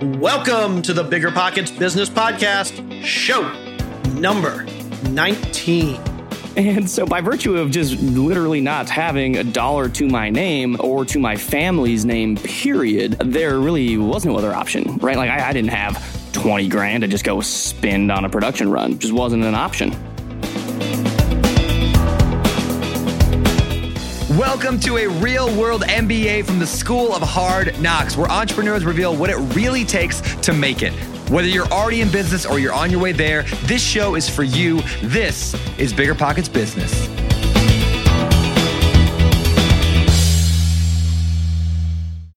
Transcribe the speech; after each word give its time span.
Welcome 0.00 0.82
to 0.82 0.92
the 0.92 1.02
Bigger 1.02 1.32
Pockets 1.32 1.72
Business 1.72 2.08
Podcast, 2.08 3.02
show 3.02 3.50
number 4.12 4.64
19. 5.10 6.00
And 6.56 6.88
so, 6.88 7.04
by 7.04 7.20
virtue 7.20 7.56
of 7.56 7.72
just 7.72 8.00
literally 8.00 8.60
not 8.60 8.88
having 8.88 9.36
a 9.36 9.42
dollar 9.42 9.88
to 9.88 10.06
my 10.06 10.30
name 10.30 10.76
or 10.78 11.04
to 11.06 11.18
my 11.18 11.34
family's 11.34 12.04
name, 12.04 12.36
period, 12.36 13.14
there 13.14 13.58
really 13.58 13.96
was 13.96 14.24
no 14.24 14.38
other 14.38 14.54
option, 14.54 14.98
right? 14.98 15.16
Like, 15.16 15.30
I, 15.30 15.48
I 15.48 15.52
didn't 15.52 15.70
have 15.70 16.32
20 16.32 16.68
grand 16.68 17.00
to 17.00 17.08
just 17.08 17.24
go 17.24 17.40
spend 17.40 18.12
on 18.12 18.24
a 18.24 18.28
production 18.28 18.70
run, 18.70 19.00
just 19.00 19.12
wasn't 19.12 19.42
an 19.42 19.56
option. 19.56 19.96
Welcome 24.38 24.78
to 24.80 24.98
a 24.98 25.08
real 25.08 25.52
world 25.58 25.82
MBA 25.82 26.46
from 26.46 26.60
the 26.60 26.66
School 26.66 27.12
of 27.12 27.22
Hard 27.22 27.76
Knocks, 27.80 28.16
where 28.16 28.30
entrepreneurs 28.30 28.84
reveal 28.84 29.16
what 29.16 29.30
it 29.30 29.36
really 29.56 29.84
takes 29.84 30.20
to 30.42 30.52
make 30.52 30.80
it. 30.80 30.92
Whether 31.28 31.48
you're 31.48 31.66
already 31.66 32.02
in 32.02 32.10
business 32.12 32.46
or 32.46 32.60
you're 32.60 32.72
on 32.72 32.88
your 32.88 33.00
way 33.00 33.10
there, 33.10 33.42
this 33.64 33.82
show 33.82 34.14
is 34.14 34.30
for 34.30 34.44
you. 34.44 34.80
This 35.02 35.56
is 35.76 35.92
Bigger 35.92 36.14
Pockets 36.14 36.48
Business. 36.48 36.92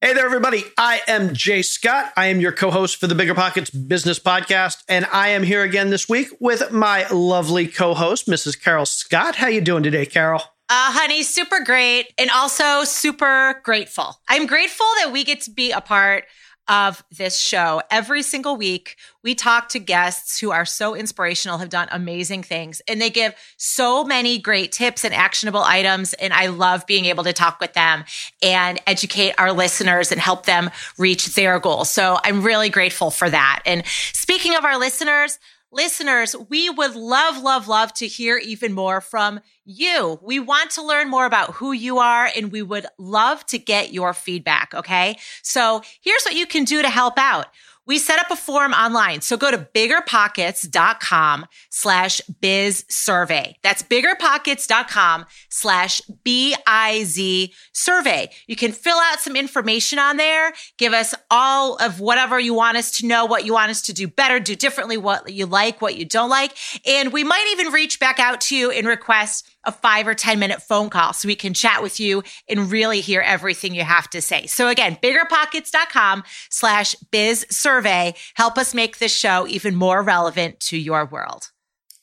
Hey 0.01 0.15
there, 0.15 0.25
everybody. 0.25 0.63
I 0.79 1.01
am 1.07 1.35
Jay 1.35 1.61
Scott. 1.61 2.13
I 2.17 2.25
am 2.25 2.39
your 2.39 2.51
co 2.51 2.71
host 2.71 2.99
for 2.99 3.05
the 3.05 3.13
Bigger 3.13 3.35
Pockets 3.35 3.69
Business 3.69 4.17
Podcast, 4.17 4.77
and 4.89 5.05
I 5.13 5.27
am 5.27 5.43
here 5.43 5.61
again 5.61 5.91
this 5.91 6.09
week 6.09 6.29
with 6.39 6.71
my 6.71 7.07
lovely 7.09 7.67
co 7.67 7.93
host, 7.93 8.25
Mrs. 8.25 8.59
Carol 8.59 8.87
Scott. 8.87 9.35
How 9.35 9.49
you 9.49 9.61
doing 9.61 9.83
today, 9.83 10.07
Carol? 10.07 10.41
Uh, 10.73 10.89
honey, 10.93 11.21
super 11.21 11.59
great 11.59 12.13
and 12.17 12.29
also 12.29 12.85
super 12.85 13.59
grateful. 13.61 14.15
I'm 14.29 14.47
grateful 14.47 14.85
that 15.01 15.11
we 15.11 15.25
get 15.25 15.41
to 15.41 15.51
be 15.51 15.71
a 15.71 15.81
part 15.81 16.23
of 16.69 17.03
this 17.11 17.37
show. 17.37 17.81
Every 17.91 18.21
single 18.23 18.55
week, 18.55 18.95
we 19.21 19.35
talk 19.35 19.67
to 19.69 19.79
guests 19.79 20.39
who 20.39 20.51
are 20.51 20.63
so 20.63 20.95
inspirational, 20.95 21.57
have 21.57 21.67
done 21.67 21.89
amazing 21.91 22.43
things, 22.43 22.81
and 22.87 23.01
they 23.01 23.09
give 23.09 23.35
so 23.57 24.05
many 24.05 24.37
great 24.37 24.71
tips 24.71 25.03
and 25.03 25.13
actionable 25.13 25.59
items. 25.59 26.13
And 26.13 26.31
I 26.31 26.45
love 26.45 26.87
being 26.87 27.03
able 27.03 27.25
to 27.25 27.33
talk 27.33 27.59
with 27.59 27.73
them 27.73 28.05
and 28.41 28.79
educate 28.87 29.33
our 29.37 29.51
listeners 29.51 30.09
and 30.09 30.21
help 30.21 30.45
them 30.45 30.69
reach 30.97 31.35
their 31.35 31.59
goals. 31.59 31.89
So 31.91 32.17
I'm 32.23 32.43
really 32.43 32.69
grateful 32.69 33.11
for 33.11 33.29
that. 33.29 33.61
And 33.65 33.83
speaking 34.13 34.55
of 34.55 34.63
our 34.63 34.79
listeners, 34.79 35.37
listeners, 35.71 36.35
we 36.49 36.69
would 36.69 36.95
love, 36.95 37.41
love, 37.41 37.67
love 37.67 37.93
to 37.93 38.07
hear 38.07 38.37
even 38.37 38.73
more 38.73 39.01
from 39.01 39.39
you. 39.65 40.19
We 40.21 40.39
want 40.39 40.71
to 40.71 40.83
learn 40.83 41.09
more 41.09 41.25
about 41.25 41.53
who 41.55 41.71
you 41.71 41.99
are 41.99 42.29
and 42.35 42.51
we 42.51 42.61
would 42.61 42.85
love 42.97 43.45
to 43.47 43.57
get 43.57 43.93
your 43.93 44.13
feedback. 44.13 44.73
Okay. 44.73 45.17
So 45.41 45.81
here's 46.01 46.23
what 46.23 46.35
you 46.35 46.45
can 46.45 46.63
do 46.65 46.81
to 46.81 46.89
help 46.89 47.17
out 47.17 47.47
we 47.87 47.97
set 47.97 48.19
up 48.19 48.29
a 48.29 48.35
form 48.35 48.73
online. 48.73 49.21
So 49.21 49.37
go 49.37 49.51
to 49.51 49.57
biggerpockets.com 49.57 51.45
slash 51.69 52.21
biz 52.39 52.85
survey. 52.89 53.57
That's 53.63 53.83
biggerpockets.com 53.83 55.25
slash 55.49 56.01
B 56.23 56.55
I 56.67 57.03
Z 57.03 57.53
survey. 57.73 58.29
You 58.47 58.55
can 58.55 58.71
fill 58.71 58.97
out 58.97 59.19
some 59.19 59.35
information 59.35 59.99
on 59.99 60.17
there. 60.17 60.53
Give 60.77 60.93
us 60.93 61.15
all 61.29 61.75
of 61.77 61.99
whatever 61.99 62.39
you 62.39 62.53
want 62.53 62.77
us 62.77 62.91
to 62.97 63.07
know, 63.07 63.25
what 63.25 63.45
you 63.45 63.53
want 63.53 63.71
us 63.71 63.81
to 63.83 63.93
do 63.93 64.07
better, 64.07 64.39
do 64.39 64.55
differently, 64.55 64.97
what 64.97 65.31
you 65.31 65.45
like, 65.45 65.81
what 65.81 65.95
you 65.95 66.05
don't 66.05 66.29
like. 66.29 66.55
And 66.85 67.11
we 67.11 67.23
might 67.23 67.47
even 67.51 67.73
reach 67.73 67.99
back 67.99 68.19
out 68.19 68.41
to 68.41 68.55
you 68.55 68.71
and 68.71 68.87
request 68.87 69.47
a 69.63 69.71
five 69.71 70.07
or 70.07 70.13
10 70.13 70.39
minute 70.39 70.61
phone 70.61 70.89
call 70.89 71.13
so 71.13 71.27
we 71.27 71.35
can 71.35 71.53
chat 71.53 71.83
with 71.83 71.99
you 71.99 72.23
and 72.49 72.71
really 72.71 73.01
hear 73.01 73.21
everything 73.21 73.75
you 73.75 73.83
have 73.83 74.09
to 74.09 74.21
say. 74.21 74.47
So 74.47 74.67
again, 74.67 74.97
biggerpockets.com 75.01 76.23
slash 76.49 76.95
biz 77.11 77.45
survey. 77.49 78.15
Help 78.35 78.57
us 78.57 78.73
make 78.73 78.97
this 78.97 79.15
show 79.15 79.47
even 79.47 79.75
more 79.75 80.01
relevant 80.01 80.59
to 80.61 80.77
your 80.77 81.05
world. 81.05 81.51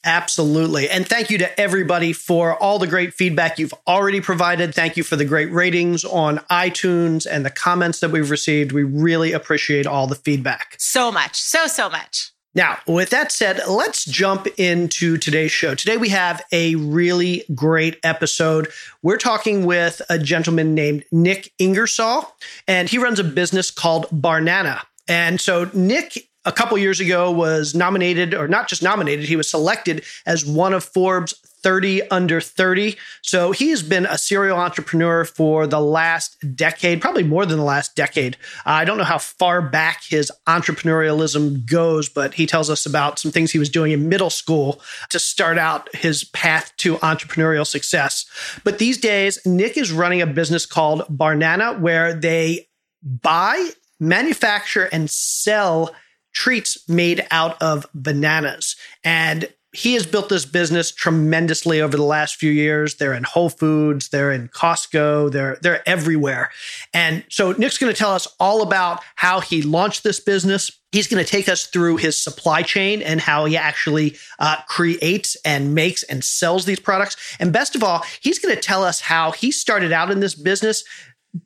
Absolutely. 0.04 0.88
And 0.88 1.06
thank 1.06 1.28
you 1.28 1.38
to 1.38 1.60
everybody 1.60 2.12
for 2.12 2.54
all 2.54 2.78
the 2.78 2.86
great 2.86 3.12
feedback 3.14 3.58
you've 3.58 3.74
already 3.86 4.20
provided. 4.20 4.74
Thank 4.74 4.96
you 4.96 5.02
for 5.02 5.16
the 5.16 5.24
great 5.24 5.52
ratings 5.52 6.04
on 6.04 6.38
iTunes 6.50 7.26
and 7.28 7.44
the 7.44 7.50
comments 7.50 8.00
that 8.00 8.10
we've 8.10 8.30
received. 8.30 8.72
We 8.72 8.84
really 8.84 9.32
appreciate 9.32 9.86
all 9.86 10.06
the 10.06 10.14
feedback. 10.14 10.76
So 10.78 11.10
much. 11.10 11.36
So, 11.36 11.66
so 11.66 11.90
much. 11.90 12.32
Now, 12.58 12.78
with 12.88 13.10
that 13.10 13.30
said, 13.30 13.60
let's 13.68 14.04
jump 14.04 14.48
into 14.58 15.16
today's 15.16 15.52
show. 15.52 15.76
Today 15.76 15.96
we 15.96 16.08
have 16.08 16.44
a 16.50 16.74
really 16.74 17.44
great 17.54 18.00
episode. 18.02 18.66
We're 19.00 19.16
talking 19.16 19.64
with 19.64 20.02
a 20.10 20.18
gentleman 20.18 20.74
named 20.74 21.04
Nik 21.12 21.52
Ingersoll, 21.60 22.34
and 22.66 22.88
he 22.88 22.98
runs 22.98 23.20
a 23.20 23.24
business 23.24 23.70
called 23.70 24.06
Barnana. 24.10 24.80
And 25.06 25.40
so 25.40 25.70
Nik 25.72 26.28
a 26.44 26.50
couple 26.50 26.76
years 26.78 26.98
ago 26.98 27.30
was 27.30 27.76
nominated 27.76 28.34
or 28.34 28.48
not 28.48 28.68
just 28.68 28.82
nominated 28.82 29.26
he 29.26 29.36
was 29.36 29.48
selected 29.48 30.02
as 30.26 30.44
one 30.44 30.74
of 30.74 30.82
forbes 30.82 31.34
30 31.62 32.08
under 32.10 32.40
30. 32.40 32.96
So 33.22 33.52
he's 33.52 33.82
been 33.82 34.06
a 34.06 34.18
serial 34.18 34.58
entrepreneur 34.58 35.24
for 35.24 35.66
the 35.66 35.80
last 35.80 36.36
decade, 36.54 37.00
probably 37.00 37.22
more 37.22 37.46
than 37.46 37.58
the 37.58 37.64
last 37.64 37.96
decade. 37.96 38.36
Uh, 38.66 38.70
I 38.70 38.84
don't 38.84 38.98
know 38.98 39.04
how 39.04 39.18
far 39.18 39.62
back 39.62 40.02
his 40.04 40.32
entrepreneurialism 40.46 41.68
goes, 41.68 42.08
but 42.08 42.34
he 42.34 42.46
tells 42.46 42.70
us 42.70 42.86
about 42.86 43.18
some 43.18 43.30
things 43.30 43.50
he 43.50 43.58
was 43.58 43.70
doing 43.70 43.92
in 43.92 44.08
middle 44.08 44.30
school 44.30 44.80
to 45.10 45.18
start 45.18 45.58
out 45.58 45.94
his 45.94 46.24
path 46.24 46.72
to 46.78 46.96
entrepreneurial 46.96 47.66
success. 47.66 48.26
But 48.64 48.78
these 48.78 48.98
days, 48.98 49.38
Nik 49.44 49.76
is 49.76 49.92
running 49.92 50.22
a 50.22 50.26
business 50.26 50.66
called 50.66 51.02
Barnana 51.08 51.78
where 51.80 52.14
they 52.14 52.68
buy, 53.02 53.70
manufacture, 54.00 54.88
and 54.92 55.10
sell 55.10 55.94
treats 56.32 56.88
made 56.88 57.26
out 57.30 57.60
of 57.60 57.86
bananas. 57.94 58.76
And 59.02 59.48
he 59.78 59.94
has 59.94 60.04
built 60.04 60.28
this 60.28 60.44
business 60.44 60.90
tremendously 60.90 61.80
over 61.80 61.96
the 61.96 62.02
last 62.02 62.34
few 62.34 62.50
years. 62.50 62.96
They're 62.96 63.14
in 63.14 63.22
Whole 63.22 63.48
Foods, 63.48 64.08
they're 64.08 64.32
in 64.32 64.48
Costco, 64.48 65.30
they're 65.30 65.56
they're 65.62 65.88
everywhere. 65.88 66.50
And 66.92 67.24
so 67.30 67.52
Nik's 67.52 67.78
going 67.78 67.92
to 67.92 67.96
tell 67.96 68.12
us 68.12 68.26
all 68.40 68.62
about 68.62 69.04
how 69.14 69.38
he 69.38 69.62
launched 69.62 70.02
this 70.02 70.18
business. 70.18 70.72
He's 70.90 71.06
going 71.06 71.24
to 71.24 71.30
take 71.30 71.48
us 71.48 71.66
through 71.66 71.98
his 71.98 72.20
supply 72.20 72.62
chain 72.62 73.02
and 73.02 73.20
how 73.20 73.44
he 73.44 73.56
actually 73.56 74.16
uh, 74.40 74.56
creates 74.66 75.36
and 75.44 75.76
makes 75.76 76.02
and 76.02 76.24
sells 76.24 76.64
these 76.64 76.80
products. 76.80 77.36
And 77.38 77.52
best 77.52 77.76
of 77.76 77.84
all, 77.84 78.02
he's 78.20 78.40
going 78.40 78.56
to 78.56 78.60
tell 78.60 78.82
us 78.82 79.00
how 79.00 79.30
he 79.30 79.52
started 79.52 79.92
out 79.92 80.10
in 80.10 80.18
this 80.18 80.34
business 80.34 80.82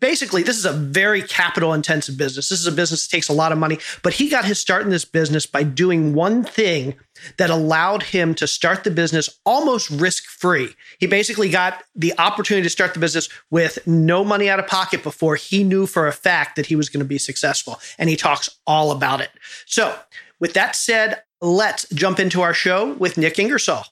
basically, 0.00 0.42
this 0.42 0.56
is 0.56 0.64
a 0.64 0.72
very 0.72 1.22
capital 1.22 1.72
intensive 1.74 2.16
business. 2.16 2.48
This 2.48 2.60
is 2.60 2.66
a 2.66 2.72
business 2.72 3.06
that 3.06 3.14
takes 3.14 3.28
a 3.28 3.32
lot 3.32 3.52
of 3.52 3.58
money, 3.58 3.78
but 4.02 4.14
he 4.14 4.28
got 4.28 4.44
his 4.44 4.58
start 4.58 4.82
in 4.82 4.90
this 4.90 5.04
business 5.04 5.46
by 5.46 5.62
doing 5.62 6.14
one 6.14 6.44
thing 6.44 6.94
that 7.38 7.50
allowed 7.50 8.02
him 8.02 8.34
to 8.34 8.46
start 8.46 8.84
the 8.84 8.90
business 8.90 9.40
almost 9.44 9.90
risk 9.90 10.24
free. 10.24 10.74
He 10.98 11.06
basically 11.06 11.50
got 11.50 11.82
the 11.94 12.14
opportunity 12.18 12.64
to 12.64 12.70
start 12.70 12.94
the 12.94 13.00
business 13.00 13.28
with 13.50 13.78
no 13.86 14.24
money 14.24 14.48
out 14.48 14.58
of 14.58 14.66
pocket 14.66 15.02
before 15.02 15.36
he 15.36 15.64
knew 15.64 15.86
for 15.86 16.06
a 16.06 16.12
fact 16.12 16.56
that 16.56 16.66
he 16.66 16.76
was 16.76 16.88
going 16.88 17.04
to 17.04 17.08
be 17.08 17.18
successful. 17.18 17.80
And 17.98 18.08
he 18.08 18.16
talks 18.16 18.48
all 18.66 18.90
about 18.90 19.20
it. 19.20 19.30
So, 19.66 19.96
with 20.40 20.54
that 20.54 20.74
said, 20.74 21.22
let's 21.40 21.88
jump 21.90 22.18
into 22.18 22.42
our 22.42 22.54
show 22.54 22.94
with 22.94 23.16
Nik 23.16 23.38
Ingersoll. 23.38 23.84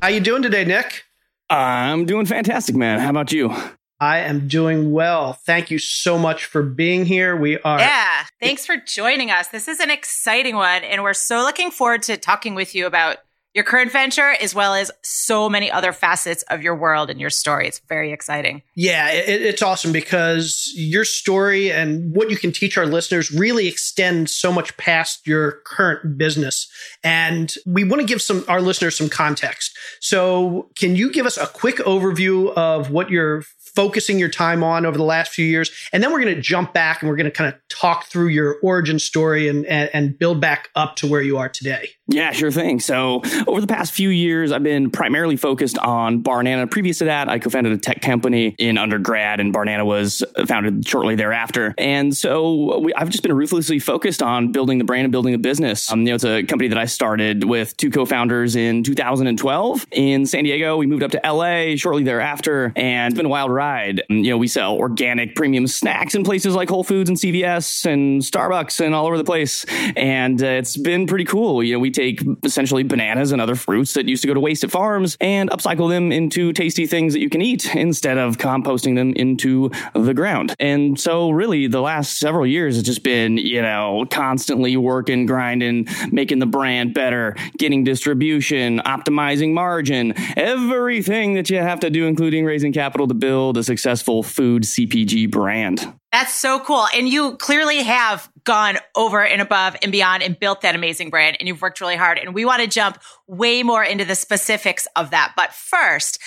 How 0.00 0.08
you 0.08 0.20
doing 0.20 0.42
today, 0.42 0.64
Nik? 0.64 1.04
I'm 1.48 2.06
doing 2.06 2.26
fantastic, 2.26 2.76
man. 2.76 2.98
How 2.98 3.10
about 3.10 3.32
you? 3.32 3.54
I 4.00 4.18
am 4.18 4.46
doing 4.48 4.92
well. 4.92 5.32
Thank 5.32 5.70
you 5.70 5.78
so 5.78 6.18
much 6.18 6.44
for 6.44 6.62
being 6.62 7.06
here. 7.06 7.34
We 7.34 7.58
are. 7.60 7.78
Yeah. 7.78 8.24
Thanks 8.40 8.66
for 8.66 8.76
joining 8.76 9.30
us. 9.30 9.48
This 9.48 9.68
is 9.68 9.80
an 9.80 9.90
exciting 9.90 10.56
one. 10.56 10.84
And 10.84 11.02
we're 11.02 11.14
so 11.14 11.38
looking 11.38 11.70
forward 11.70 12.02
to 12.04 12.16
talking 12.16 12.54
with 12.54 12.74
you 12.74 12.86
about 12.86 13.18
your 13.56 13.64
current 13.64 13.90
venture 13.90 14.34
as 14.38 14.54
well 14.54 14.74
as 14.74 14.90
so 15.02 15.48
many 15.48 15.70
other 15.70 15.90
facets 15.90 16.42
of 16.50 16.60
your 16.60 16.76
world 16.76 17.08
and 17.08 17.18
your 17.18 17.30
story. 17.30 17.66
It's 17.66 17.80
very 17.88 18.12
exciting. 18.12 18.60
Yeah, 18.74 19.10
it, 19.10 19.40
it's 19.40 19.62
awesome 19.62 19.92
because 19.92 20.70
your 20.76 21.06
story 21.06 21.72
and 21.72 22.14
what 22.14 22.28
you 22.28 22.36
can 22.36 22.52
teach 22.52 22.76
our 22.76 22.84
listeners 22.84 23.32
really 23.32 23.66
extends 23.66 24.36
so 24.36 24.52
much 24.52 24.76
past 24.76 25.26
your 25.26 25.62
current 25.64 26.18
business. 26.18 26.68
And 27.02 27.54
we 27.64 27.82
want 27.82 28.02
to 28.02 28.06
give 28.06 28.20
some 28.20 28.44
our 28.46 28.60
listeners 28.60 28.94
some 28.94 29.08
context. 29.08 29.74
So, 30.00 30.68
can 30.76 30.94
you 30.94 31.10
give 31.10 31.24
us 31.24 31.38
a 31.38 31.46
quick 31.46 31.76
overview 31.76 32.52
of 32.58 32.90
what 32.90 33.08
your 33.08 33.42
focusing 33.76 34.18
your 34.18 34.30
time 34.30 34.64
on 34.64 34.86
over 34.86 34.96
the 34.96 35.04
last 35.04 35.32
few 35.32 35.44
years. 35.44 35.70
And 35.92 36.02
then 36.02 36.12
we're 36.12 36.22
going 36.22 36.34
to 36.34 36.40
jump 36.40 36.72
back 36.72 37.02
and 37.02 37.08
we're 37.08 37.16
going 37.16 37.26
to 37.26 37.30
kind 37.30 37.52
of 37.52 37.60
talk 37.68 38.06
through 38.06 38.28
your 38.28 38.56
origin 38.62 38.98
story 38.98 39.48
and, 39.48 39.66
and, 39.66 39.90
and 39.92 40.18
build 40.18 40.40
back 40.40 40.70
up 40.74 40.96
to 40.96 41.06
where 41.06 41.20
you 41.20 41.36
are 41.38 41.48
today. 41.48 41.90
Yeah, 42.08 42.30
sure 42.30 42.52
thing. 42.52 42.78
So, 42.78 43.22
over 43.48 43.60
the 43.60 43.66
past 43.66 43.92
few 43.92 44.10
years, 44.10 44.52
I've 44.52 44.62
been 44.62 44.90
primarily 44.92 45.36
focused 45.36 45.76
on 45.78 46.22
Barnana. 46.22 46.70
Previous 46.70 46.98
to 46.98 47.06
that, 47.06 47.28
I 47.28 47.40
co 47.40 47.50
founded 47.50 47.72
a 47.72 47.78
tech 47.78 48.00
company 48.00 48.54
in 48.58 48.78
undergrad, 48.78 49.40
and 49.40 49.52
Barnana 49.52 49.84
was 49.84 50.22
founded 50.46 50.86
shortly 50.86 51.16
thereafter. 51.16 51.74
And 51.76 52.16
so, 52.16 52.78
we, 52.78 52.94
I've 52.94 53.08
just 53.08 53.24
been 53.24 53.32
ruthlessly 53.32 53.80
focused 53.80 54.22
on 54.22 54.52
building 54.52 54.78
the 54.78 54.84
brand 54.84 55.06
and 55.06 55.10
building 55.10 55.32
the 55.32 55.38
business. 55.38 55.90
Um, 55.90 56.02
you 56.02 56.10
know, 56.10 56.14
it's 56.14 56.24
a 56.24 56.44
company 56.44 56.68
that 56.68 56.78
I 56.78 56.84
started 56.84 57.42
with 57.42 57.76
two 57.76 57.90
co 57.90 58.06
founders 58.06 58.54
in 58.54 58.84
2012 58.84 59.86
in 59.90 60.26
San 60.26 60.44
Diego. 60.44 60.76
We 60.76 60.86
moved 60.86 61.02
up 61.02 61.10
to 61.10 61.20
LA 61.24 61.74
shortly 61.74 62.04
thereafter, 62.04 62.72
and 62.76 63.12
it's 63.12 63.16
been 63.16 63.26
a 63.26 63.30
wild 63.30 63.50
ride. 63.50 63.65
You 64.08 64.30
know, 64.30 64.38
we 64.38 64.48
sell 64.48 64.76
organic 64.76 65.34
premium 65.34 65.66
snacks 65.66 66.14
in 66.14 66.24
places 66.24 66.54
like 66.54 66.68
Whole 66.68 66.84
Foods 66.84 67.08
and 67.08 67.18
CVS 67.18 67.84
and 67.84 68.22
Starbucks 68.22 68.84
and 68.84 68.94
all 68.94 69.06
over 69.06 69.18
the 69.18 69.24
place. 69.24 69.64
And 69.96 70.42
uh, 70.42 70.46
it's 70.46 70.76
been 70.76 71.06
pretty 71.06 71.24
cool. 71.24 71.62
You 71.62 71.74
know, 71.74 71.78
we 71.78 71.90
take 71.90 72.22
essentially 72.42 72.82
bananas 72.82 73.32
and 73.32 73.40
other 73.40 73.54
fruits 73.54 73.94
that 73.94 74.06
used 74.06 74.22
to 74.22 74.28
go 74.28 74.34
to 74.34 74.40
waste 74.40 74.64
at 74.64 74.70
farms 74.70 75.16
and 75.20 75.50
upcycle 75.50 75.88
them 75.88 76.12
into 76.12 76.52
tasty 76.52 76.86
things 76.86 77.12
that 77.12 77.20
you 77.20 77.28
can 77.28 77.42
eat 77.42 77.74
instead 77.74 78.18
of 78.18 78.38
composting 78.38 78.94
them 78.94 79.12
into 79.14 79.70
the 79.94 80.14
ground. 80.14 80.54
And 80.58 80.98
so, 80.98 81.30
really, 81.30 81.66
the 81.66 81.80
last 81.80 82.18
several 82.18 82.46
years 82.46 82.76
has 82.76 82.84
just 82.84 83.02
been, 83.02 83.36
you 83.36 83.62
know, 83.62 84.06
constantly 84.10 84.76
working, 84.76 85.26
grinding, 85.26 85.88
making 86.10 86.38
the 86.38 86.46
brand 86.46 86.94
better, 86.94 87.36
getting 87.58 87.84
distribution, 87.84 88.80
optimizing 88.80 89.52
margin, 89.52 90.14
everything 90.36 91.34
that 91.34 91.50
you 91.50 91.58
have 91.58 91.80
to 91.80 91.90
do, 91.90 92.06
including 92.06 92.44
raising 92.44 92.72
capital 92.72 93.06
to 93.08 93.14
build 93.14 93.55
a 93.56 93.62
successful 93.62 94.22
food 94.22 94.62
CPG 94.62 95.30
brand. 95.30 95.92
That's 96.12 96.34
so 96.34 96.60
cool. 96.60 96.86
And 96.94 97.08
you 97.08 97.36
clearly 97.36 97.82
have 97.82 98.30
gone 98.44 98.78
over 98.94 99.22
and 99.22 99.42
above 99.42 99.76
and 99.82 99.92
beyond 99.92 100.22
and 100.22 100.38
built 100.38 100.62
that 100.62 100.74
amazing 100.74 101.10
brand 101.10 101.36
and 101.38 101.48
you've 101.48 101.60
worked 101.60 101.80
really 101.80 101.96
hard. 101.96 102.18
And 102.18 102.34
we 102.34 102.44
want 102.44 102.62
to 102.62 102.68
jump 102.68 102.98
way 103.26 103.62
more 103.62 103.84
into 103.84 104.04
the 104.04 104.14
specifics 104.14 104.86
of 104.96 105.10
that. 105.10 105.34
But 105.36 105.52
first, 105.52 106.18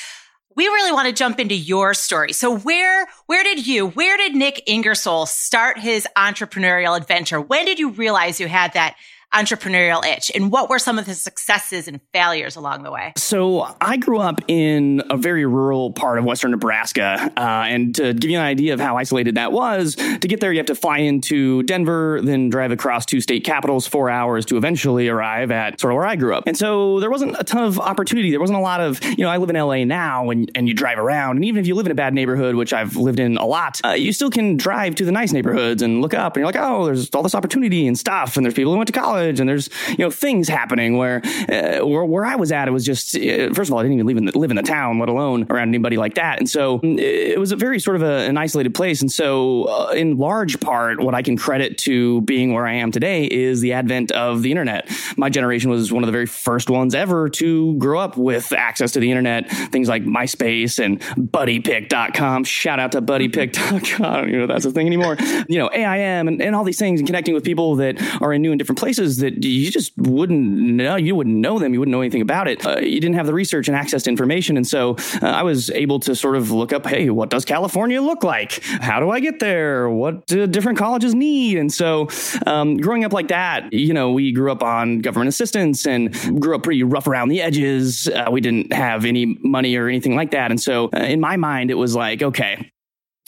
we 0.56 0.66
really 0.68 0.92
want 0.92 1.08
to 1.08 1.14
jump 1.14 1.40
into 1.40 1.56
your 1.56 1.94
story. 1.94 2.34
So 2.34 2.58
where 2.58 3.08
where 3.28 3.44
did 3.44 3.66
you, 3.66 3.88
where 3.88 4.18
did 4.18 4.36
Nik 4.36 4.64
Ingersoll 4.68 5.26
start 5.26 5.80
his 5.80 6.08
entrepreneurial 6.18 6.98
adventure? 6.98 7.40
When 7.40 7.66
did 7.66 7.80
you 7.80 7.92
realize 7.92 8.40
you 8.40 8.48
had 8.48 8.74
that 8.74 8.96
entrepreneurial 9.34 10.04
itch 10.06 10.32
and 10.34 10.52
what 10.52 10.70
were 10.70 10.80
some 10.80 10.98
of 10.98 11.06
the 11.06 11.14
successes 11.14 11.88
and 11.88 12.00
failures 12.14 12.56
along 12.56 12.84
the 12.84 12.92
way? 12.92 13.14
So 13.16 13.76
I 13.80 13.98
grew 13.98 14.20
up 14.20 14.42
in 14.48 15.04
a 15.10 15.18
very 15.18 15.46
rural 15.46 15.92
part 15.92 16.18
of 16.18 16.26
Western 16.26 16.52
Nebraska. 16.52 17.32
Uh, 17.38 17.42
and 17.68 17.94
to 17.96 18.14
give 18.14 18.32
you 18.32 18.38
an 18.38 18.44
idea 18.44 18.74
of 18.74 18.80
how 18.80 18.98
isolated 18.98 19.36
that 19.36 19.52
was, 19.52 19.96
to 19.96 20.28
get 20.28 20.40
there, 20.40 20.52
you 20.52 20.58
have 20.58 20.66
to 20.68 20.76
fly 20.76 21.00
into 21.00 21.64
Denver, 21.64 22.22
then 22.24 22.50
drive 22.50 22.72
across 22.72 23.06
two 23.06 23.22
state 23.22 23.44
capitals, 23.44 23.86
four 23.86 24.10
hours 24.10 24.46
to 24.48 24.58
eventually 24.58 25.08
arrive 25.08 25.52
at 25.52 25.80
sort 25.80 25.94
of 25.94 25.98
where 25.98 26.08
I 26.08 26.16
grew 26.16 26.34
up. 26.34 26.46
And 26.48 26.58
so 26.58 27.00
there 27.00 27.12
wasn't 27.12 27.36
a 27.40 27.44
ton 27.44 27.64
of 27.64 27.80
opportunity. 27.80 28.32
There 28.32 28.40
wasn't 28.40 28.58
a 28.58 28.62
lot 28.62 28.82
of, 28.82 29.04
you 29.04 29.24
know, 29.24 29.30
I 29.30 29.38
live 29.38 29.50
in 29.50 29.56
LA 29.56 29.84
now 29.84 30.32
and, 30.32 30.50
and 30.56 30.68
you 30.68 30.74
drive 30.74 30.98
around. 30.98 31.38
And 31.38 31.46
even 31.46 31.60
if 31.60 31.68
you 31.68 31.76
live 31.76 31.86
in 31.86 31.92
a 31.92 31.96
bad 31.96 32.14
neighborhood, 32.14 32.56
which 32.56 32.74
I've 32.74 32.96
lived 32.96 33.20
in 33.20 33.38
a 33.38 33.46
lot, 33.46 33.80
uh, 33.86 33.90
you 33.90 34.12
still 34.12 34.32
can 34.32 34.58
drive 34.58 34.96
to 34.96 35.06
the 35.06 35.12
nice 35.12 35.32
neighborhoods 35.32 35.84
and 35.84 36.02
look 36.02 36.16
up 36.16 36.36
and 36.36 36.42
you're 36.42 36.52
like, 36.52 36.56
oh, 36.58 36.86
there's 36.86 37.10
all 37.12 37.22
this 37.22 37.36
opportunity 37.36 37.86
and 37.86 37.98
stuff. 37.98 38.36
And 38.36 38.46
there's 38.46 38.56
people 38.56 38.72
who 38.72 38.78
went 38.78 38.88
to 38.88 38.94
college 38.94 39.19
college, 39.20 39.40
and 39.40 39.50
there's 39.50 39.70
you 39.90 39.98
know 40.00 40.12
things 40.12 40.48
happening 40.48 40.98
where 40.98 41.22
uh, 41.50 41.86
where, 41.86 42.06
where 42.06 42.26
I 42.26 42.36
was 42.36 42.52
at, 42.52 42.68
it 42.68 42.72
was 42.72 42.86
just 42.86 43.16
uh, 43.16 43.54
first 43.54 43.70
of 43.70 43.74
all, 43.74 43.80
I 43.80 43.84
didn't 43.84 43.94
even 43.94 44.08
live 44.08 44.18
in 44.18 44.26
the, 44.26 44.38
live 44.38 44.52
in 44.52 44.58
the 44.58 44.64
town, 44.64 45.00
let 45.00 45.10
alone 45.10 45.46
around 45.50 45.70
anybody 45.70 45.98
like 45.98 46.16
that, 46.16 46.40
and 46.40 46.50
so 46.50 46.80
mm, 46.80 47.00
it 47.00 47.40
was 47.40 47.52
a 47.52 47.56
very 47.56 47.80
sort 47.80 47.96
of 47.96 48.04
a, 48.04 48.28
an 48.28 48.38
isolated 48.38 48.74
place, 48.74 49.02
and 49.02 49.12
so 49.12 49.64
uh, 49.64 49.92
in 49.92 50.18
large 50.18 50.60
part, 50.60 51.00
what 51.00 51.14
I 51.14 51.22
can 51.22 51.38
credit 51.38 51.78
to 51.80 52.22
being 52.22 52.54
where 52.54 52.66
I 52.66 52.74
am 52.74 52.92
today 52.92 53.26
is 53.26 53.62
the 53.62 53.74
advent 53.74 54.12
of 54.12 54.42
the 54.42 54.52
internet. 54.52 54.90
My 55.18 55.30
generation 55.30 55.70
was 55.70 55.92
one 55.92 56.04
of 56.04 56.08
the 56.08 56.12
very 56.12 56.26
first 56.26 56.70
ones 56.70 56.96
ever 56.96 57.30
to 57.30 57.76
grow 57.76 58.00
up 58.00 58.18
with 58.18 58.52
access 58.54 58.92
to 58.94 59.00
the 59.00 59.10
internet, 59.10 59.50
things 59.72 59.88
like 59.90 60.04
MySpace 60.04 60.84
and 60.84 61.00
BuddyPick.com. 61.32 62.44
Shout 62.44 62.80
out 62.80 62.92
to 62.94 63.02
BuddyPick.com. 63.02 64.30
You 64.30 64.40
know 64.40 64.48
that's 64.48 64.66
a 64.66 64.72
thing 64.72 64.88
anymore. 64.88 65.18
You 65.48 65.60
know 65.60 65.70
AIM 65.72 66.28
and, 66.28 66.42
and 66.42 66.56
all 66.56 66.64
these 66.64 66.80
things 66.80 67.00
and 67.00 67.08
connecting 67.08 67.34
with 67.34 67.44
people 67.44 67.76
that 67.78 68.00
are 68.22 68.34
in 68.34 68.42
new 68.42 68.52
and 68.52 68.60
different 68.60 68.80
places 68.80 69.09
that 69.18 69.44
you 69.44 69.72
just 69.72 69.98
wouldn't 69.98 70.40
know. 70.40 70.96
You 70.96 71.16
wouldn't 71.16 71.36
know 71.36 71.60
them. 71.60 71.74
You 71.74 71.80
wouldn't 71.80 71.92
know 71.92 72.02
anything 72.02 72.22
about 72.22 72.48
it. 72.48 72.66
Uh, 72.66 72.80
you 72.80 73.00
didn't 73.00 73.16
have 73.16 73.26
the 73.26 73.34
research 73.34 73.68
and 73.68 73.76
access 73.76 74.04
to 74.04 74.10
information. 74.10 74.58
And 74.58 74.68
so 74.68 74.96
uh, 75.22 75.28
I 75.28 75.44
was 75.44 75.70
able 75.72 76.00
to 76.02 76.16
sort 76.16 76.36
of 76.36 76.52
look 76.52 76.74
up, 76.74 76.86
hey, 76.86 77.10
what 77.10 77.30
does 77.30 77.46
California 77.46 78.02
look 78.02 78.24
like? 78.24 78.64
How 78.64 79.00
do 79.00 79.10
I 79.10 79.20
get 79.20 79.40
there? 79.40 79.90
What 79.90 80.26
do 80.28 80.48
different 80.48 80.78
colleges 80.78 81.14
need? 81.14 81.58
And 81.58 81.72
so 81.72 82.08
um, 82.46 82.78
growing 82.78 83.04
up 83.04 83.14
like 83.14 83.28
that, 83.30 83.72
you 83.74 83.94
know, 83.94 84.12
we 84.12 84.32
grew 84.32 84.52
up 84.52 84.64
on 84.64 85.00
government 85.00 85.30
assistance 85.30 85.86
and 85.86 86.14
grew 86.42 86.56
up 86.56 86.64
pretty 86.64 86.84
rough 86.84 87.08
around 87.08 87.30
the 87.30 87.42
edges. 87.42 88.08
Uh, 88.08 88.30
we 88.32 88.42
didn't 88.42 88.72
have 88.74 89.06
any 89.06 89.38
money 89.44 89.76
or 89.76 89.88
anything 89.88 90.16
like 90.16 90.32
that. 90.32 90.52
And 90.52 90.60
so 90.62 90.90
uh, 90.94 91.00
in 91.00 91.20
my 91.20 91.38
mind, 91.38 91.72
it 91.72 91.76
was 91.76 91.96
like, 91.96 92.22
okay, 92.22 92.72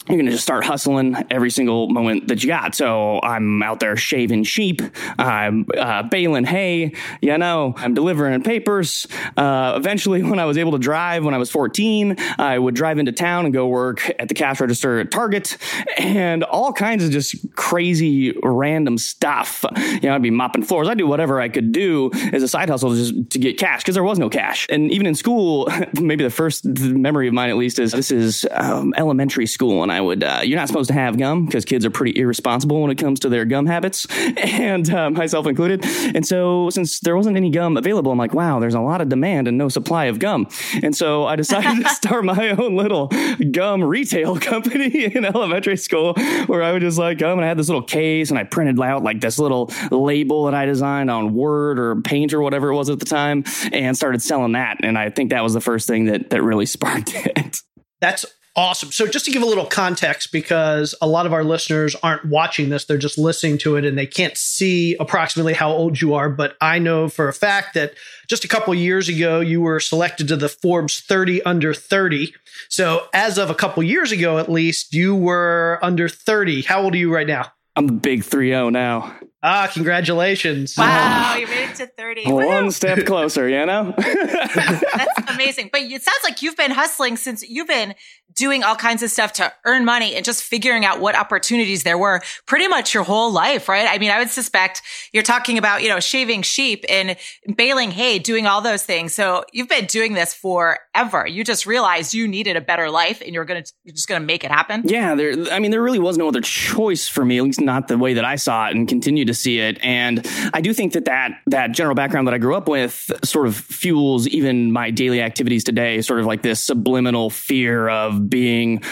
you're 0.08 0.16
going 0.16 0.26
to 0.26 0.32
just 0.32 0.42
start 0.42 0.64
hustling 0.64 1.16
every 1.30 1.50
single 1.50 1.88
moment 1.88 2.26
that 2.28 2.42
you 2.42 2.48
got. 2.48 2.74
So 2.74 3.20
I'm 3.22 3.62
out 3.62 3.78
there 3.78 3.96
shaving 3.96 4.42
sheep. 4.42 4.82
I'm 5.18 5.66
uh, 5.78 6.02
baling 6.02 6.44
hay. 6.44 6.94
You 7.20 7.38
know, 7.38 7.74
I'm 7.76 7.94
delivering 7.94 8.42
papers. 8.42 9.06
Uh, 9.36 9.74
eventually, 9.76 10.22
when 10.32 10.40
I 10.40 10.44
was 10.44 10.58
able 10.58 10.72
to 10.72 10.78
drive 10.78 11.24
when 11.24 11.34
I 11.34 11.38
was 11.38 11.50
14, 11.50 12.16
I 12.38 12.58
would 12.58 12.74
drive 12.74 12.98
into 12.98 13.12
town 13.12 13.44
and 13.44 13.54
go 13.54 13.68
work 13.68 14.10
at 14.18 14.28
the 14.28 14.34
cash 14.34 14.60
register 14.60 14.98
at 14.98 15.10
Target 15.12 15.56
and 15.98 16.42
all 16.44 16.72
kinds 16.72 17.04
of 17.04 17.10
just 17.10 17.36
crazy 17.54 18.36
random 18.42 18.98
stuff. 18.98 19.64
You 19.76 20.00
know, 20.00 20.14
I'd 20.14 20.22
be 20.22 20.30
mopping 20.30 20.64
floors. 20.64 20.88
I'd 20.88 20.98
do 20.98 21.06
whatever 21.06 21.40
I 21.40 21.48
could 21.48 21.70
do 21.70 22.10
as 22.32 22.42
a 22.42 22.48
side 22.48 22.68
hustle 22.68 22.94
just 22.94 23.30
to 23.30 23.38
get 23.38 23.56
cash 23.56 23.82
because 23.82 23.94
there 23.94 24.04
was 24.04 24.18
no 24.18 24.28
cash. 24.28 24.66
And 24.68 24.90
even 24.90 25.06
in 25.06 25.14
school, 25.14 25.68
maybe 26.00 26.24
the 26.24 26.30
first 26.30 26.64
memory 26.64 27.28
of 27.28 27.34
mine 27.34 27.50
at 27.50 27.56
least 27.56 27.78
is 27.78 27.92
this 27.92 28.10
is 28.10 28.46
um, 28.50 28.92
elementary 28.96 29.46
school. 29.46 29.82
And 29.82 29.91
I 29.92 30.00
would, 30.00 30.24
uh, 30.24 30.40
you're 30.42 30.58
not 30.58 30.68
supposed 30.68 30.88
to 30.88 30.94
have 30.94 31.18
gum 31.18 31.46
because 31.46 31.64
kids 31.64 31.84
are 31.84 31.90
pretty 31.90 32.18
irresponsible 32.18 32.80
when 32.80 32.90
it 32.90 32.96
comes 32.96 33.20
to 33.20 33.28
their 33.28 33.44
gum 33.44 33.66
habits, 33.66 34.06
and 34.36 34.88
uh, 34.90 35.10
myself 35.10 35.46
included. 35.46 35.84
And 35.84 36.26
so, 36.26 36.70
since 36.70 37.00
there 37.00 37.16
wasn't 37.16 37.36
any 37.36 37.50
gum 37.50 37.76
available, 37.76 38.10
I'm 38.10 38.18
like, 38.18 38.34
wow, 38.34 38.58
there's 38.58 38.74
a 38.74 38.80
lot 38.80 39.00
of 39.00 39.08
demand 39.08 39.48
and 39.48 39.58
no 39.58 39.68
supply 39.68 40.06
of 40.06 40.18
gum. 40.18 40.48
And 40.82 40.96
so, 40.96 41.26
I 41.26 41.36
decided 41.36 41.84
to 41.84 41.88
start 41.94 42.24
my 42.24 42.50
own 42.50 42.76
little 42.76 43.10
gum 43.50 43.84
retail 43.84 44.36
company 44.40 45.04
in 45.04 45.24
elementary 45.24 45.76
school 45.76 46.14
where 46.46 46.62
I 46.62 46.72
would 46.72 46.82
just 46.82 46.98
like 46.98 47.18
gum 47.18 47.38
and 47.38 47.44
I 47.44 47.48
had 47.48 47.58
this 47.58 47.68
little 47.68 47.82
case 47.82 48.30
and 48.30 48.38
I 48.38 48.44
printed 48.44 48.80
out 48.80 49.02
like 49.02 49.20
this 49.20 49.38
little 49.38 49.70
label 49.90 50.46
that 50.46 50.54
I 50.54 50.64
designed 50.64 51.10
on 51.10 51.34
Word 51.34 51.78
or 51.78 52.00
Paint 52.00 52.32
or 52.32 52.40
whatever 52.40 52.70
it 52.70 52.74
was 52.74 52.88
at 52.88 52.98
the 52.98 53.04
time 53.04 53.44
and 53.70 53.96
started 53.96 54.22
selling 54.22 54.52
that. 54.52 54.78
And 54.82 54.98
I 54.98 55.10
think 55.10 55.30
that 55.30 55.42
was 55.42 55.52
the 55.52 55.60
first 55.60 55.86
thing 55.86 56.06
that, 56.06 56.30
that 56.30 56.42
really 56.42 56.66
sparked 56.66 57.14
it. 57.14 57.58
That's 58.00 58.26
Awesome. 58.54 58.92
So, 58.92 59.06
just 59.06 59.24
to 59.24 59.30
give 59.30 59.42
a 59.42 59.46
little 59.46 59.64
context, 59.64 60.30
because 60.30 60.94
a 61.00 61.06
lot 61.06 61.24
of 61.24 61.32
our 61.32 61.42
listeners 61.42 61.96
aren't 62.02 62.26
watching 62.26 62.68
this, 62.68 62.84
they're 62.84 62.98
just 62.98 63.16
listening 63.16 63.56
to 63.58 63.76
it 63.76 63.86
and 63.86 63.96
they 63.96 64.06
can't 64.06 64.36
see 64.36 64.94
approximately 65.00 65.54
how 65.54 65.70
old 65.70 66.02
you 66.02 66.12
are. 66.12 66.28
But 66.28 66.56
I 66.60 66.78
know 66.78 67.08
for 67.08 67.28
a 67.28 67.32
fact 67.32 67.72
that 67.74 67.94
just 68.28 68.44
a 68.44 68.48
couple 68.48 68.74
years 68.74 69.08
ago, 69.08 69.40
you 69.40 69.62
were 69.62 69.80
selected 69.80 70.28
to 70.28 70.36
the 70.36 70.50
Forbes 70.50 71.00
30 71.00 71.42
under 71.44 71.72
30. 71.72 72.34
So, 72.68 73.06
as 73.14 73.38
of 73.38 73.48
a 73.48 73.54
couple 73.54 73.82
years 73.82 74.12
ago, 74.12 74.36
at 74.36 74.50
least, 74.50 74.92
you 74.92 75.14
were 75.14 75.78
under 75.82 76.10
30. 76.10 76.62
How 76.62 76.82
old 76.82 76.92
are 76.92 76.98
you 76.98 77.14
right 77.14 77.26
now? 77.26 77.52
I'm 77.74 77.88
a 77.88 77.92
big 77.92 78.22
3 78.22 78.50
0 78.50 78.68
now. 78.68 79.16
Ah, 79.44 79.68
congratulations. 79.72 80.76
Wow, 80.78 81.34
you 81.36 81.48
made 81.48 81.70
it 81.70 81.74
to 81.76 81.86
30. 81.86 82.30
One 82.30 82.64
Woo! 82.66 82.70
step 82.70 83.04
closer, 83.06 83.48
you 83.48 83.66
know? 83.66 83.92
That's 83.98 85.30
amazing. 85.34 85.70
But 85.72 85.82
it 85.82 86.02
sounds 86.02 86.20
like 86.22 86.42
you've 86.42 86.56
been 86.56 86.70
hustling 86.70 87.16
since 87.16 87.42
you've 87.42 87.66
been 87.66 87.94
doing 88.34 88.62
all 88.64 88.76
kinds 88.76 89.02
of 89.02 89.10
stuff 89.10 89.32
to 89.34 89.52
earn 89.64 89.84
money 89.84 90.14
and 90.14 90.24
just 90.24 90.42
figuring 90.42 90.84
out 90.84 91.00
what 91.00 91.14
opportunities 91.14 91.82
there 91.82 91.98
were 91.98 92.20
pretty 92.46 92.68
much 92.68 92.94
your 92.94 93.02
whole 93.02 93.30
life, 93.30 93.68
right? 93.68 93.86
I 93.88 93.98
mean, 93.98 94.10
I 94.10 94.18
would 94.18 94.30
suspect 94.30 94.80
you're 95.12 95.22
talking 95.22 95.58
about, 95.58 95.82
you 95.82 95.88
know, 95.88 96.00
shaving 96.00 96.42
sheep 96.42 96.84
and 96.88 97.16
baling 97.56 97.90
hay, 97.90 98.18
doing 98.18 98.46
all 98.46 98.60
those 98.60 98.84
things. 98.84 99.12
So 99.12 99.44
you've 99.52 99.68
been 99.68 99.86
doing 99.86 100.14
this 100.14 100.32
forever. 100.32 101.26
You 101.26 101.44
just 101.44 101.66
realized 101.66 102.14
you 102.14 102.26
needed 102.26 102.56
a 102.56 102.60
better 102.60 102.90
life 102.90 103.20
and 103.20 103.34
you're 103.34 103.44
going 103.44 103.62
to, 103.62 103.72
you're 103.84 103.94
just 103.94 104.08
going 104.08 104.20
to 104.20 104.26
make 104.26 104.44
it 104.44 104.50
happen. 104.50 104.82
Yeah, 104.86 105.14
there. 105.14 105.34
I 105.50 105.58
mean, 105.58 105.70
there 105.70 105.82
really 105.82 105.98
was 105.98 106.16
no 106.16 106.28
other 106.28 106.40
choice 106.40 107.08
for 107.08 107.24
me, 107.24 107.38
at 107.38 107.44
least 107.44 107.60
not 107.60 107.88
the 107.88 107.98
way 107.98 108.14
that 108.14 108.24
I 108.24 108.36
saw 108.36 108.68
it, 108.68 108.74
and 108.74 108.88
continued 108.88 109.26
to 109.26 109.31
see 109.34 109.58
it. 109.58 109.78
And 109.82 110.26
I 110.52 110.60
do 110.60 110.72
think 110.72 110.92
that 110.94 111.06
that 111.06 111.32
that 111.46 111.72
general 111.72 111.94
background 111.94 112.26
that 112.26 112.34
I 112.34 112.38
grew 112.38 112.54
up 112.54 112.68
with 112.68 113.10
sort 113.24 113.46
of 113.46 113.56
fuels 113.56 114.26
even 114.28 114.72
my 114.72 114.90
daily 114.90 115.20
activities 115.20 115.64
today. 115.64 116.02
Sort 116.02 116.20
of 116.20 116.26
like 116.26 116.42
this 116.42 116.60
subliminal 116.60 117.30
fear 117.30 117.88
of 117.88 118.28
being 118.28 118.82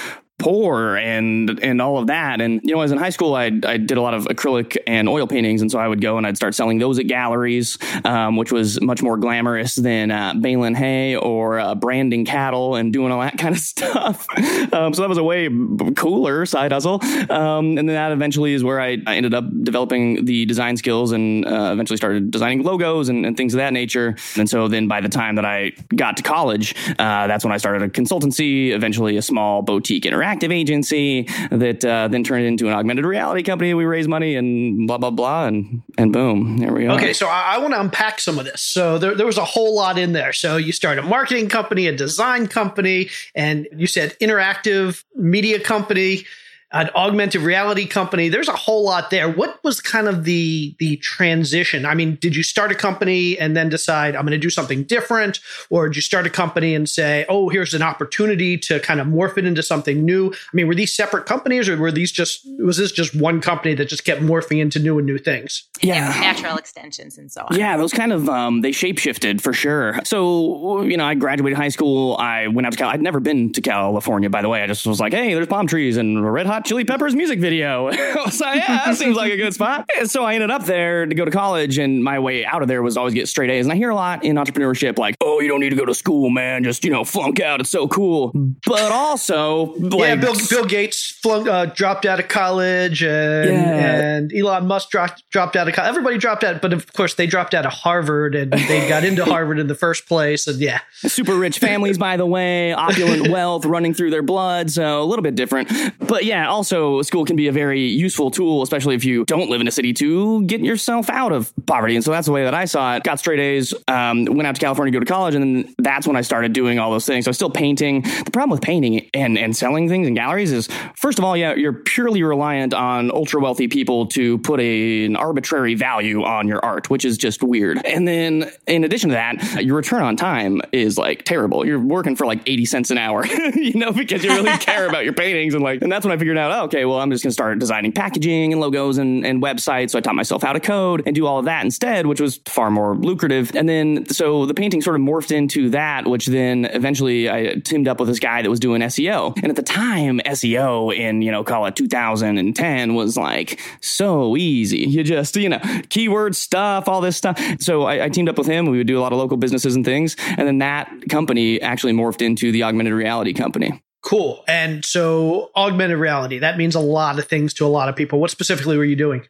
poor 0.41 0.97
and 0.97 1.61
and 1.63 1.81
all 1.81 1.99
of 1.99 2.09
that. 2.09 2.41
And 2.41 2.61
you 2.65 2.75
know, 2.75 2.81
as 2.81 2.91
in 2.91 2.99
high 2.99 3.11
school, 3.11 3.35
I 3.35 3.47
I 3.65 3.77
did 3.77 3.99
a 3.99 4.03
lot 4.03 4.15
of 4.15 4.25
acrylic 4.25 4.77
and 4.87 5.09
oil 5.09 5.27
paintings, 5.27 5.63
and 5.63 5.71
so 5.71 5.79
I 5.79 5.87
would 5.87 6.01
go 6.01 6.19
and 6.19 6.27
I'd 6.27 6.37
start 6.37 6.55
selling 6.55 6.79
those 6.79 6.99
at 6.99 7.07
galleries, 7.07 7.79
um, 8.05 8.37
which 8.37 8.51
was 8.51 8.81
much 8.81 9.03
more 9.03 9.17
glamorous 9.17 9.77
than 9.77 10.11
uh, 10.11 10.35
baling 10.35 10.75
hay 10.75 11.15
or 11.15 11.61
uh, 11.61 11.75
branding 11.75 12.25
cattle 12.25 12.75
and 12.75 12.93
doing 12.93 13.13
all 13.13 13.21
that 13.21 13.39
kind 13.39 13.55
of 13.55 13.61
stuff. 13.61 14.27
um, 14.73 14.95
so 14.95 15.03
that 15.03 15.09
was 15.09 15.19
a 15.19 15.25
way 15.25 15.49
cooler 15.97 16.47
side 16.47 16.73
hustle. 16.73 17.01
Um, 17.31 17.79
and 17.79 17.89
then 17.89 17.95
that 17.95 18.13
eventually 18.13 18.55
is 18.55 18.65
where 18.65 18.81
I, 18.81 18.99
I 19.07 19.17
ended 19.17 19.35
up 19.35 19.45
developing 19.63 20.25
the 20.25 20.47
design 20.47 20.77
skills 20.77 21.13
and 21.13 21.47
uh, 21.47 21.71
eventually 21.73 21.97
started 21.97 22.31
designing 22.31 22.63
logos 22.63 23.09
and, 23.09 23.27
and, 23.27 23.37
things 23.37 23.55
of 23.55 23.59
that 23.59 23.73
nature. 23.73 24.17
And 24.37 24.49
so 24.49 24.69
then 24.69 24.89
by 24.89 25.01
the 25.01 25.09
time 25.09 25.37
that 25.37 25.45
I 25.45 25.73
got 25.95 26.17
to 26.17 26.23
college, 26.23 26.75
uh, 26.99 27.27
that's 27.27 27.45
when 27.45 27.53
I 27.53 27.57
started 27.57 27.83
a 27.83 27.89
consultancy, 27.89 28.71
eventually 28.71 29.17
a 29.17 29.23
small 29.23 29.63
boutique 29.63 30.07
interactive 30.31 30.53
agency 30.53 31.23
that 31.51 31.85
uh, 31.85 32.09
then 32.09 32.25
turned 32.25 32.45
into 32.45 32.69
an 32.69 32.75
augmented 32.75 33.05
reality 33.05 33.43
company. 33.43 33.75
We 33.75 33.85
raised 33.85 34.09
money 34.09 34.37
and 34.37 34.87
blah, 34.87 34.99
blah, 34.99 35.11
blah. 35.11 35.47
And, 35.47 35.83
and 35.99 36.13
boom, 36.13 36.59
there 36.59 36.73
we 36.73 36.87
are. 36.87 36.97
Okay, 36.97 37.13
so 37.13 37.27
I, 37.27 37.55
I 37.55 37.59
want 37.59 37.75
to 37.75 37.81
unpack 37.81 38.21
some 38.21 38.39
of 38.39 38.45
this. 38.45 38.63
So 38.63 38.99
there, 38.99 39.15
there 39.15 39.27
was 39.27 39.39
a 39.39 39.45
whole 39.45 39.75
lot 39.75 39.99
in 39.99 40.13
there. 40.13 40.33
So 40.33 40.57
you 40.57 40.73
started 40.73 41.05
a 41.05 41.07
marketing 41.07 41.49
company, 41.49 41.87
a 41.87 41.97
design 41.97 42.47
company, 42.47 43.11
and 43.35 43.69
you 43.77 43.87
said 43.87 44.17
interactive 44.21 45.05
media 45.15 45.61
company 45.61 46.25
an 46.73 46.89
augmented 46.95 47.43
reality 47.43 47.85
company. 47.85 48.29
There's 48.29 48.49
a 48.49 48.55
whole 48.57 48.85
lot 48.85 49.11
there. 49.11 49.29
What 49.29 49.62
was 49.65 49.81
kind 49.81 50.07
of 50.07 50.25
the 50.25 50.75
the 50.79 50.97
transition? 50.99 51.85
I 51.85 51.95
mean, 51.95 52.17
did 52.21 52.37
you 52.37 52.43
start 52.43 52.71
a 52.71 52.77
company 52.77 53.39
and 53.39 53.57
then 53.57 53.69
decide 53.69 54.15
I'm 54.15 54.23
going 54.23 54.33
to 54.33 54.39
do 54.39 54.50
something 54.50 54.85
different, 54.85 55.41
or 55.69 55.89
did 55.89 55.97
you 55.97 56.03
start 56.03 56.27
a 56.27 56.31
company 56.31 56.75
and 56.75 56.89
say, 56.89 57.27
"Oh, 57.29 57.49
here's 57.49 57.75
an 57.75 57.83
opportunity 57.83 58.57
to 58.59 58.79
kind 58.81 59.00
of 59.00 59.09
morph 59.09 59.37
it 59.37 59.47
into 59.47 59.62
something 59.62 60.05
new"? 60.05 60.31
I 60.31 60.50
mean, 60.53 60.69
were 60.69 60.75
these 60.75 60.93
separate 60.93 61.27
companies, 61.27 61.69
or 61.69 61.77
were 61.77 61.91
these 61.91 62.12
just 62.12 62.47
was 62.61 62.77
this 62.77 62.93
just 62.93 63.17
one 63.17 63.41
company 63.41 63.75
that 63.75 63.87
just 63.87 64.05
kept 64.05 64.21
morphing 64.21 64.61
into 64.61 64.79
new 64.79 64.99
and 64.99 65.07
new 65.07 65.19
things? 65.19 65.65
Yeah, 65.81 66.09
natural 66.21 66.57
extensions 66.57 67.19
and 67.19 67.33
so 67.33 67.47
on. 67.50 67.59
Yeah, 67.59 67.77
those 67.79 67.93
kind 67.93 68.12
of 68.12 68.29
um, 68.29 68.61
they 68.61 68.71
shapeshifted 68.71 69.41
for 69.41 69.53
sure. 69.53 69.99
So 70.05 70.83
you 70.83 70.97
know, 70.97 71.05
I 71.05 71.15
graduated 71.15 71.57
high 71.57 71.69
school. 71.69 72.17
I 72.19 72.47
went 72.47 72.67
out 72.67 72.73
to 72.73 72.79
Cal. 72.79 72.91
I'd 72.91 73.03
never 73.03 73.19
been 73.19 73.53
to 73.55 73.61
California, 73.61 74.31
by 74.31 74.43
the 74.43 74.49
way. 74.49 74.62
I 74.62 74.69
just 74.69 74.87
was 74.87 75.00
like, 75.00 75.12
"Hey, 75.12 75.35
there's 75.35 75.49
palm 75.49 75.67
trees 75.67 75.97
and 75.97 76.33
red 76.33 76.47
hot." 76.47 76.60
Hot 76.61 76.67
Chili 76.67 76.85
Peppers 76.85 77.14
music 77.14 77.40
video. 77.40 77.90
so 78.31 78.52
yeah, 78.52 78.85
that 78.85 78.97
seems 78.99 79.17
like 79.17 79.33
a 79.33 79.37
good 79.38 79.55
spot. 79.55 79.88
So 80.05 80.25
I 80.25 80.35
ended 80.35 80.50
up 80.50 80.67
there 80.67 81.07
to 81.07 81.14
go 81.14 81.25
to 81.25 81.31
college, 81.31 81.79
and 81.79 82.05
my 82.05 82.19
way 82.19 82.45
out 82.45 82.61
of 82.61 82.69
there 82.69 82.83
was 82.83 82.99
always 82.99 83.14
get 83.14 83.29
straight 83.29 83.49
A's. 83.49 83.64
And 83.64 83.73
I 83.73 83.76
hear 83.76 83.88
a 83.88 83.95
lot 83.95 84.25
in 84.25 84.37
entrepreneurship, 84.37 84.99
like, 84.99 85.17
"Oh, 85.23 85.40
you 85.40 85.49
don't 85.49 85.61
need 85.61 85.71
to 85.71 85.76
go 85.76 85.87
to 85.87 85.95
school, 85.95 86.29
man. 86.29 86.62
Just 86.62 86.85
you 86.85 86.90
know, 86.90 87.02
flunk 87.02 87.40
out. 87.40 87.61
It's 87.61 87.71
so 87.71 87.88
cool." 87.88 88.33
But 88.67 88.93
also, 88.93 89.75
like, 89.76 90.00
yeah, 90.00 90.17
Bill, 90.17 90.35
Bill 90.50 90.67
Gates 90.67 91.19
flunk, 91.23 91.49
uh, 91.49 91.67
dropped 91.67 92.05
out 92.05 92.21
of 92.21 92.29
college, 92.29 93.02
and, 93.02 93.50
yeah. 93.50 94.00
and 94.00 94.33
Elon 94.35 94.67
Musk 94.67 94.90
dropped 94.90 95.29
dropped 95.31 95.57
out 95.57 95.67
of 95.67 95.75
college. 95.75 95.88
Everybody 95.88 96.19
dropped 96.19 96.45
out, 96.45 96.61
but 96.61 96.75
of 96.75 96.93
course 96.93 97.14
they 97.14 97.26
dropped 97.26 97.55
out 97.55 97.64
of 97.64 97.73
Harvard, 97.73 98.35
and 98.35 98.52
they 98.52 98.87
got 98.87 99.02
into 99.02 99.25
Harvard 99.31 99.59
in 99.59 99.67
the 99.67 99.75
first 99.75 100.07
place. 100.07 100.47
And 100.47 100.61
yeah, 100.61 100.81
super 100.93 101.35
rich 101.35 101.59
families, 101.59 101.97
by 101.97 102.19
the 102.19 102.26
way, 102.26 102.75
opulent 102.75 103.29
wealth 103.31 103.64
running 103.64 103.95
through 103.95 104.11
their 104.11 104.23
blood, 104.23 104.71
so 104.71 105.02
a 105.02 105.05
little 105.05 105.23
bit 105.23 105.35
different. 105.35 105.71
But 105.99 106.26
yeah, 106.26 106.50
also 106.50 107.02
school 107.02 107.25
can 107.25 107.37
be 107.37 107.49
a 107.49 107.52
very 107.52 107.80
useful 107.80 108.30
tool, 108.30 108.62
especially 108.62 108.95
if 108.95 109.04
you 109.04 109.25
don't 109.25 109.49
live 109.49 109.61
in 109.61 109.69
a 109.69 109.71
city, 109.71 109.92
to 109.95 110.45
get 110.45 110.61
yourself 110.61 111.09
out 111.09 111.33
of 111.33 111.52
poverty. 111.66 111.95
And 111.95 112.04
so 112.04 112.11
that's 112.11 112.26
the 112.26 112.33
way 112.33 112.45
that 112.45 112.54
I 112.54 112.64
saw 112.64 112.97
it. 112.97 113.04
Got 113.04 113.19
straight 113.19 113.40
A's, 113.40 113.73
um, 113.88 114.25
went 114.25 114.47
out 114.47 114.54
to 114.54 114.61
California 114.61 114.92
to 114.92 114.97
go 114.99 115.04
to 115.04 115.11
college, 115.11 115.35
and 115.35 115.42
then 115.42 115.75
that's 115.78 116.07
when 116.07 116.16
I 116.16 116.21
started 116.21 116.52
doing 116.52 116.78
all 116.78 116.90
those 116.90 117.07
things. 117.07 117.25
So 117.25 117.28
I 117.28 117.30
was 117.30 117.37
still 117.37 117.50
painting. 117.50 118.02
The 118.02 118.30
problem 118.33 118.50
with 118.50 118.62
painting 118.62 119.09
and, 119.14 119.38
and 119.38 119.57
selling 119.57 119.88
things 119.88 120.07
in 120.07 120.14
galleries 120.14 120.52
is, 120.52 120.69
first 120.97 121.19
of 121.19 121.25
all, 121.25 121.37
yeah, 121.37 121.54
you're 121.54 121.73
purely 121.73 122.23
reliant 122.23 122.75
on 122.75 123.11
ultra 123.11 123.40
wealthy 123.40 123.69
people 123.69 124.07
to 124.07 124.38
put 124.38 124.61
a, 124.61 125.04
an 125.07 125.16
arbitrary 125.16 125.75
value 125.75 126.25
on 126.25 126.49
your 126.49 126.64
art, 126.64 126.90
which 126.90 127.04
is 127.04 127.16
just 127.16 127.42
weird. 127.42 127.80
And 127.85 128.07
then 128.07 128.50
in 128.66 128.85
addition 128.85 129.11
to 129.11 129.14
that, 129.14 129.64
your 129.64 129.76
return 129.76 130.02
on 130.02 130.16
time 130.16 130.61
is 130.73 130.99
like 130.99 131.25
terrible. 131.25 131.66
You're 131.66 131.78
working 131.78 132.16
for 132.16 132.26
like 132.26 132.40
80 132.47 132.64
cents 132.64 132.90
an 132.90 132.99
hour, 132.99 133.25
you 133.54 133.75
know, 133.75 133.92
because 133.92 134.25
you 134.25 134.30
really 134.30 134.57
care 134.59 134.88
about 134.88 135.04
your 135.04 135.12
paintings. 135.12 135.54
And 135.54 135.62
like, 135.62 135.83
and 135.83 135.90
that's 135.90 136.04
when 136.04 136.12
I 136.12 136.16
figured 136.16 136.38
out, 136.41 136.53
oh, 136.53 136.65
okay, 136.65 136.85
well, 136.85 136.99
I'm 136.99 137.11
just 137.11 137.23
going 137.23 137.31
to 137.31 137.35
start 137.35 137.59
designing 137.59 137.93
packaging 137.93 138.53
and 138.53 138.61
logos 138.61 138.99
and, 138.99 139.25
and 139.25 139.43
websites. 139.43 139.91
So 139.91 139.99
I 139.99 140.01
taught 140.01 140.15
myself 140.15 140.43
how 140.43 140.53
to 140.53 140.61
code 140.61 141.03
and 141.07 141.15
do 141.15 141.27
all 141.27 141.39
of 141.39 141.45
that 141.45 141.65
instead, 141.65 142.07
which 142.07 142.21
was 142.21 142.41
far 142.47 142.71
more 142.71 142.97
lucrative. 142.97 143.55
And 143.55 143.69
then, 143.69 144.07
so 144.09 144.47
the 144.47 144.55
painting 144.55 144.83
sort 144.83 144.97
of 144.97 145.03
morphed 145.03 145.31
into 145.31 145.71
that, 145.71 146.07
which 146.07 146.27
then 146.27 146.65
eventually 146.67 147.31
I 147.31 147.55
teamed 147.65 147.89
up 147.89 148.01
with 148.01 148.09
this 148.09 148.19
guy 148.19 148.43
that 148.43 148.51
was 148.51 148.61
doing 148.61 148.81
SEO. 148.83 149.37
And 149.37 149.47
at 149.47 149.57
the 149.57 149.63
time, 149.63 150.21
SEO 150.21 150.95
in, 150.97 151.23
you 151.23 151.31
know, 151.31 151.45
call 151.45 151.67
it 151.67 151.77
2010 151.77 152.95
was 152.95 153.17
like 153.17 153.61
so 153.81 154.37
easy. 154.37 154.81
You 154.81 155.05
just, 155.05 155.37
you 155.37 155.49
know, 155.49 155.61
keyword 155.89 156.35
stuff, 156.35 156.89
all 156.89 157.01
this 157.01 157.17
stuff. 157.17 157.41
So 157.61 157.83
I, 157.83 158.05
I 158.05 158.09
teamed 158.09 158.29
up 158.29 158.39
with 158.39 158.47
him. 158.47 158.67
We 158.67 158.79
would 158.79 158.87
do 158.87 158.99
a 158.99 159.03
lot 159.03 159.13
of 159.13 159.19
local 159.19 159.37
businesses 159.37 159.77
and 159.77 159.85
things. 159.85 160.17
And 160.37 160.47
then 160.47 160.59
that 160.59 160.91
company 161.09 161.61
actually 161.61 161.93
morphed 161.93 162.23
into 162.23 162.53
the 162.53 162.63
augmented 162.63 162.95
reality 162.95 163.33
company. 163.33 163.83
Cool. 164.02 164.45
And 164.49 164.85
so 164.85 165.50
augmented 165.54 165.99
reality, 165.99 166.38
that 166.38 166.57
means 166.57 166.75
a 166.75 166.80
lot 166.80 167.19
of 167.19 167.26
things 167.26 167.52
to 167.54 167.66
a 167.66 167.69
lot 167.69 167.88
of 167.88 167.97
people. 167.97 168.19
What 168.21 168.30
specifically 168.30 168.76
were 168.76 168.85
you 168.85 168.97
doing? 168.97 169.26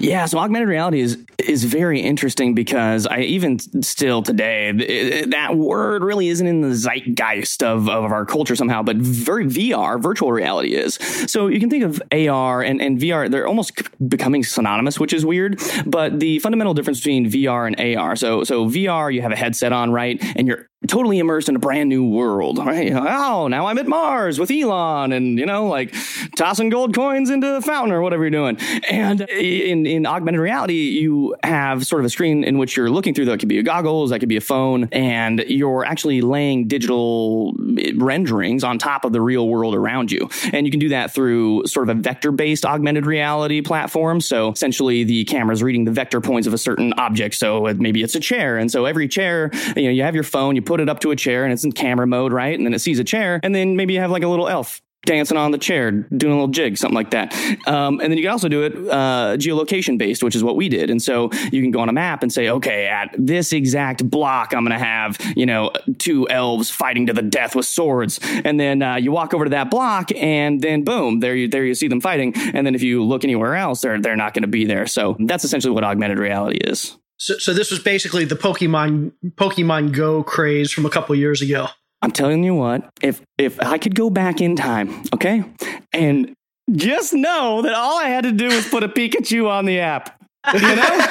Yeah, 0.00 0.26
so 0.26 0.38
augmented 0.38 0.68
reality 0.68 1.00
is 1.00 1.18
is 1.38 1.64
very 1.64 2.00
interesting 2.00 2.54
because 2.54 3.06
I 3.06 3.20
even 3.20 3.58
still 3.82 4.22
today 4.22 5.24
that 5.28 5.56
word 5.56 6.02
really 6.02 6.28
isn't 6.28 6.46
in 6.46 6.60
the 6.60 6.74
zeitgeist 6.74 7.62
of, 7.62 7.88
of 7.88 8.12
our 8.12 8.26
culture 8.26 8.56
somehow, 8.56 8.82
but 8.82 8.96
very 8.96 9.46
VR, 9.46 10.00
virtual 10.02 10.32
reality 10.32 10.74
is. 10.74 10.94
So 11.26 11.46
you 11.46 11.60
can 11.60 11.70
think 11.70 11.84
of 11.84 12.02
AR 12.12 12.62
and, 12.62 12.80
and 12.80 12.98
VR, 12.98 13.30
they're 13.30 13.46
almost 13.46 13.72
becoming 14.08 14.42
synonymous, 14.42 14.98
which 14.98 15.12
is 15.12 15.24
weird. 15.24 15.60
But 15.86 16.20
the 16.20 16.38
fundamental 16.40 16.74
difference 16.74 16.98
between 17.00 17.30
VR 17.30 17.66
and 17.66 17.96
AR, 17.96 18.16
so 18.16 18.44
so 18.44 18.66
VR, 18.66 19.12
you 19.12 19.22
have 19.22 19.32
a 19.32 19.36
headset 19.36 19.72
on, 19.72 19.90
right, 19.90 20.22
and 20.36 20.46
you're 20.46 20.68
totally 20.86 21.18
immersed 21.18 21.48
in 21.48 21.56
a 21.56 21.58
brand 21.58 21.88
new 21.88 22.04
world. 22.04 22.58
Right? 22.58 22.92
Oh, 22.92 23.48
now 23.48 23.66
I'm 23.66 23.78
at 23.78 23.86
Mars 23.86 24.38
with 24.38 24.50
Elon, 24.50 25.12
and 25.12 25.38
you 25.38 25.46
know, 25.46 25.66
like 25.66 25.94
tossing 26.36 26.68
gold 26.68 26.94
coins 26.94 27.30
into 27.30 27.46
the 27.52 27.60
fountain 27.60 27.92
or 27.92 28.00
whatever 28.00 28.22
you're 28.22 28.30
doing. 28.30 28.58
And 28.88 29.22
in 29.22 29.86
in 29.86 30.06
augmented 30.06 30.40
reality, 30.40 30.98
you 31.00 31.34
have 31.42 31.86
sort 31.86 32.00
of 32.00 32.06
a 32.06 32.10
screen 32.10 32.44
in 32.44 32.58
which 32.58 32.76
you're 32.76 32.90
looking 32.90 33.14
through. 33.14 33.26
That 33.26 33.40
could 33.40 33.48
be 33.48 33.58
a 33.58 33.62
goggles, 33.62 34.10
that 34.10 34.20
could 34.20 34.28
be 34.28 34.36
a 34.36 34.42
phone, 34.42 34.88
and 34.92 35.40
you're 35.48 35.84
actually 35.84 36.20
laying 36.20 36.68
digital 36.68 37.54
renderings 37.96 38.64
on 38.64 38.78
top 38.78 39.04
of 39.04 39.12
the 39.12 39.20
real 39.20 39.48
world 39.48 39.74
around 39.74 40.12
you. 40.12 40.28
And 40.52 40.66
you 40.66 40.70
can 40.70 40.80
do 40.80 40.90
that 40.90 41.12
through 41.12 41.66
sort 41.66 41.88
of 41.88 41.96
a 41.96 42.00
vector 42.00 42.30
based 42.30 42.64
augmented 42.64 43.06
reality 43.06 43.62
platform. 43.62 44.20
So 44.20 44.52
essentially, 44.52 45.04
the 45.04 45.24
camera's 45.24 45.62
reading 45.62 45.84
the 45.84 45.92
vector 45.92 46.20
points 46.20 46.46
of 46.46 46.54
a 46.54 46.58
certain 46.58 46.92
object. 46.94 47.34
So 47.34 47.66
uh, 47.66 47.74
maybe 47.76 48.02
it's 48.02 48.14
a 48.14 48.20
chair, 48.20 48.58
and 48.58 48.70
so 48.70 48.84
every 48.84 49.08
chair, 49.08 49.50
you 49.76 49.84
know, 49.84 49.90
you 49.90 50.02
have 50.02 50.14
your 50.14 50.24
phone, 50.24 50.54
you 50.54 50.62
put 50.68 50.80
it 50.80 50.88
up 50.88 51.00
to 51.00 51.10
a 51.10 51.16
chair 51.16 51.44
and 51.44 51.52
it's 51.52 51.64
in 51.64 51.72
camera 51.72 52.06
mode, 52.06 52.30
right? 52.30 52.56
And 52.56 52.66
then 52.66 52.74
it 52.74 52.80
sees 52.80 52.98
a 52.98 53.04
chair, 53.04 53.40
and 53.42 53.54
then 53.54 53.74
maybe 53.74 53.94
you 53.94 54.00
have 54.00 54.10
like 54.10 54.22
a 54.22 54.28
little 54.28 54.48
elf 54.48 54.82
dancing 55.04 55.38
on 55.38 55.52
the 55.52 55.58
chair, 55.58 55.90
doing 55.90 56.32
a 56.32 56.36
little 56.36 56.48
jig, 56.48 56.76
something 56.76 56.94
like 56.94 57.12
that. 57.12 57.32
Um, 57.66 58.00
and 58.00 58.10
then 58.10 58.18
you 58.18 58.24
can 58.24 58.32
also 58.32 58.48
do 58.48 58.64
it 58.64 58.74
uh, 58.90 59.36
geolocation 59.38 59.96
based, 59.96 60.22
which 60.22 60.36
is 60.36 60.44
what 60.44 60.56
we 60.56 60.68
did. 60.68 60.90
And 60.90 61.00
so 61.00 61.30
you 61.50 61.62
can 61.62 61.70
go 61.70 61.80
on 61.80 61.88
a 61.88 61.92
map 61.92 62.22
and 62.22 62.30
say, 62.30 62.50
okay, 62.50 62.86
at 62.86 63.14
this 63.16 63.52
exact 63.54 64.08
block, 64.10 64.52
I'm 64.52 64.64
going 64.64 64.78
to 64.78 64.84
have 64.84 65.16
you 65.34 65.46
know 65.46 65.70
two 65.96 66.28
elves 66.28 66.70
fighting 66.70 67.06
to 67.06 67.14
the 67.14 67.22
death 67.22 67.56
with 67.56 67.64
swords. 67.64 68.20
And 68.44 68.60
then 68.60 68.82
uh, 68.82 68.96
you 68.96 69.10
walk 69.10 69.32
over 69.32 69.44
to 69.44 69.50
that 69.50 69.70
block, 69.70 70.12
and 70.14 70.60
then 70.60 70.84
boom, 70.84 71.20
there 71.20 71.34
you 71.34 71.48
there 71.48 71.64
you 71.64 71.74
see 71.74 71.88
them 71.88 72.02
fighting. 72.02 72.34
And 72.36 72.66
then 72.66 72.74
if 72.74 72.82
you 72.82 73.02
look 73.02 73.24
anywhere 73.24 73.54
else, 73.54 73.80
they're 73.80 73.98
they're 73.98 74.16
not 74.16 74.34
going 74.34 74.42
to 74.42 74.48
be 74.48 74.66
there. 74.66 74.86
So 74.86 75.16
that's 75.20 75.44
essentially 75.44 75.72
what 75.72 75.84
augmented 75.84 76.18
reality 76.18 76.58
is. 76.58 76.98
So, 77.18 77.36
so 77.38 77.52
this 77.52 77.70
was 77.70 77.80
basically 77.80 78.24
the 78.24 78.36
Pokemon 78.36 79.12
Pokemon 79.34 79.92
Go 79.92 80.22
craze 80.22 80.72
from 80.72 80.86
a 80.86 80.90
couple 80.90 81.14
years 81.14 81.42
ago. 81.42 81.66
I'm 82.00 82.12
telling 82.12 82.44
you 82.44 82.54
what, 82.54 82.88
if 83.02 83.20
if 83.38 83.60
I 83.60 83.78
could 83.78 83.94
go 83.94 84.08
back 84.08 84.40
in 84.40 84.54
time, 84.54 85.02
okay, 85.12 85.44
and 85.92 86.34
just 86.72 87.12
know 87.12 87.62
that 87.62 87.74
all 87.74 87.98
I 87.98 88.08
had 88.08 88.24
to 88.24 88.32
do 88.32 88.46
was 88.46 88.68
put 88.68 88.84
a 88.84 88.88
Pikachu 88.88 89.48
on 89.48 89.64
the 89.64 89.80
app. 89.80 90.14
You 90.54 90.60
know? 90.60 90.82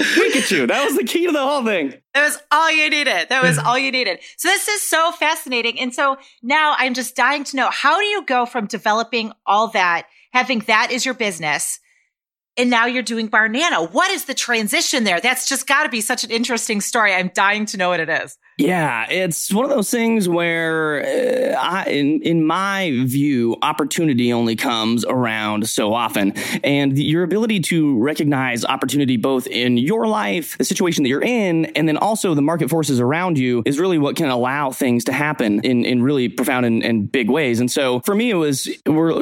Pikachu. 0.00 0.66
That 0.66 0.84
was 0.84 0.96
the 0.96 1.04
key 1.04 1.26
to 1.26 1.32
the 1.32 1.42
whole 1.42 1.64
thing. 1.64 1.94
That 2.14 2.24
was 2.24 2.38
all 2.50 2.70
you 2.70 2.90
needed. 2.90 3.28
That 3.28 3.42
was 3.42 3.58
all 3.58 3.78
you 3.78 3.92
needed. 3.92 4.18
So 4.36 4.48
this 4.48 4.68
is 4.68 4.82
so 4.82 5.12
fascinating. 5.12 5.78
And 5.78 5.94
so 5.94 6.18
now 6.42 6.74
I'm 6.78 6.94
just 6.94 7.14
dying 7.14 7.44
to 7.44 7.56
know 7.56 7.70
how 7.70 7.98
do 7.98 8.04
you 8.04 8.24
go 8.26 8.46
from 8.46 8.66
developing 8.66 9.32
all 9.46 9.68
that, 9.68 10.06
having 10.32 10.60
that 10.60 10.90
is 10.90 11.04
your 11.04 11.14
business, 11.14 11.78
and 12.56 12.70
now 12.70 12.86
you're 12.86 13.02
doing 13.02 13.28
Barnana. 13.28 13.90
What 13.92 14.10
is 14.10 14.24
the 14.24 14.34
transition 14.34 15.04
there? 15.04 15.20
That's 15.20 15.48
just 15.48 15.66
got 15.66 15.84
to 15.84 15.88
be 15.88 16.00
such 16.00 16.24
an 16.24 16.30
interesting 16.30 16.80
story. 16.80 17.14
I'm 17.14 17.30
dying 17.34 17.66
to 17.66 17.76
know 17.76 17.88
what 17.88 18.00
it 18.00 18.08
is. 18.08 18.36
Yeah, 18.60 19.06
it's 19.08 19.50
one 19.50 19.64
of 19.64 19.70
those 19.70 19.90
things 19.90 20.28
where, 20.28 21.02
uh, 21.02 21.58
I, 21.58 21.84
in 21.84 22.20
in 22.20 22.44
my 22.44 22.92
view, 23.06 23.56
opportunity 23.62 24.34
only 24.34 24.54
comes 24.54 25.02
around 25.06 25.66
so 25.66 25.94
often, 25.94 26.34
and 26.62 26.98
your 26.98 27.22
ability 27.22 27.60
to 27.60 27.98
recognize 27.98 28.66
opportunity 28.66 29.16
both 29.16 29.46
in 29.46 29.78
your 29.78 30.06
life, 30.06 30.58
the 30.58 30.64
situation 30.64 31.04
that 31.04 31.08
you're 31.08 31.22
in, 31.22 31.66
and 31.74 31.88
then 31.88 31.96
also 31.96 32.34
the 32.34 32.42
market 32.42 32.68
forces 32.68 33.00
around 33.00 33.38
you 33.38 33.62
is 33.64 33.78
really 33.78 33.96
what 33.96 34.14
can 34.14 34.28
allow 34.28 34.70
things 34.70 35.04
to 35.04 35.12
happen 35.12 35.60
in 35.60 35.86
in 35.86 36.02
really 36.02 36.28
profound 36.28 36.66
and, 36.66 36.82
and 36.82 37.10
big 37.10 37.30
ways. 37.30 37.60
And 37.60 37.70
so 37.70 38.00
for 38.00 38.14
me, 38.14 38.28
it 38.28 38.34
was 38.34 38.68
we're 38.84 39.12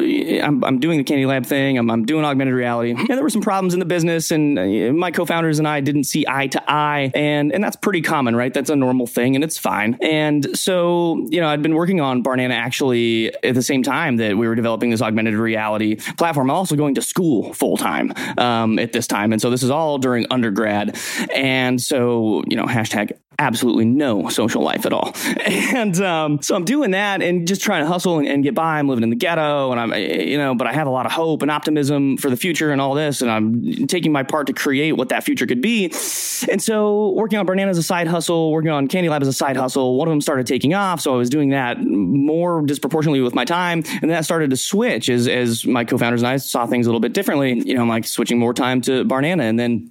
I'm, 0.42 0.64
I'm 0.64 0.80
doing 0.80 0.98
the 0.98 1.04
Candy 1.04 1.26
Lab 1.26 1.46
thing, 1.46 1.78
I'm, 1.78 1.88
I'm 1.92 2.04
doing 2.04 2.24
augmented 2.24 2.54
reality. 2.54 2.96
Yeah, 2.98 3.14
there 3.14 3.22
were 3.22 3.30
some 3.30 3.42
problems 3.42 3.72
in 3.72 3.78
the 3.78 3.86
business, 3.86 4.32
and 4.32 4.58
uh, 4.58 4.92
my 4.92 5.12
co-founders 5.12 5.60
and 5.60 5.68
I 5.68 5.80
didn't 5.80 6.04
see 6.04 6.24
eye 6.26 6.48
to 6.48 6.60
eye, 6.68 7.12
and 7.14 7.52
and 7.52 7.62
that's 7.62 7.76
pretty 7.76 8.00
common, 8.02 8.34
right? 8.34 8.52
That's 8.52 8.70
a 8.70 8.76
normal 8.76 9.06
thing 9.06 9.27
and 9.34 9.44
it's 9.44 9.58
fine. 9.58 9.98
And 10.00 10.56
so, 10.58 11.26
you 11.30 11.40
know, 11.40 11.48
I'd 11.48 11.62
been 11.62 11.74
working 11.74 12.00
on 12.00 12.22
Barnana 12.22 12.54
actually 12.54 13.34
at 13.44 13.54
the 13.54 13.62
same 13.62 13.82
time 13.82 14.16
that 14.16 14.36
we 14.36 14.46
were 14.46 14.54
developing 14.54 14.90
this 14.90 15.02
augmented 15.02 15.34
reality 15.34 15.96
platform. 16.16 16.50
I'm 16.50 16.56
also 16.56 16.76
going 16.76 16.94
to 16.96 17.02
school 17.02 17.52
full 17.54 17.76
time 17.76 18.12
um, 18.38 18.78
at 18.78 18.92
this 18.92 19.06
time. 19.06 19.32
And 19.32 19.40
so 19.40 19.50
this 19.50 19.62
is 19.62 19.70
all 19.70 19.98
during 19.98 20.26
undergrad. 20.30 20.98
And 21.34 21.80
so, 21.80 22.42
you 22.48 22.56
know, 22.56 22.66
hashtag 22.66 23.12
absolutely 23.38 23.84
no 23.84 24.28
social 24.28 24.62
life 24.62 24.84
at 24.84 24.92
all. 24.92 25.14
And 25.68 26.00
um, 26.00 26.42
so 26.42 26.56
I'm 26.56 26.64
doing 26.64 26.92
that 26.92 27.22
and 27.22 27.46
just 27.46 27.62
trying 27.62 27.82
to 27.82 27.86
hustle 27.86 28.18
and, 28.18 28.26
and, 28.26 28.42
get 28.42 28.54
by. 28.54 28.78
I'm 28.78 28.88
living 28.88 29.02
in 29.02 29.10
the 29.10 29.16
ghetto 29.16 29.70
and 29.70 29.78
I'm, 29.78 29.92
you 29.94 30.38
know, 30.38 30.54
but 30.54 30.66
I 30.66 30.72
have 30.72 30.86
a 30.86 30.90
lot 30.90 31.04
of 31.04 31.12
hope 31.12 31.42
and 31.42 31.50
optimism 31.50 32.16
for 32.16 32.30
the 32.30 32.36
future 32.36 32.70
and 32.70 32.80
all 32.80 32.94
this. 32.94 33.20
And 33.20 33.30
I'm 33.30 33.86
taking 33.86 34.10
my 34.10 34.22
part 34.22 34.46
to 34.48 34.52
create 34.52 34.92
what 34.92 35.10
that 35.10 35.24
future 35.24 35.46
could 35.46 35.60
be. 35.60 35.86
And 36.50 36.62
so 36.62 37.10
working 37.10 37.38
on 37.38 37.46
Barnana 37.46 37.68
as 37.68 37.78
a 37.78 37.82
side 37.82 38.08
hustle, 38.08 38.50
working 38.50 38.70
on 38.70 38.88
Candy 38.88 39.08
Lab 39.08 39.17
as 39.22 39.28
a 39.28 39.32
side 39.32 39.56
hustle, 39.56 39.96
one 39.96 40.08
of 40.08 40.12
them 40.12 40.20
started 40.20 40.46
taking 40.46 40.74
off. 40.74 41.00
So 41.00 41.12
I 41.14 41.16
was 41.16 41.30
doing 41.30 41.50
that 41.50 41.78
more 41.80 42.62
disproportionately 42.62 43.20
with 43.20 43.34
my 43.34 43.44
time. 43.44 43.78
And 43.78 44.02
then 44.02 44.10
that 44.10 44.24
started 44.24 44.50
to 44.50 44.56
switch 44.56 45.08
as, 45.08 45.28
as 45.28 45.66
my 45.66 45.84
co-founders 45.84 46.22
and 46.22 46.28
I 46.28 46.36
saw 46.36 46.66
things 46.66 46.86
a 46.86 46.90
little 46.90 47.00
bit 47.00 47.12
differently. 47.12 47.60
You 47.64 47.74
know, 47.74 47.82
I'm 47.82 47.88
like 47.88 48.06
switching 48.06 48.38
more 48.38 48.54
time 48.54 48.80
to 48.82 49.04
Barnana 49.04 49.42
and 49.42 49.58
then 49.58 49.90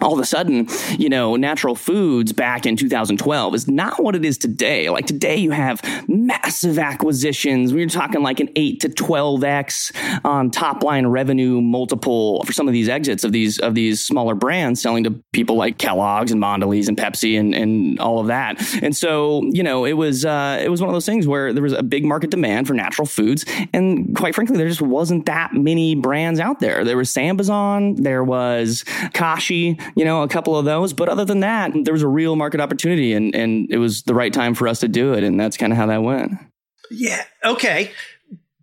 all 0.00 0.12
of 0.12 0.20
a 0.20 0.26
sudden, 0.26 0.68
you 0.96 1.08
know, 1.08 1.36
natural 1.36 1.74
foods 1.74 2.32
back 2.32 2.66
in 2.66 2.76
2012 2.76 3.54
is 3.54 3.68
not 3.68 4.02
what 4.02 4.14
it 4.14 4.24
is 4.24 4.38
today. 4.38 4.90
Like 4.90 5.06
today, 5.06 5.36
you 5.36 5.50
have 5.50 5.82
massive 6.08 6.78
acquisitions. 6.78 7.72
We're 7.72 7.88
talking 7.88 8.22
like 8.22 8.40
an 8.40 8.48
8 8.54 8.80
to 8.80 8.88
12x 8.88 10.24
on 10.24 10.50
top 10.50 10.82
line 10.82 11.06
revenue 11.06 11.60
multiple 11.60 12.44
for 12.44 12.52
some 12.52 12.68
of 12.68 12.72
these 12.72 12.88
exits 12.88 13.24
of 13.24 13.32
these 13.32 13.58
of 13.58 13.74
these 13.74 14.04
smaller 14.04 14.34
brands 14.34 14.80
selling 14.80 15.04
to 15.04 15.10
people 15.32 15.56
like 15.56 15.78
Kellogg's 15.78 16.30
and 16.30 16.42
Mondelez 16.42 16.88
and 16.88 16.96
Pepsi 16.96 17.38
and, 17.38 17.54
and 17.54 17.98
all 17.98 18.20
of 18.20 18.28
that. 18.28 18.60
And 18.82 18.96
so, 18.96 19.42
you 19.52 19.62
know, 19.62 19.84
it 19.84 19.94
was 19.94 20.24
uh, 20.24 20.60
it 20.62 20.68
was 20.68 20.80
one 20.80 20.88
of 20.88 20.94
those 20.94 21.06
things 21.06 21.26
where 21.26 21.52
there 21.52 21.62
was 21.62 21.72
a 21.72 21.82
big 21.82 22.04
market 22.04 22.30
demand 22.30 22.66
for 22.66 22.74
natural 22.74 23.06
foods. 23.06 23.44
And 23.72 24.16
quite 24.16 24.34
frankly, 24.34 24.56
there 24.56 24.68
just 24.68 24.82
wasn't 24.82 25.26
that 25.26 25.54
many 25.54 25.94
brands 25.94 26.40
out 26.40 26.60
there. 26.60 26.84
There 26.84 26.96
was 26.96 27.12
Sambazon, 27.12 28.02
there 28.02 28.22
was 28.22 28.84
Kashi, 29.12 29.77
you 29.94 30.04
know, 30.04 30.22
a 30.22 30.28
couple 30.28 30.56
of 30.56 30.64
those. 30.64 30.92
But 30.92 31.08
other 31.08 31.24
than 31.24 31.40
that, 31.40 31.72
there 31.84 31.92
was 31.92 32.02
a 32.02 32.08
real 32.08 32.36
market 32.36 32.60
opportunity 32.60 33.12
and, 33.12 33.34
and 33.34 33.70
it 33.70 33.78
was 33.78 34.02
the 34.02 34.14
right 34.14 34.32
time 34.32 34.54
for 34.54 34.68
us 34.68 34.80
to 34.80 34.88
do 34.88 35.14
it. 35.14 35.24
And 35.24 35.38
that's 35.38 35.56
kind 35.56 35.72
of 35.72 35.76
how 35.76 35.86
that 35.86 36.02
went. 36.02 36.32
Yeah. 36.90 37.24
Okay 37.44 37.92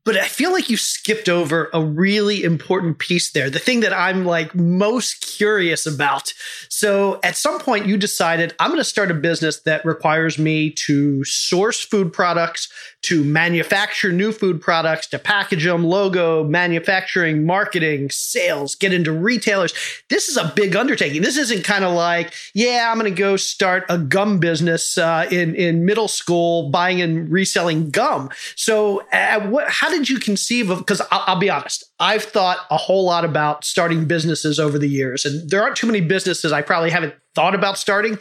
but 0.05 0.15
I 0.15 0.27
feel 0.27 0.53
like 0.53 0.69
you 0.69 0.77
skipped 0.77 1.27
over 1.27 1.69
a 1.73 1.83
really 1.83 2.43
important 2.43 2.99
piece 2.99 3.31
there. 3.31 3.49
The 3.49 3.59
thing 3.59 3.79
that 3.79 3.91
I'm 3.91 4.23
like 4.23 4.53
most 4.53 5.21
curious 5.21 5.87
about. 5.87 6.31
So 6.69 7.19
at 7.23 7.35
some 7.35 7.59
point 7.59 7.87
you 7.87 7.97
decided 7.97 8.53
I'm 8.59 8.69
going 8.69 8.79
to 8.79 8.83
start 8.83 9.09
a 9.09 9.15
business 9.15 9.61
that 9.61 9.83
requires 9.83 10.37
me 10.37 10.69
to 10.85 11.23
source 11.25 11.83
food 11.83 12.13
products, 12.13 12.71
to 13.03 13.23
manufacture 13.23 14.11
new 14.11 14.31
food 14.31 14.61
products, 14.61 15.07
to 15.07 15.19
package 15.19 15.63
them, 15.63 15.83
logo, 15.83 16.43
manufacturing, 16.43 17.45
marketing, 17.45 18.11
sales, 18.11 18.75
get 18.75 18.93
into 18.93 19.11
retailers. 19.11 19.73
This 20.09 20.29
is 20.29 20.37
a 20.37 20.53
big 20.55 20.75
undertaking. 20.75 21.23
This 21.23 21.37
isn't 21.37 21.63
kind 21.63 21.83
of 21.83 21.93
like, 21.93 22.33
yeah, 22.53 22.89
I'm 22.91 22.99
going 22.99 23.11
to 23.11 23.17
go 23.19 23.37
start 23.37 23.85
a 23.89 23.97
gum 23.97 24.39
business 24.39 24.97
uh, 24.97 25.27
in 25.31 25.55
in 25.55 25.85
middle 25.85 26.07
school, 26.07 26.69
buying 26.69 27.01
and 27.01 27.29
reselling 27.31 27.89
gum. 27.89 28.29
So, 28.55 29.03
what? 29.49 29.69
How 29.69 29.94
did 29.97 30.09
you 30.09 30.19
conceive 30.19 30.69
of? 30.69 30.79
Because 30.79 31.01
I'll, 31.11 31.23
I'll, 31.27 31.39
be 31.39 31.49
honest, 31.49 31.83
I've 31.99 32.23
thought 32.23 32.57
a 32.69 32.77
whole 32.77 33.05
lot 33.05 33.25
about 33.25 33.63
starting 33.63 34.05
businesses 34.05 34.59
over 34.59 34.77
the 34.77 34.89
years, 34.89 35.25
and 35.25 35.49
there 35.49 35.61
aren't 35.61 35.75
too 35.75 35.87
many 35.87 36.01
businesses 36.01 36.51
I 36.51 36.61
probably 36.61 36.89
haven't 36.89 37.15
thought 37.33 37.55
about 37.55 37.77
starting. 37.77 38.17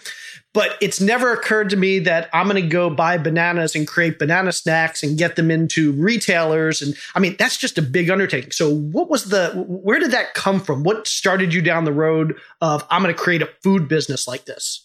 But 0.52 0.78
it's 0.80 1.00
never 1.00 1.32
occurred 1.32 1.70
to 1.70 1.76
me 1.76 1.98
that 2.00 2.30
I'm 2.32 2.48
going 2.48 2.62
to 2.62 2.68
go 2.68 2.88
buy 2.88 3.18
bananas 3.18 3.74
and 3.74 3.88
create 3.88 4.20
banana 4.20 4.52
snacks 4.52 5.02
and 5.02 5.18
get 5.18 5.34
them 5.34 5.50
into 5.50 5.90
retailers. 5.92 6.80
And 6.80 6.94
I 7.16 7.18
mean, 7.18 7.34
that's 7.40 7.56
just 7.56 7.76
a 7.76 7.82
big 7.82 8.08
undertaking. 8.08 8.52
So, 8.52 8.72
what 8.72 9.10
was 9.10 9.24
the, 9.24 9.50
where 9.66 9.98
did 9.98 10.12
that 10.12 10.34
come 10.34 10.60
from? 10.60 10.84
What 10.84 11.08
started 11.08 11.52
you 11.52 11.60
down 11.60 11.84
the 11.84 11.92
road 11.92 12.36
of, 12.60 12.86
I'm 12.88 13.02
going 13.02 13.12
to 13.12 13.20
create 13.20 13.42
a 13.42 13.50
food 13.64 13.88
business 13.88 14.28
like 14.28 14.44
this? 14.44 14.83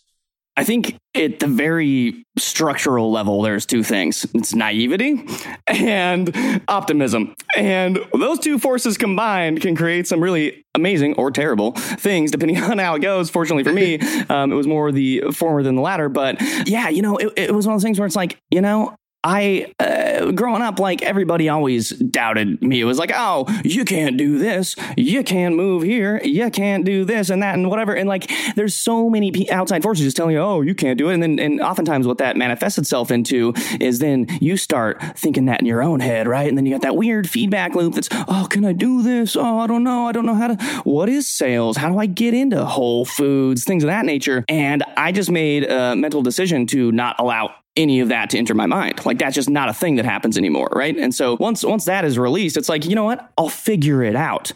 I 0.59 0.65
think 0.65 0.97
at 1.15 1.39
the 1.39 1.47
very 1.47 2.25
structural 2.37 3.13
level, 3.13 3.41
there's 3.41 3.65
two 3.65 3.81
things 3.81 4.25
it's 4.33 4.53
naivety 4.53 5.25
and 5.67 6.61
optimism. 6.67 7.33
And 7.55 7.97
those 8.13 8.39
two 8.39 8.59
forces 8.59 8.97
combined 8.97 9.61
can 9.61 9.73
create 9.73 10.05
some 10.05 10.21
really 10.21 10.65
amazing 10.75 11.13
or 11.13 11.31
terrible 11.31 11.71
things, 11.71 12.31
depending 12.31 12.57
on 12.61 12.77
how 12.77 12.95
it 12.95 12.99
goes. 12.99 13.29
Fortunately 13.29 13.63
for 13.63 13.71
me, 13.71 13.99
um, 14.29 14.51
it 14.51 14.55
was 14.55 14.67
more 14.67 14.91
the 14.91 15.21
former 15.31 15.63
than 15.63 15.75
the 15.75 15.81
latter. 15.81 16.09
But 16.09 16.41
yeah, 16.67 16.89
you 16.89 17.03
know, 17.03 17.15
it, 17.15 17.31
it 17.37 17.55
was 17.55 17.65
one 17.65 17.75
of 17.75 17.79
those 17.79 17.85
things 17.85 17.97
where 17.97 18.05
it's 18.05 18.17
like, 18.17 18.37
you 18.51 18.59
know, 18.59 18.97
I, 19.23 19.73
uh, 19.79 20.31
growing 20.31 20.61
up, 20.61 20.79
like 20.79 21.01
everybody 21.01 21.49
always 21.49 21.89
doubted 21.89 22.61
me. 22.61 22.79
It 22.79 22.85
was 22.85 22.97
like, 22.97 23.11
oh, 23.13 23.45
you 23.65 23.83
can't 23.83 24.17
do 24.17 24.37
this. 24.37 24.75
You 24.95 25.23
can't 25.23 25.55
move 25.55 25.83
here. 25.83 26.21
You 26.23 26.49
can't 26.49 26.85
do 26.85 27.03
this 27.03 27.29
and 27.29 27.43
that 27.43 27.55
and 27.55 27.69
whatever. 27.69 27.93
And 27.93 28.07
like, 28.07 28.31
there's 28.55 28.75
so 28.75 29.09
many 29.09 29.49
outside 29.51 29.83
forces 29.83 30.05
just 30.05 30.15
telling 30.15 30.35
you, 30.35 30.41
oh, 30.41 30.61
you 30.61 30.73
can't 30.73 30.97
do 30.97 31.09
it. 31.09 31.15
And 31.15 31.23
then, 31.23 31.39
and 31.39 31.59
oftentimes 31.59 32.07
what 32.07 32.19
that 32.19 32.37
manifests 32.37 32.77
itself 32.77 33.11
into 33.11 33.53
is 33.81 33.99
then 33.99 34.27
you 34.39 34.55
start 34.55 35.03
thinking 35.17 35.45
that 35.45 35.59
in 35.59 35.65
your 35.65 35.83
own 35.83 35.99
head, 35.99 36.27
right? 36.27 36.47
And 36.47 36.57
then 36.57 36.65
you 36.65 36.73
got 36.73 36.81
that 36.83 36.95
weird 36.95 37.29
feedback 37.29 37.75
loop 37.75 37.95
that's, 37.95 38.09
oh, 38.11 38.47
can 38.49 38.63
I 38.63 38.71
do 38.71 39.01
this? 39.01 39.35
Oh, 39.35 39.59
I 39.59 39.67
don't 39.67 39.83
know. 39.83 40.07
I 40.07 40.13
don't 40.13 40.25
know 40.25 40.35
how 40.35 40.47
to, 40.47 40.81
what 40.85 41.09
is 41.09 41.27
sales? 41.27 41.75
How 41.75 41.89
do 41.89 41.97
I 41.97 42.05
get 42.05 42.33
into 42.33 42.63
Whole 42.63 43.03
Foods? 43.03 43.65
Things 43.65 43.83
of 43.83 43.87
that 43.87 44.05
nature. 44.05 44.45
And 44.47 44.83
I 44.95 45.11
just 45.11 45.29
made 45.29 45.69
a 45.69 45.95
mental 45.95 46.21
decision 46.21 46.65
to 46.67 46.91
not 46.93 47.17
allow 47.19 47.53
any 47.79 48.01
of 48.01 48.09
that 48.09 48.29
to 48.31 48.37
enter 48.37 48.53
my 48.53 48.65
mind. 48.65 49.05
Like 49.05 49.17
that's 49.17 49.35
just 49.35 49.49
not 49.49 49.69
a 49.69 49.73
thing 49.73 49.95
that 49.95 50.05
happens 50.05 50.37
anymore, 50.37 50.69
right? 50.73 50.95
And 50.95 51.15
so 51.15 51.37
once 51.39 51.63
once 51.63 51.85
that 51.85 52.05
is 52.05 52.19
released, 52.19 52.57
it's 52.57 52.69
like, 52.69 52.85
you 52.85 52.93
know 52.93 53.05
what? 53.05 53.31
I'll 53.37 53.49
figure 53.49 54.03
it 54.03 54.15
out. 54.15 54.51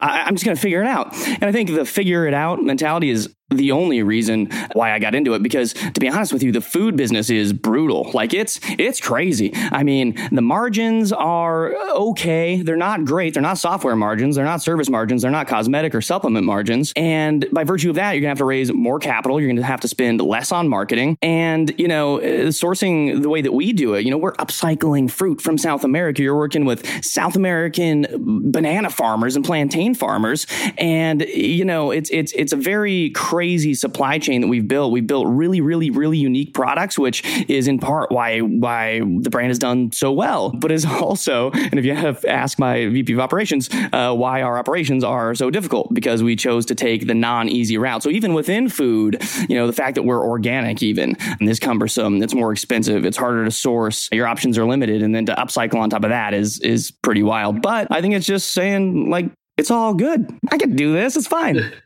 I, 0.00 0.28
am 0.28 0.34
just 0.34 0.44
going 0.44 0.56
to 0.56 0.60
figure 0.60 0.80
it 0.80 0.86
out. 0.86 1.12
And 1.26 1.44
I 1.44 1.52
think 1.52 1.70
the 1.70 1.84
figure 1.84 2.26
it 2.26 2.34
out 2.34 2.62
mentality 2.62 3.10
is 3.10 3.34
the 3.50 3.72
only 3.72 4.02
reason 4.02 4.50
why 4.74 4.92
I 4.92 4.98
got 4.98 5.14
into 5.14 5.32
it 5.34 5.42
because 5.42 5.72
to 5.72 6.00
be 6.00 6.08
honest 6.08 6.32
with 6.32 6.42
you, 6.42 6.52
the 6.52 6.60
food 6.60 6.96
business 6.96 7.30
is 7.30 7.52
brutal. 7.52 8.10
Like 8.12 8.34
it's 8.34 8.60
it's 8.78 9.00
crazy. 9.00 9.52
I 9.54 9.82
mean, 9.82 10.16
the 10.30 10.42
margins 10.42 11.12
are 11.12 11.74
okay. 11.74 12.60
They're 12.60 12.76
not 12.76 13.04
great. 13.06 13.34
They're 13.34 13.42
not 13.42 13.56
software 13.56 13.96
margins. 13.96 14.36
They're 14.36 14.44
not 14.44 14.62
service 14.62 14.90
margins. 14.90 15.22
They're 15.22 15.30
not 15.30 15.48
cosmetic 15.48 15.94
or 15.94 16.02
supplement 16.02 16.44
margins. 16.44 16.92
And 16.94 17.46
by 17.50 17.64
virtue 17.64 17.88
of 17.88 17.96
that, 17.96 18.12
you're 18.12 18.20
gonna 18.20 18.30
have 18.30 18.38
to 18.38 18.44
raise 18.44 18.70
more 18.72 18.98
capital. 18.98 19.40
You're 19.40 19.48
gonna 19.48 19.62
have 19.62 19.80
to 19.80 19.88
spend 19.88 20.20
less 20.20 20.52
on 20.52 20.68
marketing. 20.68 21.16
And 21.22 21.72
you 21.78 21.88
know, 21.88 22.18
uh, 22.18 22.50
sourcing 22.50 23.22
the 23.22 23.30
way 23.30 23.40
that 23.40 23.52
we 23.52 23.72
do 23.72 23.94
it, 23.94 24.04
you 24.04 24.10
know, 24.10 24.18
we're 24.18 24.34
upcycling 24.34 25.10
fruit 25.10 25.40
from 25.40 25.56
South 25.56 25.84
America. 25.84 26.22
You're 26.22 26.36
working 26.36 26.66
with 26.66 26.86
South 27.02 27.34
American 27.34 28.06
banana 28.50 28.90
farmers 28.90 29.36
and 29.36 29.44
plantain 29.44 29.94
farmers, 29.94 30.46
and 30.76 31.22
you 31.22 31.64
know, 31.64 31.90
it's 31.90 32.10
it's 32.10 32.32
it's 32.32 32.52
a 32.52 32.56
very 32.56 33.08
crazy 33.10 33.37
supply 33.74 34.18
chain 34.18 34.40
that 34.40 34.48
we've 34.48 34.66
built. 34.66 34.92
We've 34.92 35.06
built 35.06 35.26
really, 35.28 35.60
really, 35.60 35.90
really 35.90 36.18
unique 36.18 36.54
products, 36.54 36.98
which 36.98 37.24
is 37.48 37.68
in 37.68 37.78
part 37.78 38.10
why 38.10 38.40
why 38.40 39.00
the 39.00 39.30
brand 39.30 39.48
has 39.48 39.58
done 39.58 39.92
so 39.92 40.12
well. 40.12 40.50
But 40.50 40.72
is 40.72 40.84
also, 40.84 41.50
and 41.50 41.74
if 41.74 41.84
you 41.84 41.94
have 41.94 42.24
asked 42.24 42.58
my 42.58 42.88
VP 42.88 43.12
of 43.14 43.20
operations 43.20 43.68
uh, 43.92 44.14
why 44.14 44.42
our 44.42 44.58
operations 44.58 45.04
are 45.04 45.34
so 45.34 45.50
difficult, 45.50 45.92
because 45.94 46.22
we 46.22 46.36
chose 46.36 46.66
to 46.66 46.74
take 46.74 47.06
the 47.06 47.14
non-easy 47.14 47.78
route. 47.78 48.02
So 48.02 48.10
even 48.10 48.34
within 48.34 48.68
food, 48.68 49.22
you 49.48 49.56
know, 49.56 49.66
the 49.66 49.72
fact 49.72 49.94
that 49.94 50.02
we're 50.02 50.24
organic 50.24 50.82
even 50.82 51.16
is 51.40 51.58
cumbersome. 51.58 52.22
It's 52.22 52.34
more 52.34 52.52
expensive. 52.52 53.04
It's 53.04 53.16
harder 53.16 53.44
to 53.44 53.50
source. 53.50 54.08
Your 54.12 54.26
options 54.26 54.58
are 54.58 54.64
limited, 54.64 55.02
and 55.02 55.14
then 55.14 55.26
to 55.26 55.34
upcycle 55.34 55.76
on 55.76 55.90
top 55.90 56.04
of 56.04 56.10
that 56.10 56.34
is 56.34 56.60
is 56.60 56.90
pretty 56.90 57.22
wild. 57.22 57.62
But 57.62 57.88
I 57.90 58.00
think 58.00 58.14
it's 58.14 58.26
just 58.26 58.52
saying 58.52 59.10
like 59.10 59.30
it's 59.56 59.70
all 59.70 59.94
good. 59.94 60.32
I 60.50 60.56
can 60.56 60.76
do 60.76 60.92
this. 60.92 61.16
It's 61.16 61.26
fine. 61.26 61.72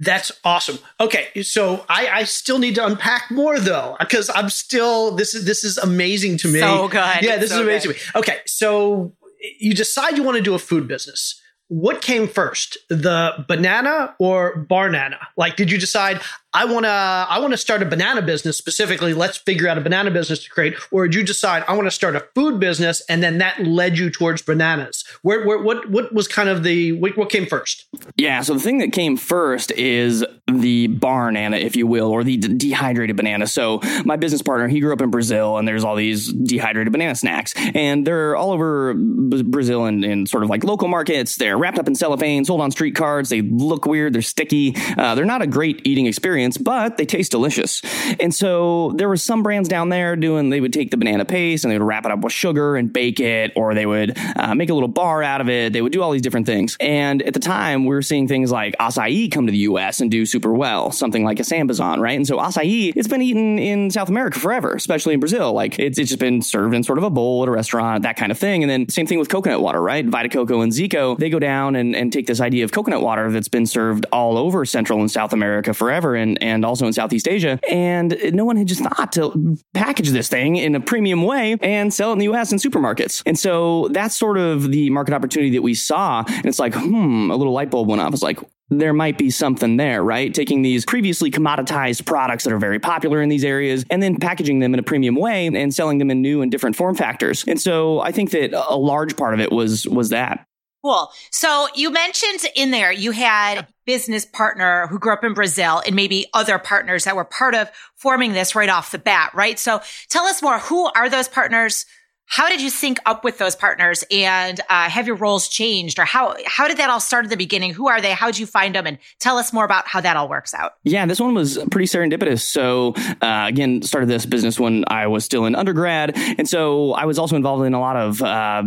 That's 0.00 0.30
awesome. 0.44 0.78
Okay, 1.00 1.42
so 1.42 1.84
I, 1.88 2.08
I 2.08 2.24
still 2.24 2.58
need 2.58 2.76
to 2.76 2.86
unpack 2.86 3.30
more 3.30 3.58
though, 3.58 3.96
because 3.98 4.30
I'm 4.32 4.48
still 4.48 5.10
this 5.16 5.34
is 5.34 5.44
this 5.44 5.64
is 5.64 5.76
amazing 5.76 6.38
to 6.38 6.48
me. 6.48 6.60
So 6.60 6.88
good. 6.88 7.22
Yeah, 7.22 7.36
this 7.38 7.50
so 7.50 7.56
is 7.56 7.62
amazing 7.62 7.92
good. 7.92 7.98
to 7.98 8.06
me. 8.16 8.20
Okay, 8.20 8.38
so 8.46 9.12
you 9.58 9.74
decide 9.74 10.16
you 10.16 10.22
want 10.22 10.36
to 10.36 10.42
do 10.42 10.54
a 10.54 10.58
food 10.58 10.86
business. 10.86 11.40
What 11.68 12.00
came 12.00 12.28
first, 12.28 12.78
the 12.88 13.44
banana 13.46 14.14
or 14.18 14.66
barnana? 14.70 15.18
Like, 15.36 15.56
did 15.56 15.70
you 15.70 15.78
decide 15.78 16.20
I 16.54 16.64
want 16.64 16.86
to 16.86 16.88
I 16.90 17.38
want 17.40 17.52
to 17.52 17.58
start 17.58 17.82
a 17.82 17.84
banana 17.84 18.22
business 18.22 18.56
specifically? 18.56 19.12
Let's 19.12 19.36
figure 19.36 19.68
out 19.68 19.76
a 19.76 19.82
banana 19.82 20.10
business 20.10 20.42
to 20.44 20.50
create, 20.50 20.74
or 20.90 21.06
did 21.06 21.14
you 21.14 21.22
decide 21.22 21.62
I 21.68 21.74
want 21.74 21.86
to 21.86 21.90
start 21.90 22.16
a 22.16 22.20
food 22.34 22.58
business, 22.58 23.02
and 23.08 23.22
then 23.22 23.38
that 23.38 23.62
led 23.66 23.98
you 23.98 24.08
towards 24.08 24.40
bananas? 24.40 25.04
Where, 25.20 25.46
where 25.46 25.58
what 25.58 25.90
what 25.90 26.14
was 26.14 26.26
kind 26.26 26.48
of 26.48 26.62
the 26.62 26.92
what, 26.92 27.28
came 27.28 27.44
first? 27.44 27.86
Yeah, 28.16 28.40
so 28.40 28.54
the 28.54 28.60
thing 28.60 28.78
that 28.78 28.92
came 28.92 29.18
first 29.18 29.72
is 29.72 30.24
the 30.46 30.88
barnana, 30.88 31.60
if 31.60 31.76
you 31.76 31.86
will, 31.86 32.08
or 32.10 32.24
the 32.24 32.38
de- 32.38 32.48
dehydrated 32.54 33.16
banana. 33.16 33.46
So 33.46 33.80
my 34.06 34.16
business 34.16 34.40
partner, 34.40 34.68
he 34.68 34.80
grew 34.80 34.94
up 34.94 35.02
in 35.02 35.10
Brazil, 35.10 35.58
and 35.58 35.68
there's 35.68 35.84
all 35.84 35.96
these 35.96 36.32
dehydrated 36.32 36.92
banana 36.92 37.14
snacks, 37.14 37.52
and 37.74 38.06
they're 38.06 38.36
all 38.36 38.52
over 38.52 38.94
B- 38.94 39.42
Brazil 39.42 39.84
and 39.84 40.02
in 40.02 40.26
sort 40.26 40.44
of 40.44 40.48
like 40.48 40.64
local 40.64 40.88
markets. 40.88 41.36
They're 41.36 41.58
wrapped 41.58 41.78
up 41.78 41.88
in 41.88 41.94
cellophane, 41.94 42.46
sold 42.46 42.62
on 42.62 42.70
street 42.70 42.94
cards. 42.94 43.28
They 43.28 43.42
look 43.42 43.84
weird. 43.84 44.14
They're 44.14 44.22
sticky. 44.22 44.74
Uh, 44.96 45.14
they're 45.14 45.26
not 45.26 45.42
a 45.42 45.46
great 45.46 45.82
eating 45.84 46.06
experience, 46.06 46.37
but 46.58 46.96
they 46.96 47.06
taste 47.06 47.32
delicious. 47.32 47.82
And 48.20 48.34
so 48.34 48.92
there 48.96 49.08
were 49.08 49.16
some 49.16 49.42
brands 49.42 49.68
down 49.68 49.88
there 49.88 50.16
doing. 50.16 50.50
They 50.50 50.60
would 50.60 50.72
take 50.72 50.90
the 50.90 50.96
banana 50.96 51.24
paste 51.24 51.64
and 51.64 51.72
they 51.72 51.78
would 51.78 51.86
wrap 51.86 52.04
it 52.04 52.12
up 52.12 52.20
with 52.20 52.32
sugar 52.32 52.76
and 52.76 52.92
bake 52.92 53.20
it, 53.20 53.52
or 53.56 53.74
they 53.74 53.86
would 53.86 54.16
uh, 54.36 54.54
make 54.54 54.70
a 54.70 54.74
little 54.74 54.88
bar 54.88 55.22
out 55.22 55.40
of 55.40 55.48
it. 55.48 55.72
They 55.72 55.82
would 55.82 55.92
do 55.92 56.02
all 56.02 56.10
these 56.10 56.22
different 56.22 56.46
things. 56.46 56.76
And 56.80 57.22
at 57.22 57.34
the 57.34 57.40
time, 57.40 57.84
we 57.84 57.94
were 57.94 58.02
seeing 58.02 58.28
things 58.28 58.50
like 58.50 58.76
acai 58.78 59.30
come 59.30 59.46
to 59.46 59.52
the 59.52 59.58
U.S. 59.58 60.00
and 60.00 60.10
do 60.10 60.26
super 60.26 60.52
well, 60.52 60.92
something 60.92 61.24
like 61.24 61.40
a 61.40 61.42
Sambazon, 61.42 61.98
right? 61.98 62.16
And 62.16 62.26
so 62.26 62.38
acai, 62.38 62.92
it's 62.94 63.08
been 63.08 63.22
eaten 63.22 63.58
in 63.58 63.90
South 63.90 64.08
America 64.08 64.38
forever, 64.38 64.72
especially 64.74 65.14
in 65.14 65.20
Brazil. 65.20 65.52
Like 65.52 65.78
it's, 65.78 65.98
it's 65.98 66.10
just 66.10 66.20
been 66.20 66.42
served 66.42 66.74
in 66.74 66.82
sort 66.82 66.98
of 66.98 67.04
a 67.04 67.10
bowl 67.10 67.42
at 67.42 67.48
a 67.48 67.52
restaurant, 67.52 68.02
that 68.02 68.16
kind 68.16 68.32
of 68.32 68.38
thing. 68.38 68.62
And 68.62 68.70
then 68.70 68.88
same 68.88 69.06
thing 69.06 69.18
with 69.18 69.28
coconut 69.28 69.60
water, 69.60 69.80
right? 69.80 70.04
Vita 70.04 70.28
Coco 70.28 70.60
and 70.60 70.72
Zico, 70.72 71.18
they 71.18 71.30
go 71.30 71.38
down 71.38 71.76
and, 71.76 71.94
and 71.94 72.12
take 72.12 72.26
this 72.26 72.40
idea 72.40 72.64
of 72.64 72.72
coconut 72.72 73.02
water 73.02 73.30
that's 73.30 73.48
been 73.48 73.66
served 73.66 74.06
all 74.12 74.36
over 74.36 74.64
Central 74.64 75.00
and 75.00 75.10
South 75.10 75.32
America 75.32 75.72
forever 75.74 76.14
and, 76.14 76.27
and 76.38 76.64
also 76.64 76.86
in 76.86 76.92
Southeast 76.92 77.26
Asia. 77.26 77.58
And 77.70 78.18
no 78.32 78.44
one 78.44 78.56
had 78.56 78.66
just 78.66 78.82
thought 78.82 79.12
to 79.12 79.56
package 79.74 80.10
this 80.10 80.28
thing 80.28 80.56
in 80.56 80.74
a 80.74 80.80
premium 80.80 81.22
way 81.22 81.56
and 81.62 81.92
sell 81.92 82.10
it 82.10 82.14
in 82.14 82.18
the 82.18 82.28
US 82.28 82.52
in 82.52 82.58
supermarkets. 82.58 83.22
And 83.26 83.38
so 83.38 83.88
that's 83.92 84.14
sort 84.14 84.38
of 84.38 84.70
the 84.70 84.90
market 84.90 85.14
opportunity 85.14 85.50
that 85.50 85.62
we 85.62 85.74
saw. 85.74 86.24
And 86.26 86.46
it's 86.46 86.58
like, 86.58 86.74
hmm, 86.74 87.30
a 87.30 87.36
little 87.36 87.52
light 87.52 87.70
bulb 87.70 87.88
went 87.88 88.02
off. 88.02 88.12
It's 88.12 88.22
like, 88.22 88.38
there 88.70 88.92
might 88.92 89.16
be 89.16 89.30
something 89.30 89.76
there, 89.76 90.02
right? 90.02 90.32
Taking 90.34 90.62
these 90.62 90.84
previously 90.84 91.30
commoditized 91.30 92.04
products 92.04 92.44
that 92.44 92.52
are 92.52 92.58
very 92.58 92.78
popular 92.78 93.22
in 93.22 93.28
these 93.28 93.44
areas 93.44 93.84
and 93.90 94.02
then 94.02 94.18
packaging 94.18 94.58
them 94.58 94.74
in 94.74 94.80
a 94.80 94.82
premium 94.82 95.16
way 95.16 95.46
and 95.46 95.74
selling 95.74 95.98
them 95.98 96.10
in 96.10 96.20
new 96.20 96.42
and 96.42 96.50
different 96.50 96.76
form 96.76 96.94
factors. 96.94 97.44
And 97.48 97.60
so 97.60 98.00
I 98.00 98.12
think 98.12 98.30
that 98.32 98.52
a 98.52 98.76
large 98.76 99.16
part 99.16 99.34
of 99.34 99.40
it 99.40 99.50
was 99.50 99.86
was 99.88 100.10
that. 100.10 100.47
Cool. 100.88 101.12
So 101.30 101.68
you 101.74 101.90
mentioned 101.90 102.40
in 102.56 102.70
there 102.70 102.90
you 102.90 103.10
had 103.10 103.58
a 103.58 103.68
business 103.84 104.24
partner 104.24 104.86
who 104.86 104.98
grew 104.98 105.12
up 105.12 105.22
in 105.22 105.34
Brazil 105.34 105.82
and 105.84 105.94
maybe 105.94 106.24
other 106.32 106.58
partners 106.58 107.04
that 107.04 107.14
were 107.14 107.26
part 107.26 107.54
of 107.54 107.70
forming 107.94 108.32
this 108.32 108.54
right 108.54 108.70
off 108.70 108.90
the 108.90 108.98
bat, 108.98 109.32
right? 109.34 109.58
So 109.58 109.82
tell 110.08 110.24
us 110.24 110.40
more. 110.40 110.58
Who 110.60 110.86
are 110.86 111.10
those 111.10 111.28
partners? 111.28 111.84
How 112.30 112.48
did 112.48 112.60
you 112.60 112.68
sync 112.68 112.98
up 113.06 113.24
with 113.24 113.38
those 113.38 113.56
partners 113.56 114.04
and 114.10 114.60
uh, 114.68 114.90
have 114.90 115.06
your 115.06 115.16
roles 115.16 115.48
changed 115.48 115.98
or 115.98 116.04
how, 116.04 116.36
how 116.46 116.68
did 116.68 116.76
that 116.76 116.90
all 116.90 117.00
start 117.00 117.24
at 117.24 117.30
the 117.30 117.38
beginning? 117.38 117.72
Who 117.72 117.88
are 117.88 118.02
they? 118.02 118.12
How 118.12 118.26
did 118.26 118.38
you 118.38 118.44
find 118.44 118.74
them? 118.74 118.86
And 118.86 118.98
tell 119.18 119.38
us 119.38 119.50
more 119.50 119.64
about 119.64 119.88
how 119.88 120.02
that 120.02 120.14
all 120.14 120.28
works 120.28 120.52
out. 120.52 120.74
Yeah, 120.84 121.06
this 121.06 121.20
one 121.20 121.34
was 121.34 121.56
pretty 121.70 121.86
serendipitous. 121.86 122.42
So, 122.42 122.92
uh, 123.22 123.46
again, 123.48 123.80
started 123.80 124.10
this 124.10 124.26
business 124.26 124.60
when 124.60 124.84
I 124.88 125.06
was 125.06 125.24
still 125.24 125.46
in 125.46 125.54
undergrad. 125.54 126.12
And 126.16 126.46
so 126.46 126.92
I 126.92 127.06
was 127.06 127.18
also 127.18 127.34
involved 127.34 127.64
in 127.64 127.72
a 127.72 127.80
lot 127.80 127.96
of 127.96 128.20
uh, 128.20 128.62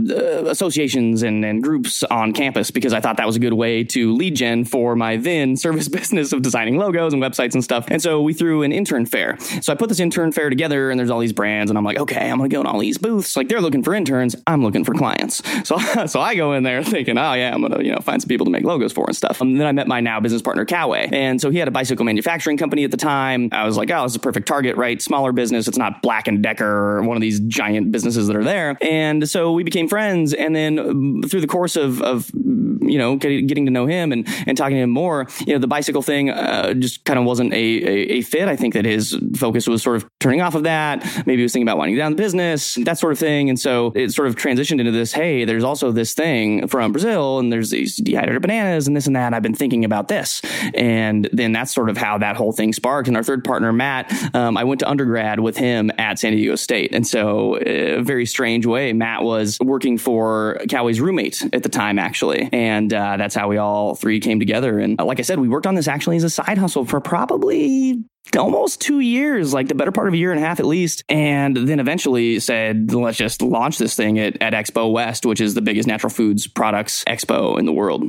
associations 0.48 1.22
and, 1.22 1.46
and 1.46 1.62
groups 1.62 2.02
on 2.04 2.34
campus 2.34 2.72
because 2.72 2.94
I 2.94 3.00
thought 3.00 3.18
that 3.18 3.28
was 3.28 3.36
a 3.36 3.40
good 3.40 3.54
way 3.54 3.84
to 3.84 4.16
lead 4.16 4.38
gen 4.38 4.66
for 4.66 4.96
my 4.96 5.18
then 5.18 5.56
service 5.56 5.88
business 6.02 6.34
of 6.34 6.42
designing 6.42 6.78
logos 6.78 7.14
and 7.14 7.22
websites 7.22 7.54
and 7.54 7.64
stuff. 7.64 7.86
And 7.90 8.02
so 8.02 8.24
we 8.24 8.34
threw 8.34 8.64
an 8.64 8.72
intern 8.72 9.06
fair. 9.06 9.38
So 9.62 9.72
I 9.72 9.76
put 9.76 9.90
this 9.90 10.00
intern 10.00 10.32
fair 10.32 10.50
together 10.50 10.90
and 10.90 11.00
there's 11.00 11.12
all 11.12 11.20
these 11.20 11.32
brands 11.32 11.70
and 11.70 11.78
I'm 11.78 11.86
like, 11.86 12.00
okay, 12.00 12.28
I'm 12.28 12.42
to 12.42 12.50
go 12.50 12.62
in 12.62 12.66
all 12.66 12.80
these 12.80 12.98
booths. 12.98 13.38
Like 13.38 13.51
they're 13.52 13.60
looking 13.60 13.84
for 13.84 13.94
interns. 13.94 14.34
I'm 14.48 14.64
looking 14.64 14.86
for 14.86 14.94
clients. 14.94 15.42
So, 15.68 15.78
so 16.08 16.22
I 16.22 16.36
go 16.36 16.54
in 16.54 16.64
there 16.64 16.82
thinking, 16.86 17.18
oh 17.18 17.34
yeah, 17.34 17.54
I'm 17.54 17.70
to, 17.70 17.84
you 17.84 17.92
know, 17.92 18.00
find 18.00 18.22
some 18.22 18.30
people 18.30 18.46
to 18.46 18.52
make 18.52 18.64
logos 18.64 18.94
for 18.94 19.04
and 19.08 19.16
stuff. 19.16 19.42
And 19.42 19.60
then 19.60 19.68
I 19.68 19.74
met 19.74 19.90
my 19.90 20.00
now 20.00 20.22
business 20.22 20.42
partner, 20.42 20.66
Caue. 20.66 21.10
And 21.12 21.42
so 21.42 21.50
he 21.50 21.58
had 21.58 21.68
a 21.68 21.72
bicycle 21.72 22.06
manufacturing 22.06 22.56
company 22.56 22.86
at 22.86 22.92
the 22.92 22.98
time. 22.98 23.50
I 23.52 23.66
was 23.66 23.76
like, 23.76 23.92
oh, 23.92 24.04
this 24.04 24.14
is 24.14 24.16
a 24.16 24.20
perfect 24.20 24.48
target, 24.48 24.78
right? 24.78 25.02
Smaller 25.02 25.34
business. 25.34 25.68
It's 25.68 25.78
not 25.78 26.02
Black 26.02 26.30
and 26.30 26.42
Decker 26.42 26.66
or 26.66 27.04
one 27.04 27.18
of 27.18 27.22
these 27.22 27.42
giant 27.42 27.92
businesses 27.92 28.28
that 28.28 28.38
are 28.38 28.44
there. 28.44 28.78
And 28.82 29.30
so 29.30 29.52
we 29.52 29.64
became 29.64 29.90
friends. 29.90 30.34
And 30.34 30.56
then 30.56 30.80
um, 30.80 31.24
through 31.24 31.42
the 31.42 31.48
course 31.48 31.76
of, 31.76 32.02
of 32.02 32.32
you 32.34 32.98
know, 32.98 33.18
getting, 33.18 33.48
getting 33.48 33.66
to 33.66 33.72
know 33.72 33.86
him 33.86 34.14
and, 34.14 34.28
and 34.48 34.58
talking 34.58 34.78
to 34.78 34.84
him 34.84 34.90
more, 34.90 35.28
you 35.46 35.54
know, 35.54 35.60
the 35.60 35.68
bicycle 35.68 36.02
thing 36.02 36.30
uh, 36.30 36.74
just 36.74 37.04
kind 37.04 37.20
of 37.20 37.26
wasn't 37.26 37.52
a, 37.54 37.58
a, 37.58 38.12
a, 38.14 38.22
fit. 38.22 38.48
I 38.48 38.56
think 38.56 38.74
that 38.76 38.86
his 38.86 39.18
focus 39.36 39.68
was 39.68 39.84
sort 39.84 39.98
of 39.98 40.10
turning 40.20 40.42
off 40.42 40.56
of 40.56 40.64
that. 40.64 41.04
Maybe 41.26 41.38
he 41.38 41.44
was 41.44 41.52
thinking 41.52 41.68
about 41.68 41.78
winding 41.78 41.98
down 41.98 42.12
the 42.12 42.18
business, 42.18 42.76
that 42.76 42.98
sort 42.98 43.14
of 43.14 43.20
thing. 43.20 43.41
And 43.50 43.60
so 43.60 43.92
it 43.96 44.12
sort 44.12 44.28
of 44.28 44.36
transitioned 44.36 44.80
into 44.80 44.92
this, 44.92 45.12
hey, 45.12 45.46
there's 45.46 45.64
also 45.64 45.92
this 45.92 46.14
thing 46.14 46.68
from 46.68 46.92
Brazil 46.92 47.40
and 47.40 47.52
there's 47.52 47.70
these 47.70 47.98
dehydrated 47.98 48.42
bananas 48.42 48.88
and 48.88 48.96
this 48.96 49.08
and 49.08 49.16
that. 49.16 49.28
And 49.28 49.36
I've 49.36 49.44
been 49.44 49.56
thinking 49.56 49.86
about 49.86 50.08
this. 50.08 50.42
And 50.74 51.30
then 51.32 51.52
that's 51.52 51.74
sort 51.74 51.90
of 51.90 51.98
how 51.98 52.18
that 52.18 52.36
whole 52.36 52.52
thing 52.52 52.74
sparked. 52.74 53.08
And 53.08 53.18
our 53.18 53.24
third 53.24 53.44
partner, 53.44 53.72
Matt, 53.74 54.12
um, 54.36 54.58
I 54.58 54.64
went 54.64 54.80
to 54.80 54.90
undergrad 54.90 55.40
with 55.40 55.58
him 55.58 55.92
at 55.98 56.20
San 56.20 56.34
Diego 56.34 56.56
State. 56.56 56.94
And 56.94 57.06
so, 57.06 57.58
a 57.62 58.02
very 58.02 58.26
strange 58.26 58.66
way, 58.66 58.94
Matt 58.94 59.24
was 59.24 59.58
working 59.60 59.98
for 59.98 60.60
Caue's 60.70 61.00
roommate 61.00 61.44
at 61.54 61.64
the 61.64 61.70
time, 61.70 62.00
actually. 62.00 62.50
And 62.52 62.94
uh, 62.94 63.18
that's 63.18 63.36
how 63.36 63.48
we 63.48 63.58
all 63.58 63.96
three 63.96 64.20
came 64.20 64.40
together. 64.40 64.80
And 64.80 65.00
uh, 65.00 65.06
like 65.06 65.20
I 65.20 65.24
said, 65.24 65.40
we 65.40 65.50
worked 65.50 65.68
on 65.68 65.76
this 65.76 65.88
actually 65.88 66.18
as 66.18 66.24
a 66.24 66.30
side 66.30 66.58
hustle 66.58 66.86
for 66.86 67.00
probably 67.00 68.04
almost 68.38 68.80
two 68.80 69.00
years, 69.00 69.54
like 69.54 69.68
the 69.68 69.76
better 69.76 69.92
part 69.92 70.08
of 70.08 70.14
a 70.14 70.18
year 70.18 70.32
and 70.32 70.42
a 70.42 70.46
half 70.46 70.60
at 70.60 70.66
least. 70.66 71.04
And 71.10 71.56
then 71.56 71.80
eventually 71.80 72.40
said, 72.40 72.94
let's 72.94 73.18
just 73.18 73.42
launch 73.42 73.78
this 73.78 73.96
thing 73.96 74.20
at, 74.20 74.42
at 74.42 74.54
Expo 74.54 74.92
West, 74.92 75.26
which 75.26 75.42
is 75.42 75.54
the 75.54 75.62
biggest 75.62 75.88
natural 75.88 76.12
foods 76.12 76.48
products 76.48 77.04
expo 77.06 77.58
in 77.60 77.66
the 77.66 77.74
world. 77.74 78.04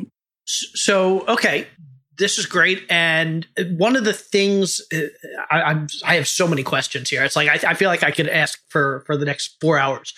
So, 0.44 1.26
okay, 1.26 1.66
this 2.18 2.38
is 2.38 2.46
great. 2.46 2.84
And 2.90 3.46
one 3.76 3.96
of 3.96 4.04
the 4.04 4.12
things 4.12 4.80
uh, 4.92 5.00
I, 5.50 5.62
I'm, 5.62 5.86
I 6.04 6.14
have 6.16 6.28
so 6.28 6.46
many 6.46 6.62
questions 6.62 7.10
here. 7.10 7.24
It's 7.24 7.36
like 7.36 7.48
I, 7.48 7.70
I 7.70 7.74
feel 7.74 7.88
like 7.88 8.02
I 8.02 8.10
could 8.10 8.28
ask 8.28 8.60
for 8.68 9.02
for 9.06 9.16
the 9.16 9.24
next 9.24 9.56
four 9.60 9.78
hours. 9.78 10.14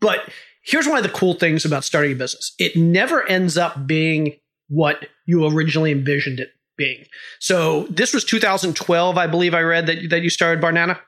But 0.00 0.20
here's 0.62 0.86
one 0.86 0.98
of 0.98 1.02
the 1.02 1.10
cool 1.10 1.34
things 1.34 1.64
about 1.64 1.84
starting 1.84 2.12
a 2.12 2.16
business: 2.16 2.54
it 2.58 2.76
never 2.76 3.26
ends 3.28 3.56
up 3.56 3.86
being 3.86 4.38
what 4.68 5.08
you 5.26 5.46
originally 5.46 5.90
envisioned 5.90 6.40
it 6.40 6.50
being. 6.78 7.04
So 7.38 7.86
this 7.90 8.14
was 8.14 8.24
2012, 8.24 9.18
I 9.18 9.26
believe. 9.26 9.52
I 9.52 9.60
read 9.60 9.86
that 9.86 10.08
that 10.08 10.22
you 10.22 10.30
started 10.30 10.64
Barnana. 10.64 10.98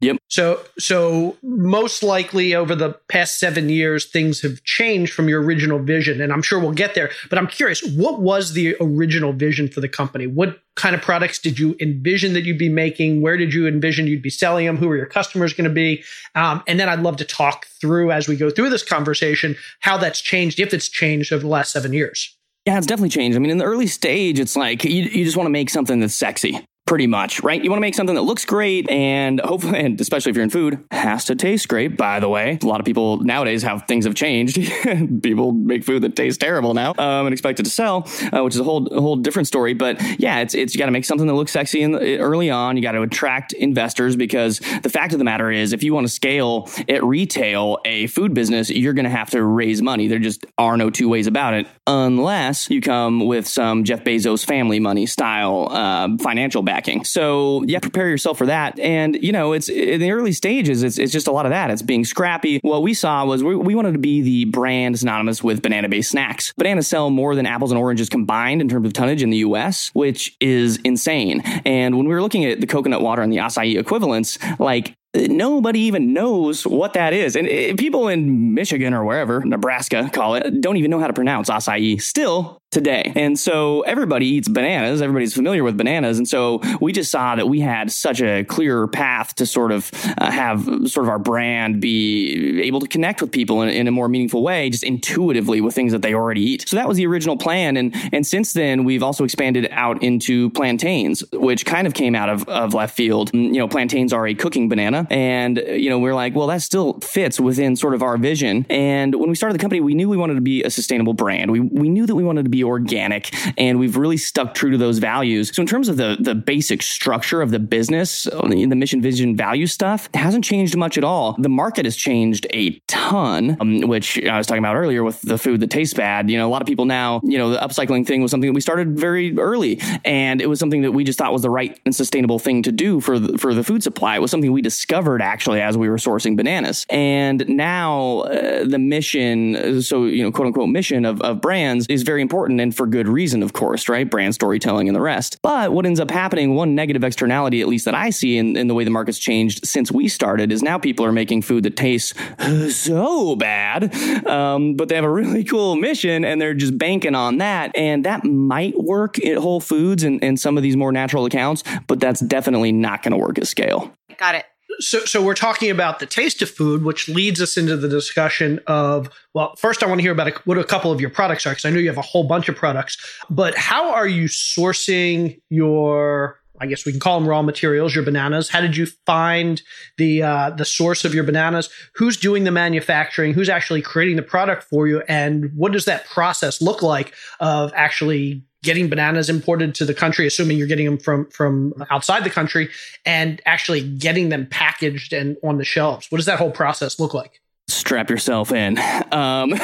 Yep. 0.00 0.18
So, 0.28 0.60
so 0.78 1.36
most 1.42 2.04
likely 2.04 2.54
over 2.54 2.76
the 2.76 2.90
past 3.08 3.40
seven 3.40 3.68
years, 3.68 4.06
things 4.06 4.40
have 4.42 4.62
changed 4.62 5.12
from 5.12 5.28
your 5.28 5.42
original 5.42 5.80
vision, 5.80 6.20
and 6.20 6.32
I'm 6.32 6.42
sure 6.42 6.60
we'll 6.60 6.70
get 6.70 6.94
there. 6.94 7.10
But 7.28 7.38
I'm 7.38 7.48
curious, 7.48 7.82
what 7.82 8.20
was 8.20 8.52
the 8.52 8.76
original 8.80 9.32
vision 9.32 9.66
for 9.66 9.80
the 9.80 9.88
company? 9.88 10.28
What 10.28 10.60
kind 10.76 10.94
of 10.94 11.02
products 11.02 11.40
did 11.40 11.58
you 11.58 11.76
envision 11.80 12.32
that 12.34 12.44
you'd 12.44 12.58
be 12.58 12.68
making? 12.68 13.22
Where 13.22 13.36
did 13.36 13.52
you 13.52 13.66
envision 13.66 14.06
you'd 14.06 14.22
be 14.22 14.30
selling 14.30 14.66
them? 14.66 14.76
Who 14.76 14.88
are 14.88 14.96
your 14.96 15.06
customers 15.06 15.52
going 15.52 15.68
to 15.68 15.74
be? 15.74 16.04
Um, 16.36 16.62
and 16.68 16.78
then 16.78 16.88
I'd 16.88 17.00
love 17.00 17.16
to 17.16 17.24
talk 17.24 17.66
through 17.66 18.12
as 18.12 18.28
we 18.28 18.36
go 18.36 18.50
through 18.50 18.70
this 18.70 18.84
conversation 18.84 19.56
how 19.80 19.98
that's 19.98 20.20
changed, 20.20 20.60
if 20.60 20.72
it's 20.72 20.88
changed 20.88 21.32
over 21.32 21.42
the 21.42 21.48
last 21.48 21.72
seven 21.72 21.92
years. 21.92 22.37
Yeah, 22.68 22.76
it's 22.76 22.86
definitely 22.86 23.08
changed. 23.08 23.34
I 23.34 23.38
mean, 23.38 23.50
in 23.50 23.56
the 23.56 23.64
early 23.64 23.86
stage, 23.86 24.38
it's 24.38 24.54
like 24.54 24.84
you, 24.84 25.04
you 25.04 25.24
just 25.24 25.38
want 25.38 25.46
to 25.46 25.50
make 25.50 25.70
something 25.70 26.00
that's 26.00 26.14
sexy 26.14 26.62
pretty 26.88 27.06
much, 27.06 27.42
right? 27.42 27.62
You 27.62 27.68
want 27.68 27.78
to 27.78 27.82
make 27.82 27.94
something 27.94 28.14
that 28.16 28.22
looks 28.22 28.46
great 28.46 28.88
and 28.90 29.40
hopefully, 29.40 29.78
and 29.84 30.00
especially 30.00 30.30
if 30.30 30.36
you're 30.36 30.42
in 30.42 30.50
food, 30.50 30.82
has 30.90 31.26
to 31.26 31.36
taste 31.36 31.68
great, 31.68 31.98
by 31.98 32.18
the 32.18 32.30
way. 32.30 32.58
A 32.62 32.66
lot 32.66 32.80
of 32.80 32.86
people 32.86 33.18
nowadays 33.18 33.62
have 33.62 33.86
things 33.86 34.06
have 34.06 34.14
changed. 34.14 34.56
people 35.22 35.52
make 35.52 35.84
food 35.84 36.02
that 36.02 36.16
tastes 36.16 36.38
terrible 36.38 36.72
now 36.72 36.94
um, 36.96 37.26
and 37.26 37.32
expect 37.34 37.60
it 37.60 37.64
to 37.64 37.70
sell, 37.70 38.08
uh, 38.32 38.42
which 38.42 38.54
is 38.54 38.60
a 38.60 38.64
whole, 38.64 38.86
a 38.86 39.00
whole 39.00 39.16
different 39.16 39.46
story. 39.46 39.74
But 39.74 40.00
yeah, 40.18 40.40
it's, 40.40 40.54
it's, 40.54 40.74
you 40.74 40.78
got 40.78 40.86
to 40.86 40.92
make 40.92 41.04
something 41.04 41.26
that 41.26 41.34
looks 41.34 41.52
sexy 41.52 41.82
in 41.82 41.92
the, 41.92 42.18
early 42.18 42.48
on. 42.48 42.78
You 42.78 42.82
got 42.82 42.92
to 42.92 43.02
attract 43.02 43.52
investors 43.52 44.16
because 44.16 44.58
the 44.82 44.88
fact 44.88 45.12
of 45.12 45.18
the 45.18 45.26
matter 45.26 45.50
is, 45.50 45.74
if 45.74 45.82
you 45.82 45.92
want 45.92 46.06
to 46.06 46.12
scale 46.12 46.70
at 46.88 47.04
retail 47.04 47.78
a 47.84 48.06
food 48.06 48.32
business, 48.32 48.70
you're 48.70 48.94
going 48.94 49.04
to 49.04 49.10
have 49.10 49.28
to 49.30 49.44
raise 49.44 49.82
money. 49.82 50.08
There 50.08 50.18
just 50.18 50.46
are 50.56 50.78
no 50.78 50.88
two 50.88 51.10
ways 51.10 51.26
about 51.26 51.52
it 51.52 51.66
unless 51.86 52.70
you 52.70 52.80
come 52.80 53.26
with 53.26 53.46
some 53.46 53.84
Jeff 53.84 54.04
Bezos 54.04 54.44
family 54.44 54.80
money 54.80 55.04
style 55.04 55.68
uh, 55.70 56.08
financial 56.18 56.62
back 56.62 56.77
backing. 56.78 57.04
So 57.04 57.64
yeah, 57.66 57.80
prepare 57.80 58.08
yourself 58.08 58.38
for 58.38 58.46
that. 58.46 58.78
And 58.78 59.20
you 59.22 59.32
know, 59.32 59.52
it's 59.52 59.68
in 59.68 60.00
the 60.00 60.12
early 60.12 60.32
stages, 60.32 60.84
it's, 60.84 60.96
it's 60.96 61.12
just 61.12 61.26
a 61.26 61.32
lot 61.32 61.44
of 61.44 61.50
that. 61.50 61.70
It's 61.70 61.82
being 61.82 62.04
scrappy. 62.04 62.60
What 62.62 62.82
we 62.82 62.94
saw 62.94 63.24
was 63.24 63.42
we, 63.42 63.56
we 63.56 63.74
wanted 63.74 63.92
to 63.92 63.98
be 63.98 64.22
the 64.22 64.44
brand 64.46 64.98
synonymous 64.98 65.42
with 65.42 65.60
banana 65.60 65.88
based 65.88 66.10
snacks. 66.10 66.52
Bananas 66.56 66.86
sell 66.86 67.10
more 67.10 67.34
than 67.34 67.46
apples 67.46 67.72
and 67.72 67.80
oranges 67.80 68.08
combined 68.08 68.60
in 68.60 68.68
terms 68.68 68.86
of 68.86 68.92
tonnage 68.92 69.22
in 69.22 69.30
the 69.30 69.38
US, 69.38 69.90
which 69.92 70.36
is 70.40 70.76
insane. 70.84 71.40
And 71.64 71.96
when 71.96 72.06
we 72.06 72.14
were 72.14 72.22
looking 72.22 72.44
at 72.44 72.60
the 72.60 72.66
coconut 72.66 73.02
water 73.02 73.22
and 73.22 73.32
the 73.32 73.38
acai 73.38 73.76
equivalents, 73.76 74.38
like 74.60 74.96
nobody 75.14 75.80
even 75.80 76.12
knows 76.12 76.66
what 76.66 76.92
that 76.92 77.12
is. 77.12 77.34
And 77.34 77.48
eh, 77.48 77.74
people 77.76 78.08
in 78.08 78.54
Michigan 78.54 78.94
or 78.94 79.04
wherever, 79.04 79.44
Nebraska, 79.44 80.10
call 80.12 80.36
it, 80.36 80.60
don't 80.60 80.76
even 80.76 80.90
know 80.90 81.00
how 81.00 81.06
to 81.06 81.12
pronounce 81.12 81.50
acai 81.50 82.00
still 82.00 82.60
today. 82.70 83.12
And 83.16 83.38
so 83.38 83.80
everybody 83.82 84.26
eats 84.26 84.48
bananas. 84.48 85.00
Everybody's 85.00 85.34
familiar 85.34 85.64
with 85.64 85.76
bananas. 85.76 86.18
And 86.18 86.28
so 86.28 86.60
we 86.80 86.92
just 86.92 87.10
saw 87.10 87.34
that 87.34 87.48
we 87.48 87.60
had 87.60 87.90
such 87.90 88.20
a 88.20 88.44
clear 88.44 88.86
path 88.86 89.34
to 89.36 89.46
sort 89.46 89.72
of 89.72 89.90
uh, 90.18 90.30
have 90.30 90.64
sort 90.88 90.98
of 90.98 91.08
our 91.08 91.18
brand 91.18 91.80
be 91.80 92.60
able 92.62 92.80
to 92.80 92.86
connect 92.86 93.22
with 93.22 93.32
people 93.32 93.62
in, 93.62 93.70
in, 93.70 93.88
a 93.88 93.90
more 93.90 94.08
meaningful 94.08 94.42
way, 94.42 94.68
just 94.68 94.84
intuitively 94.84 95.62
with 95.62 95.74
things 95.74 95.92
that 95.92 96.02
they 96.02 96.12
already 96.12 96.42
eat. 96.42 96.68
So 96.68 96.76
that 96.76 96.86
was 96.86 96.98
the 96.98 97.06
original 97.06 97.38
plan. 97.38 97.78
And, 97.78 97.94
and 98.12 98.26
since 98.26 98.52
then, 98.52 98.84
we've 98.84 99.02
also 99.02 99.24
expanded 99.24 99.68
out 99.70 100.02
into 100.02 100.50
plantains, 100.50 101.24
which 101.32 101.64
kind 101.64 101.86
of 101.86 101.94
came 101.94 102.14
out 102.14 102.28
of, 102.28 102.46
of 102.48 102.74
left 102.74 102.94
field. 102.94 103.32
You 103.32 103.52
know, 103.52 103.68
plantains 103.68 104.12
are 104.12 104.26
a 104.26 104.34
cooking 104.34 104.68
banana 104.68 105.06
and, 105.10 105.56
you 105.56 105.88
know, 105.88 105.98
we're 105.98 106.14
like, 106.14 106.34
well, 106.34 106.48
that 106.48 106.60
still 106.60 107.00
fits 107.00 107.40
within 107.40 107.76
sort 107.76 107.94
of 107.94 108.02
our 108.02 108.18
vision. 108.18 108.66
And 108.68 109.14
when 109.14 109.30
we 109.30 109.34
started 109.34 109.54
the 109.54 109.62
company, 109.62 109.80
we 109.80 109.94
knew 109.94 110.08
we 110.10 110.18
wanted 110.18 110.34
to 110.34 110.42
be 110.42 110.62
a 110.64 110.70
sustainable 110.70 111.14
brand. 111.14 111.50
We, 111.50 111.60
we 111.60 111.88
knew 111.88 112.04
that 112.04 112.14
we 112.14 112.24
wanted 112.24 112.42
to 112.42 112.50
be 112.50 112.57
organic 112.64 113.34
and 113.56 113.78
we've 113.78 113.96
really 113.96 114.16
stuck 114.16 114.54
true 114.54 114.70
to 114.70 114.78
those 114.78 114.98
values. 114.98 115.54
So 115.54 115.62
in 115.62 115.66
terms 115.66 115.88
of 115.88 115.96
the, 115.96 116.16
the 116.18 116.34
basic 116.34 116.82
structure 116.82 117.42
of 117.42 117.50
the 117.50 117.58
business, 117.58 118.24
the 118.24 118.66
mission, 118.74 119.00
vision, 119.00 119.36
value 119.36 119.66
stuff, 119.66 120.08
hasn't 120.14 120.44
changed 120.44 120.76
much 120.76 120.98
at 120.98 121.04
all. 121.04 121.36
The 121.38 121.48
market 121.48 121.84
has 121.84 121.96
changed 121.96 122.46
a 122.52 122.70
ton, 122.86 123.56
um, 123.60 123.80
which 123.82 124.22
I 124.24 124.38
was 124.38 124.46
talking 124.46 124.62
about 124.62 124.76
earlier 124.76 125.02
with 125.04 125.20
the 125.22 125.38
food 125.38 125.60
that 125.60 125.70
tastes 125.70 125.94
bad. 125.94 126.30
You 126.30 126.38
know, 126.38 126.48
a 126.48 126.50
lot 126.50 126.62
of 126.62 126.68
people 126.68 126.84
now, 126.84 127.20
you 127.24 127.38
know, 127.38 127.50
the 127.50 127.58
upcycling 127.58 128.06
thing 128.06 128.22
was 128.22 128.30
something 128.30 128.48
that 128.48 128.54
we 128.54 128.60
started 128.60 128.98
very 128.98 129.36
early 129.38 129.80
and 130.04 130.40
it 130.40 130.46
was 130.46 130.58
something 130.58 130.82
that 130.82 130.92
we 130.92 131.04
just 131.04 131.18
thought 131.18 131.32
was 131.32 131.42
the 131.42 131.50
right 131.50 131.78
and 131.84 131.94
sustainable 131.94 132.38
thing 132.38 132.62
to 132.62 132.72
do 132.72 133.00
for 133.00 133.18
the, 133.18 133.38
for 133.38 133.54
the 133.54 133.64
food 133.64 133.82
supply. 133.82 134.16
It 134.16 134.20
was 134.20 134.30
something 134.30 134.52
we 134.52 134.62
discovered 134.62 134.88
discovered 134.88 135.22
actually 135.22 135.60
as 135.60 135.76
we 135.76 135.88
were 135.88 135.96
sourcing 135.96 136.36
bananas. 136.36 136.86
And 136.88 137.46
now 137.48 138.20
uh, 138.20 138.64
the 138.64 138.78
mission, 138.78 139.82
so, 139.82 140.04
you 140.04 140.22
know, 140.22 140.32
quote 140.32 140.46
unquote 140.46 140.68
mission 140.70 141.04
of, 141.04 141.20
of 141.20 141.40
brands 141.40 141.86
is 141.88 142.02
very 142.02 142.22
important 142.22 142.47
and 142.50 142.74
for 142.74 142.86
good 142.86 143.08
reason, 143.08 143.42
of 143.42 143.52
course, 143.52 143.88
right? 143.88 144.08
Brand 144.08 144.34
storytelling 144.34 144.88
and 144.88 144.96
the 144.96 145.00
rest. 145.00 145.38
But 145.42 145.72
what 145.72 145.86
ends 145.86 146.00
up 146.00 146.10
happening, 146.10 146.54
one 146.54 146.74
negative 146.74 147.04
externality, 147.04 147.60
at 147.60 147.68
least 147.68 147.84
that 147.84 147.94
I 147.94 148.10
see 148.10 148.38
in, 148.38 148.56
in 148.56 148.68
the 148.68 148.74
way 148.74 148.84
the 148.84 148.90
market's 148.90 149.18
changed 149.18 149.66
since 149.66 149.90
we 149.92 150.08
started, 150.08 150.52
is 150.52 150.62
now 150.62 150.78
people 150.78 151.04
are 151.04 151.12
making 151.12 151.42
food 151.42 151.64
that 151.64 151.76
tastes 151.76 152.14
so 152.74 153.36
bad, 153.36 153.94
um, 154.26 154.74
but 154.74 154.88
they 154.88 154.94
have 154.94 155.04
a 155.04 155.10
really 155.10 155.44
cool 155.44 155.76
mission 155.76 156.24
and 156.24 156.40
they're 156.40 156.54
just 156.54 156.76
banking 156.78 157.14
on 157.14 157.38
that. 157.38 157.76
And 157.76 158.04
that 158.04 158.24
might 158.24 158.78
work 158.78 159.24
at 159.24 159.36
Whole 159.36 159.60
Foods 159.60 160.02
and, 160.02 160.22
and 160.22 160.38
some 160.38 160.56
of 160.56 160.62
these 160.62 160.76
more 160.76 160.92
natural 160.92 161.26
accounts, 161.26 161.62
but 161.86 162.00
that's 162.00 162.20
definitely 162.20 162.72
not 162.72 163.02
going 163.02 163.12
to 163.12 163.18
work 163.18 163.38
at 163.38 163.46
scale. 163.46 163.92
Got 164.16 164.34
it 164.34 164.44
so, 164.80 165.00
so 165.00 165.22
we're 165.22 165.34
talking 165.34 165.70
about 165.70 165.98
the 165.98 166.06
taste 166.06 166.42
of 166.42 166.50
food, 166.50 166.84
which 166.84 167.08
leads 167.08 167.40
us 167.40 167.56
into 167.56 167.76
the 167.76 167.88
discussion 167.88 168.60
of 168.66 169.10
well, 169.34 169.54
first 169.56 169.82
I 169.82 169.86
want 169.86 169.98
to 169.98 170.02
hear 170.02 170.12
about 170.12 170.32
what 170.46 170.58
a 170.58 170.64
couple 170.64 170.90
of 170.90 171.00
your 171.00 171.10
products 171.10 171.46
are 171.46 171.50
because 171.50 171.64
I 171.64 171.70
know 171.70 171.78
you 171.78 171.88
have 171.88 171.98
a 171.98 172.02
whole 172.02 172.24
bunch 172.24 172.48
of 172.48 172.56
products. 172.56 172.96
But 173.30 173.56
how 173.56 173.92
are 173.92 174.06
you 174.06 174.24
sourcing 174.24 175.40
your? 175.50 176.40
I 176.60 176.66
guess 176.66 176.84
we 176.84 176.92
can 176.92 177.00
call 177.00 177.18
them 177.18 177.28
raw 177.28 177.42
materials, 177.42 177.94
your 177.94 178.04
bananas. 178.04 178.48
How 178.48 178.60
did 178.60 178.76
you 178.76 178.86
find 179.06 179.62
the 179.96 180.22
uh, 180.22 180.50
the 180.50 180.64
source 180.64 181.04
of 181.04 181.14
your 181.14 181.24
bananas? 181.24 181.70
Who's 181.94 182.16
doing 182.16 182.44
the 182.44 182.50
manufacturing? 182.50 183.34
Who's 183.34 183.48
actually 183.48 183.82
creating 183.82 184.16
the 184.16 184.22
product 184.22 184.64
for 184.64 184.86
you? 184.88 185.02
And 185.08 185.52
what 185.54 185.72
does 185.72 185.84
that 185.84 186.06
process 186.06 186.60
look 186.60 186.82
like 186.82 187.14
of 187.40 187.72
actually 187.74 188.44
getting 188.62 188.88
bananas 188.88 189.30
imported 189.30 189.74
to 189.76 189.84
the 189.84 189.94
country, 189.94 190.26
assuming 190.26 190.58
you're 190.58 190.66
getting 190.66 190.86
them 190.86 190.98
from 190.98 191.30
from 191.30 191.74
outside 191.90 192.24
the 192.24 192.30
country, 192.30 192.68
and 193.04 193.40
actually 193.46 193.88
getting 193.88 194.28
them 194.28 194.46
packaged 194.46 195.12
and 195.12 195.36
on 195.44 195.58
the 195.58 195.64
shelves. 195.64 196.10
What 196.10 196.18
does 196.18 196.26
that 196.26 196.38
whole 196.38 196.50
process 196.50 196.98
look 196.98 197.14
like? 197.14 197.40
Strap 197.68 198.10
yourself 198.10 198.50
in. 198.50 198.78
Um, 198.78 199.52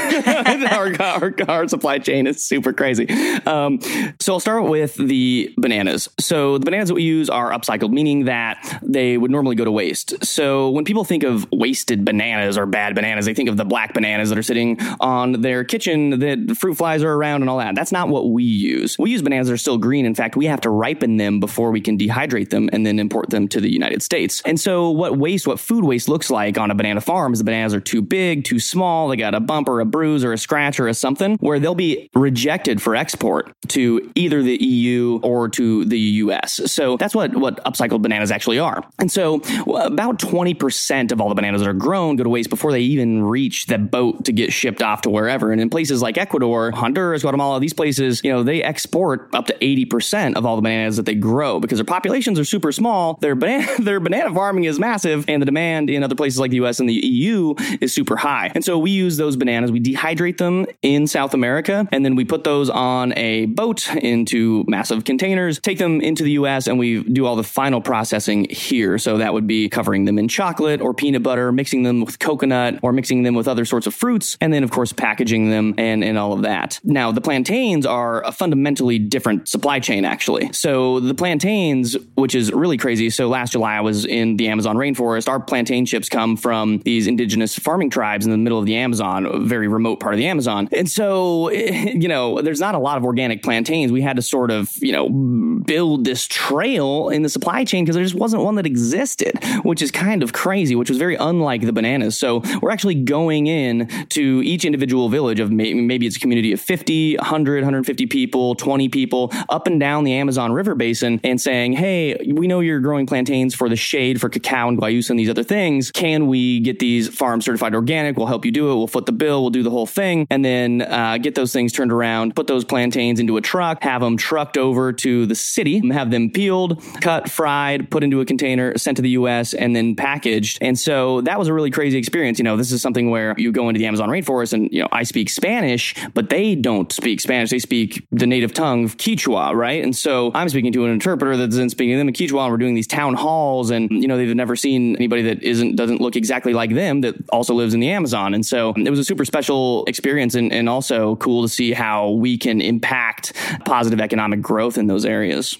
our, 0.68 1.02
our, 1.02 1.34
our, 1.48 1.68
supply 1.68 1.98
chain 1.98 2.26
is 2.26 2.44
super 2.44 2.72
crazy. 2.72 3.08
Um, 3.46 3.80
so 4.20 4.34
I'll 4.34 4.40
start 4.40 4.64
with 4.64 4.94
the 4.94 5.52
bananas. 5.56 6.08
So 6.20 6.58
the 6.58 6.64
bananas 6.66 6.88
that 6.88 6.94
we 6.94 7.02
use 7.02 7.30
are 7.30 7.50
upcycled, 7.50 7.90
meaning 7.90 8.26
that 8.26 8.80
they 8.82 9.16
would 9.16 9.30
normally 9.30 9.56
go 9.56 9.64
to 9.64 9.72
waste. 9.72 10.24
So 10.24 10.70
when 10.70 10.84
people 10.84 11.04
think 11.04 11.22
of 11.22 11.50
wasted 11.50 12.04
bananas 12.04 12.58
or 12.58 12.66
bad 12.66 12.94
bananas, 12.94 13.24
they 13.24 13.34
think 13.34 13.48
of 13.48 13.56
the 13.56 13.64
black 13.64 13.94
bananas 13.94 14.28
that 14.28 14.38
are 14.38 14.42
sitting 14.42 14.80
on 15.00 15.40
their 15.40 15.64
kitchen 15.64 16.18
that 16.20 16.56
fruit 16.58 16.76
flies 16.76 17.02
are 17.02 17.12
around 17.12 17.40
and 17.42 17.48
all 17.48 17.58
that. 17.58 17.74
That's 17.74 17.92
not 17.92 18.08
what 18.08 18.30
we 18.30 18.44
use. 18.44 18.98
We 18.98 19.10
use 19.10 19.22
bananas 19.22 19.48
that 19.48 19.54
are 19.54 19.58
still 19.58 19.78
green. 19.78 20.04
In 20.04 20.14
fact, 20.14 20.36
we 20.36 20.46
have 20.46 20.60
to 20.62 20.70
ripen 20.70 21.16
them 21.16 21.40
before 21.40 21.70
we 21.70 21.80
can 21.80 21.96
dehydrate 21.96 22.50
them 22.50 22.68
and 22.72 22.84
then 22.84 22.98
import 22.98 23.30
them 23.30 23.48
to 23.48 23.60
the 23.60 23.72
United 23.72 24.02
States. 24.02 24.42
And 24.44 24.60
so 24.60 24.90
what 24.90 25.16
waste, 25.16 25.46
what 25.46 25.58
food 25.58 25.84
waste 25.84 26.08
looks 26.08 26.30
like 26.30 26.58
on 26.58 26.70
a 26.70 26.74
banana 26.74 27.00
farm 27.00 27.32
is 27.32 27.38
the 27.38 27.44
bananas 27.44 27.72
are 27.72 27.80
too 27.80 27.93
big, 28.02 28.44
too 28.44 28.58
small, 28.58 29.08
they 29.08 29.16
got 29.16 29.34
a 29.34 29.40
bump 29.40 29.68
or 29.68 29.80
a 29.80 29.84
bruise 29.84 30.24
or 30.24 30.32
a 30.32 30.38
scratch 30.38 30.80
or 30.80 30.88
a 30.88 30.94
something, 30.94 31.36
where 31.36 31.58
they'll 31.58 31.74
be 31.74 32.08
rejected 32.14 32.80
for 32.80 32.96
export 32.96 33.54
to 33.68 34.10
either 34.14 34.42
the 34.42 34.56
EU 34.62 35.20
or 35.22 35.48
to 35.48 35.84
the 35.84 35.98
US. 35.98 36.60
So 36.66 36.96
that's 36.96 37.14
what, 37.14 37.34
what 37.34 37.62
upcycled 37.64 38.02
bananas 38.02 38.30
actually 38.30 38.58
are. 38.58 38.84
And 38.98 39.10
so 39.10 39.36
about 39.76 40.18
20% 40.18 41.12
of 41.12 41.20
all 41.20 41.28
the 41.28 41.34
bananas 41.34 41.60
that 41.60 41.68
are 41.68 41.74
grown 41.74 42.16
go 42.16 42.24
to 42.24 42.30
waste 42.30 42.50
before 42.50 42.72
they 42.72 42.80
even 42.80 43.24
reach 43.24 43.66
the 43.66 43.78
boat 43.78 44.24
to 44.24 44.32
get 44.32 44.52
shipped 44.52 44.82
off 44.82 45.02
to 45.02 45.10
wherever. 45.10 45.52
And 45.52 45.60
in 45.60 45.70
places 45.70 46.02
like 46.02 46.18
Ecuador, 46.18 46.70
Honduras, 46.70 47.22
Guatemala, 47.22 47.60
these 47.60 47.72
places, 47.72 48.20
you 48.24 48.30
know, 48.30 48.42
they 48.42 48.62
export 48.62 49.28
up 49.34 49.46
to 49.46 49.54
80% 49.54 50.36
of 50.36 50.46
all 50.46 50.56
the 50.56 50.62
bananas 50.62 50.96
that 50.96 51.06
they 51.06 51.14
grow 51.14 51.60
because 51.60 51.78
their 51.78 51.84
populations 51.84 52.38
are 52.38 52.44
super 52.44 52.72
small. 52.72 53.18
Their 53.20 53.34
banana, 53.34 53.66
their 53.78 54.00
banana 54.00 54.32
farming 54.34 54.64
is 54.64 54.78
massive 54.78 55.24
and 55.28 55.40
the 55.40 55.46
demand 55.46 55.90
in 55.90 56.02
other 56.02 56.14
places 56.14 56.38
like 56.38 56.50
the 56.50 56.58
US 56.58 56.80
and 56.80 56.88
the 56.88 56.94
EU 56.94 57.54
is 57.84 57.92
super 57.92 58.16
high. 58.16 58.50
And 58.54 58.64
so 58.64 58.78
we 58.78 58.90
use 58.90 59.16
those 59.16 59.36
bananas, 59.36 59.70
we 59.70 59.80
dehydrate 59.80 60.38
them 60.38 60.66
in 60.82 61.06
South 61.06 61.34
America, 61.34 61.86
and 61.92 62.04
then 62.04 62.16
we 62.16 62.24
put 62.24 62.42
those 62.42 62.68
on 62.70 63.16
a 63.16 63.46
boat 63.46 63.94
into 63.96 64.64
massive 64.66 65.04
containers, 65.04 65.60
take 65.60 65.78
them 65.78 66.00
into 66.00 66.24
the 66.24 66.32
US, 66.32 66.66
and 66.66 66.78
we 66.78 67.04
do 67.04 67.26
all 67.26 67.36
the 67.36 67.44
final 67.44 67.80
processing 67.80 68.46
here. 68.50 68.98
So 68.98 69.18
that 69.18 69.32
would 69.32 69.46
be 69.46 69.68
covering 69.68 70.06
them 70.06 70.18
in 70.18 70.26
chocolate 70.28 70.80
or 70.80 70.94
peanut 70.94 71.22
butter, 71.22 71.52
mixing 71.52 71.82
them 71.82 72.00
with 72.00 72.18
coconut 72.18 72.80
or 72.82 72.92
mixing 72.92 73.22
them 73.22 73.34
with 73.34 73.46
other 73.46 73.64
sorts 73.64 73.86
of 73.86 73.94
fruits, 73.94 74.36
and 74.40 74.52
then 74.52 74.64
of 74.64 74.70
course 74.70 74.92
packaging 74.92 75.50
them 75.50 75.74
and, 75.78 76.02
and 76.02 76.18
all 76.18 76.32
of 76.32 76.42
that. 76.42 76.80
Now 76.82 77.12
the 77.12 77.20
plantains 77.20 77.86
are 77.86 78.24
a 78.24 78.32
fundamentally 78.32 78.98
different 78.98 79.48
supply 79.48 79.78
chain 79.78 80.04
actually. 80.04 80.52
So 80.52 81.00
the 81.00 81.14
plantains, 81.14 81.96
which 82.14 82.34
is 82.34 82.50
really 82.52 82.78
crazy. 82.78 83.10
So 83.10 83.28
last 83.28 83.52
July 83.52 83.76
I 83.76 83.80
was 83.82 84.06
in 84.06 84.36
the 84.38 84.48
Amazon 84.48 84.76
rainforest. 84.76 85.28
Our 85.28 85.40
plantain 85.40 85.84
chips 85.84 86.08
come 86.08 86.36
from 86.36 86.78
these 86.78 87.06
indigenous 87.06 87.58
farmers 87.58 87.73
farming 87.74 87.90
tribes 87.90 88.24
in 88.24 88.30
the 88.30 88.38
middle 88.38 88.60
of 88.60 88.66
the 88.66 88.76
Amazon, 88.76 89.26
a 89.26 89.36
very 89.40 89.66
remote 89.66 89.98
part 89.98 90.14
of 90.14 90.18
the 90.18 90.28
Amazon. 90.28 90.68
And 90.70 90.88
so, 90.88 91.50
you 91.50 92.06
know, 92.06 92.40
there's 92.40 92.60
not 92.60 92.76
a 92.76 92.78
lot 92.78 92.98
of 92.98 93.04
organic 93.04 93.42
plantains. 93.42 93.90
We 93.90 94.00
had 94.00 94.14
to 94.14 94.22
sort 94.22 94.52
of, 94.52 94.70
you 94.76 94.92
know, 94.92 95.08
build 95.08 96.04
this 96.04 96.24
trail 96.28 97.08
in 97.08 97.22
the 97.22 97.28
supply 97.28 97.64
chain 97.64 97.84
because 97.84 97.96
there 97.96 98.04
just 98.04 98.14
wasn't 98.14 98.44
one 98.44 98.54
that 98.54 98.64
existed, 98.64 99.42
which 99.64 99.82
is 99.82 99.90
kind 99.90 100.22
of 100.22 100.32
crazy, 100.32 100.76
which 100.76 100.88
was 100.88 100.98
very 100.98 101.16
unlike 101.16 101.62
the 101.62 101.72
bananas. 101.72 102.16
So 102.16 102.44
we're 102.62 102.70
actually 102.70 102.94
going 102.94 103.48
in 103.48 103.88
to 104.10 104.40
each 104.44 104.64
individual 104.64 105.08
village 105.08 105.40
of 105.40 105.50
maybe, 105.50 106.06
it's 106.06 106.16
a 106.16 106.20
community 106.20 106.52
of 106.52 106.60
50, 106.60 107.16
100, 107.16 107.54
150 107.56 108.06
people, 108.06 108.54
20 108.54 108.88
people 108.88 109.32
up 109.48 109.66
and 109.66 109.80
down 109.80 110.04
the 110.04 110.12
Amazon 110.12 110.52
River 110.52 110.76
Basin 110.76 111.20
and 111.24 111.40
saying, 111.40 111.72
hey, 111.72 112.14
we 112.34 112.46
know 112.46 112.60
you're 112.60 112.78
growing 112.78 113.04
plantains 113.04 113.52
for 113.52 113.68
the 113.68 113.74
shade, 113.74 114.20
for 114.20 114.28
cacao 114.28 114.68
and 114.68 114.78
guayusa 114.78 115.10
and 115.10 115.18
these 115.18 115.30
other 115.30 115.42
things. 115.42 115.90
Can 115.90 116.28
we 116.28 116.60
get 116.60 116.78
these 116.78 117.08
farm 117.08 117.40
certified 117.40 117.53
organic? 117.62 118.16
We'll 118.16 118.26
help 118.26 118.44
you 118.44 118.52
do 118.52 118.70
it. 118.70 118.74
We'll 118.76 118.86
foot 118.86 119.06
the 119.06 119.12
bill. 119.12 119.42
We'll 119.42 119.50
do 119.50 119.62
the 119.62 119.70
whole 119.70 119.86
thing. 119.86 120.26
And 120.30 120.44
then 120.44 120.82
uh, 120.82 121.18
get 121.18 121.34
those 121.34 121.52
things 121.52 121.72
turned 121.72 121.92
around, 121.92 122.34
put 122.34 122.46
those 122.46 122.64
plantains 122.64 123.20
into 123.20 123.36
a 123.36 123.40
truck, 123.40 123.82
have 123.82 124.00
them 124.00 124.16
trucked 124.16 124.58
over 124.58 124.92
to 124.92 125.26
the 125.26 125.34
city, 125.34 125.86
have 125.92 126.10
them 126.10 126.30
peeled, 126.30 126.82
cut, 127.00 127.30
fried, 127.30 127.90
put 127.90 128.02
into 128.02 128.20
a 128.20 128.24
container, 128.24 128.76
sent 128.78 128.96
to 128.96 129.02
the 129.02 129.10
US, 129.10 129.54
and 129.54 129.74
then 129.74 129.94
packaged. 129.94 130.58
And 130.60 130.78
so 130.78 131.20
that 131.22 131.38
was 131.38 131.48
a 131.48 131.52
really 131.52 131.70
crazy 131.70 131.98
experience. 131.98 132.38
You 132.38 132.44
know, 132.44 132.56
this 132.56 132.72
is 132.72 132.80
something 132.80 133.10
where 133.10 133.34
you 133.36 133.52
go 133.52 133.68
into 133.68 133.78
the 133.78 133.86
Amazon 133.86 134.08
rainforest 134.08 134.52
and, 134.52 134.72
you 134.72 134.80
know, 134.80 134.88
I 134.92 135.02
speak 135.02 135.28
Spanish, 135.28 135.94
but 136.14 136.30
they 136.30 136.54
don't 136.54 136.90
speak 136.92 137.20
Spanish. 137.20 137.50
They 137.50 137.58
speak 137.58 138.06
the 138.10 138.26
native 138.26 138.54
tongue 138.54 138.84
of 138.84 138.96
Quechua, 138.96 139.54
right? 139.54 139.82
And 139.82 139.94
so 139.94 140.30
I'm 140.34 140.48
speaking 140.48 140.72
to 140.72 140.84
an 140.84 140.90
interpreter 140.90 141.36
that's 141.36 141.56
then 141.56 141.68
speaking 141.70 141.94
to 141.94 141.98
them 141.98 142.08
in 142.08 142.14
Quechua, 142.14 142.44
and 142.44 142.52
we're 142.52 142.58
doing 142.58 142.74
these 142.74 142.86
town 142.86 143.14
halls, 143.14 143.70
and, 143.70 143.90
you 143.90 144.08
know, 144.08 144.16
they've 144.16 144.34
never 144.34 144.56
seen 144.56 144.96
anybody 144.96 145.22
that 145.22 145.42
isn't, 145.42 145.76
doesn't 145.76 146.00
look 146.00 146.16
exactly 146.16 146.54
like 146.54 146.72
them 146.74 147.02
that 147.02 147.14
also 147.30 147.43
lives 147.52 147.74
in 147.74 147.80
the 147.80 147.90
Amazon. 147.90 148.32
And 148.32 148.46
so 148.46 148.72
it 148.76 148.88
was 148.88 148.98
a 148.98 149.04
super 149.04 149.24
special 149.24 149.84
experience 149.86 150.34
and, 150.34 150.52
and 150.52 150.68
also 150.68 151.16
cool 151.16 151.42
to 151.42 151.48
see 151.48 151.72
how 151.72 152.10
we 152.10 152.38
can 152.38 152.60
impact 152.60 153.34
positive 153.64 154.00
economic 154.00 154.40
growth 154.40 154.78
in 154.78 154.86
those 154.86 155.04
areas. 155.04 155.58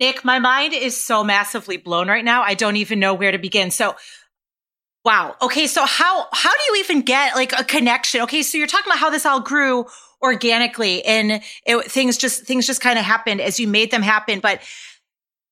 Nik, 0.00 0.24
my 0.24 0.40
mind 0.40 0.72
is 0.72 1.00
so 1.00 1.22
massively 1.22 1.76
blown 1.76 2.08
right 2.08 2.24
now. 2.24 2.42
I 2.42 2.54
don't 2.54 2.76
even 2.76 2.98
know 2.98 3.14
where 3.14 3.30
to 3.30 3.38
begin. 3.38 3.70
So, 3.70 3.94
wow. 5.04 5.36
Okay. 5.40 5.66
So 5.68 5.84
how, 5.84 6.26
how 6.32 6.50
do 6.50 6.62
you 6.68 6.80
even 6.80 7.02
get 7.02 7.36
like 7.36 7.52
a 7.52 7.62
connection? 7.62 8.22
Okay. 8.22 8.42
So 8.42 8.58
you're 8.58 8.66
talking 8.66 8.90
about 8.90 8.98
how 8.98 9.10
this 9.10 9.24
all 9.24 9.40
grew 9.40 9.86
organically 10.20 11.04
and 11.04 11.42
it, 11.66 11.90
things 11.90 12.16
just, 12.16 12.44
things 12.44 12.66
just 12.66 12.80
kind 12.80 12.98
of 12.98 13.04
happened 13.04 13.40
as 13.40 13.60
you 13.60 13.68
made 13.68 13.90
them 13.90 14.02
happen. 14.02 14.40
But 14.40 14.60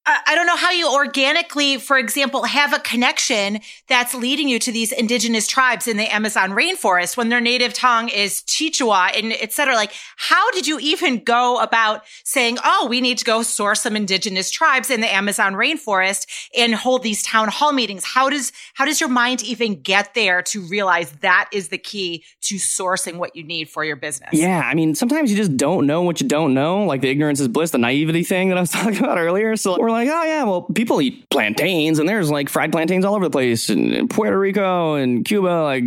I 0.07 0.35
don't 0.35 0.47
know 0.47 0.57
how 0.57 0.71
you 0.71 0.91
organically, 0.91 1.77
for 1.77 1.99
example, 1.99 2.45
have 2.45 2.73
a 2.73 2.79
connection 2.79 3.61
that's 3.87 4.15
leading 4.15 4.49
you 4.49 4.59
to 4.61 4.73
these 4.73 4.93
indigenous 4.93 5.47
tribes 5.47 5.87
in 5.87 5.99
the 5.99 6.13
Amazon 6.13 6.53
rainforest 6.53 7.19
when 7.19 7.29
their 7.29 7.41
native 7.41 7.75
tongue 7.75 8.09
is 8.09 8.41
Quechua 8.43 9.17
and 9.17 9.33
et 9.33 9.53
cetera. 9.53 9.75
Like, 9.75 9.93
how 10.17 10.51
did 10.53 10.67
you 10.67 10.79
even 10.81 11.23
go 11.23 11.61
about 11.61 12.03
saying, 12.25 12.57
oh, 12.65 12.87
we 12.89 13.03
need 13.03 13.19
to 13.19 13.27
go 13.27 13.43
source 13.43 13.83
some 13.83 13.95
indigenous 13.95 14.51
tribes 14.51 14.89
in 14.89 15.03
the 15.03 15.13
Amazon 15.13 15.53
rainforest 15.53 16.27
and 16.57 16.75
hold 16.75 17.03
these 17.03 17.23
town 17.23 17.49
hall 17.49 17.73
meetings? 17.73 18.03
How 18.05 18.31
does, 18.31 18.53
how 18.73 18.87
does 18.87 19.01
your 19.01 19.11
mind 19.11 19.43
even 19.43 19.83
get 19.83 20.15
there 20.15 20.41
to 20.45 20.63
realize 20.63 21.13
that 21.21 21.51
is 21.53 21.69
the 21.69 21.79
key 21.79 22.25
to 22.43 22.55
sourcing 22.55 23.17
what 23.17 23.37
you 23.37 23.45
need 23.45 23.69
for 23.69 23.85
your 23.85 23.97
business? 23.97 24.31
Yeah. 24.33 24.63
I 24.65 24.73
mean, 24.73 24.95
sometimes 24.95 25.31
you 25.31 25.37
just 25.37 25.59
don't 25.59 25.87
know 25.87 26.01
what 26.01 26.23
you 26.23 26.27
don't 26.27 26.55
know, 26.55 26.85
like 26.85 27.03
the 27.03 27.11
ignorance 27.11 27.39
is 27.39 27.49
bliss, 27.49 27.73
the 27.73 27.79
naivety 27.79 28.25
thing 28.25 28.49
that 28.49 28.57
I 28.57 28.63
was 28.63 28.71
talking 28.71 28.99
about 28.99 29.19
earlier. 29.19 29.57
So 29.57 29.90
we're 29.91 29.99
like, 29.99 30.09
oh 30.09 30.23
yeah, 30.25 30.45
well, 30.45 30.63
people 30.63 31.01
eat 31.03 31.29
plantains, 31.31 31.99
and 31.99 32.09
there's 32.09 32.31
like 32.31 32.49
fried 32.49 32.73
plantains 32.73 33.05
all 33.05 33.15
over 33.15 33.25
the 33.25 33.31
place 33.31 33.69
in, 33.71 33.93
in 33.93 34.09
Puerto 34.09 34.39
Rico 34.39 34.95
and 34.95 35.25
Cuba, 35.25 35.63
like 35.63 35.85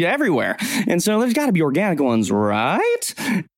everywhere. 0.00 0.56
And 0.86 1.02
so 1.02 1.20
there's 1.20 1.34
got 1.34 1.46
to 1.46 1.52
be 1.52 1.62
organic 1.62 2.00
ones, 2.00 2.30
right? 2.30 3.14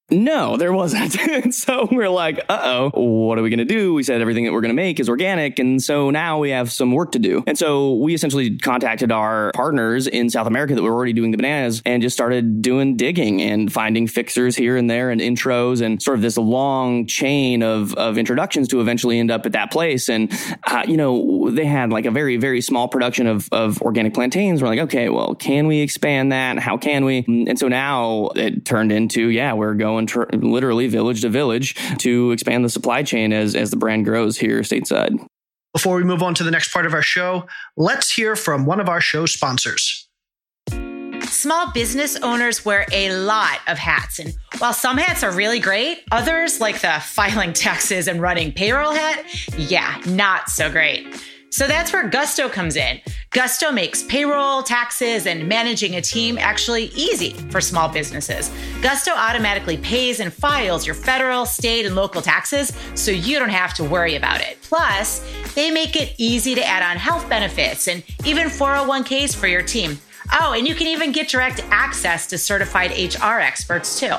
No, 0.09 0.57
there 0.57 0.73
wasn't. 0.73 1.53
so 1.55 1.89
we're 1.91 2.09
like, 2.09 2.39
uh 2.49 2.91
oh, 2.95 3.01
what 3.01 3.39
are 3.39 3.43
we 3.43 3.51
going 3.51 3.59
to 3.59 3.65
do? 3.65 3.93
We 3.93 4.05
said 4.05 4.21
everything 4.21 4.45
that 4.45 4.53
we're 4.53 4.61
going 4.61 4.71
to 4.71 4.75
make 4.75 5.01
is 5.01 5.09
organic. 5.09 5.59
And 5.59 5.83
so 5.83 6.11
now 6.11 6.39
we 6.39 6.51
have 6.51 6.71
some 6.71 6.93
work 6.93 7.13
to 7.13 7.19
do. 7.19 7.43
And 7.47 7.59
so 7.59 7.95
we 7.95 8.15
essentially 8.15 8.57
contacted 8.57 9.11
our 9.11 9.51
partners 9.53 10.07
in 10.07 10.31
South 10.31 10.47
America 10.47 10.77
that 10.77 10.83
were 10.83 10.93
already 10.93 11.13
doing 11.13 11.33
the 11.33 11.37
bananas 11.37 11.83
and 11.85 12.03
just 12.03 12.15
started 12.15 12.63
doing 12.63 12.97
digging 12.97 13.43
and 13.43 13.73
finding 13.73 14.07
fixers 14.07 14.55
here 14.55 14.77
and 14.77 14.89
there 14.89 15.11
and 15.11 15.21
intros 15.21 15.83
and 15.83 16.01
sort 16.01 16.17
of 16.17 16.23
this 16.23 16.37
long 16.37 17.07
chain 17.07 17.65
of, 17.65 17.93
of 17.95 18.17
introductions 18.17 18.69
to 18.69 18.81
eventually 18.81 19.19
end 19.19 19.33
up 19.33 19.45
at 19.45 19.53
that 19.53 19.73
place. 19.73 20.09
And, 20.09 20.33
uh, 20.69 20.85
you 20.87 20.97
know, 20.97 21.51
they 21.51 21.67
had 21.67 21.91
like 21.91 22.05
a 22.05 22.13
very, 22.13 22.37
very 22.37 22.61
small 22.61 22.87
production 22.87 23.27
of, 23.27 23.49
of 23.51 23.83
organic 23.83 24.15
plantains. 24.15 24.63
We're 24.63 24.69
like, 24.69 24.81
okay, 24.81 25.09
well, 25.09 25.35
can 25.35 25.67
we 25.67 25.81
expand 25.81 26.31
that? 26.31 26.61
How 26.61 26.77
can 26.77 27.05
we? 27.05 27.25
And 27.27 27.59
so 27.59 27.67
now 27.67 28.29
it 28.37 28.65
turned 28.65 28.93
into, 28.93 29.31
yeah, 29.31 29.55
we're 29.55 29.75
going 29.75 29.96
going 29.97 30.07
tr- 30.07 30.25
literally 30.33 30.87
village 30.87 31.23
to 31.23 31.29
village 31.29 31.75
to 31.99 32.31
expand 32.33 32.65
the 32.65 32.69
supply 32.69 33.03
chain 33.03 33.33
as, 33.33 33.55
as 33.55 33.71
the 33.71 33.77
brand 33.77 34.05
grows 34.05 34.37
here 34.37 34.61
stateside. 34.61 35.27
Before 35.73 35.97
we 35.97 36.05
move 36.05 36.23
on 36.23 36.35
to 36.35 36.45
the 36.45 36.51
next 36.51 36.73
part 36.73 36.87
of 36.87 36.95
our 36.95 37.03
show, 37.03 37.47
let's 37.77 38.11
hear 38.11 38.37
from 38.37 38.65
one 38.67 38.81
of 38.81 38.89
our 38.89 39.01
show 39.01 39.27
sponsors. 39.27 40.09
Small 41.23 41.73
business 41.73 42.17
owners 42.17 42.65
wear 42.65 42.87
a 42.93 43.11
lot 43.11 43.59
of 43.67 43.79
hats. 43.79 44.19
And 44.19 44.35
while 44.59 44.73
some 44.73 44.97
hats 44.97 45.23
are 45.23 45.33
really 45.33 45.59
great, 45.59 46.03
others, 46.13 46.61
like 46.61 46.81
the 46.81 47.01
filing 47.03 47.53
taxes 47.53 48.09
and 48.09 48.21
running 48.21 48.53
payroll 48.53 48.93
hat, 48.93 49.25
yeah, 49.59 50.01
not 50.07 50.49
so 50.49 50.71
great. 50.71 51.07
So 51.57 51.67
that's 51.67 51.91
where 51.91 52.07
Gusto 52.07 52.51
comes 52.51 52.77
in. 52.77 53.01
Gusto 53.31 53.73
makes 53.73 54.03
payroll, 54.03 54.63
taxes, 54.63 55.27
and 55.27 55.49
managing 55.49 55.95
a 55.95 56.03
team 56.03 56.37
actually 56.37 56.89
easy 56.89 57.31
for 57.49 57.63
small 57.63 57.89
businesses. 57.89 58.53
Gusto 58.83 59.13
automatically 59.13 59.79
pays 59.79 60.21
and 60.21 60.31
files 60.31 60.85
your 60.85 60.95
federal, 60.95 61.47
state, 61.47 61.87
and 61.87 61.97
local 61.97 62.21
taxes, 62.21 62.77
so 62.95 63.11
you 63.11 63.39
don't 63.39 63.49
have 63.49 63.73
to 63.73 63.85
worry 63.85 64.17
about 64.17 64.43
it. 64.43 64.59
Plus, 64.61 65.25
they 65.55 65.71
make 65.71 65.97
it 65.97 66.15
easy 66.19 66.55
to 66.55 66.63
add 66.63 66.83
on 66.83 66.99
health 66.99 67.27
benefits 67.27 67.89
and 67.89 68.05
even 68.27 68.49
401ks 68.49 69.35
for 69.35 69.47
your 69.47 69.63
team. 69.63 69.99
Oh, 70.33 70.53
and 70.53 70.67
you 70.67 70.75
can 70.75 70.87
even 70.87 71.13
get 71.13 71.29
direct 71.29 71.61
access 71.71 72.27
to 72.29 72.39
certified 72.39 72.91
HR 72.91 73.41
experts 73.41 73.99
too. 73.99 74.15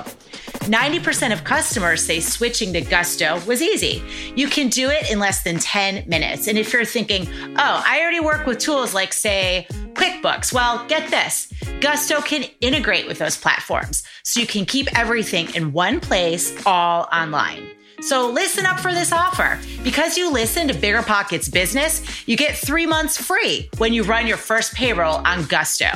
90% 0.67 1.31
of 1.31 1.43
customers 1.43 2.03
say 2.03 2.19
switching 2.19 2.73
to 2.73 2.81
Gusto 2.81 3.39
was 3.45 3.61
easy. 3.61 4.03
You 4.35 4.47
can 4.47 4.67
do 4.67 4.89
it 4.89 5.09
in 5.09 5.19
less 5.19 5.43
than 5.43 5.59
10 5.59 6.07
minutes. 6.07 6.47
And 6.47 6.57
if 6.57 6.73
you're 6.73 6.85
thinking, 6.85 7.27
oh, 7.57 7.83
I 7.85 8.01
already 8.01 8.19
work 8.19 8.45
with 8.45 8.59
tools 8.59 8.93
like, 8.93 9.13
say, 9.13 9.67
QuickBooks, 9.93 10.53
well, 10.53 10.85
get 10.87 11.09
this 11.09 11.51
Gusto 11.79 12.21
can 12.21 12.43
integrate 12.59 13.07
with 13.07 13.19
those 13.19 13.37
platforms 13.37 14.03
so 14.23 14.39
you 14.39 14.47
can 14.47 14.65
keep 14.65 14.87
everything 14.97 15.53
in 15.55 15.71
one 15.71 15.99
place, 15.99 16.53
all 16.65 17.07
online. 17.13 17.76
So 18.01 18.29
listen 18.29 18.65
up 18.65 18.79
for 18.79 18.93
this 18.93 19.11
offer. 19.11 19.59
Because 19.83 20.17
you 20.17 20.31
listen 20.31 20.67
to 20.67 20.73
Bigger 20.73 21.01
Pockets 21.01 21.49
Business, 21.49 22.27
you 22.27 22.37
get 22.37 22.55
three 22.55 22.85
months 22.85 23.21
free 23.21 23.69
when 23.77 23.93
you 23.93 24.03
run 24.03 24.27
your 24.27 24.37
first 24.37 24.73
payroll 24.75 25.15
on 25.25 25.45
Gusto. 25.45 25.89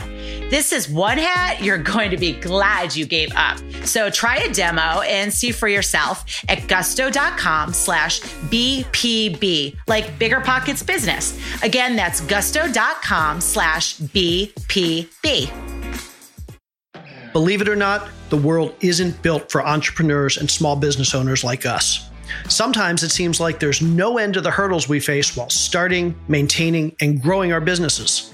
This 0.50 0.74
is 0.74 0.90
one 0.90 1.18
hat 1.18 1.62
you're 1.62 1.78
going 1.78 2.12
to 2.12 2.18
be 2.18 2.34
glad 2.34 2.96
you 2.96 3.06
gave 3.06 3.32
up. 3.36 3.60
So 3.86 4.10
try 4.10 4.38
a 4.38 4.52
demo 4.54 5.02
and 5.02 5.32
see 5.32 5.52
for 5.52 5.68
yourself 5.68 6.26
at 6.50 6.68
gusto.com 6.68 7.74
slash 7.74 8.22
BPB, 8.22 9.78
like 9.88 10.18
Bigger 10.18 10.42
Pockets 10.42 10.84
Business. 10.84 11.40
Again, 11.64 11.96
that's 11.96 12.22
gusto.com 12.22 13.42
slash 13.42 13.98
BPB. 13.98 15.81
Believe 17.34 17.62
it 17.62 17.70
or 17.70 17.76
not, 17.76 18.10
the 18.30 18.38
world 18.38 18.76
isn't 18.82 19.22
built 19.22 19.52
for 19.52 19.66
entrepreneurs 19.66 20.38
and 20.38 20.50
small 20.50 20.76
business 20.76 21.16
owners 21.16 21.44
like 21.44 21.66
us. 21.66 22.10
Sometimes 22.50 23.04
it 23.04 23.12
seems 23.12 23.40
like 23.40 23.60
there's 23.60 23.82
no 23.82 24.18
end 24.18 24.34
to 24.34 24.42
the 24.42 24.52
hurdles 24.52 24.90
we 24.90 25.00
face 25.00 25.36
while 25.36 25.50
starting, 25.50 26.16
maintaining, 26.28 26.96
and 27.00 27.22
growing 27.22 27.54
our 27.54 27.62
businesses. 27.62 28.34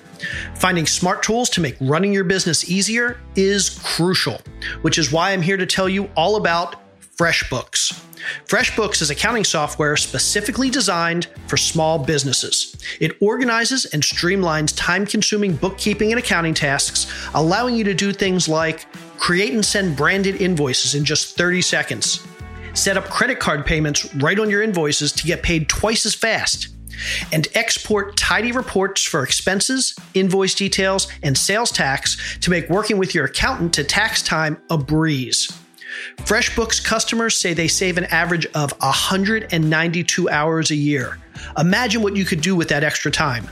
Finding 0.55 0.87
smart 0.87 1.21
tools 1.21 1.49
to 1.51 1.61
make 1.61 1.75
running 1.79 2.11
your 2.11 2.23
business 2.23 2.69
easier 2.69 3.19
is 3.35 3.79
crucial, 3.83 4.41
which 4.81 4.97
is 4.97 5.11
why 5.11 5.31
I'm 5.31 5.41
here 5.43 5.57
to 5.57 5.65
tell 5.65 5.87
you 5.87 6.09
all 6.15 6.35
about 6.35 6.75
FreshBooks. 7.17 8.03
FreshBooks 8.45 9.01
is 9.01 9.09
accounting 9.09 9.43
software 9.43 9.95
specifically 9.97 10.69
designed 10.69 11.27
for 11.47 11.57
small 11.57 11.99
businesses. 11.99 12.75
It 12.99 13.17
organizes 13.21 13.85
and 13.85 14.01
streamlines 14.01 14.75
time 14.75 15.05
consuming 15.05 15.55
bookkeeping 15.55 16.11
and 16.11 16.19
accounting 16.19 16.53
tasks, 16.53 17.11
allowing 17.33 17.75
you 17.75 17.83
to 17.85 17.93
do 17.93 18.11
things 18.11 18.47
like 18.47 18.85
create 19.17 19.53
and 19.53 19.65
send 19.65 19.95
branded 19.95 20.41
invoices 20.41 20.95
in 20.95 21.05
just 21.05 21.37
30 21.37 21.61
seconds, 21.61 22.25
set 22.73 22.97
up 22.97 23.05
credit 23.05 23.39
card 23.39 23.65
payments 23.65 24.13
right 24.15 24.39
on 24.39 24.49
your 24.49 24.61
invoices 24.61 25.11
to 25.13 25.25
get 25.25 25.43
paid 25.43 25.69
twice 25.69 26.05
as 26.05 26.15
fast, 26.15 26.69
and 27.31 27.47
export 27.53 28.17
tidy 28.17 28.51
reports 28.51 29.03
for 29.03 29.23
expenses, 29.23 29.95
invoice 30.13 30.55
details, 30.55 31.07
and 31.21 31.37
sales 31.37 31.71
tax 31.71 32.37
to 32.39 32.49
make 32.49 32.69
working 32.69 32.97
with 32.97 33.13
your 33.13 33.25
accountant 33.25 33.73
to 33.73 33.83
tax 33.83 34.21
time 34.21 34.57
a 34.69 34.77
breeze. 34.77 35.51
FreshBooks 36.17 36.83
customers 36.83 37.39
say 37.39 37.53
they 37.53 37.67
save 37.67 37.97
an 37.97 38.05
average 38.05 38.45
of 38.47 38.73
192 38.79 40.29
hours 40.29 40.71
a 40.71 40.75
year. 40.75 41.17
Imagine 41.57 42.01
what 42.01 42.15
you 42.15 42.25
could 42.25 42.41
do 42.41 42.55
with 42.55 42.67
that 42.69 42.83
extra 42.83 43.11
time. 43.11 43.47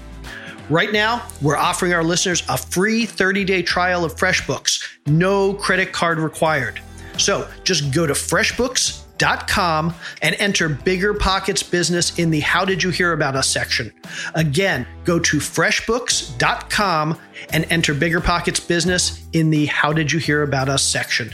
Right 0.70 0.92
now, 0.92 1.26
we're 1.42 1.58
offering 1.58 1.94
our 1.94 2.04
listeners 2.04 2.44
a 2.50 2.58
free 2.58 3.06
30 3.06 3.46
day 3.46 3.62
trial 3.62 4.04
of 4.04 4.16
FreshBooks, 4.16 4.84
no 5.06 5.54
credit 5.54 5.94
card 5.94 6.18
required. 6.20 6.82
So 7.18 7.48
just 7.64 7.94
go 7.94 8.06
to 8.06 8.14
freshbooks.com 8.14 9.94
and 10.22 10.36
enter 10.40 10.68
Bigger 10.68 11.14
Pockets 11.14 11.64
Business 11.64 12.18
in 12.18 12.32
the 12.32 12.42
How 12.42 12.66
Did 12.66 12.84
You 12.84 12.90
Hear 12.90 13.14
About 13.14 13.36
Us 13.36 13.48
section. 13.48 13.94
Again, 14.34 14.86
go 15.06 15.20
to 15.20 15.38
freshbooks.com 15.38 17.20
and 17.54 17.66
enter 17.70 17.94
Bigger 17.94 18.20
Pockets 18.20 18.60
Business 18.60 19.26
in 19.32 19.52
the 19.52 19.68
How 19.68 19.94
Did 19.94 20.12
You 20.12 20.20
Hear 20.20 20.42
About 20.42 20.68
Us 20.68 20.84
section. 20.84 21.34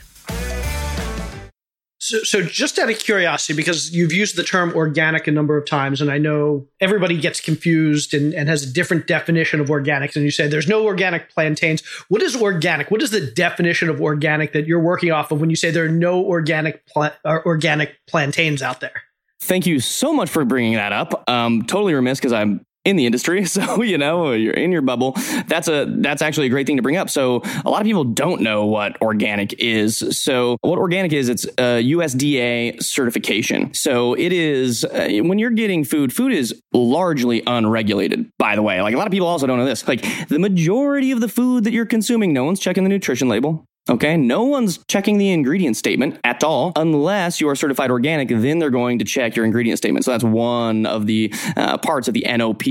So, 2.12 2.24
so 2.24 2.42
just 2.42 2.78
out 2.78 2.90
of 2.90 3.00
curiosity, 3.00 3.54
because 3.54 3.94
you've 3.94 4.12
used 4.12 4.36
the 4.36 4.44
term 4.44 4.74
organic 4.74 5.28
a 5.28 5.32
number 5.32 5.58
of 5.58 5.66
times, 5.66 6.02
and 6.02 6.12
I 6.12 6.18
know 6.18 6.68
everybody 6.82 7.18
gets 7.18 7.40
confused 7.40 8.14
and, 8.14 8.34
and 8.34 8.50
has 8.50 8.64
a 8.64 8.74
different 8.74 9.08
definition 9.08 9.62
of 9.62 9.70
organic. 9.70 10.14
And 10.18 10.26
you 10.26 10.32
say 10.32 10.50
there's 10.50 10.68
no 10.68 10.84
organic 10.84 11.30
plantains. 11.30 11.82
What 12.10 12.22
is 12.22 12.36
organic? 12.36 12.92
What 12.92 13.02
is 13.02 13.12
the 13.12 13.22
definition 13.32 13.88
of 13.88 14.02
organic 14.02 14.52
that 14.52 14.68
you're 14.68 14.82
working 14.82 15.14
off 15.14 15.32
of 15.32 15.40
when 15.40 15.50
you 15.50 15.56
say 15.56 15.72
there 15.72 15.86
are 15.86 15.90
no 15.90 16.26
organic 16.26 16.86
pla- 16.86 17.14
organic 17.26 17.96
plantains 18.08 18.62
out 18.62 18.82
there? 18.82 19.04
Thank 19.40 19.66
you 19.66 19.80
so 19.80 20.12
much 20.12 20.30
for 20.30 20.44
bringing 20.44 20.74
that 20.74 20.92
up. 20.92 21.24
Um, 21.30 21.62
totally 21.62 21.94
remiss 21.94 22.20
because 22.20 22.34
I'm 22.34 22.66
in 22.86 22.96
the 22.96 23.06
industry. 23.06 23.46
So 23.52 23.82
you 23.82 23.98
know 23.98 24.32
you're 24.32 24.54
in 24.54 24.72
your 24.72 24.82
bubble. 24.82 25.14
That's 25.48 25.68
a 25.68 25.86
that's 25.86 26.22
actually 26.22 26.48
a 26.48 26.50
great 26.50 26.66
thing 26.68 26.78
to 26.78 26.82
bring 26.82 26.96
up. 26.96 27.10
So 27.10 27.42
a 27.66 27.70
lot 27.70 27.82
of 27.82 27.86
people 27.86 28.06
don't 28.06 28.42
know 28.42 28.66
what 28.66 29.00
organic 29.02 29.54
is. 29.60 29.98
So 30.18 30.58
what 30.62 30.80
organic 30.80 31.12
is 31.12 31.28
it's 31.28 31.44
a 31.58 31.84
usda 31.84 32.82
certification. 32.82 33.74
So 33.74 34.14
it 34.14 34.32
is 34.32 34.86
uh, 34.86 35.10
when 35.24 35.38
you're 35.38 35.52
getting 35.52 35.84
food 35.84 36.14
food 36.14 36.32
is 36.32 36.62
largely 36.72 37.44
unregulated 37.46 38.32
by 38.38 38.56
the 38.56 38.62
way. 38.62 38.82
Like 38.82 38.94
a 38.94 38.98
lot 38.98 39.08
of 39.08 39.12
people 39.12 39.28
also 39.28 39.48
don't 39.48 39.58
know 39.58 39.66
this. 39.66 39.86
Like 39.86 40.02
the 40.30 40.40
majority 40.40 41.12
of 41.12 41.20
the 41.20 41.28
food 41.28 41.66
that 41.66 41.74
you're 41.74 41.86
consuming 41.86 42.32
no 42.32 42.46
one's 42.46 42.60
checking 42.60 42.84
the 42.84 42.90
nutrition 42.90 43.28
label 43.28 43.66
Okay, 43.92 44.16
no 44.16 44.44
one's 44.44 44.78
checking 44.88 45.18
the 45.18 45.32
ingredient 45.32 45.76
statement 45.76 46.18
at 46.24 46.46
all 46.46 46.72
unless 46.78 47.42
you 47.42 47.50
are 47.50 47.56
certified 47.56 47.92
organic. 47.92 48.30
Then 48.30 48.58
they're 48.58 48.70
going 48.70 49.00
to 49.00 49.06
check 49.06 49.36
your 49.36 49.44
ingredient 49.44 49.80
statement. 49.80 50.06
So 50.06 50.12
that's 50.12 50.24
one 50.24 50.86
of 50.86 51.08
the 51.08 51.34
uh, 51.58 51.78
parts 51.78 52.08
of 52.08 52.14
the 52.14 52.26
NOP 52.26 52.64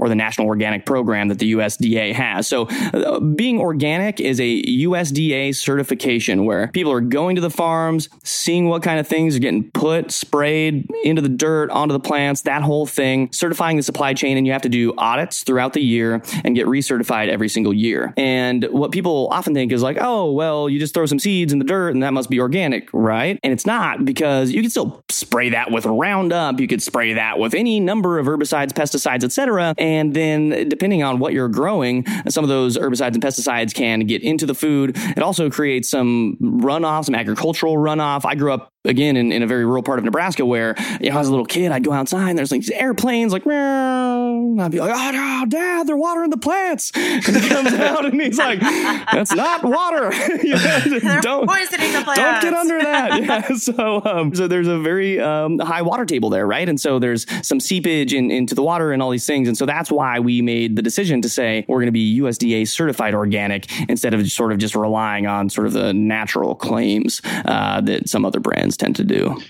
or 0.00 0.08
the 0.08 0.16
National 0.16 0.48
Organic 0.48 0.84
Program 0.84 1.28
that 1.28 1.38
the 1.38 1.52
USDA 1.52 2.12
has. 2.14 2.48
So 2.48 2.66
uh, 2.92 3.20
being 3.20 3.60
organic 3.60 4.18
is 4.18 4.40
a 4.40 4.62
USDA 4.62 5.54
certification 5.54 6.44
where 6.44 6.66
people 6.66 6.90
are 6.90 7.00
going 7.00 7.36
to 7.36 7.40
the 7.40 7.50
farms, 7.50 8.08
seeing 8.24 8.68
what 8.68 8.82
kind 8.82 8.98
of 8.98 9.06
things 9.06 9.36
are 9.36 9.40
getting 9.40 9.70
put, 9.70 10.10
sprayed 10.10 10.90
into 11.04 11.22
the 11.22 11.28
dirt, 11.28 11.70
onto 11.70 11.92
the 11.92 12.00
plants, 12.00 12.42
that 12.42 12.62
whole 12.62 12.84
thing, 12.84 13.30
certifying 13.30 13.76
the 13.76 13.84
supply 13.84 14.12
chain, 14.12 14.36
and 14.36 14.44
you 14.44 14.52
have 14.52 14.62
to 14.62 14.68
do 14.68 14.92
audits 14.98 15.44
throughout 15.44 15.72
the 15.72 15.82
year 15.82 16.20
and 16.44 16.56
get 16.56 16.66
recertified 16.66 17.28
every 17.28 17.48
single 17.48 17.72
year. 17.72 18.12
And 18.16 18.64
what 18.72 18.90
people 18.90 19.28
often 19.30 19.54
think 19.54 19.70
is 19.70 19.80
like, 19.80 19.98
oh 20.00 20.32
well 20.32 20.63
well, 20.64 20.70
you 20.70 20.78
just 20.78 20.94
throw 20.94 21.04
some 21.04 21.18
seeds 21.18 21.52
in 21.52 21.58
the 21.58 21.64
dirt 21.64 21.90
and 21.90 22.02
that 22.02 22.14
must 22.14 22.30
be 22.30 22.40
organic, 22.40 22.88
right? 22.94 23.38
And 23.42 23.52
it's 23.52 23.66
not 23.66 24.06
because 24.06 24.50
you 24.50 24.62
can 24.62 24.70
still 24.70 25.04
spray 25.10 25.50
that 25.50 25.70
with 25.70 25.84
Roundup. 25.84 26.58
You 26.58 26.66
could 26.66 26.82
spray 26.82 27.12
that 27.12 27.38
with 27.38 27.52
any 27.52 27.80
number 27.80 28.18
of 28.18 28.26
herbicides, 28.26 28.72
pesticides, 28.72 29.24
etc. 29.24 29.74
And 29.76 30.14
then 30.14 30.70
depending 30.70 31.02
on 31.02 31.18
what 31.18 31.34
you're 31.34 31.48
growing, 31.48 32.06
some 32.28 32.44
of 32.44 32.48
those 32.48 32.78
herbicides 32.78 33.12
and 33.12 33.22
pesticides 33.22 33.74
can 33.74 34.00
get 34.00 34.22
into 34.22 34.46
the 34.46 34.54
food. 34.54 34.96
It 34.96 35.22
also 35.22 35.50
creates 35.50 35.90
some 35.90 36.38
runoff, 36.40 37.04
some 37.04 37.14
agricultural 37.14 37.76
runoff. 37.76 38.24
I 38.24 38.34
grew 38.34 38.52
up 38.54 38.70
again 38.84 39.16
in, 39.16 39.32
in 39.32 39.42
a 39.42 39.46
very 39.46 39.64
rural 39.64 39.82
part 39.82 39.98
of 39.98 40.04
Nebraska 40.04 40.44
where, 40.44 40.74
you 41.00 41.10
know, 41.10 41.18
as 41.18 41.26
a 41.26 41.30
little 41.30 41.46
kid, 41.46 41.72
I'd 41.72 41.84
go 41.84 41.92
outside 41.92 42.30
and 42.30 42.38
there's 42.38 42.52
like 42.52 42.60
these 42.60 42.70
airplanes 42.70 43.32
like, 43.32 43.46
Meow. 43.46 44.56
I'd 44.58 44.70
be 44.70 44.78
like, 44.78 44.92
oh, 44.94 45.10
no, 45.10 45.44
dad, 45.48 45.86
they're 45.86 45.96
watering 45.96 46.30
the 46.30 46.36
plants. 46.36 46.92
And 47.24 47.36
he 47.36 47.48
comes 47.48 47.72
out 47.72 48.04
and 48.04 48.20
he's 48.20 48.38
like, 48.38 48.60
that's 48.60 49.32
not 49.32 49.62
water. 49.62 50.10
don't, 51.22 51.48
poisoning 51.48 51.92
the 51.92 52.02
plants. 52.02 52.20
Don't 52.20 52.42
get 52.42 52.52
under 52.52 52.78
that. 52.78 53.22
Yeah. 53.22 53.54
So, 53.56 54.02
um, 54.04 54.34
so 54.34 54.48
there's 54.48 54.68
a 54.68 54.78
very 54.78 55.20
um, 55.20 55.58
high 55.58 55.82
water 55.82 56.04
table 56.04 56.28
there, 56.28 56.46
right? 56.46 56.68
And 56.68 56.80
so 56.80 56.98
there's 56.98 57.26
some 57.46 57.60
seepage 57.60 58.12
in, 58.12 58.30
into 58.30 58.54
the 58.54 58.62
water 58.62 58.92
and 58.92 59.02
all 59.02 59.10
these 59.10 59.26
things. 59.26 59.48
And 59.48 59.56
so 59.56 59.64
that's 59.64 59.90
why 59.90 60.18
we 60.18 60.42
made 60.42 60.76
the 60.76 60.82
decision 60.82 61.22
to 61.22 61.28
say 61.28 61.64
we're 61.68 61.78
going 61.78 61.86
to 61.86 61.92
be 61.92 62.20
USDA 62.20 62.68
certified 62.68 63.14
organic 63.14 63.70
instead 63.88 64.12
of 64.12 64.30
sort 64.30 64.52
of 64.52 64.58
just 64.58 64.74
relying 64.74 65.26
on 65.26 65.48
sort 65.48 65.66
of 65.66 65.72
the 65.72 65.94
natural 65.94 66.54
claims 66.54 67.22
uh, 67.44 67.80
that 67.82 68.08
some 68.08 68.24
other 68.24 68.40
brands 68.40 68.73
tend 68.76 68.96
to 68.96 69.04
do. 69.04 69.40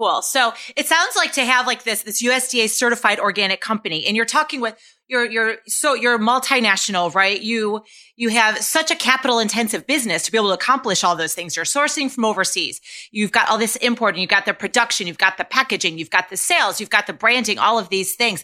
Cool. 0.00 0.22
So 0.22 0.52
it 0.76 0.86
sounds 0.86 1.14
like 1.14 1.32
to 1.34 1.44
have 1.44 1.68
like 1.68 1.84
this 1.84 2.02
this 2.02 2.20
USDA 2.20 2.68
certified 2.68 3.20
organic 3.20 3.60
company, 3.60 4.04
and 4.06 4.16
you're 4.16 4.26
talking 4.26 4.60
with 4.60 4.76
you're 5.06 5.24
you're 5.24 5.56
so 5.68 5.94
you're 5.94 6.18
multinational, 6.18 7.14
right? 7.14 7.40
You 7.40 7.82
you 8.16 8.30
have 8.30 8.58
such 8.58 8.90
a 8.90 8.96
capital 8.96 9.38
intensive 9.38 9.86
business 9.86 10.24
to 10.24 10.32
be 10.32 10.38
able 10.38 10.48
to 10.48 10.54
accomplish 10.54 11.04
all 11.04 11.14
those 11.14 11.34
things. 11.34 11.54
You're 11.54 11.64
sourcing 11.64 12.10
from 12.10 12.24
overseas. 12.24 12.80
You've 13.12 13.30
got 13.30 13.48
all 13.48 13.56
this 13.56 13.76
import, 13.76 14.14
and 14.14 14.20
you've 14.20 14.30
got 14.30 14.46
the 14.46 14.54
production, 14.54 15.06
you've 15.06 15.16
got 15.18 15.36
the 15.36 15.44
packaging, 15.44 15.96
you've 15.96 16.10
got 16.10 16.28
the 16.28 16.36
sales, 16.36 16.80
you've 16.80 16.90
got 16.90 17.06
the 17.06 17.12
branding, 17.12 17.60
all 17.60 17.78
of 17.78 17.88
these 17.88 18.16
things. 18.16 18.42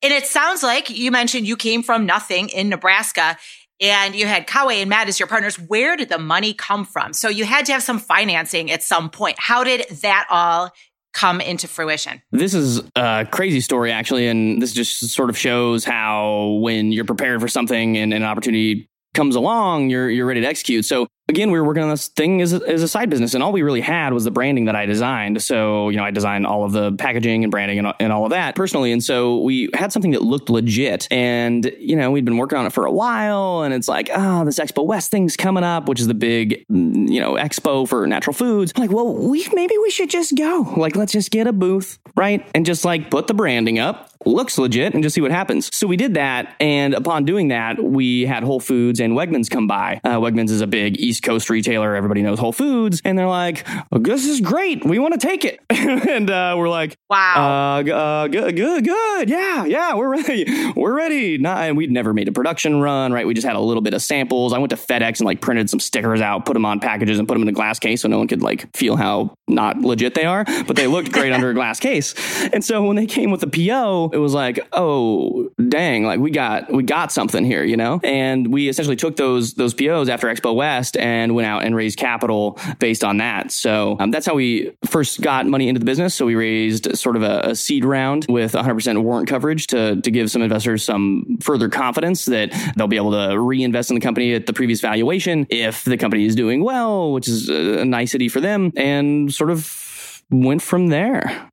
And 0.00 0.12
it 0.12 0.26
sounds 0.26 0.62
like 0.62 0.90
you 0.90 1.10
mentioned 1.10 1.46
you 1.46 1.56
came 1.56 1.82
from 1.82 2.06
nothing 2.06 2.48
in 2.50 2.68
Nebraska 2.68 3.36
and 3.80 4.14
you 4.14 4.26
had 4.26 4.46
Caue 4.46 4.70
and 4.70 4.90
Matt 4.90 5.08
as 5.08 5.18
your 5.18 5.26
partners. 5.26 5.58
Where 5.58 5.96
did 5.96 6.08
the 6.08 6.18
money 6.18 6.54
come 6.54 6.84
from? 6.84 7.12
So 7.12 7.28
you 7.28 7.44
had 7.44 7.66
to 7.66 7.72
have 7.72 7.82
some 7.82 7.98
financing 7.98 8.70
at 8.70 8.82
some 8.82 9.10
point. 9.10 9.36
How 9.38 9.64
did 9.64 9.88
that 10.02 10.26
all 10.30 10.70
come 11.12 11.40
into 11.40 11.68
fruition? 11.68 12.22
This 12.32 12.54
is 12.54 12.82
a 12.96 13.26
crazy 13.30 13.60
story, 13.60 13.92
actually. 13.92 14.26
And 14.26 14.60
this 14.60 14.72
just 14.72 15.10
sort 15.10 15.30
of 15.30 15.38
shows 15.38 15.84
how 15.84 16.58
when 16.60 16.92
you're 16.92 17.04
prepared 17.04 17.40
for 17.40 17.48
something 17.48 17.96
and 17.96 18.12
an 18.12 18.22
opportunity 18.22 18.88
comes 19.14 19.34
along, 19.34 19.90
you're 19.90 20.10
you're 20.10 20.26
ready 20.26 20.40
to 20.40 20.46
execute. 20.46 20.84
So 20.84 21.08
again, 21.28 21.50
we 21.50 21.58
were 21.58 21.64
working 21.66 21.82
on 21.82 21.90
this 21.90 22.08
thing 22.08 22.40
as 22.40 22.52
a, 22.52 22.66
as 22.66 22.82
a 22.82 22.88
side 22.88 23.10
business, 23.10 23.34
and 23.34 23.42
all 23.42 23.52
we 23.52 23.62
really 23.62 23.80
had 23.80 24.12
was 24.12 24.24
the 24.24 24.30
branding 24.30 24.64
that 24.64 24.76
I 24.76 24.86
designed. 24.86 25.42
So, 25.42 25.88
you 25.90 25.96
know, 25.96 26.04
I 26.04 26.10
designed 26.10 26.46
all 26.46 26.64
of 26.64 26.72
the 26.72 26.92
packaging 26.92 27.44
and 27.44 27.50
branding 27.50 27.78
and, 27.78 27.92
and 28.00 28.12
all 28.12 28.24
of 28.24 28.30
that 28.30 28.54
personally. 28.54 28.92
And 28.92 29.02
so 29.02 29.40
we 29.40 29.68
had 29.74 29.92
something 29.92 30.12
that 30.12 30.22
looked 30.22 30.48
legit. 30.50 31.06
And, 31.10 31.70
you 31.78 31.96
know, 31.96 32.10
we'd 32.10 32.24
been 32.24 32.38
working 32.38 32.58
on 32.58 32.66
it 32.66 32.72
for 32.72 32.86
a 32.86 32.92
while, 32.92 33.62
and 33.62 33.74
it's 33.74 33.88
like, 33.88 34.08
oh, 34.12 34.44
this 34.44 34.58
Expo 34.58 34.84
West 34.84 35.10
thing's 35.10 35.36
coming 35.36 35.64
up, 35.64 35.88
which 35.88 36.00
is 36.00 36.06
the 36.06 36.14
big, 36.14 36.64
mm, 36.70 37.08
you 37.08 37.20
know, 37.20 37.34
expo 37.34 37.86
for 37.86 38.06
natural 38.06 38.34
foods. 38.34 38.72
I'm 38.74 38.82
like, 38.82 38.90
well, 38.90 39.14
we 39.14 39.46
maybe 39.52 39.76
we 39.78 39.90
should 39.90 40.10
just 40.10 40.36
go. 40.36 40.72
Like, 40.76 40.96
let's 40.96 41.12
just 41.12 41.30
get 41.30 41.46
a 41.46 41.52
booth, 41.52 41.98
right? 42.16 42.46
And 42.54 42.64
just 42.64 42.84
like 42.84 43.10
put 43.10 43.26
the 43.26 43.34
branding 43.34 43.78
up, 43.78 44.10
looks 44.24 44.58
legit, 44.58 44.94
and 44.94 45.02
just 45.02 45.14
see 45.14 45.20
what 45.20 45.30
happens. 45.30 45.74
So 45.74 45.86
we 45.86 45.96
did 45.96 46.14
that. 46.14 46.54
And 46.60 46.94
upon 46.94 47.24
doing 47.24 47.48
that, 47.48 47.82
we 47.82 48.26
had 48.26 48.42
Whole 48.42 48.60
Foods 48.60 49.00
and 49.00 49.14
Wegmans 49.14 49.50
come 49.50 49.66
by. 49.66 50.00
Uh, 50.04 50.18
Wegmans 50.18 50.50
is 50.50 50.60
a 50.60 50.66
big 50.66 51.00
East 51.00 51.22
Coast 51.22 51.50
retailer. 51.50 51.94
Everybody 51.94 52.22
knows 52.22 52.38
Whole 52.38 52.52
Foods. 52.52 53.00
And 53.04 53.18
they're 53.18 53.28
like, 53.28 53.66
oh, 53.92 53.98
this 53.98 54.26
is 54.26 54.40
great. 54.40 54.84
We 54.84 54.98
want 54.98 55.18
to 55.18 55.26
take 55.26 55.44
it. 55.44 55.60
and 55.70 56.30
uh, 56.30 56.54
we're 56.58 56.68
like, 56.68 56.96
wow. 57.08 57.78
Uh, 57.78 57.92
uh, 57.92 58.28
good, 58.28 58.56
good, 58.56 58.84
good. 58.84 59.30
Yeah, 59.30 59.64
yeah, 59.64 59.94
we're 59.94 60.08
ready. 60.16 60.72
We're 60.76 60.94
ready. 60.94 61.38
Not, 61.38 61.58
and 61.58 61.76
we'd 61.76 61.90
never 61.90 62.12
made 62.12 62.28
a 62.28 62.32
production 62.32 62.80
run, 62.80 63.12
right? 63.12 63.26
We 63.26 63.34
just 63.34 63.46
had 63.46 63.56
a 63.56 63.60
little 63.60 63.82
bit 63.82 63.94
of 63.94 64.02
samples. 64.02 64.52
I 64.52 64.58
went 64.58 64.70
to 64.70 64.76
FedEx 64.76 65.20
and 65.20 65.26
like 65.26 65.40
printed 65.40 65.70
some 65.70 65.80
stickers 65.80 66.20
out, 66.20 66.46
put 66.46 66.54
them 66.54 66.64
on 66.64 66.80
packages 66.80 67.18
and 67.18 67.28
put 67.28 67.34
them 67.34 67.42
in 67.42 67.48
a 67.48 67.52
glass 67.52 67.78
case 67.78 68.02
so 68.02 68.08
no 68.08 68.18
one 68.18 68.28
could 68.28 68.42
like 68.42 68.74
feel 68.76 68.96
how 68.96 69.34
not 69.48 69.80
legit 69.80 70.14
they 70.14 70.24
are, 70.24 70.44
but 70.66 70.76
they 70.76 70.86
looked 70.86 71.12
great 71.12 71.32
under 71.38 71.50
a 71.50 71.54
glass 71.54 71.80
case. 71.80 72.14
And 72.52 72.64
so 72.64 72.82
when 72.84 72.96
they 72.96 73.06
came 73.06 73.30
with 73.30 73.40
the 73.40 73.46
PO, 73.46 74.07
it 74.12 74.18
was 74.18 74.34
like, 74.34 74.66
oh, 74.72 75.50
dang, 75.68 76.04
like 76.04 76.20
we 76.20 76.30
got, 76.30 76.72
we 76.72 76.82
got 76.82 77.12
something 77.12 77.44
here, 77.44 77.64
you 77.64 77.76
know? 77.76 78.00
And 78.02 78.52
we 78.52 78.68
essentially 78.68 78.96
took 78.96 79.16
those, 79.16 79.54
those 79.54 79.74
POs 79.74 80.08
after 80.08 80.28
Expo 80.28 80.54
West 80.54 80.96
and 80.96 81.34
went 81.34 81.46
out 81.46 81.64
and 81.64 81.74
raised 81.74 81.98
capital 81.98 82.58
based 82.78 83.04
on 83.04 83.18
that. 83.18 83.50
So 83.52 83.96
um, 84.00 84.10
that's 84.10 84.26
how 84.26 84.34
we 84.34 84.72
first 84.86 85.20
got 85.20 85.46
money 85.46 85.68
into 85.68 85.78
the 85.78 85.84
business. 85.86 86.14
So 86.14 86.26
we 86.26 86.34
raised 86.34 86.96
sort 86.96 87.16
of 87.16 87.22
a, 87.22 87.40
a 87.50 87.54
seed 87.54 87.84
round 87.84 88.26
with 88.28 88.52
100% 88.52 89.02
warrant 89.02 89.28
coverage 89.28 89.66
to, 89.68 90.00
to 90.00 90.10
give 90.10 90.30
some 90.30 90.42
investors 90.42 90.84
some 90.84 91.38
further 91.40 91.68
confidence 91.68 92.24
that 92.26 92.52
they'll 92.76 92.88
be 92.88 92.96
able 92.96 93.12
to 93.12 93.38
reinvest 93.38 93.90
in 93.90 93.94
the 93.94 94.00
company 94.00 94.34
at 94.34 94.46
the 94.46 94.52
previous 94.52 94.80
valuation 94.80 95.46
if 95.50 95.84
the 95.84 95.96
company 95.96 96.24
is 96.24 96.34
doing 96.34 96.62
well, 96.64 97.12
which 97.12 97.28
is 97.28 97.48
a 97.48 97.84
nicety 97.84 98.28
for 98.28 98.40
them, 98.40 98.72
and 98.76 99.32
sort 99.32 99.50
of 99.50 100.22
went 100.30 100.62
from 100.62 100.88
there. 100.88 101.47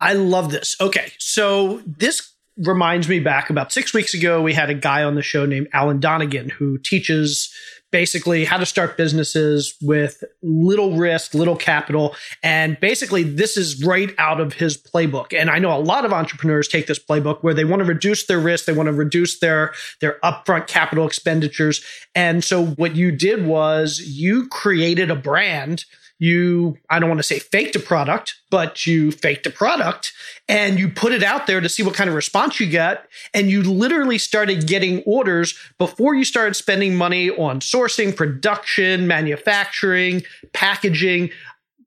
I 0.00 0.14
love 0.14 0.50
this. 0.50 0.76
Okay. 0.80 1.12
So 1.18 1.82
this 1.86 2.34
reminds 2.56 3.08
me 3.08 3.18
back 3.18 3.50
about 3.50 3.72
six 3.72 3.92
weeks 3.92 4.14
ago, 4.14 4.40
we 4.40 4.54
had 4.54 4.70
a 4.70 4.74
guy 4.74 5.02
on 5.02 5.14
the 5.14 5.22
show 5.22 5.44
named 5.44 5.68
Alan 5.72 5.98
Donegan 5.98 6.50
who 6.50 6.78
teaches 6.78 7.52
basically 7.90 8.44
how 8.44 8.56
to 8.56 8.66
start 8.66 8.96
businesses 8.96 9.76
with 9.80 10.24
little 10.42 10.96
risk, 10.96 11.32
little 11.32 11.54
capital. 11.54 12.14
And 12.42 12.78
basically, 12.80 13.22
this 13.22 13.56
is 13.56 13.84
right 13.84 14.12
out 14.18 14.40
of 14.40 14.52
his 14.52 14.76
playbook. 14.76 15.32
And 15.32 15.48
I 15.48 15.60
know 15.60 15.72
a 15.72 15.78
lot 15.78 16.04
of 16.04 16.12
entrepreneurs 16.12 16.66
take 16.66 16.88
this 16.88 16.98
playbook 16.98 17.44
where 17.44 17.54
they 17.54 17.64
want 17.64 17.80
to 17.82 17.88
reduce 17.88 18.26
their 18.26 18.40
risk, 18.40 18.64
they 18.64 18.72
want 18.72 18.88
to 18.88 18.92
reduce 18.92 19.38
their, 19.38 19.72
their 20.00 20.18
upfront 20.24 20.66
capital 20.66 21.06
expenditures. 21.06 21.84
And 22.16 22.42
so 22.42 22.66
what 22.66 22.96
you 22.96 23.12
did 23.12 23.46
was 23.46 24.00
you 24.00 24.48
created 24.48 25.10
a 25.10 25.16
brand 25.16 25.84
you, 26.24 26.78
I 26.88 26.98
don't 26.98 27.10
want 27.10 27.18
to 27.18 27.24
say 27.24 27.38
faked 27.38 27.76
a 27.76 27.80
product, 27.80 28.36
but 28.50 28.86
you 28.86 29.12
faked 29.12 29.46
a 29.46 29.50
product 29.50 30.12
and 30.48 30.78
you 30.78 30.88
put 30.88 31.12
it 31.12 31.22
out 31.22 31.46
there 31.46 31.60
to 31.60 31.68
see 31.68 31.82
what 31.82 31.94
kind 31.94 32.08
of 32.08 32.16
response 32.16 32.58
you 32.58 32.66
get. 32.66 33.06
And 33.34 33.50
you 33.50 33.62
literally 33.62 34.16
started 34.16 34.66
getting 34.66 35.02
orders 35.02 35.54
before 35.78 36.14
you 36.14 36.24
started 36.24 36.54
spending 36.54 36.96
money 36.96 37.30
on 37.30 37.60
sourcing, 37.60 38.16
production, 38.16 39.06
manufacturing, 39.06 40.22
packaging. 40.54 41.30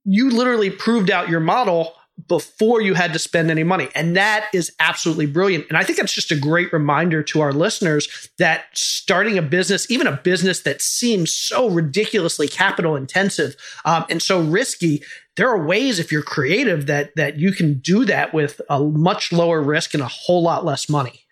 You 0.05 0.29
literally 0.29 0.69
proved 0.69 1.09
out 1.09 1.29
your 1.29 1.39
model 1.39 1.96
before 2.27 2.81
you 2.81 2.95
had 2.95 3.13
to 3.13 3.19
spend 3.19 3.51
any 3.51 3.63
money. 3.63 3.89
And 3.93 4.15
that 4.15 4.47
is 4.53 4.71
absolutely 4.79 5.27
brilliant. 5.27 5.65
And 5.69 5.77
I 5.77 5.83
think 5.83 5.99
that's 5.99 6.13
just 6.13 6.31
a 6.31 6.35
great 6.35 6.73
reminder 6.73 7.21
to 7.23 7.41
our 7.41 7.53
listeners 7.53 8.29
that 8.39 8.65
starting 8.73 9.37
a 9.37 9.41
business, 9.41 9.89
even 9.91 10.07
a 10.07 10.17
business 10.17 10.61
that 10.61 10.81
seems 10.81 11.31
so 11.31 11.69
ridiculously 11.69 12.47
capital 12.47 12.95
intensive 12.95 13.55
um, 13.85 14.05
and 14.09 14.21
so 14.21 14.41
risky, 14.41 15.03
there 15.35 15.47
are 15.47 15.63
ways 15.63 15.99
if 15.99 16.11
you're 16.11 16.23
creative 16.23 16.87
that 16.87 17.15
that 17.15 17.37
you 17.37 17.51
can 17.51 17.75
do 17.75 18.03
that 18.05 18.33
with 18.33 18.59
a 18.69 18.79
much 18.81 19.31
lower 19.31 19.61
risk 19.61 19.93
and 19.93 20.01
a 20.01 20.07
whole 20.07 20.41
lot 20.41 20.65
less 20.65 20.89
money. 20.89 21.23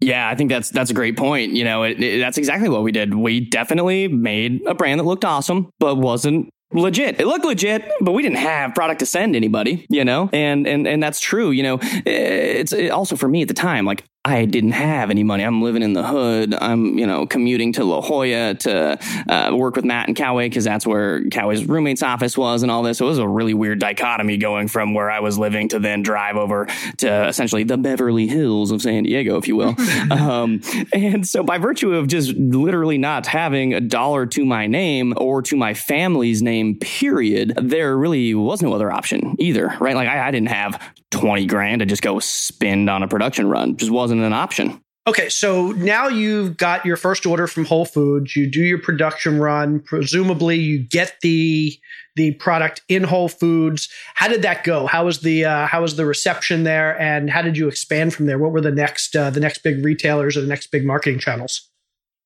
Yeah, 0.00 0.28
I 0.28 0.34
think 0.34 0.50
that's 0.50 0.70
that's 0.70 0.90
a 0.90 0.94
great 0.94 1.16
point. 1.16 1.52
You 1.52 1.64
know, 1.64 1.82
it, 1.82 2.00
it, 2.02 2.18
that's 2.18 2.38
exactly 2.38 2.68
what 2.68 2.82
we 2.82 2.92
did. 2.92 3.14
We 3.14 3.40
definitely 3.40 4.08
made 4.08 4.62
a 4.66 4.74
brand 4.74 5.00
that 5.00 5.04
looked 5.04 5.24
awesome, 5.24 5.70
but 5.78 5.96
wasn't 5.96 6.50
legit. 6.82 7.20
It 7.20 7.26
looked 7.26 7.44
legit, 7.44 7.90
but 8.00 8.12
we 8.12 8.22
didn't 8.22 8.38
have 8.38 8.74
product 8.74 9.00
to 9.00 9.06
send 9.06 9.36
anybody, 9.36 9.86
you 9.88 10.04
know? 10.04 10.28
And 10.32 10.66
and 10.66 10.86
and 10.86 11.02
that's 11.02 11.20
true, 11.20 11.50
you 11.50 11.62
know. 11.62 11.78
Eh, 12.06 12.60
it's 12.60 12.72
it 12.72 12.90
also 12.90 13.16
for 13.16 13.28
me 13.28 13.42
at 13.42 13.48
the 13.48 13.54
time 13.54 13.84
like 13.84 14.04
I 14.26 14.46
didn't 14.46 14.72
have 14.72 15.10
any 15.10 15.22
money. 15.22 15.44
I'm 15.44 15.60
living 15.60 15.82
in 15.82 15.92
the 15.92 16.02
hood. 16.02 16.54
I'm, 16.54 16.98
you 16.98 17.06
know, 17.06 17.26
commuting 17.26 17.74
to 17.74 17.84
La 17.84 18.00
Jolla 18.00 18.54
to 18.54 18.98
uh, 19.28 19.54
work 19.54 19.76
with 19.76 19.84
Matt 19.84 20.08
and 20.08 20.16
Caue 20.16 20.38
because 20.38 20.64
that's 20.64 20.86
where 20.86 21.28
Caue's 21.28 21.66
roommate's 21.66 22.02
office 22.02 22.38
was 22.38 22.62
and 22.62 22.72
all 22.72 22.82
this. 22.82 22.98
So 22.98 23.04
it 23.04 23.10
was 23.10 23.18
a 23.18 23.28
really 23.28 23.52
weird 23.52 23.80
dichotomy 23.80 24.38
going 24.38 24.68
from 24.68 24.94
where 24.94 25.10
I 25.10 25.20
was 25.20 25.38
living 25.38 25.68
to 25.68 25.78
then 25.78 26.02
drive 26.02 26.36
over 26.36 26.66
to 26.98 27.28
essentially 27.28 27.64
the 27.64 27.76
Beverly 27.76 28.26
Hills 28.26 28.70
of 28.70 28.80
San 28.80 29.02
Diego, 29.02 29.36
if 29.36 29.46
you 29.46 29.56
will. 29.56 29.76
um, 30.10 30.62
and 30.94 31.28
so 31.28 31.42
by 31.42 31.58
virtue 31.58 31.94
of 31.94 32.06
just 32.08 32.34
literally 32.34 32.96
not 32.96 33.26
having 33.26 33.74
a 33.74 33.80
dollar 33.80 34.24
to 34.26 34.46
my 34.46 34.66
name 34.66 35.12
or 35.18 35.42
to 35.42 35.56
my 35.56 35.74
family's 35.74 36.40
name, 36.40 36.78
period, 36.78 37.52
there 37.60 37.94
really 37.94 38.34
was 38.34 38.62
no 38.62 38.72
other 38.72 38.90
option 38.90 39.36
either, 39.38 39.76
right? 39.80 39.94
Like 39.94 40.08
I, 40.08 40.28
I 40.28 40.30
didn't 40.30 40.48
have 40.48 40.80
20 41.14 41.46
grand 41.46 41.80
to 41.80 41.86
just 41.86 42.02
go 42.02 42.18
spend 42.18 42.90
on 42.90 43.02
a 43.02 43.08
production 43.08 43.48
run. 43.48 43.76
Just 43.76 43.90
wasn't 43.90 44.20
an 44.20 44.32
option. 44.32 44.80
Okay, 45.06 45.28
so 45.28 45.72
now 45.72 46.08
you've 46.08 46.56
got 46.56 46.86
your 46.86 46.96
first 46.96 47.26
order 47.26 47.46
from 47.46 47.66
Whole 47.66 47.84
Foods. 47.84 48.34
You 48.34 48.50
do 48.50 48.62
your 48.62 48.78
production 48.78 49.38
run. 49.38 49.80
Presumably, 49.80 50.56
you 50.56 50.78
get 50.78 51.16
the 51.20 51.78
the 52.16 52.32
product 52.34 52.80
in 52.88 53.04
Whole 53.04 53.28
Foods. 53.28 53.90
How 54.14 54.28
did 54.28 54.40
that 54.42 54.64
go? 54.64 54.86
How 54.86 55.04
was 55.04 55.20
the 55.20 55.44
uh, 55.44 55.66
how 55.66 55.82
was 55.82 55.96
the 55.96 56.06
reception 56.06 56.64
there, 56.64 56.98
and 56.98 57.28
how 57.28 57.42
did 57.42 57.58
you 57.58 57.68
expand 57.68 58.14
from 58.14 58.24
there? 58.24 58.38
What 58.38 58.52
were 58.52 58.62
the 58.62 58.70
next 58.70 59.14
uh, 59.14 59.28
the 59.28 59.40
next 59.40 59.62
big 59.62 59.84
retailers 59.84 60.38
or 60.38 60.40
the 60.40 60.46
next 60.46 60.68
big 60.68 60.86
marketing 60.86 61.18
channels? 61.18 61.68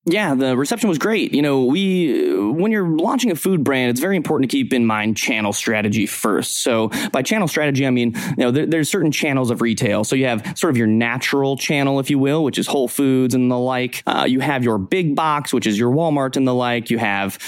Yeah, 0.09 0.35
the 0.35 0.57
reception 0.57 0.89
was 0.89 0.97
great. 0.97 1.35
You 1.35 1.43
know, 1.43 1.65
we 1.65 2.35
when 2.35 2.73
you're 2.73 2.89
launching 2.89 3.31
a 3.31 3.37
food 3.37 3.63
brand, 3.63 3.91
it's 3.91 4.01
very 4.01 4.17
important 4.17 4.51
to 4.51 4.57
keep 4.57 4.73
in 4.73 4.87
mind 4.87 5.19
channel 5.19 5.53
strategy 5.53 6.07
first. 6.07 6.59
So 6.59 6.89
by 7.13 7.23
channel 7.23 7.47
strategy, 7.47 7.87
I 7.87 7.91
mean 7.91 8.15
you 8.15 8.37
know 8.39 8.51
there, 8.51 8.65
there's 8.65 8.89
certain 8.89 9.13
channels 9.13 9.51
of 9.51 9.61
retail. 9.61 10.05
So 10.05 10.17
you 10.17 10.25
have 10.25 10.57
sort 10.59 10.71
of 10.71 10.79
your 10.79 10.87
natural 10.87 11.59
channel, 11.59 12.01
if 12.01 12.09
you 12.09 12.19
will, 12.19 12.43
which 12.43 12.59
is 12.59 12.67
Whole 12.67 12.89
Foods 12.89 13.35
and 13.35 13.51
the 13.51 13.59
like. 13.59 14.03
Uh, 14.07 14.25
you 14.27 14.41
have 14.41 14.65
your 14.65 14.79
big 14.79 15.15
box, 15.15 15.53
which 15.53 15.67
is 15.67 15.79
your 15.79 15.93
Walmart 15.93 16.37
and 16.37 16.49
the 16.49 16.55
like. 16.55 16.91
You 16.91 16.99
have 16.99 17.39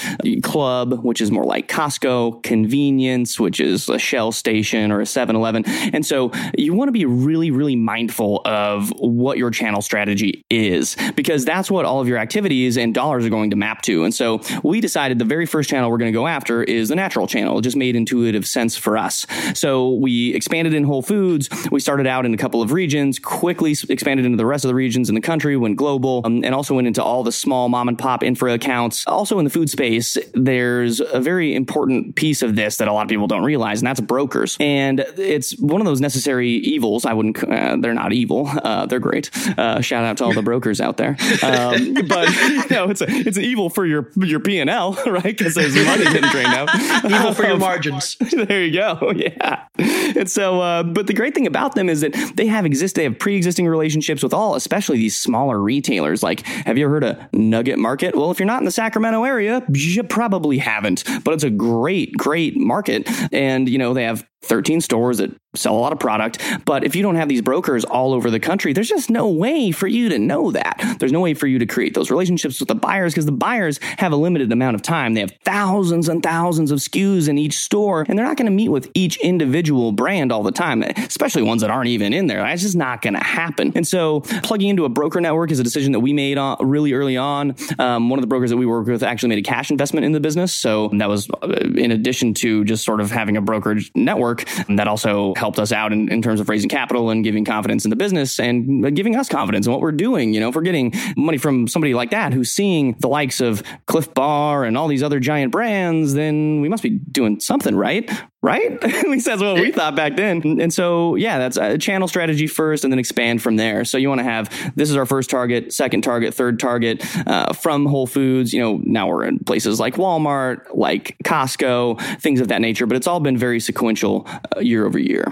Club, 0.43 1.03
which 1.03 1.19
is 1.19 1.31
more 1.31 1.45
like 1.45 1.67
Costco. 1.67 2.43
Convenience, 2.43 3.39
which 3.39 3.59
is 3.59 3.89
a 3.89 3.97
Shell 3.97 4.33
station 4.33 4.91
or 4.91 5.01
a 5.01 5.05
7-Eleven. 5.05 5.63
And 5.93 6.05
so 6.05 6.31
you 6.57 6.73
want 6.73 6.89
to 6.89 6.93
be 6.93 7.05
really, 7.05 7.49
really 7.49 7.75
mindful 7.75 8.41
of 8.45 8.91
what 8.97 9.37
your 9.37 9.49
channel 9.49 9.81
strategy 9.81 10.45
is 10.49 10.95
because 11.15 11.43
that's 11.43 11.71
what 11.71 11.85
all 11.85 12.01
of 12.01 12.07
your 12.07 12.17
activities 12.17 12.50
activities 12.51 12.77
and 12.77 12.93
dollars 12.93 13.25
are 13.25 13.29
going 13.29 13.49
to 13.49 13.55
map 13.55 13.81
to. 13.83 14.03
And 14.03 14.13
so 14.13 14.41
we 14.63 14.81
decided 14.81 15.19
the 15.19 15.25
very 15.25 15.45
first 15.45 15.69
channel 15.69 15.89
we're 15.89 15.97
going 15.97 16.11
to 16.11 16.17
go 16.17 16.27
after 16.27 16.63
is 16.63 16.89
the 16.89 16.95
natural 16.95 17.27
channel. 17.27 17.57
It 17.57 17.61
just 17.61 17.77
made 17.77 17.95
intuitive 17.95 18.45
sense 18.45 18.75
for 18.75 18.97
us. 18.97 19.25
So 19.53 19.93
we 19.93 20.33
expanded 20.33 20.73
in 20.73 20.83
Whole 20.83 21.01
Foods. 21.01 21.49
We 21.71 21.79
started 21.79 22.07
out 22.07 22.25
in 22.25 22.33
a 22.33 22.37
couple 22.37 22.61
of 22.61 22.73
regions, 22.73 23.19
quickly 23.19 23.73
expanded 23.89 24.25
into 24.25 24.37
the 24.37 24.45
rest 24.45 24.65
of 24.65 24.69
the 24.69 24.75
regions 24.75 25.07
in 25.07 25.15
the 25.15 25.21
country, 25.21 25.55
went 25.55 25.77
global, 25.77 26.21
um, 26.25 26.43
and 26.43 26.53
also 26.53 26.75
went 26.75 26.87
into 26.87 27.01
all 27.01 27.23
the 27.23 27.31
small 27.31 27.69
mom 27.69 27.87
and 27.87 27.97
pop 27.97 28.21
infra 28.21 28.53
accounts. 28.53 29.05
Also 29.07 29.39
in 29.39 29.45
the 29.45 29.49
food 29.49 29.69
space, 29.69 30.17
there's 30.33 30.99
a 30.99 31.21
very 31.21 31.55
important 31.55 32.15
piece 32.15 32.41
of 32.41 32.55
this 32.55 32.77
that 32.77 32.87
a 32.89 32.93
lot 32.93 33.03
of 33.03 33.09
people 33.09 33.27
don't 33.27 33.43
realize, 33.43 33.79
and 33.79 33.87
that's 33.87 34.01
brokers. 34.01 34.57
And 34.59 34.99
it's 35.17 35.57
one 35.59 35.79
of 35.79 35.85
those 35.85 36.01
necessary 36.01 36.49
evils. 36.49 37.05
I 37.05 37.13
wouldn't, 37.13 37.41
uh, 37.43 37.77
they're 37.79 37.93
not 37.93 38.11
evil. 38.11 38.47
Uh, 38.47 38.85
they're 38.87 38.99
great. 38.99 39.29
Uh, 39.57 39.79
shout 39.81 40.03
out 40.03 40.17
to 40.17 40.25
all 40.25 40.33
the 40.33 40.41
brokers 40.41 40.81
out 40.81 40.97
there. 40.97 41.15
Um, 41.43 41.93
but 42.07 42.27
you 42.49 42.69
know, 42.69 42.89
it's 42.89 43.01
a, 43.01 43.05
it's 43.09 43.37
an 43.37 43.43
evil 43.43 43.69
for 43.69 43.85
your 43.85 44.09
your 44.17 44.39
P 44.39 44.59
and 44.59 44.69
L, 44.69 44.93
right? 45.05 45.23
Because 45.23 45.55
there's 45.55 45.75
money 45.75 46.03
getting 46.03 46.29
drained 46.29 46.47
out. 46.47 46.69
evil 47.05 47.33
for 47.33 47.43
your 47.43 47.57
margins. 47.57 48.15
there 48.17 48.63
you 48.63 48.73
go. 48.73 49.11
Yeah. 49.15 49.65
And 49.77 50.29
so, 50.29 50.61
uh, 50.61 50.83
but 50.83 51.07
the 51.07 51.13
great 51.13 51.33
thing 51.33 51.47
about 51.47 51.75
them 51.75 51.89
is 51.89 52.01
that 52.01 52.33
they 52.35 52.47
have 52.47 52.65
exist. 52.65 52.95
They 52.95 53.03
have 53.03 53.17
pre-existing 53.19 53.67
relationships 53.67 54.23
with 54.23 54.33
all, 54.33 54.55
especially 54.55 54.97
these 54.97 55.19
smaller 55.19 55.59
retailers. 55.59 56.23
Like, 56.23 56.45
have 56.45 56.77
you 56.77 56.85
ever 56.85 56.95
heard 56.95 57.03
of 57.03 57.33
Nugget 57.33 57.79
Market? 57.79 58.15
Well, 58.15 58.31
if 58.31 58.39
you're 58.39 58.47
not 58.47 58.59
in 58.59 58.65
the 58.65 58.71
Sacramento 58.71 59.23
area, 59.23 59.63
you 59.73 60.03
probably 60.03 60.57
haven't. 60.57 61.03
But 61.23 61.33
it's 61.33 61.43
a 61.43 61.49
great, 61.49 62.15
great 62.17 62.57
market, 62.57 63.09
and 63.33 63.67
you 63.69 63.77
know 63.77 63.93
they 63.93 64.03
have 64.03 64.27
13 64.43 64.81
stores 64.81 65.19
that 65.19 65.31
sell 65.55 65.75
a 65.75 65.79
lot 65.79 65.91
of 65.91 65.99
product. 65.99 66.41
But 66.65 66.83
if 66.83 66.95
you 66.95 67.03
don't 67.03 67.15
have 67.15 67.27
these 67.27 67.41
brokers 67.41 67.83
all 67.83 68.13
over 68.13 68.29
the 68.29 68.39
country, 68.39 68.73
there's 68.73 68.87
just 68.87 69.09
no 69.09 69.29
way 69.29 69.71
for 69.71 69.87
you 69.87 70.09
to 70.09 70.17
know 70.17 70.51
that. 70.51 70.97
There's 70.99 71.11
no 71.11 71.19
way 71.19 71.33
for 71.33 71.47
you 71.47 71.59
to 71.59 71.65
create 71.65 71.93
those 71.93 72.09
relationships 72.09 72.59
with 72.59 72.69
the 72.69 72.75
buyers 72.75 73.13
because 73.13 73.25
the 73.25 73.31
buyers 73.31 73.79
have 73.97 74.11
a 74.11 74.15
limited 74.15 74.51
amount 74.51 74.75
of 74.75 74.81
time. 74.81 75.13
They 75.13 75.21
have 75.21 75.33
thousands 75.43 76.07
and 76.07 76.23
thousands 76.23 76.71
of 76.71 76.79
SKUs 76.79 77.27
in 77.27 77.37
each 77.37 77.57
store, 77.57 78.05
and 78.07 78.17
they're 78.17 78.25
not 78.25 78.37
going 78.37 78.45
to 78.45 78.51
meet 78.51 78.69
with 78.69 78.89
each 78.93 79.17
individual 79.17 79.91
brand 79.91 80.31
all 80.31 80.43
the 80.43 80.51
time, 80.51 80.83
especially 80.83 81.41
ones 81.43 81.61
that 81.61 81.69
aren't 81.69 81.89
even 81.89 82.13
in 82.13 82.27
there. 82.27 82.41
That's 82.41 82.61
just 82.61 82.77
not 82.77 83.01
going 83.01 83.15
to 83.15 83.23
happen. 83.23 83.73
And 83.75 83.87
so 83.87 84.21
plugging 84.43 84.69
into 84.69 84.85
a 84.85 84.89
broker 84.89 85.19
network 85.19 85.51
is 85.51 85.59
a 85.59 85.63
decision 85.63 85.91
that 85.91 85.99
we 85.99 86.13
made 86.13 86.37
on, 86.37 86.57
really 86.61 86.93
early 86.93 87.17
on. 87.17 87.55
Um, 87.77 88.09
one 88.09 88.19
of 88.19 88.21
the 88.21 88.27
brokers 88.27 88.51
that 88.51 88.57
we 88.57 88.65
work 88.65 88.87
with 88.87 89.03
actually 89.03 89.29
made 89.29 89.39
a 89.39 89.49
cash 89.49 89.69
investment 89.69 90.05
in 90.05 90.13
the 90.13 90.19
business. 90.19 90.53
So 90.53 90.89
that 90.93 91.09
was 91.09 91.29
uh, 91.41 91.47
in 91.75 91.91
addition 91.91 92.33
to 92.35 92.63
just 92.63 92.85
sort 92.85 93.01
of 93.01 93.11
having 93.11 93.35
a 93.35 93.41
brokerage 93.41 93.91
network 93.95 94.30
work. 94.31 94.45
And 94.69 94.79
that 94.79 94.87
also 94.87 95.33
helped 95.35 95.59
us 95.59 95.71
out 95.71 95.91
in, 95.91 96.11
in 96.11 96.21
terms 96.21 96.39
of 96.39 96.49
raising 96.49 96.69
capital 96.69 97.09
and 97.09 97.23
giving 97.23 97.45
confidence 97.45 97.85
in 97.85 97.89
the 97.89 97.95
business 97.95 98.39
and 98.39 98.85
uh, 98.85 98.89
giving 98.89 99.15
us 99.15 99.29
confidence 99.29 99.65
in 99.65 99.71
what 99.71 99.81
we're 99.81 99.91
doing. 99.91 100.33
You 100.33 100.39
know, 100.39 100.49
if 100.49 100.55
we're 100.55 100.61
getting 100.61 100.93
money 101.15 101.37
from 101.37 101.67
somebody 101.67 101.93
like 101.93 102.11
that 102.11 102.33
who's 102.33 102.51
seeing 102.51 102.95
the 102.99 103.07
likes 103.07 103.41
of 103.41 103.63
Clif 103.87 104.13
Bar 104.13 104.63
and 104.63 104.77
all 104.77 104.87
these 104.87 105.03
other 105.03 105.19
giant 105.19 105.51
brands, 105.51 106.13
then 106.13 106.61
we 106.61 106.69
must 106.69 106.83
be 106.83 106.89
doing 106.89 107.39
something 107.39 107.75
right 107.75 108.09
right? 108.43 108.71
At 108.83 109.07
least 109.07 109.25
that's 109.25 109.41
what 109.41 109.55
we 109.55 109.71
thought 109.71 109.95
back 109.95 110.15
then. 110.15 110.59
And 110.59 110.73
so, 110.73 111.15
yeah, 111.15 111.37
that's 111.37 111.57
a 111.57 111.77
channel 111.77 112.07
strategy 112.07 112.47
first 112.47 112.83
and 112.83 112.91
then 112.91 112.99
expand 112.99 113.41
from 113.41 113.55
there. 113.55 113.85
So 113.85 113.97
you 113.97 114.09
want 114.09 114.19
to 114.19 114.23
have 114.25 114.49
this 114.75 114.89
is 114.89 114.95
our 114.95 115.05
first 115.05 115.29
target, 115.29 115.73
second 115.73 116.01
target, 116.01 116.33
third 116.33 116.59
target 116.59 117.05
uh, 117.27 117.53
from 117.53 117.85
Whole 117.85 118.07
Foods. 118.07 118.53
You 118.53 118.61
know, 118.61 118.81
now 118.83 119.07
we're 119.07 119.25
in 119.25 119.39
places 119.39 119.79
like 119.79 119.95
Walmart, 119.95 120.73
like 120.73 121.15
Costco, 121.23 122.19
things 122.19 122.39
of 122.39 122.47
that 122.47 122.61
nature, 122.61 122.85
but 122.85 122.97
it's 122.97 123.07
all 123.07 123.19
been 123.19 123.37
very 123.37 123.59
sequential 123.59 124.27
uh, 124.55 124.59
year 124.59 124.85
over 124.85 124.97
year. 124.97 125.25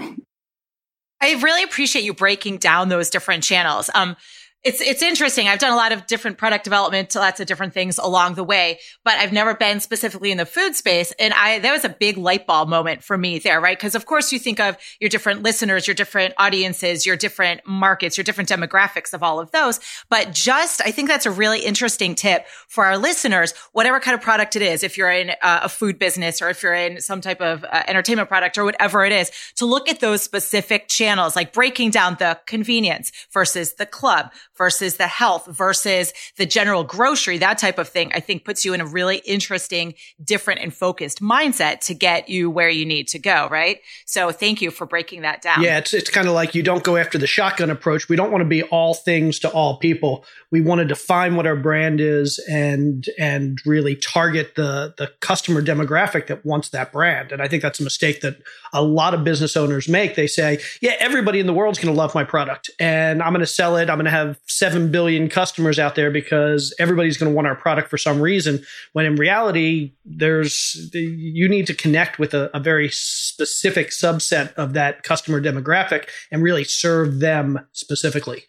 I 1.22 1.34
really 1.34 1.62
appreciate 1.62 2.04
you 2.04 2.14
breaking 2.14 2.58
down 2.58 2.88
those 2.88 3.10
different 3.10 3.44
channels. 3.44 3.90
Um, 3.94 4.16
it's 4.62 4.82
it's 4.82 5.00
interesting. 5.00 5.48
I've 5.48 5.58
done 5.58 5.72
a 5.72 5.76
lot 5.76 5.90
of 5.92 6.06
different 6.06 6.36
product 6.36 6.64
development, 6.64 7.14
lots 7.14 7.40
of 7.40 7.46
different 7.46 7.72
things 7.72 7.96
along 7.96 8.34
the 8.34 8.44
way, 8.44 8.78
but 9.04 9.14
I've 9.14 9.32
never 9.32 9.54
been 9.54 9.80
specifically 9.80 10.30
in 10.30 10.36
the 10.36 10.44
food 10.44 10.76
space. 10.76 11.14
And 11.18 11.32
I 11.32 11.60
that 11.60 11.72
was 11.72 11.86
a 11.86 11.88
big 11.88 12.18
light 12.18 12.46
bulb 12.46 12.68
moment 12.68 13.02
for 13.02 13.16
me 13.16 13.38
there, 13.38 13.58
right? 13.58 13.78
Because 13.78 13.94
of 13.94 14.04
course 14.04 14.32
you 14.32 14.38
think 14.38 14.60
of 14.60 14.76
your 15.00 15.08
different 15.08 15.42
listeners, 15.42 15.86
your 15.86 15.94
different 15.94 16.34
audiences, 16.36 17.06
your 17.06 17.16
different 17.16 17.62
markets, 17.66 18.18
your 18.18 18.24
different 18.24 18.50
demographics 18.50 19.14
of 19.14 19.22
all 19.22 19.40
of 19.40 19.50
those. 19.50 19.80
But 20.10 20.34
just 20.34 20.82
I 20.84 20.90
think 20.90 21.08
that's 21.08 21.26
a 21.26 21.30
really 21.30 21.60
interesting 21.60 22.14
tip 22.14 22.46
for 22.68 22.84
our 22.84 22.98
listeners, 22.98 23.54
whatever 23.72 23.98
kind 23.98 24.14
of 24.14 24.20
product 24.20 24.56
it 24.56 24.62
is, 24.62 24.82
if 24.82 24.98
you're 24.98 25.10
in 25.10 25.32
a, 25.42 25.70
food 25.70 25.98
business 25.98 26.42
or 26.42 26.50
if 26.50 26.62
you're 26.62 26.74
in 26.74 27.00
some 27.00 27.20
type 27.20 27.40
of 27.40 27.64
uh, 27.64 27.82
entertainment 27.86 28.28
product 28.28 28.58
or 28.58 28.64
whatever 28.64 29.04
it 29.04 29.12
is, 29.12 29.30
to 29.54 29.64
look 29.64 29.88
at 29.88 30.00
those 30.00 30.20
specific 30.20 30.88
channels, 30.88 31.36
like 31.36 31.52
breaking 31.52 31.90
down 31.90 32.16
the 32.18 32.38
convenience 32.46 33.12
versus 33.32 33.74
the 33.74 33.86
club 33.86 34.30
versus 34.60 34.98
the 34.98 35.06
health 35.06 35.46
versus 35.46 36.12
the 36.36 36.44
general 36.44 36.84
grocery, 36.84 37.38
that 37.38 37.56
type 37.56 37.78
of 37.78 37.88
thing, 37.88 38.12
I 38.14 38.20
think 38.20 38.44
puts 38.44 38.62
you 38.62 38.74
in 38.74 38.82
a 38.82 38.84
really 38.84 39.22
interesting, 39.24 39.94
different 40.22 40.60
and 40.60 40.74
focused 40.74 41.22
mindset 41.22 41.80
to 41.86 41.94
get 41.94 42.28
you 42.28 42.50
where 42.50 42.68
you 42.68 42.84
need 42.84 43.08
to 43.08 43.18
go. 43.18 43.48
Right. 43.50 43.80
So 44.04 44.30
thank 44.32 44.60
you 44.60 44.70
for 44.70 44.84
breaking 44.84 45.22
that 45.22 45.40
down. 45.40 45.62
Yeah. 45.62 45.78
It's, 45.78 45.94
it's 45.94 46.10
kind 46.10 46.28
of 46.28 46.34
like 46.34 46.54
you 46.54 46.62
don't 46.62 46.84
go 46.84 46.98
after 46.98 47.16
the 47.16 47.26
shotgun 47.26 47.70
approach. 47.70 48.10
We 48.10 48.16
don't 48.16 48.30
want 48.30 48.42
to 48.42 48.48
be 48.48 48.62
all 48.64 48.92
things 48.92 49.38
to 49.38 49.48
all 49.48 49.78
people. 49.78 50.26
We 50.50 50.60
want 50.60 50.80
to 50.80 50.84
define 50.84 51.36
what 51.36 51.46
our 51.46 51.56
brand 51.56 52.02
is 52.02 52.38
and, 52.50 53.06
and 53.18 53.62
really 53.64 53.96
target 53.96 54.56
the, 54.56 54.92
the 54.98 55.10
customer 55.20 55.62
demographic 55.62 56.26
that 56.26 56.44
wants 56.44 56.68
that 56.70 56.92
brand. 56.92 57.32
And 57.32 57.40
I 57.40 57.48
think 57.48 57.62
that's 57.62 57.80
a 57.80 57.84
mistake 57.84 58.20
that 58.20 58.36
a 58.74 58.82
lot 58.82 59.14
of 59.14 59.24
business 59.24 59.56
owners 59.56 59.88
make. 59.88 60.16
They 60.16 60.26
say, 60.26 60.58
yeah, 60.82 60.96
everybody 60.98 61.40
in 61.40 61.46
the 61.46 61.54
world's 61.54 61.78
going 61.78 61.94
to 61.94 61.98
love 61.98 62.14
my 62.14 62.24
product 62.24 62.68
and 62.78 63.22
I'm 63.22 63.32
going 63.32 63.40
to 63.40 63.46
sell 63.46 63.76
it. 63.76 63.88
I'm 63.88 63.96
going 63.96 64.04
to 64.04 64.10
have 64.10 64.36
7 64.50 64.90
billion 64.90 65.28
customers 65.28 65.78
out 65.78 65.94
there 65.94 66.10
because 66.10 66.74
everybody's 66.78 67.16
going 67.16 67.30
to 67.30 67.34
want 67.34 67.46
our 67.46 67.54
product 67.54 67.88
for 67.88 67.98
some 67.98 68.20
reason. 68.20 68.64
When 68.92 69.06
in 69.06 69.16
reality, 69.16 69.92
there's, 70.04 70.90
you 70.92 71.48
need 71.48 71.66
to 71.68 71.74
connect 71.74 72.18
with 72.18 72.34
a, 72.34 72.54
a 72.56 72.60
very 72.60 72.88
specific 72.90 73.88
subset 73.90 74.52
of 74.54 74.72
that 74.74 75.02
customer 75.02 75.40
demographic 75.40 76.08
and 76.30 76.42
really 76.42 76.64
serve 76.64 77.20
them 77.20 77.66
specifically. 77.72 78.44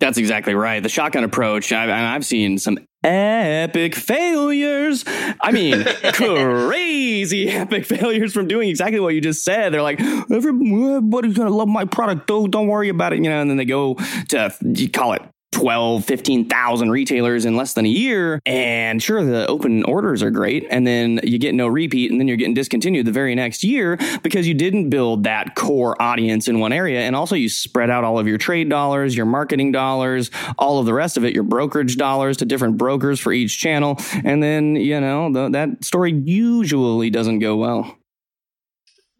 That's 0.00 0.18
exactly 0.18 0.54
right. 0.54 0.82
The 0.82 0.88
shotgun 0.88 1.24
approach, 1.24 1.72
I, 1.72 2.14
I've 2.14 2.24
seen 2.24 2.58
some 2.58 2.78
epic 3.04 3.94
failures. 3.94 5.04
I 5.06 5.52
mean, 5.52 5.84
crazy 6.12 7.48
epic 7.50 7.84
failures 7.84 8.32
from 8.32 8.48
doing 8.48 8.68
exactly 8.68 9.00
what 9.00 9.14
you 9.14 9.20
just 9.20 9.44
said. 9.44 9.72
They're 9.72 9.82
like, 9.82 10.00
everybody's 10.00 11.36
gonna 11.36 11.50
love 11.50 11.68
my 11.68 11.84
product. 11.84 12.26
Don't 12.26 12.50
don't 12.50 12.68
worry 12.68 12.88
about 12.88 13.12
it, 13.12 13.16
you 13.16 13.30
know. 13.30 13.40
And 13.40 13.50
then 13.50 13.56
they 13.56 13.64
go 13.64 13.94
to 14.28 14.54
you 14.62 14.90
call 14.90 15.12
it 15.12 15.22
12, 15.52 16.04
15,000 16.04 16.90
retailers 16.90 17.44
in 17.44 17.56
less 17.56 17.72
than 17.72 17.84
a 17.84 17.88
year. 17.88 18.40
And 18.46 19.02
sure, 19.02 19.24
the 19.24 19.46
open 19.46 19.82
orders 19.84 20.22
are 20.22 20.30
great. 20.30 20.66
And 20.70 20.86
then 20.86 21.20
you 21.22 21.38
get 21.38 21.54
no 21.54 21.66
repeat 21.66 22.10
and 22.10 22.20
then 22.20 22.28
you're 22.28 22.36
getting 22.36 22.54
discontinued 22.54 23.06
the 23.06 23.12
very 23.12 23.34
next 23.34 23.64
year 23.64 23.98
because 24.22 24.46
you 24.46 24.54
didn't 24.54 24.90
build 24.90 25.24
that 25.24 25.54
core 25.54 26.00
audience 26.00 26.48
in 26.48 26.60
one 26.60 26.72
area. 26.72 27.00
And 27.00 27.16
also 27.16 27.34
you 27.34 27.48
spread 27.48 27.90
out 27.90 28.04
all 28.04 28.18
of 28.18 28.26
your 28.26 28.38
trade 28.38 28.68
dollars, 28.68 29.16
your 29.16 29.26
marketing 29.26 29.72
dollars, 29.72 30.30
all 30.58 30.78
of 30.78 30.86
the 30.86 30.94
rest 30.94 31.16
of 31.16 31.24
it, 31.24 31.34
your 31.34 31.44
brokerage 31.44 31.96
dollars 31.96 32.36
to 32.38 32.44
different 32.44 32.76
brokers 32.76 33.18
for 33.18 33.32
each 33.32 33.58
channel. 33.58 33.98
And 34.24 34.42
then, 34.42 34.76
you 34.76 35.00
know, 35.00 35.32
the, 35.32 35.48
that 35.50 35.84
story 35.84 36.12
usually 36.12 37.10
doesn't 37.10 37.40
go 37.40 37.56
well. 37.56 37.97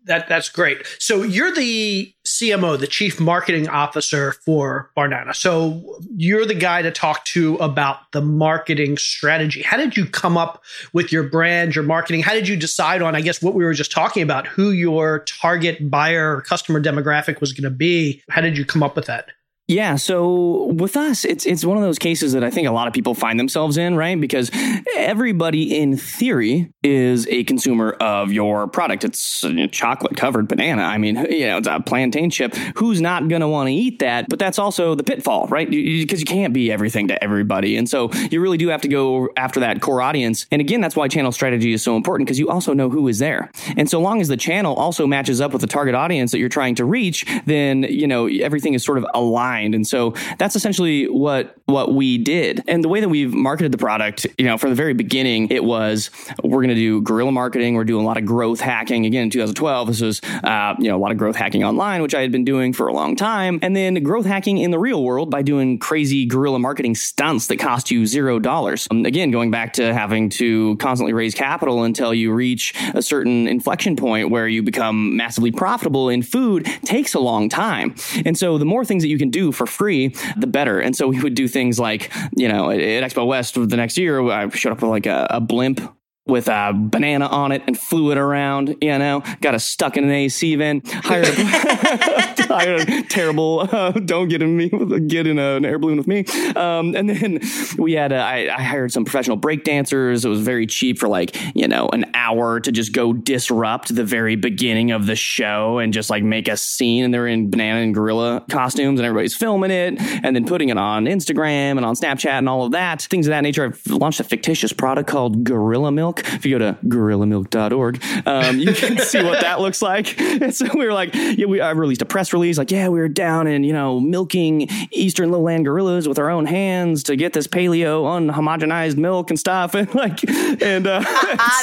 That 0.08 0.26
that's 0.26 0.48
great. 0.48 0.86
So 0.98 1.22
you're 1.22 1.54
the 1.54 2.12
CMO, 2.26 2.80
the 2.80 2.86
Chief 2.86 3.20
Marketing 3.20 3.68
Officer 3.68 4.32
for 4.32 4.90
Barnana. 4.96 5.36
So 5.36 5.98
you're 6.16 6.46
the 6.46 6.54
guy 6.54 6.80
to 6.80 6.90
talk 6.90 7.26
to 7.26 7.56
about 7.56 8.10
the 8.12 8.22
marketing 8.22 8.96
strategy. 8.96 9.60
How 9.60 9.76
did 9.76 9.98
you 9.98 10.06
come 10.06 10.38
up 10.38 10.64
with 10.94 11.12
your 11.12 11.24
brand, 11.24 11.74
your 11.74 11.84
marketing? 11.84 12.22
How 12.22 12.32
did 12.32 12.48
you 12.48 12.56
decide 12.56 13.02
on, 13.02 13.14
I 13.14 13.20
guess, 13.20 13.42
what 13.42 13.54
we 13.54 13.64
were 13.64 13.74
just 13.74 13.92
talking 13.92 14.22
about, 14.22 14.46
who 14.46 14.70
your 14.70 15.24
target 15.24 15.90
buyer 15.90 16.36
or 16.36 16.40
customer 16.40 16.80
demographic 16.80 17.42
was 17.42 17.52
going 17.52 17.70
to 17.70 17.76
be? 17.76 18.22
How 18.30 18.40
did 18.40 18.56
you 18.56 18.64
come 18.64 18.82
up 18.82 18.96
with 18.96 19.06
that? 19.06 19.28
Yeah, 19.68 19.96
so 19.96 20.72
with 20.78 20.96
us, 20.96 21.26
it's 21.26 21.44
it's 21.44 21.62
one 21.62 21.76
of 21.76 21.82
those 21.82 21.98
cases 21.98 22.32
that 22.32 22.42
I 22.42 22.50
think 22.50 22.66
a 22.66 22.72
lot 22.72 22.88
of 22.88 22.94
people 22.94 23.12
find 23.14 23.38
themselves 23.38 23.76
in, 23.76 23.96
right? 23.96 24.18
Because 24.18 24.50
everybody, 24.96 25.78
in 25.78 25.98
theory, 25.98 26.72
is 26.82 27.28
a 27.28 27.44
consumer 27.44 27.90
of 28.00 28.32
your 28.32 28.66
product. 28.66 29.04
It's 29.04 29.44
chocolate 29.70 30.16
covered 30.16 30.48
banana. 30.48 30.84
I 30.84 30.96
mean, 30.96 31.16
you 31.30 31.46
know, 31.48 31.58
it's 31.58 31.68
a 31.68 31.80
plantain 31.80 32.30
chip. 32.30 32.54
Who's 32.76 33.02
not 33.02 33.28
going 33.28 33.42
to 33.42 33.48
want 33.48 33.66
to 33.68 33.74
eat 33.74 33.98
that? 33.98 34.30
But 34.30 34.38
that's 34.38 34.58
also 34.58 34.94
the 34.94 35.02
pitfall, 35.02 35.48
right? 35.48 35.68
Because 35.68 36.22
you, 36.22 36.24
you 36.24 36.24
can't 36.24 36.54
be 36.54 36.72
everything 36.72 37.08
to 37.08 37.22
everybody, 37.22 37.76
and 37.76 37.86
so 37.86 38.10
you 38.30 38.40
really 38.40 38.56
do 38.56 38.68
have 38.68 38.80
to 38.80 38.88
go 38.88 39.28
after 39.36 39.60
that 39.60 39.82
core 39.82 40.00
audience. 40.00 40.46
And 40.50 40.62
again, 40.62 40.80
that's 40.80 40.96
why 40.96 41.08
channel 41.08 41.30
strategy 41.30 41.74
is 41.74 41.82
so 41.82 41.94
important 41.94 42.26
because 42.26 42.38
you 42.38 42.48
also 42.48 42.72
know 42.72 42.88
who 42.88 43.06
is 43.06 43.18
there. 43.18 43.50
And 43.76 43.90
so 43.90 44.00
long 44.00 44.22
as 44.22 44.28
the 44.28 44.38
channel 44.38 44.74
also 44.76 45.06
matches 45.06 45.42
up 45.42 45.52
with 45.52 45.60
the 45.60 45.66
target 45.68 45.94
audience 45.94 46.32
that 46.32 46.38
you're 46.38 46.48
trying 46.48 46.76
to 46.76 46.86
reach, 46.86 47.26
then 47.44 47.82
you 47.82 48.06
know 48.06 48.28
everything 48.28 48.72
is 48.72 48.82
sort 48.82 48.96
of 48.96 49.04
aligned 49.12 49.57
And 49.66 49.86
so 49.86 50.14
that's 50.38 50.56
essentially 50.56 51.06
what 51.06 51.56
what 51.66 51.94
we 51.94 52.18
did. 52.18 52.62
And 52.66 52.82
the 52.82 52.88
way 52.88 53.00
that 53.00 53.08
we've 53.08 53.32
marketed 53.32 53.72
the 53.72 53.78
product, 53.78 54.26
you 54.38 54.44
know, 54.44 54.56
from 54.56 54.70
the 54.70 54.76
very 54.76 54.94
beginning, 54.94 55.50
it 55.50 55.64
was 55.64 56.10
we're 56.42 56.62
going 56.62 56.68
to 56.68 56.74
do 56.74 57.02
guerrilla 57.02 57.32
marketing. 57.32 57.74
We're 57.74 57.84
doing 57.84 58.04
a 58.04 58.06
lot 58.06 58.16
of 58.16 58.24
growth 58.24 58.60
hacking. 58.60 59.06
Again, 59.06 59.24
in 59.24 59.30
2012, 59.30 59.88
this 59.88 60.00
was 60.00 60.20
uh, 60.44 60.74
you 60.78 60.88
know 60.88 60.96
a 60.96 61.00
lot 61.00 61.12
of 61.12 61.18
growth 61.18 61.36
hacking 61.36 61.64
online, 61.64 62.02
which 62.02 62.14
I 62.14 62.22
had 62.22 62.32
been 62.32 62.44
doing 62.44 62.72
for 62.72 62.88
a 62.88 62.92
long 62.92 63.16
time, 63.16 63.58
and 63.62 63.76
then 63.76 64.02
growth 64.02 64.26
hacking 64.26 64.58
in 64.58 64.70
the 64.70 64.78
real 64.78 65.02
world 65.02 65.30
by 65.30 65.42
doing 65.42 65.78
crazy 65.78 66.24
guerrilla 66.26 66.58
marketing 66.58 66.94
stunts 66.94 67.46
that 67.48 67.56
cost 67.58 67.90
you 67.90 68.06
zero 68.06 68.38
dollars. 68.38 68.88
Um, 68.90 69.04
again, 69.04 69.30
going 69.30 69.50
back 69.50 69.74
to 69.74 69.92
having 69.92 70.28
to 70.30 70.76
constantly 70.76 71.12
raise 71.12 71.34
capital 71.34 71.82
until 71.82 72.14
you 72.14 72.32
reach 72.32 72.74
a 72.94 73.02
certain 73.02 73.48
inflection 73.48 73.96
point 73.96 74.30
where 74.30 74.48
you 74.48 74.62
become 74.62 75.16
massively 75.16 75.50
profitable 75.50 76.08
in 76.08 76.22
food 76.22 76.64
takes 76.84 77.14
a 77.14 77.20
long 77.20 77.48
time. 77.48 77.94
And 78.24 78.36
so 78.36 78.58
the 78.58 78.64
more 78.64 78.84
things 78.84 79.02
that 79.02 79.08
you 79.08 79.18
can 79.18 79.30
do 79.30 79.47
for 79.52 79.66
free, 79.66 80.14
the 80.36 80.46
better. 80.46 80.80
And 80.80 80.96
so 80.96 81.08
we 81.08 81.20
would 81.20 81.34
do 81.34 81.48
things 81.48 81.78
like, 81.78 82.12
you 82.36 82.48
know, 82.48 82.70
at 82.70 82.78
Expo 82.78 83.26
West 83.26 83.54
the 83.54 83.76
next 83.76 83.96
year, 83.96 84.20
I 84.30 84.48
showed 84.50 84.72
up 84.72 84.82
with 84.82 84.90
like 84.90 85.06
a, 85.06 85.26
a 85.30 85.40
blimp 85.40 85.80
with 86.28 86.48
a 86.48 86.72
banana 86.74 87.26
on 87.26 87.52
it 87.52 87.62
and 87.66 87.78
flew 87.78 88.12
it 88.12 88.18
around, 88.18 88.76
you 88.80 88.96
know, 88.98 89.22
got 89.40 89.54
us 89.54 89.64
stuck 89.64 89.96
in 89.96 90.04
an 90.04 90.10
AC 90.10 90.54
vent, 90.56 90.90
hired 90.92 91.26
a, 91.26 91.32
hired 92.48 92.88
a 92.88 93.02
terrible, 93.04 93.68
uh, 93.72 93.90
don't 94.04 94.28
get 94.28 94.42
in 94.42 94.56
me, 94.56 94.68
get 95.06 95.26
in 95.26 95.38
a, 95.38 95.56
an 95.56 95.64
air 95.64 95.78
balloon 95.78 95.96
with 95.96 96.06
me. 96.06 96.24
Um, 96.54 96.94
and 96.94 97.08
then 97.08 97.40
we 97.78 97.94
had, 97.94 98.12
a, 98.12 98.16
I, 98.16 98.54
I 98.54 98.62
hired 98.62 98.92
some 98.92 99.04
professional 99.04 99.36
break 99.36 99.64
dancers. 99.64 100.24
It 100.24 100.28
was 100.28 100.40
very 100.40 100.66
cheap 100.66 100.98
for 100.98 101.08
like, 101.08 101.36
you 101.56 101.66
know, 101.66 101.88
an 101.88 102.04
hour 102.14 102.60
to 102.60 102.70
just 102.70 102.92
go 102.92 103.12
disrupt 103.12 103.94
the 103.94 104.04
very 104.04 104.36
beginning 104.36 104.90
of 104.90 105.06
the 105.06 105.16
show 105.16 105.78
and 105.78 105.92
just 105.92 106.10
like 106.10 106.22
make 106.22 106.48
a 106.48 106.56
scene. 106.56 107.04
And 107.04 107.14
they're 107.14 107.26
in 107.26 107.50
banana 107.50 107.80
and 107.80 107.94
gorilla 107.94 108.44
costumes 108.50 109.00
and 109.00 109.06
everybody's 109.06 109.34
filming 109.34 109.70
it 109.70 109.94
and 109.98 110.36
then 110.36 110.46
putting 110.46 110.68
it 110.68 110.76
on 110.76 111.06
Instagram 111.06 111.76
and 111.76 111.84
on 111.84 111.94
Snapchat 111.94 112.26
and 112.26 112.48
all 112.48 112.64
of 112.64 112.72
that, 112.72 113.02
things 113.02 113.26
of 113.26 113.30
that 113.30 113.40
nature. 113.40 113.64
I've 113.64 113.86
launched 113.86 114.20
a 114.20 114.24
fictitious 114.24 114.72
product 114.72 115.08
called 115.08 115.44
Gorilla 115.44 115.90
Milk 115.90 116.17
if 116.26 116.44
you 116.44 116.58
go 116.58 116.72
to 116.72 116.78
gorillamilk.org, 116.86 118.02
um, 118.26 118.58
you 118.58 118.72
can 118.72 118.98
see 119.04 119.22
what 119.22 119.40
that 119.40 119.60
looks 119.60 119.82
like. 119.82 120.16
And 120.38 120.54
so 120.54 120.66
we 120.74 120.86
were 120.86 120.92
like, 120.92 121.14
yeah, 121.14 121.46
we 121.46 121.60
I 121.60 121.70
released 121.70 122.00
a 122.00 122.04
press 122.04 122.32
release, 122.32 122.58
like, 122.58 122.70
yeah, 122.70 122.88
we 122.88 123.00
were 123.00 123.08
down 123.08 123.48
in, 123.48 123.64
you 123.64 123.72
know, 123.72 123.98
milking 123.98 124.68
eastern 124.92 125.32
lowland 125.32 125.64
gorillas 125.64 126.06
with 126.06 126.18
our 126.18 126.30
own 126.30 126.46
hands 126.46 127.02
to 127.04 127.16
get 127.16 127.32
this 127.32 127.48
paleo 127.48 128.04
unhomogenized 128.04 128.96
milk 128.96 129.30
and 129.30 129.38
stuff. 129.38 129.74
And 129.78 129.94
like, 129.94 130.28
and, 130.62 130.86
uh, 130.86 131.02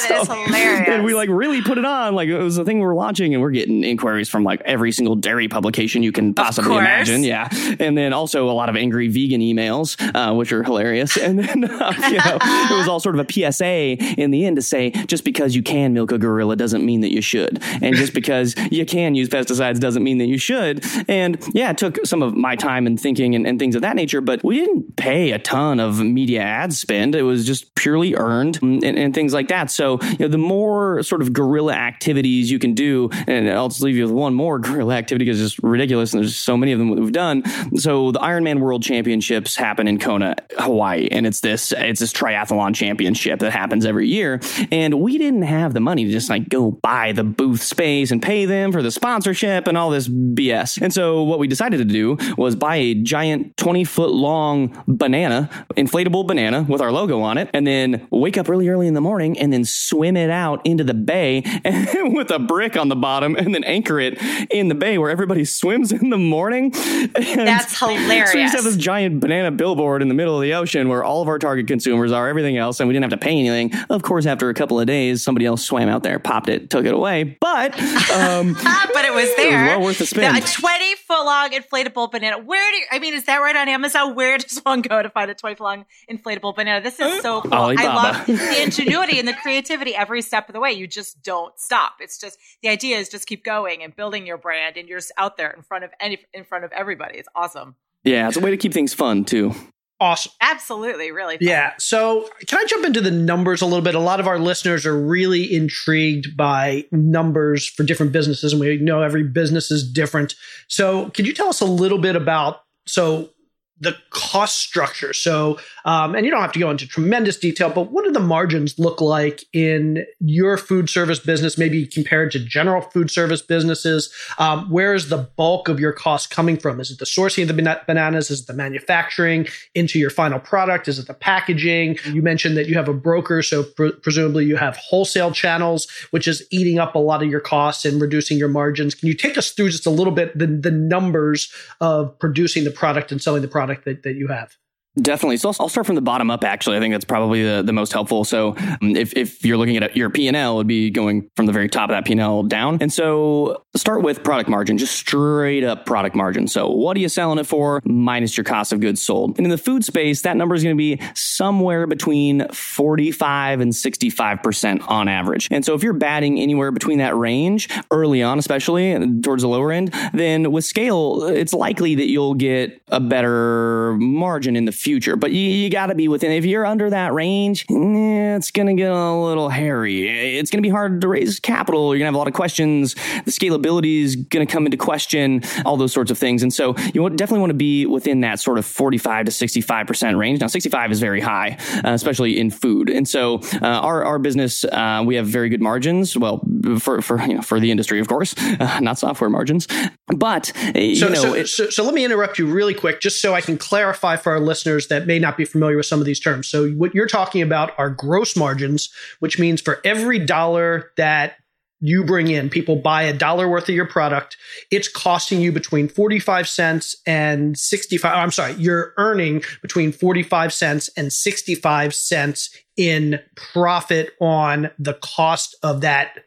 so, 0.08 0.22
is 0.22 0.28
hilarious. 0.28 0.88
And 0.88 1.04
we 1.04 1.14
like 1.14 1.28
really 1.28 1.60
put 1.60 1.76
it 1.76 1.84
on. 1.84 2.14
Like 2.14 2.28
it 2.28 2.38
was 2.38 2.56
the 2.56 2.64
thing 2.64 2.78
we 2.78 2.86
were 2.86 2.94
launching 2.94 3.34
and 3.34 3.42
we're 3.42 3.50
getting 3.50 3.84
inquiries 3.84 4.28
from 4.28 4.42
like 4.42 4.62
every 4.62 4.90
single 4.90 5.16
dairy 5.16 5.48
publication 5.48 6.02
you 6.02 6.12
can 6.12 6.32
possibly 6.32 6.76
imagine. 6.76 7.24
Yeah. 7.24 7.48
And 7.78 7.96
then 7.96 8.12
also 8.12 8.48
a 8.48 8.52
lot 8.52 8.68
of 8.68 8.76
angry 8.76 9.08
vegan 9.08 9.40
emails, 9.40 9.96
uh, 10.14 10.34
which 10.34 10.52
are 10.52 10.62
hilarious. 10.62 11.16
And 11.16 11.38
then, 11.38 11.64
uh, 11.64 11.92
you 12.08 12.18
know, 12.18 12.38
it 12.40 12.78
was 12.78 12.88
all 12.88 13.00
sort 13.00 13.18
of 13.18 13.26
a 13.28 13.52
PSA 13.52 13.96
in 14.18 14.30
the 14.30 14.45
to 14.54 14.62
say 14.62 14.90
just 14.90 15.24
because 15.24 15.56
you 15.56 15.62
can 15.62 15.92
milk 15.92 16.12
a 16.12 16.18
gorilla 16.18 16.56
doesn't 16.56 16.84
mean 16.84 17.00
that 17.00 17.12
you 17.12 17.20
should. 17.20 17.62
And 17.82 17.96
just 17.96 18.14
because 18.26 18.54
you 18.70 18.86
can 18.86 19.14
use 19.14 19.28
pesticides 19.28 19.80
doesn't 19.80 20.02
mean 20.02 20.18
that 20.18 20.26
you 20.26 20.38
should. 20.38 20.84
And 21.08 21.42
yeah, 21.52 21.70
it 21.70 21.78
took 21.78 22.04
some 22.06 22.22
of 22.22 22.34
my 22.34 22.56
time 22.56 22.86
and 22.86 23.00
thinking 23.00 23.34
and, 23.34 23.46
and 23.46 23.58
things 23.58 23.74
of 23.74 23.82
that 23.82 23.96
nature, 23.96 24.20
but 24.20 24.42
we 24.44 24.60
didn't 24.60 24.96
pay 24.96 25.32
a 25.32 25.38
ton 25.38 25.80
of 25.80 26.00
media 26.00 26.40
ad 26.40 26.72
spend. 26.72 27.14
It 27.14 27.22
was 27.22 27.46
just 27.46 27.74
purely 27.74 28.14
earned 28.14 28.60
and, 28.62 28.84
and 28.84 29.14
things 29.14 29.32
like 29.32 29.48
that. 29.48 29.70
So, 29.70 29.98
you 30.02 30.18
know, 30.20 30.28
the 30.28 30.38
more 30.38 31.02
sort 31.02 31.22
of 31.22 31.32
guerrilla 31.32 31.74
activities 31.74 32.50
you 32.50 32.58
can 32.58 32.74
do, 32.74 33.10
and 33.26 33.50
I'll 33.50 33.68
just 33.68 33.82
leave 33.82 33.96
you 33.96 34.04
with 34.04 34.12
one 34.12 34.34
more 34.34 34.58
guerrilla 34.66 34.94
activity 34.94 35.24
because 35.24 35.40
it's 35.40 35.54
just 35.54 35.62
ridiculous 35.62 36.12
and 36.12 36.22
there's 36.22 36.36
so 36.36 36.56
many 36.56 36.72
of 36.72 36.78
them 36.78 36.94
that 36.94 37.00
we've 37.00 37.12
done. 37.12 37.42
So 37.76 38.12
the 38.12 38.20
Ironman 38.20 38.60
World 38.60 38.82
Championships 38.82 39.56
happen 39.56 39.88
in 39.88 39.98
Kona, 39.98 40.36
Hawaii, 40.58 41.08
and 41.10 41.26
it's 41.26 41.40
this 41.40 41.72
it's 41.72 42.00
this 42.00 42.12
triathlon 42.12 42.74
championship 42.74 43.40
that 43.40 43.52
happens 43.52 43.86
every 43.86 44.08
year. 44.08 44.35
And 44.70 45.00
we 45.00 45.18
didn't 45.18 45.42
have 45.42 45.74
the 45.74 45.80
money 45.80 46.04
to 46.04 46.10
just 46.10 46.30
like 46.30 46.48
go 46.48 46.70
buy 46.70 47.12
the 47.12 47.24
booth 47.24 47.62
space 47.62 48.10
and 48.10 48.22
pay 48.22 48.44
them 48.44 48.72
for 48.72 48.82
the 48.82 48.90
sponsorship 48.90 49.66
and 49.66 49.76
all 49.76 49.90
this 49.90 50.08
BS. 50.08 50.80
And 50.80 50.92
so 50.92 51.22
what 51.22 51.38
we 51.38 51.46
decided 51.46 51.78
to 51.78 51.84
do 51.84 52.16
was 52.36 52.56
buy 52.56 52.76
a 52.76 52.94
giant 52.94 53.56
20 53.56 53.84
foot 53.84 54.10
long 54.10 54.82
banana, 54.86 55.48
inflatable 55.76 56.26
banana 56.26 56.64
with 56.68 56.80
our 56.80 56.92
logo 56.92 57.20
on 57.20 57.38
it, 57.38 57.50
and 57.52 57.66
then 57.66 58.06
wake 58.10 58.38
up 58.38 58.48
really 58.48 58.68
early 58.68 58.86
in 58.86 58.94
the 58.94 59.00
morning 59.00 59.38
and 59.38 59.52
then 59.52 59.64
swim 59.64 60.16
it 60.16 60.30
out 60.30 60.64
into 60.64 60.84
the 60.84 60.94
bay 60.94 61.42
with 61.94 62.30
a 62.30 62.38
brick 62.38 62.76
on 62.76 62.88
the 62.88 62.96
bottom 62.96 63.36
and 63.36 63.54
then 63.54 63.64
anchor 63.64 63.98
it 64.00 64.18
in 64.50 64.68
the 64.68 64.74
bay 64.74 64.98
where 64.98 65.10
everybody 65.10 65.44
swims 65.44 65.92
in 65.92 66.10
the 66.10 66.18
morning. 66.18 66.72
And 67.14 67.46
That's 67.46 67.78
hilarious. 67.78 68.32
So 68.32 68.38
we 68.38 68.44
just 68.44 68.54
have 68.54 68.64
this 68.64 68.76
giant 68.76 69.20
banana 69.20 69.50
billboard 69.50 70.02
in 70.02 70.08
the 70.08 70.14
middle 70.14 70.34
of 70.36 70.42
the 70.42 70.54
ocean 70.54 70.88
where 70.88 71.04
all 71.04 71.22
of 71.22 71.28
our 71.28 71.38
target 71.38 71.66
consumers 71.66 72.12
are, 72.12 72.28
everything 72.28 72.56
else, 72.56 72.80
and 72.80 72.88
we 72.88 72.94
didn't 72.94 73.10
have 73.10 73.18
to 73.18 73.24
pay 73.24 73.38
anything. 73.38 73.72
Of 73.90 74.02
course, 74.02 74.15
course, 74.16 74.24
after 74.24 74.48
a 74.48 74.54
couple 74.54 74.80
of 74.80 74.86
days, 74.86 75.22
somebody 75.22 75.44
else 75.44 75.62
swam 75.62 75.90
out 75.90 76.02
there, 76.02 76.18
popped 76.18 76.48
it, 76.48 76.70
took 76.70 76.86
it 76.86 76.94
away. 76.94 77.36
But 77.38 77.78
um, 78.10 78.54
but 78.94 79.04
it 79.04 79.12
was 79.12 79.34
there. 79.36 79.66
It 79.66 79.68
was 79.68 79.76
well 79.76 79.82
worth 79.82 79.98
the 79.98 80.06
spin. 80.06 80.34
A 80.34 80.40
twenty 80.40 80.94
foot 80.94 81.22
long 81.26 81.50
inflatable 81.50 82.10
banana. 82.10 82.38
Where 82.38 82.70
do 82.70 82.76
you, 82.78 82.86
I 82.90 82.98
mean? 82.98 83.12
Is 83.12 83.24
that 83.24 83.38
right 83.42 83.54
on 83.54 83.68
Amazon? 83.68 84.14
Where 84.14 84.38
does 84.38 84.58
one 84.60 84.80
go 84.80 85.02
to 85.02 85.10
find 85.10 85.30
a 85.30 85.34
twenty 85.34 85.56
foot 85.56 85.64
long 85.64 85.84
inflatable 86.10 86.56
banana? 86.56 86.80
This 86.80 86.98
is 86.98 87.20
so 87.20 87.42
cool. 87.42 87.52
Alibaba. 87.52 87.88
I 87.88 87.94
love 87.94 88.26
the 88.26 88.62
ingenuity 88.62 89.18
and 89.18 89.28
the 89.28 89.34
creativity 89.34 89.94
every 89.94 90.22
step 90.22 90.48
of 90.48 90.54
the 90.54 90.60
way. 90.60 90.72
You 90.72 90.86
just 90.86 91.22
don't 91.22 91.58
stop. 91.60 91.96
It's 92.00 92.18
just 92.18 92.38
the 92.62 92.70
idea 92.70 92.96
is 92.96 93.10
just 93.10 93.26
keep 93.26 93.44
going 93.44 93.82
and 93.82 93.94
building 93.94 94.26
your 94.26 94.38
brand, 94.38 94.78
and 94.78 94.88
you're 94.88 94.98
just 94.98 95.12
out 95.18 95.36
there 95.36 95.50
in 95.50 95.60
front 95.60 95.84
of 95.84 95.90
any 96.00 96.24
in 96.32 96.44
front 96.44 96.64
of 96.64 96.72
everybody. 96.72 97.18
It's 97.18 97.28
awesome. 97.34 97.76
Yeah, 98.02 98.28
it's 98.28 98.38
a 98.38 98.40
way 98.40 98.50
to 98.50 98.56
keep 98.56 98.72
things 98.72 98.94
fun 98.94 99.26
too. 99.26 99.52
Awesome. 99.98 100.32
Absolutely, 100.42 101.10
really. 101.10 101.38
Fun. 101.38 101.48
Yeah. 101.48 101.72
So, 101.78 102.28
can 102.46 102.58
I 102.58 102.64
jump 102.66 102.84
into 102.84 103.00
the 103.00 103.10
numbers 103.10 103.62
a 103.62 103.66
little 103.66 103.82
bit? 103.82 103.94
A 103.94 104.00
lot 104.00 104.20
of 104.20 104.26
our 104.26 104.38
listeners 104.38 104.84
are 104.84 104.98
really 104.98 105.54
intrigued 105.54 106.36
by 106.36 106.84
numbers 106.92 107.66
for 107.66 107.82
different 107.82 108.12
businesses, 108.12 108.52
and 108.52 108.60
we 108.60 108.76
know 108.76 109.02
every 109.02 109.24
business 109.24 109.70
is 109.70 109.90
different. 109.90 110.34
So, 110.68 111.08
could 111.10 111.26
you 111.26 111.32
tell 111.32 111.48
us 111.48 111.62
a 111.62 111.66
little 111.66 111.98
bit 111.98 112.14
about 112.14 112.60
so 112.86 113.30
the 113.78 113.94
cost 114.10 114.56
structure. 114.56 115.12
So, 115.12 115.58
um, 115.84 116.14
and 116.14 116.24
you 116.24 116.32
don't 116.32 116.40
have 116.40 116.52
to 116.52 116.58
go 116.58 116.70
into 116.70 116.86
tremendous 116.86 117.36
detail, 117.36 117.68
but 117.68 117.92
what 117.92 118.04
do 118.04 118.10
the 118.10 118.20
margins 118.20 118.78
look 118.78 119.02
like 119.02 119.44
in 119.52 120.06
your 120.18 120.56
food 120.56 120.88
service 120.88 121.18
business, 121.18 121.58
maybe 121.58 121.86
compared 121.86 122.30
to 122.32 122.38
general 122.38 122.80
food 122.80 123.10
service 123.10 123.42
businesses? 123.42 124.10
Um, 124.38 124.70
where 124.70 124.94
is 124.94 125.10
the 125.10 125.28
bulk 125.36 125.68
of 125.68 125.78
your 125.78 125.92
cost 125.92 126.30
coming 126.30 126.56
from? 126.56 126.80
Is 126.80 126.90
it 126.90 126.98
the 126.98 127.04
sourcing 127.04 127.42
of 127.42 127.54
the 127.54 127.80
bananas? 127.86 128.30
Is 128.30 128.40
it 128.40 128.46
the 128.46 128.54
manufacturing 128.54 129.46
into 129.74 129.98
your 129.98 130.10
final 130.10 130.40
product? 130.40 130.88
Is 130.88 130.98
it 130.98 131.06
the 131.06 131.14
packaging? 131.14 131.98
You 132.06 132.22
mentioned 132.22 132.56
that 132.56 132.68
you 132.68 132.74
have 132.76 132.88
a 132.88 132.94
broker, 132.94 133.42
so 133.42 133.62
pr- 133.62 133.90
presumably 134.02 134.46
you 134.46 134.56
have 134.56 134.76
wholesale 134.78 135.32
channels, 135.32 135.86
which 136.12 136.26
is 136.26 136.46
eating 136.50 136.78
up 136.78 136.94
a 136.94 136.98
lot 136.98 137.22
of 137.22 137.28
your 137.28 137.40
costs 137.40 137.84
and 137.84 138.00
reducing 138.00 138.38
your 138.38 138.48
margins. 138.48 138.94
Can 138.94 139.08
you 139.08 139.14
take 139.14 139.36
us 139.36 139.50
through 139.50 139.68
just 139.68 139.84
a 139.84 139.90
little 139.90 140.14
bit 140.14 140.36
the, 140.36 140.46
the 140.46 140.70
numbers 140.70 141.52
of 141.82 142.18
producing 142.18 142.64
the 142.64 142.70
product 142.70 143.12
and 143.12 143.20
selling 143.20 143.42
the 143.42 143.48
product? 143.48 143.65
Product 143.66 143.84
that, 143.84 144.02
that 144.04 144.16
you 144.16 144.28
have. 144.28 144.56
Definitely. 145.00 145.36
So 145.36 145.52
I'll 145.60 145.68
start 145.68 145.86
from 145.86 145.94
the 145.94 146.00
bottom 146.00 146.30
up. 146.30 146.42
Actually, 146.42 146.78
I 146.78 146.80
think 146.80 146.94
that's 146.94 147.04
probably 147.04 147.42
the, 147.42 147.62
the 147.62 147.72
most 147.72 147.92
helpful. 147.92 148.24
So 148.24 148.56
um, 148.56 148.96
if, 148.96 149.14
if 149.14 149.44
you're 149.44 149.58
looking 149.58 149.76
at 149.76 149.94
your 149.94 150.08
P 150.08 150.26
and 150.26 150.36
L, 150.36 150.56
would 150.56 150.66
be 150.66 150.88
going 150.90 151.30
from 151.36 151.44
the 151.44 151.52
very 151.52 151.68
top 151.68 151.90
of 151.90 151.96
that 151.96 152.06
P 152.06 152.12
and 152.12 152.20
L 152.20 152.42
down. 152.42 152.78
And 152.80 152.90
so 152.90 153.62
start 153.74 154.02
with 154.02 154.24
product 154.24 154.48
margin, 154.48 154.78
just 154.78 154.96
straight 154.96 155.64
up 155.64 155.84
product 155.84 156.16
margin. 156.16 156.48
So 156.48 156.70
what 156.70 156.96
are 156.96 157.00
you 157.00 157.10
selling 157.10 157.38
it 157.38 157.46
for 157.46 157.82
minus 157.84 158.38
your 158.38 158.44
cost 158.44 158.72
of 158.72 158.80
goods 158.80 159.02
sold? 159.02 159.36
And 159.36 159.46
in 159.46 159.50
the 159.50 159.58
food 159.58 159.84
space, 159.84 160.22
that 160.22 160.36
number 160.38 160.54
is 160.54 160.62
going 160.62 160.74
to 160.74 160.78
be 160.78 160.98
somewhere 161.14 161.86
between 161.86 162.48
45 162.48 163.60
and 163.60 163.74
65 163.74 164.42
percent 164.42 164.82
on 164.88 165.08
average. 165.08 165.48
And 165.50 165.62
so 165.62 165.74
if 165.74 165.82
you're 165.82 165.92
batting 165.92 166.40
anywhere 166.40 166.70
between 166.70 166.98
that 166.98 167.14
range 167.14 167.68
early 167.90 168.22
on, 168.22 168.38
especially 168.38 169.20
towards 169.20 169.42
the 169.42 169.48
lower 169.48 169.72
end, 169.72 169.92
then 170.14 170.52
with 170.52 170.64
scale, 170.64 171.24
it's 171.24 171.52
likely 171.52 171.94
that 171.96 172.06
you'll 172.06 172.34
get 172.34 172.80
a 172.88 173.00
better 173.00 173.94
margin 173.98 174.56
in 174.56 174.64
the 174.64 174.72
future. 174.72 174.85
Future, 174.86 175.16
but 175.16 175.32
you, 175.32 175.40
you 175.40 175.68
got 175.68 175.86
to 175.86 175.96
be 175.96 176.06
within. 176.06 176.30
If 176.30 176.44
you're 176.44 176.64
under 176.64 176.88
that 176.90 177.12
range, 177.12 177.66
eh, 177.68 178.36
it's 178.36 178.52
going 178.52 178.68
to 178.68 178.74
get 178.74 178.92
a 178.92 179.12
little 179.12 179.48
hairy. 179.48 180.38
It's 180.38 180.48
going 180.48 180.62
to 180.62 180.62
be 180.62 180.70
hard 180.70 181.00
to 181.00 181.08
raise 181.08 181.40
capital. 181.40 181.92
You're 181.92 181.98
going 181.98 182.04
to 182.04 182.06
have 182.06 182.14
a 182.14 182.18
lot 182.18 182.28
of 182.28 182.34
questions. 182.34 182.94
The 182.94 183.32
scalability 183.32 184.02
is 184.02 184.14
going 184.14 184.46
to 184.46 184.52
come 184.52 184.64
into 184.64 184.76
question. 184.76 185.42
All 185.64 185.76
those 185.76 185.92
sorts 185.92 186.12
of 186.12 186.18
things. 186.18 186.44
And 186.44 186.54
so 186.54 186.76
you 186.94 187.10
definitely 187.10 187.40
want 187.40 187.50
to 187.50 187.54
be 187.54 187.84
within 187.84 188.20
that 188.20 188.38
sort 188.38 188.58
of 188.58 188.64
45 188.64 189.26
to 189.26 189.32
65 189.32 189.88
percent 189.88 190.16
range. 190.18 190.40
Now, 190.40 190.46
65 190.46 190.92
is 190.92 191.00
very 191.00 191.20
high, 191.20 191.58
uh, 191.84 191.90
especially 191.90 192.38
in 192.38 192.52
food. 192.52 192.88
And 192.88 193.08
so 193.08 193.40
uh, 193.60 193.66
our 193.66 194.04
our 194.04 194.20
business, 194.20 194.62
uh, 194.62 195.02
we 195.04 195.16
have 195.16 195.26
very 195.26 195.48
good 195.48 195.60
margins. 195.60 196.16
Well, 196.16 196.46
for 196.78 197.02
for 197.02 197.20
you 197.22 197.34
know, 197.34 197.42
for 197.42 197.58
the 197.58 197.72
industry, 197.72 197.98
of 197.98 198.06
course, 198.06 198.36
uh, 198.38 198.78
not 198.80 199.00
software 199.00 199.30
margins. 199.30 199.66
But 200.06 200.52
uh, 200.76 200.78
you 200.78 201.00
know, 201.08 201.14
so, 201.14 201.44
so, 201.44 201.70
so 201.70 201.82
let 201.82 201.92
me 201.92 202.04
interrupt 202.04 202.38
you 202.38 202.46
really 202.46 202.74
quick, 202.74 203.00
just 203.00 203.20
so 203.20 203.34
I 203.34 203.40
can 203.40 203.58
clarify 203.58 204.14
for 204.14 204.30
our 204.30 204.38
listeners 204.38 204.75
listeners 204.76 204.88
that 204.88 205.06
may 205.06 205.18
not 205.18 205.36
be 205.36 205.44
familiar 205.44 205.76
with 205.76 205.86
some 205.86 206.00
of 206.00 206.06
these 206.06 206.20
terms. 206.20 206.48
So, 206.48 206.70
what 206.70 206.94
you're 206.94 207.06
talking 207.06 207.42
about 207.42 207.72
are 207.78 207.90
gross 207.90 208.36
margins, 208.36 208.90
which 209.20 209.38
means 209.38 209.60
for 209.60 209.80
every 209.84 210.18
dollar 210.18 210.92
that 210.96 211.36
you 211.80 212.04
bring 212.04 212.28
in, 212.28 212.48
people 212.48 212.76
buy 212.76 213.02
a 213.02 213.12
dollar 213.12 213.48
worth 213.48 213.68
of 213.68 213.74
your 213.74 213.86
product, 213.86 214.38
it's 214.70 214.88
costing 214.88 215.42
you 215.42 215.52
between 215.52 215.88
45 215.88 216.48
cents 216.48 216.96
and 217.06 217.58
65. 217.58 218.14
I'm 218.14 218.30
sorry, 218.30 218.54
you're 218.54 218.94
earning 218.96 219.42
between 219.60 219.92
45 219.92 220.54
cents 220.54 220.88
and 220.96 221.12
65 221.12 221.94
cents 221.94 222.56
in 222.78 223.20
profit 223.36 224.12
on 224.20 224.70
the 224.78 224.94
cost 224.94 225.54
of 225.62 225.82
that 225.82 226.25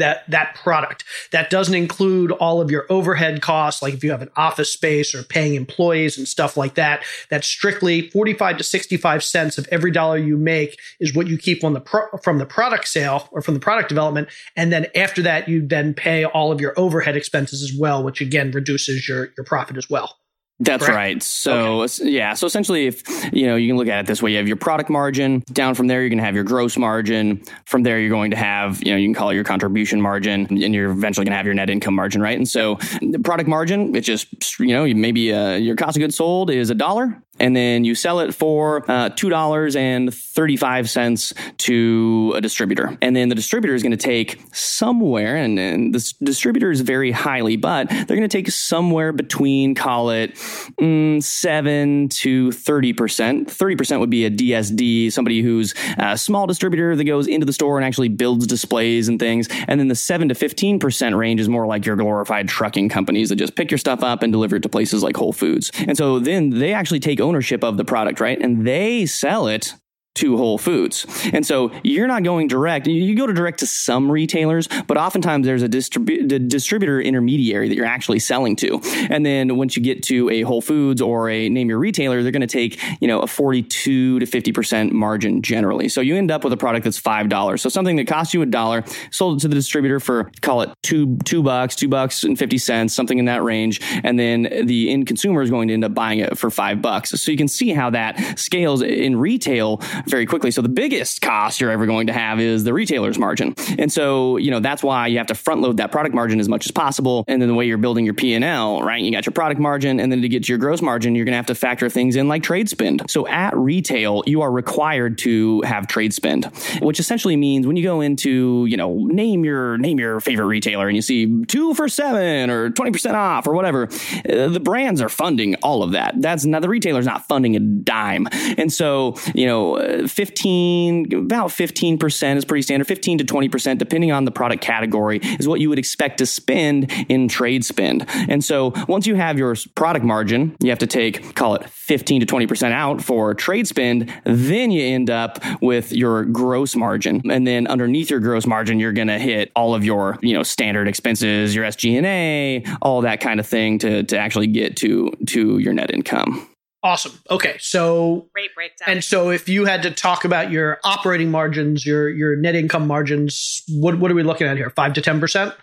that 0.00 0.28
that 0.28 0.54
product. 0.56 1.04
That 1.32 1.48
doesn't 1.50 1.74
include 1.74 2.32
all 2.32 2.60
of 2.60 2.70
your 2.70 2.86
overhead 2.90 3.40
costs, 3.40 3.80
like 3.80 3.94
if 3.94 4.04
you 4.04 4.10
have 4.10 4.22
an 4.22 4.30
office 4.36 4.72
space 4.72 5.14
or 5.14 5.22
paying 5.22 5.54
employees 5.54 6.18
and 6.18 6.26
stuff 6.26 6.56
like 6.56 6.74
that. 6.74 7.04
That's 7.30 7.46
strictly 7.46 8.10
45 8.10 8.58
to 8.58 8.64
65 8.64 9.22
cents 9.24 9.58
of 9.58 9.68
every 9.70 9.90
dollar 9.90 10.18
you 10.18 10.36
make 10.36 10.78
is 10.98 11.14
what 11.14 11.28
you 11.28 11.38
keep 11.38 11.64
on 11.64 11.72
the 11.72 11.80
pro- 11.80 12.10
from 12.22 12.38
the 12.38 12.46
product 12.46 12.88
sale 12.88 13.28
or 13.30 13.42
from 13.42 13.54
the 13.54 13.60
product 13.60 13.88
development. 13.88 14.28
And 14.56 14.72
then 14.72 14.86
after 14.94 15.22
that, 15.22 15.48
you 15.48 15.66
then 15.66 15.94
pay 15.94 16.24
all 16.24 16.52
of 16.52 16.60
your 16.60 16.74
overhead 16.76 17.16
expenses 17.16 17.62
as 17.62 17.78
well, 17.78 18.02
which 18.02 18.20
again 18.20 18.50
reduces 18.50 19.08
your 19.08 19.30
your 19.36 19.44
profit 19.44 19.76
as 19.76 19.88
well. 19.88 20.16
That's 20.62 20.84
Correct? 20.84 20.94
right. 20.96 21.22
So 21.22 21.82
okay. 21.82 22.10
yeah, 22.10 22.34
so 22.34 22.46
essentially, 22.46 22.86
if 22.86 23.02
you 23.32 23.46
know, 23.46 23.56
you 23.56 23.68
can 23.68 23.78
look 23.78 23.88
at 23.88 24.00
it 24.00 24.06
this 24.06 24.22
way: 24.22 24.32
you 24.32 24.36
have 24.36 24.46
your 24.46 24.58
product 24.58 24.90
margin. 24.90 25.42
Down 25.52 25.74
from 25.74 25.86
there, 25.86 26.00
you're 26.00 26.10
going 26.10 26.18
to 26.18 26.24
have 26.24 26.34
your 26.34 26.44
gross 26.44 26.76
margin. 26.76 27.42
From 27.64 27.82
there, 27.82 27.98
you're 27.98 28.10
going 28.10 28.30
to 28.32 28.36
have 28.36 28.82
you 28.84 28.92
know, 28.92 28.98
you 28.98 29.06
can 29.06 29.14
call 29.14 29.30
it 29.30 29.36
your 29.36 29.44
contribution 29.44 30.02
margin, 30.02 30.46
and 30.50 30.74
you're 30.74 30.90
eventually 30.90 31.24
going 31.24 31.32
to 31.32 31.36
have 31.38 31.46
your 31.46 31.54
net 31.54 31.70
income 31.70 31.94
margin, 31.94 32.20
right? 32.20 32.36
And 32.36 32.46
so, 32.46 32.74
the 33.00 33.20
product 33.24 33.48
margin, 33.48 33.96
it's 33.96 34.06
just 34.06 34.60
you 34.60 34.74
know, 34.74 34.86
maybe 34.94 35.32
uh, 35.32 35.54
your 35.54 35.76
cost 35.76 35.96
of 35.96 36.00
goods 36.02 36.16
sold 36.16 36.50
is 36.50 36.68
a 36.68 36.74
dollar 36.74 37.22
and 37.40 37.56
then 37.56 37.84
you 37.84 37.96
sell 37.96 38.20
it 38.20 38.34
for 38.34 38.84
uh, 38.90 39.10
$2.35 39.10 41.56
to 41.56 42.32
a 42.36 42.40
distributor. 42.40 42.96
And 43.02 43.14
then 43.16 43.28
the 43.28 43.34
distributor 43.34 43.74
is 43.74 43.82
going 43.82 43.90
to 43.90 43.96
take 43.96 44.40
somewhere, 44.52 45.34
and, 45.36 45.58
and 45.58 45.92
this 45.94 46.12
distributor 46.12 46.70
is 46.70 46.82
very 46.82 47.10
highly, 47.10 47.56
but 47.56 47.88
they're 47.88 48.04
going 48.04 48.22
to 48.22 48.28
take 48.28 48.50
somewhere 48.50 49.12
between, 49.12 49.74
call 49.74 50.10
it 50.10 50.34
mm, 50.34 51.22
7 51.22 52.08
to 52.10 52.50
30%. 52.50 53.46
30% 53.46 54.00
would 54.00 54.10
be 54.10 54.26
a 54.26 54.30
DSD, 54.30 55.10
somebody 55.12 55.40
who's 55.40 55.72
a 55.98 56.18
small 56.18 56.46
distributor 56.46 56.94
that 56.94 57.04
goes 57.04 57.26
into 57.26 57.46
the 57.46 57.52
store 57.52 57.78
and 57.78 57.86
actually 57.86 58.08
builds 58.08 58.46
displays 58.46 59.08
and 59.08 59.18
things. 59.18 59.48
And 59.66 59.80
then 59.80 59.88
the 59.88 59.94
7 59.94 60.28
to 60.28 60.34
15% 60.34 61.16
range 61.16 61.40
is 61.40 61.48
more 61.48 61.66
like 61.66 61.86
your 61.86 61.96
glorified 61.96 62.48
trucking 62.48 62.90
companies 62.90 63.30
that 63.30 63.36
just 63.36 63.56
pick 63.56 63.70
your 63.70 63.78
stuff 63.78 64.02
up 64.02 64.22
and 64.22 64.30
deliver 64.32 64.56
it 64.56 64.62
to 64.64 64.68
places 64.68 65.02
like 65.02 65.16
Whole 65.16 65.32
Foods. 65.32 65.72
And 65.78 65.96
so 65.96 66.18
then 66.18 66.50
they 66.50 66.74
actually 66.74 67.00
take 67.00 67.18
ownership 67.20 67.29
of 67.62 67.76
the 67.76 67.84
product, 67.84 68.20
right? 68.20 68.40
And 68.40 68.66
they 68.66 69.06
sell 69.06 69.46
it 69.46 69.74
to 70.16 70.36
Whole 70.36 70.58
Foods. 70.58 71.06
And 71.32 71.46
so 71.46 71.70
you're 71.82 72.06
not 72.06 72.24
going 72.24 72.48
direct. 72.48 72.86
You 72.86 73.14
go 73.14 73.26
to 73.26 73.32
direct 73.32 73.60
to 73.60 73.66
some 73.66 74.10
retailers, 74.10 74.68
but 74.86 74.96
oftentimes 74.96 75.46
there's 75.46 75.62
a 75.62 75.68
distribu- 75.68 76.48
distributor 76.48 77.00
intermediary 77.00 77.68
that 77.68 77.74
you're 77.74 77.86
actually 77.86 78.18
selling 78.18 78.56
to. 78.56 78.80
And 79.08 79.24
then 79.24 79.56
once 79.56 79.76
you 79.76 79.82
get 79.82 80.02
to 80.04 80.28
a 80.30 80.42
Whole 80.42 80.60
Foods 80.60 81.00
or 81.00 81.30
a 81.30 81.48
name 81.48 81.68
your 81.68 81.78
retailer, 81.78 82.22
they're 82.22 82.32
going 82.32 82.40
to 82.40 82.46
take, 82.46 82.80
you 83.00 83.06
know, 83.06 83.20
a 83.20 83.26
42 83.26 84.18
to 84.18 84.26
50% 84.26 84.92
margin 84.92 85.42
generally. 85.42 85.88
So 85.88 86.00
you 86.00 86.16
end 86.16 86.30
up 86.30 86.44
with 86.44 86.52
a 86.52 86.56
product 86.56 86.84
that's 86.84 87.00
$5. 87.00 87.60
So 87.60 87.68
something 87.68 87.96
that 87.96 88.06
costs 88.06 88.34
you 88.34 88.42
a 88.42 88.46
dollar 88.46 88.84
sold 89.10 89.38
it 89.38 89.40
to 89.42 89.48
the 89.48 89.54
distributor 89.54 90.00
for 90.00 90.30
call 90.40 90.62
it 90.62 90.70
2 90.82 91.18
2 91.24 91.42
bucks, 91.42 91.76
2 91.76 91.88
bucks 91.88 92.24
and 92.24 92.38
50 92.38 92.58
cents, 92.58 92.94
something 92.94 93.18
in 93.18 93.26
that 93.26 93.42
range, 93.42 93.80
and 94.02 94.18
then 94.18 94.42
the 94.64 94.90
end 94.90 95.06
consumer 95.06 95.42
is 95.42 95.50
going 95.50 95.68
to 95.68 95.74
end 95.74 95.84
up 95.84 95.94
buying 95.94 96.18
it 96.18 96.36
for 96.36 96.50
5 96.50 96.82
bucks. 96.82 97.10
So 97.10 97.30
you 97.30 97.38
can 97.38 97.48
see 97.48 97.70
how 97.70 97.90
that 97.90 98.38
scales 98.38 98.82
in 98.82 99.16
retail 99.16 99.80
very 100.06 100.26
quickly. 100.26 100.50
So 100.50 100.62
the 100.62 100.68
biggest 100.68 101.20
cost 101.22 101.60
you're 101.60 101.70
ever 101.70 101.86
going 101.86 102.06
to 102.08 102.12
have 102.12 102.40
is 102.40 102.64
the 102.64 102.72
retailer's 102.72 103.18
margin. 103.18 103.54
And 103.78 103.92
so, 103.92 104.36
you 104.36 104.50
know, 104.50 104.60
that's 104.60 104.82
why 104.82 105.06
you 105.06 105.18
have 105.18 105.26
to 105.28 105.34
front 105.34 105.60
load 105.60 105.78
that 105.78 105.92
product 105.92 106.14
margin 106.14 106.40
as 106.40 106.48
much 106.48 106.66
as 106.66 106.72
possible. 106.72 107.24
And 107.28 107.40
then 107.40 107.48
the 107.48 107.54
way 107.54 107.66
you're 107.66 107.78
building 107.78 108.04
your 108.04 108.14
P&L, 108.14 108.82
right? 108.82 109.02
You 109.02 109.10
got 109.12 109.26
your 109.26 109.32
product 109.32 109.60
margin 109.60 110.00
and 110.00 110.10
then 110.10 110.22
to 110.22 110.28
get 110.28 110.44
to 110.44 110.52
your 110.52 110.58
gross 110.58 110.82
margin, 110.82 111.14
you're 111.14 111.24
going 111.24 111.32
to 111.32 111.36
have 111.36 111.46
to 111.46 111.54
factor 111.54 111.88
things 111.88 112.16
in 112.16 112.28
like 112.28 112.42
trade 112.42 112.68
spend. 112.68 113.10
So 113.10 113.26
at 113.28 113.56
retail, 113.56 114.22
you 114.26 114.42
are 114.42 114.50
required 114.50 115.18
to 115.18 115.60
have 115.62 115.86
trade 115.86 116.12
spend, 116.12 116.46
which 116.80 117.00
essentially 117.00 117.36
means 117.36 117.66
when 117.66 117.76
you 117.76 117.82
go 117.82 118.00
into, 118.00 118.66
you 118.68 118.76
know, 118.76 119.06
name 119.06 119.44
your 119.44 119.78
name 119.78 119.98
your 119.98 120.20
favorite 120.20 120.46
retailer 120.46 120.86
and 120.88 120.96
you 120.96 121.02
see 121.02 121.44
2 121.44 121.74
for 121.74 121.88
7 121.88 122.50
or 122.50 122.70
20% 122.70 123.14
off 123.14 123.46
or 123.46 123.54
whatever, 123.54 123.84
uh, 124.28 124.48
the 124.48 124.60
brands 124.60 125.00
are 125.00 125.08
funding 125.08 125.54
all 125.56 125.82
of 125.82 125.92
that. 125.92 126.14
That's 126.20 126.44
not 126.44 126.62
the 126.62 126.68
retailer's 126.68 127.06
not 127.06 127.26
funding 127.26 127.56
a 127.56 127.60
dime. 127.60 128.28
And 128.58 128.72
so, 128.72 129.16
you 129.34 129.46
know, 129.46 129.76
uh, 129.90 130.06
15, 130.06 131.14
about 131.14 131.50
15% 131.50 132.36
is 132.36 132.44
pretty 132.44 132.62
standard, 132.62 132.86
15 132.86 133.18
to 133.18 133.24
20%, 133.24 133.78
depending 133.78 134.12
on 134.12 134.24
the 134.24 134.30
product 134.30 134.62
category, 134.62 135.18
is 135.22 135.48
what 135.48 135.60
you 135.60 135.68
would 135.68 135.78
expect 135.78 136.18
to 136.18 136.26
spend 136.26 136.90
in 137.08 137.28
trade 137.28 137.64
spend. 137.64 138.04
And 138.08 138.44
so 138.44 138.72
once 138.88 139.06
you 139.06 139.14
have 139.14 139.38
your 139.38 139.54
product 139.74 140.04
margin, 140.04 140.56
you 140.60 140.70
have 140.70 140.78
to 140.80 140.86
take, 140.86 141.34
call 141.34 141.54
it 141.54 141.68
15 141.68 142.20
to 142.20 142.26
20% 142.26 142.72
out 142.72 143.02
for 143.02 143.34
trade 143.34 143.66
spend. 143.66 144.12
Then 144.24 144.70
you 144.70 144.82
end 144.82 145.10
up 145.10 145.38
with 145.60 145.92
your 145.92 146.24
gross 146.24 146.76
margin. 146.76 147.22
And 147.30 147.46
then 147.46 147.66
underneath 147.66 148.10
your 148.10 148.20
gross 148.20 148.46
margin, 148.46 148.78
you're 148.78 148.92
going 148.92 149.08
to 149.08 149.18
hit 149.18 149.50
all 149.56 149.74
of 149.74 149.84
your, 149.84 150.18
you 150.22 150.34
know, 150.34 150.42
standard 150.42 150.88
expenses, 150.88 151.54
your 151.54 151.64
SG&A, 151.64 152.64
all 152.82 153.02
that 153.02 153.20
kind 153.20 153.40
of 153.40 153.46
thing 153.46 153.78
to, 153.78 154.02
to 154.04 154.18
actually 154.18 154.46
get 154.46 154.76
to, 154.78 155.10
to 155.26 155.58
your 155.58 155.72
net 155.72 155.90
income. 155.90 156.49
Awesome. 156.82 157.12
Okay. 157.30 157.56
So 157.60 158.28
Great 158.32 158.54
breakdown. 158.54 158.88
and 158.88 159.04
so 159.04 159.30
if 159.30 159.48
you 159.48 159.66
had 159.66 159.82
to 159.82 159.90
talk 159.90 160.24
about 160.24 160.50
your 160.50 160.78
operating 160.82 161.30
margins, 161.30 161.84
your 161.84 162.08
your 162.08 162.36
net 162.36 162.54
income 162.54 162.86
margins, 162.86 163.62
what 163.68 163.98
what 163.98 164.10
are 164.10 164.14
we 164.14 164.22
looking 164.22 164.46
at 164.46 164.56
here? 164.56 164.70
5 164.70 164.94
to 164.94 165.02
10%? 165.02 165.54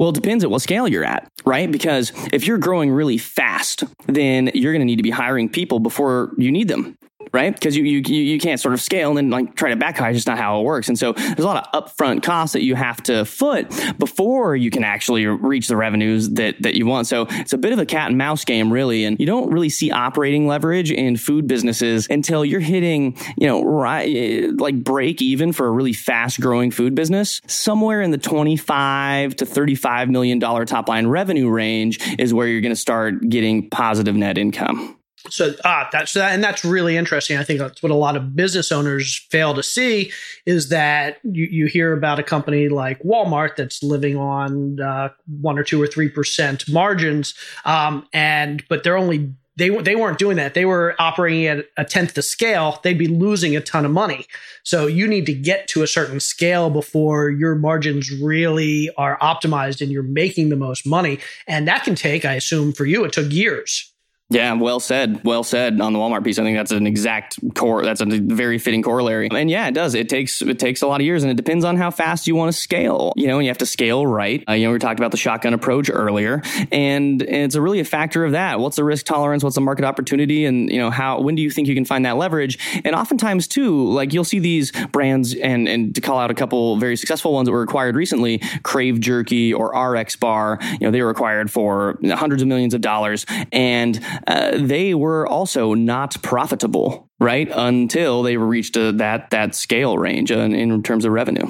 Well, 0.00 0.08
it 0.08 0.14
depends 0.14 0.42
at 0.42 0.50
what 0.50 0.60
scale 0.62 0.88
you're 0.88 1.04
at, 1.04 1.30
right? 1.44 1.70
Because 1.70 2.10
if 2.32 2.46
you're 2.46 2.58
growing 2.58 2.90
really 2.90 3.18
fast, 3.18 3.84
then 4.06 4.50
you're 4.54 4.72
going 4.72 4.80
to 4.80 4.86
need 4.86 4.96
to 4.96 5.02
be 5.04 5.10
hiring 5.10 5.48
people 5.48 5.78
before 5.78 6.32
you 6.36 6.50
need 6.50 6.66
them, 6.68 6.96
right? 7.34 7.52
Because 7.52 7.76
you, 7.76 7.82
you 7.82 7.98
you 8.00 8.38
can't 8.38 8.60
sort 8.60 8.72
of 8.72 8.80
scale 8.80 9.10
and 9.10 9.18
then 9.18 9.28
like 9.28 9.56
try 9.56 9.70
to 9.70 9.76
back. 9.76 10.00
It's 10.00 10.16
just 10.16 10.28
not 10.28 10.38
how 10.38 10.60
it 10.60 10.62
works. 10.62 10.88
And 10.88 10.96
so 10.96 11.12
there's 11.12 11.40
a 11.40 11.46
lot 11.46 11.66
of 11.66 11.84
upfront 11.84 12.22
costs 12.22 12.52
that 12.52 12.62
you 12.62 12.76
have 12.76 13.02
to 13.02 13.24
foot 13.24 13.68
before 13.98 14.54
you 14.54 14.70
can 14.70 14.84
actually 14.84 15.26
reach 15.26 15.66
the 15.66 15.76
revenues 15.76 16.30
that 16.30 16.62
that 16.62 16.74
you 16.76 16.86
want. 16.86 17.08
So 17.08 17.26
it's 17.30 17.52
a 17.52 17.58
bit 17.58 17.72
of 17.72 17.80
a 17.80 17.86
cat 17.86 18.08
and 18.08 18.16
mouse 18.16 18.44
game, 18.44 18.72
really. 18.72 19.04
And 19.04 19.18
you 19.18 19.26
don't 19.26 19.50
really 19.50 19.68
see 19.68 19.90
operating 19.90 20.46
leverage 20.46 20.92
in 20.92 21.16
food 21.16 21.48
businesses 21.48 22.06
until 22.08 22.44
you're 22.44 22.60
hitting, 22.60 23.16
you 23.36 23.48
know, 23.48 23.62
right 23.64 24.48
like 24.58 24.82
break 24.82 25.20
even 25.20 25.52
for 25.52 25.66
a 25.66 25.70
really 25.70 25.92
fast 25.92 26.40
growing 26.40 26.70
food 26.70 26.94
business. 26.94 27.40
Somewhere 27.48 28.00
in 28.00 28.12
the 28.12 28.18
25 28.18 29.36
to 29.36 29.46
35 29.46 30.08
million 30.08 30.38
dollar 30.38 30.64
top 30.64 30.88
line 30.88 31.08
revenue 31.08 31.50
range 31.50 31.98
is 32.18 32.32
where 32.32 32.46
you're 32.46 32.60
going 32.60 32.74
to 32.74 32.80
start 32.80 33.28
getting 33.28 33.68
positive 33.70 34.14
net 34.14 34.38
income. 34.38 34.96
So 35.30 35.54
ah, 35.64 35.88
that's 35.90 36.12
that, 36.14 36.32
and 36.32 36.44
that's 36.44 36.64
really 36.64 36.96
interesting. 36.96 37.38
I 37.38 37.44
think 37.44 37.58
that's 37.58 37.82
what 37.82 37.90
a 37.90 37.96
lot 37.96 38.16
of 38.16 38.36
business 38.36 38.70
owners 38.70 39.26
fail 39.30 39.54
to 39.54 39.62
see 39.62 40.12
is 40.44 40.68
that 40.68 41.18
you, 41.22 41.44
you 41.44 41.66
hear 41.66 41.94
about 41.94 42.18
a 42.18 42.22
company 42.22 42.68
like 42.68 43.02
Walmart 43.02 43.56
that's 43.56 43.82
living 43.82 44.16
on 44.16 44.80
uh, 44.80 45.08
one 45.40 45.58
or 45.58 45.64
two 45.64 45.80
or 45.80 45.86
three 45.86 46.10
percent 46.10 46.68
margins, 46.68 47.34
um, 47.64 48.06
and 48.12 48.64
but 48.68 48.84
they're 48.84 48.98
only 48.98 49.32
they 49.56 49.70
they 49.70 49.96
weren't 49.96 50.18
doing 50.18 50.36
that. 50.36 50.54
They 50.54 50.64
were 50.64 50.94
operating 50.98 51.46
at 51.46 51.66
a 51.76 51.84
tenth 51.84 52.14
the 52.14 52.22
scale. 52.22 52.80
They'd 52.82 52.98
be 52.98 53.08
losing 53.08 53.56
a 53.56 53.60
ton 53.60 53.84
of 53.84 53.92
money. 53.92 54.26
So 54.62 54.86
you 54.86 55.06
need 55.06 55.26
to 55.26 55.34
get 55.34 55.68
to 55.68 55.82
a 55.82 55.86
certain 55.86 56.20
scale 56.20 56.70
before 56.70 57.30
your 57.30 57.54
margins 57.54 58.10
really 58.10 58.90
are 58.96 59.18
optimized 59.20 59.80
and 59.80 59.92
you're 59.92 60.02
making 60.02 60.48
the 60.48 60.56
most 60.56 60.86
money. 60.86 61.18
And 61.46 61.68
that 61.68 61.84
can 61.84 61.94
take, 61.94 62.24
I 62.24 62.34
assume, 62.34 62.72
for 62.72 62.84
you, 62.84 63.04
it 63.04 63.12
took 63.12 63.32
years. 63.32 63.93
Yeah, 64.30 64.54
well 64.54 64.80
said. 64.80 65.22
Well 65.22 65.44
said 65.44 65.80
on 65.82 65.92
the 65.92 65.98
Walmart 65.98 66.24
piece. 66.24 66.38
I 66.38 66.44
think 66.44 66.56
that's 66.56 66.72
an 66.72 66.86
exact 66.86 67.38
core. 67.54 67.84
That's 67.84 68.00
a 68.00 68.06
very 68.06 68.58
fitting 68.58 68.82
corollary. 68.82 69.28
And 69.30 69.50
yeah, 69.50 69.68
it 69.68 69.74
does. 69.74 69.94
It 69.94 70.08
takes 70.08 70.40
it 70.40 70.58
takes 70.58 70.80
a 70.80 70.86
lot 70.86 71.00
of 71.00 71.04
years, 71.04 71.22
and 71.22 71.30
it 71.30 71.36
depends 71.36 71.62
on 71.62 71.76
how 71.76 71.90
fast 71.90 72.26
you 72.26 72.34
want 72.34 72.50
to 72.50 72.58
scale. 72.58 73.12
You 73.16 73.26
know, 73.26 73.36
and 73.36 73.44
you 73.44 73.50
have 73.50 73.58
to 73.58 73.66
scale 73.66 74.06
right. 74.06 74.42
Uh, 74.48 74.52
you 74.54 74.66
know, 74.66 74.72
we 74.72 74.78
talked 74.78 74.98
about 74.98 75.10
the 75.10 75.18
shotgun 75.18 75.52
approach 75.52 75.90
earlier, 75.92 76.42
and, 76.72 77.22
it's 77.22 77.54
a 77.54 77.60
really 77.60 77.80
a 77.80 77.84
factor 77.84 78.24
of 78.24 78.32
that. 78.32 78.60
What's 78.60 78.76
the 78.76 78.84
risk 78.84 79.04
tolerance? 79.04 79.44
What's 79.44 79.56
the 79.56 79.60
market 79.60 79.84
opportunity? 79.84 80.46
And 80.46 80.70
you 80.70 80.78
know, 80.78 80.90
how 80.90 81.20
when 81.20 81.34
do 81.34 81.42
you 81.42 81.50
think 81.50 81.68
you 81.68 81.74
can 81.74 81.84
find 81.84 82.06
that 82.06 82.16
leverage? 82.16 82.58
And 82.84 82.94
oftentimes 82.94 83.46
too, 83.46 83.92
like 83.92 84.14
you'll 84.14 84.24
see 84.24 84.38
these 84.38 84.72
brands, 84.90 85.34
and 85.34 85.68
and 85.68 85.94
to 85.94 86.00
call 86.00 86.18
out 86.18 86.30
a 86.30 86.34
couple 86.34 86.76
very 86.78 86.96
successful 86.96 87.34
ones 87.34 87.46
that 87.46 87.52
were 87.52 87.62
acquired 87.62 87.94
recently, 87.94 88.38
Krave 88.62 89.00
Jerky 89.00 89.52
or 89.52 89.78
RX 89.78 90.16
Bar. 90.16 90.58
You 90.62 90.78
know, 90.80 90.90
they 90.90 91.02
were 91.02 91.10
acquired 91.10 91.50
for 91.50 91.98
hundreds 92.02 92.40
of 92.40 92.48
millions 92.48 92.72
of 92.72 92.80
dollars, 92.80 93.26
and 93.52 94.00
uh, 94.26 94.58
they 94.58 94.94
were 94.94 95.26
also 95.26 95.74
not 95.74 96.20
profitable, 96.22 97.08
right? 97.20 97.48
Until 97.52 98.22
they 98.22 98.36
reached 98.36 98.76
a, 98.76 98.92
that 98.92 99.30
that 99.30 99.54
scale 99.54 99.98
range 99.98 100.30
in, 100.30 100.54
in 100.54 100.82
terms 100.82 101.04
of 101.04 101.12
revenue. 101.12 101.46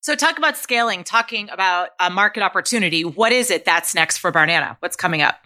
so 0.00 0.14
talk 0.14 0.38
about 0.38 0.56
scaling, 0.56 1.04
talking 1.04 1.50
about 1.50 1.90
a 2.00 2.10
market 2.10 2.42
opportunity. 2.42 3.04
What 3.04 3.32
is 3.32 3.50
it 3.50 3.64
that's 3.64 3.94
next 3.94 4.18
for 4.18 4.32
Barnana? 4.32 4.76
What's 4.80 4.96
coming 4.96 5.22
up? 5.22 5.36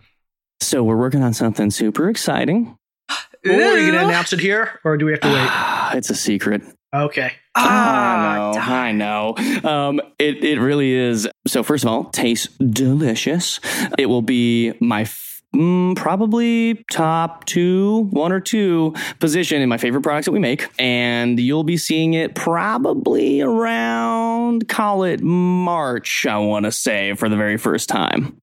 So 0.60 0.84
we're 0.84 0.96
working 0.96 1.22
on 1.22 1.34
something 1.34 1.70
super 1.70 2.08
exciting. 2.08 2.76
Well, 3.44 3.74
are 3.74 3.76
you 3.76 3.90
going 3.90 4.00
to 4.00 4.08
announce 4.08 4.32
it 4.32 4.38
here, 4.38 4.78
or 4.84 4.96
do 4.96 5.04
we 5.04 5.10
have 5.10 5.20
to 5.22 5.26
wait? 5.28 5.50
it's 5.98 6.10
a 6.10 6.14
secret. 6.14 6.62
Okay. 6.94 7.32
I 7.56 8.52
know. 8.52 8.60
I 8.60 8.92
know. 8.92 9.34
Um, 9.68 10.00
it 10.20 10.44
it 10.44 10.60
really 10.60 10.92
is. 10.92 11.28
So 11.48 11.64
first 11.64 11.82
of 11.82 11.90
all, 11.90 12.04
tastes 12.10 12.46
delicious. 12.58 13.58
It 13.98 14.06
will 14.06 14.22
be 14.22 14.74
my. 14.80 15.08
Mm, 15.54 15.96
probably 15.96 16.82
top 16.90 17.44
two, 17.44 18.08
one 18.10 18.32
or 18.32 18.40
two 18.40 18.94
position 19.20 19.60
in 19.60 19.68
my 19.68 19.76
favorite 19.76 20.02
products 20.02 20.24
that 20.24 20.32
we 20.32 20.38
make. 20.38 20.66
And 20.78 21.38
you'll 21.38 21.64
be 21.64 21.76
seeing 21.76 22.14
it 22.14 22.34
probably 22.34 23.42
around, 23.42 24.68
call 24.68 25.04
it 25.04 25.20
March, 25.20 26.26
I 26.26 26.38
want 26.38 26.64
to 26.64 26.72
say, 26.72 27.14
for 27.14 27.28
the 27.28 27.36
very 27.36 27.58
first 27.58 27.88
time. 27.88 28.40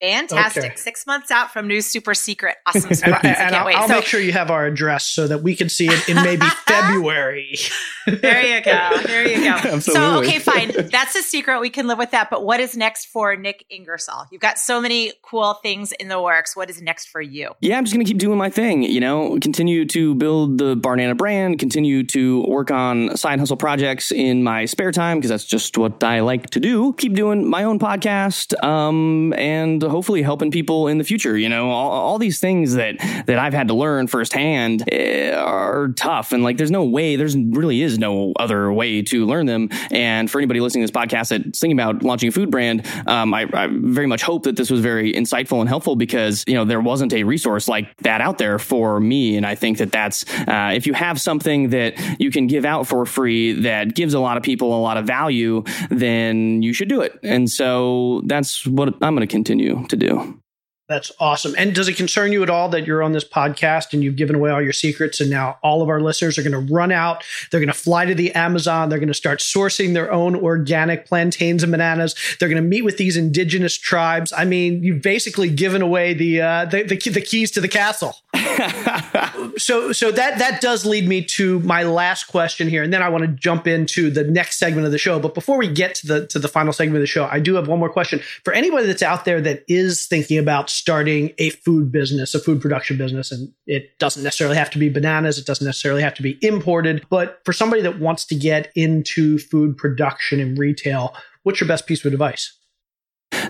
Fantastic. 0.00 0.64
Okay. 0.64 0.76
Six 0.76 1.06
months 1.06 1.30
out 1.30 1.52
from 1.52 1.66
new 1.66 1.80
super 1.80 2.14
secret. 2.14 2.56
Awesome 2.66 2.88
And, 2.88 2.98
surprise. 2.98 3.20
I 3.22 3.28
and 3.28 3.36
can't 3.36 3.54
I'll, 3.54 3.66
wait. 3.66 3.76
I'll 3.76 3.88
so 3.88 3.94
make 3.94 4.04
sure 4.04 4.20
you 4.20 4.32
have 4.32 4.50
our 4.50 4.66
address 4.66 5.06
so 5.06 5.28
that 5.28 5.42
we 5.42 5.54
can 5.54 5.68
see 5.68 5.86
it 5.86 6.08
in 6.08 6.16
maybe 6.16 6.44
February. 6.66 7.56
there 8.06 8.42
you 8.44 8.60
go. 8.64 8.90
There 9.04 9.28
you 9.28 9.36
go. 9.36 9.50
Absolutely. 9.50 9.80
So, 9.82 10.18
okay, 10.18 10.38
fine. 10.40 10.72
That's 10.90 11.14
a 11.14 11.22
secret. 11.22 11.60
We 11.60 11.70
can 11.70 11.86
live 11.86 11.98
with 11.98 12.10
that. 12.10 12.28
But 12.28 12.44
what 12.44 12.58
is 12.58 12.76
next 12.76 13.06
for 13.06 13.36
Nik 13.36 13.64
Ingersoll? 13.70 14.26
You've 14.32 14.40
got 14.40 14.58
so 14.58 14.80
many 14.80 15.12
cool 15.22 15.54
things 15.62 15.92
in 15.92 16.08
the 16.08 16.20
works. 16.20 16.56
What 16.56 16.70
is 16.70 16.82
next 16.82 17.08
for 17.08 17.20
you? 17.20 17.52
yeah, 17.60 17.78
I'm 17.78 17.84
just 17.84 17.94
going 17.94 18.04
to 18.04 18.10
keep 18.10 18.18
doing 18.18 18.36
my 18.38 18.50
thing, 18.50 18.82
you 18.82 19.00
know, 19.00 19.38
continue 19.40 19.84
to 19.86 20.14
build 20.16 20.58
the 20.58 20.76
Barnana 20.76 21.16
brand, 21.16 21.58
continue 21.58 22.02
to 22.06 22.42
work 22.48 22.70
on 22.70 23.16
side 23.16 23.38
hustle 23.38 23.56
projects 23.56 24.10
in 24.10 24.42
my 24.42 24.64
spare 24.64 24.90
time 24.92 25.18
because 25.18 25.30
that's 25.30 25.44
just 25.44 25.78
what 25.78 26.02
I 26.02 26.20
like 26.20 26.50
to 26.50 26.60
do. 26.60 26.92
Keep 26.94 27.14
doing 27.14 27.48
my 27.48 27.62
own 27.62 27.78
podcast 27.78 28.60
um, 28.64 29.32
and 29.34 29.82
hopefully 29.88 30.22
helping 30.22 30.50
people 30.50 30.88
in 30.88 30.98
the 30.98 31.04
future. 31.04 31.36
You 31.36 31.48
know, 31.48 31.70
all, 31.70 31.90
all 31.90 32.18
these 32.18 32.38
things 32.38 32.74
that 32.74 32.98
that 33.26 33.38
I've 33.38 33.54
had 33.54 33.68
to 33.68 33.74
learn 33.74 34.06
firsthand 34.06 34.84
eh, 34.92 35.34
are 35.34 35.88
tough 35.88 36.32
and 36.32 36.42
like 36.42 36.56
there's 36.56 36.70
no 36.70 36.84
way, 36.84 37.16
there's 37.16 37.36
really 37.36 37.82
is 37.82 37.98
no 37.98 38.32
other 38.38 38.72
way 38.72 39.02
to 39.02 39.26
learn 39.26 39.46
them. 39.46 39.68
And 39.90 40.30
for 40.30 40.38
anybody 40.38 40.60
listening 40.60 40.86
to 40.86 40.92
this 40.92 40.96
podcast 40.96 41.28
that's 41.28 41.58
thinking 41.58 41.78
about 41.78 42.02
launching 42.02 42.28
a 42.28 42.32
food 42.32 42.50
brand, 42.50 42.86
um, 43.06 43.34
I, 43.34 43.48
I 43.52 43.68
very 43.70 44.06
much 44.06 44.22
hope 44.22 44.44
that 44.44 44.56
this 44.56 44.70
was 44.70 44.80
very 44.80 45.12
insightful 45.12 45.60
and 45.60 45.68
helpful 45.68 45.96
because 45.96 46.44
you 46.46 46.54
know 46.54 46.64
there 46.64 46.80
wasn't 46.80 47.12
a 47.12 47.24
resource 47.24 47.68
like 47.68 47.96
that 47.98 48.20
out 48.20 48.38
there 48.38 48.58
for 48.58 49.00
me, 49.00 49.36
and 49.36 49.46
I 49.46 49.54
think 49.54 49.78
that 49.78 49.92
that's 49.92 50.24
uh, 50.46 50.72
if 50.74 50.86
you 50.86 50.94
have 50.94 51.20
something 51.20 51.70
that 51.70 51.94
you 52.20 52.30
can 52.30 52.46
give 52.46 52.64
out 52.64 52.86
for 52.86 53.04
free 53.06 53.52
that 53.52 53.94
gives 53.94 54.14
a 54.14 54.20
lot 54.20 54.36
of 54.36 54.42
people 54.42 54.76
a 54.76 54.80
lot 54.80 54.96
of 54.96 55.06
value, 55.06 55.64
then 55.90 56.62
you 56.62 56.72
should 56.72 56.88
do 56.88 57.00
it. 57.00 57.18
And 57.22 57.50
so 57.50 58.22
that's 58.26 58.66
what 58.66 58.94
I'm 59.02 59.14
going 59.14 59.26
to 59.26 59.26
continue 59.26 59.75
to 59.84 59.96
do. 59.96 60.40
That's 60.88 61.10
awesome. 61.18 61.54
And 61.58 61.74
does 61.74 61.88
it 61.88 61.96
concern 61.96 62.30
you 62.30 62.44
at 62.44 62.50
all 62.50 62.68
that 62.68 62.86
you're 62.86 63.02
on 63.02 63.10
this 63.10 63.24
podcast 63.24 63.92
and 63.92 64.04
you've 64.04 64.14
given 64.14 64.36
away 64.36 64.50
all 64.50 64.62
your 64.62 64.72
secrets 64.72 65.20
and 65.20 65.28
now 65.28 65.58
all 65.60 65.82
of 65.82 65.88
our 65.88 66.00
listeners 66.00 66.38
are 66.38 66.44
going 66.44 66.52
to 66.52 66.72
run 66.72 66.92
out, 66.92 67.24
they're 67.50 67.58
going 67.58 67.66
to 67.66 67.72
fly 67.72 68.04
to 68.04 68.14
the 68.14 68.32
Amazon, 68.32 68.88
they're 68.88 69.00
going 69.00 69.08
to 69.08 69.14
start 69.14 69.40
sourcing 69.40 69.94
their 69.94 70.12
own 70.12 70.36
organic 70.36 71.04
plantains 71.06 71.64
and 71.64 71.72
bananas. 71.72 72.14
They're 72.38 72.48
going 72.48 72.62
to 72.62 72.68
meet 72.68 72.82
with 72.82 72.98
these 72.98 73.16
indigenous 73.16 73.76
tribes. 73.76 74.32
I 74.32 74.44
mean, 74.44 74.84
you've 74.84 75.02
basically 75.02 75.50
given 75.50 75.82
away 75.82 76.14
the 76.14 76.40
uh, 76.40 76.64
the, 76.66 76.84
the, 76.84 76.96
the 76.96 77.20
keys 77.20 77.50
to 77.52 77.60
the 77.60 77.68
castle. 77.68 78.16
so 79.56 79.92
so 79.92 80.10
that 80.10 80.38
that 80.38 80.60
does 80.60 80.84
lead 80.84 81.08
me 81.08 81.22
to 81.22 81.58
my 81.60 81.82
last 81.82 82.24
question 82.24 82.68
here 82.68 82.82
and 82.82 82.92
then 82.92 83.02
I 83.02 83.08
want 83.08 83.22
to 83.22 83.28
jump 83.28 83.66
into 83.66 84.10
the 84.10 84.24
next 84.24 84.58
segment 84.58 84.84
of 84.84 84.92
the 84.92 84.98
show 84.98 85.18
but 85.18 85.34
before 85.34 85.56
we 85.56 85.68
get 85.68 85.94
to 85.96 86.06
the 86.06 86.26
to 86.28 86.38
the 86.38 86.48
final 86.48 86.72
segment 86.72 86.96
of 86.96 87.02
the 87.02 87.06
show 87.06 87.26
I 87.30 87.40
do 87.40 87.54
have 87.54 87.68
one 87.68 87.78
more 87.78 87.88
question 87.88 88.20
for 88.44 88.52
anybody 88.52 88.86
that's 88.86 89.02
out 89.02 89.24
there 89.24 89.40
that 89.40 89.64
is 89.68 90.06
thinking 90.06 90.38
about 90.38 90.70
starting 90.76 91.32
a 91.38 91.50
food 91.50 91.90
business 91.90 92.34
a 92.34 92.40
food 92.40 92.60
production 92.60 92.96
business 92.96 93.32
and 93.32 93.52
it 93.66 93.98
doesn't 93.98 94.22
necessarily 94.22 94.56
have 94.56 94.70
to 94.70 94.78
be 94.78 94.88
bananas 94.88 95.38
it 95.38 95.46
doesn't 95.46 95.66
necessarily 95.66 96.02
have 96.02 96.14
to 96.14 96.22
be 96.22 96.38
imported 96.42 97.04
but 97.10 97.40
for 97.44 97.52
somebody 97.52 97.82
that 97.82 97.98
wants 97.98 98.24
to 98.24 98.34
get 98.34 98.70
into 98.74 99.38
food 99.38 99.76
production 99.76 100.40
and 100.40 100.58
retail 100.58 101.14
what's 101.46 101.60
your 101.60 101.68
best 101.68 101.86
piece 101.86 102.04
of 102.04 102.12
advice? 102.12 102.58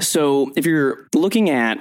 So 0.01 0.53
if 0.55 0.67
you're 0.67 1.09
looking 1.15 1.49
at 1.49 1.79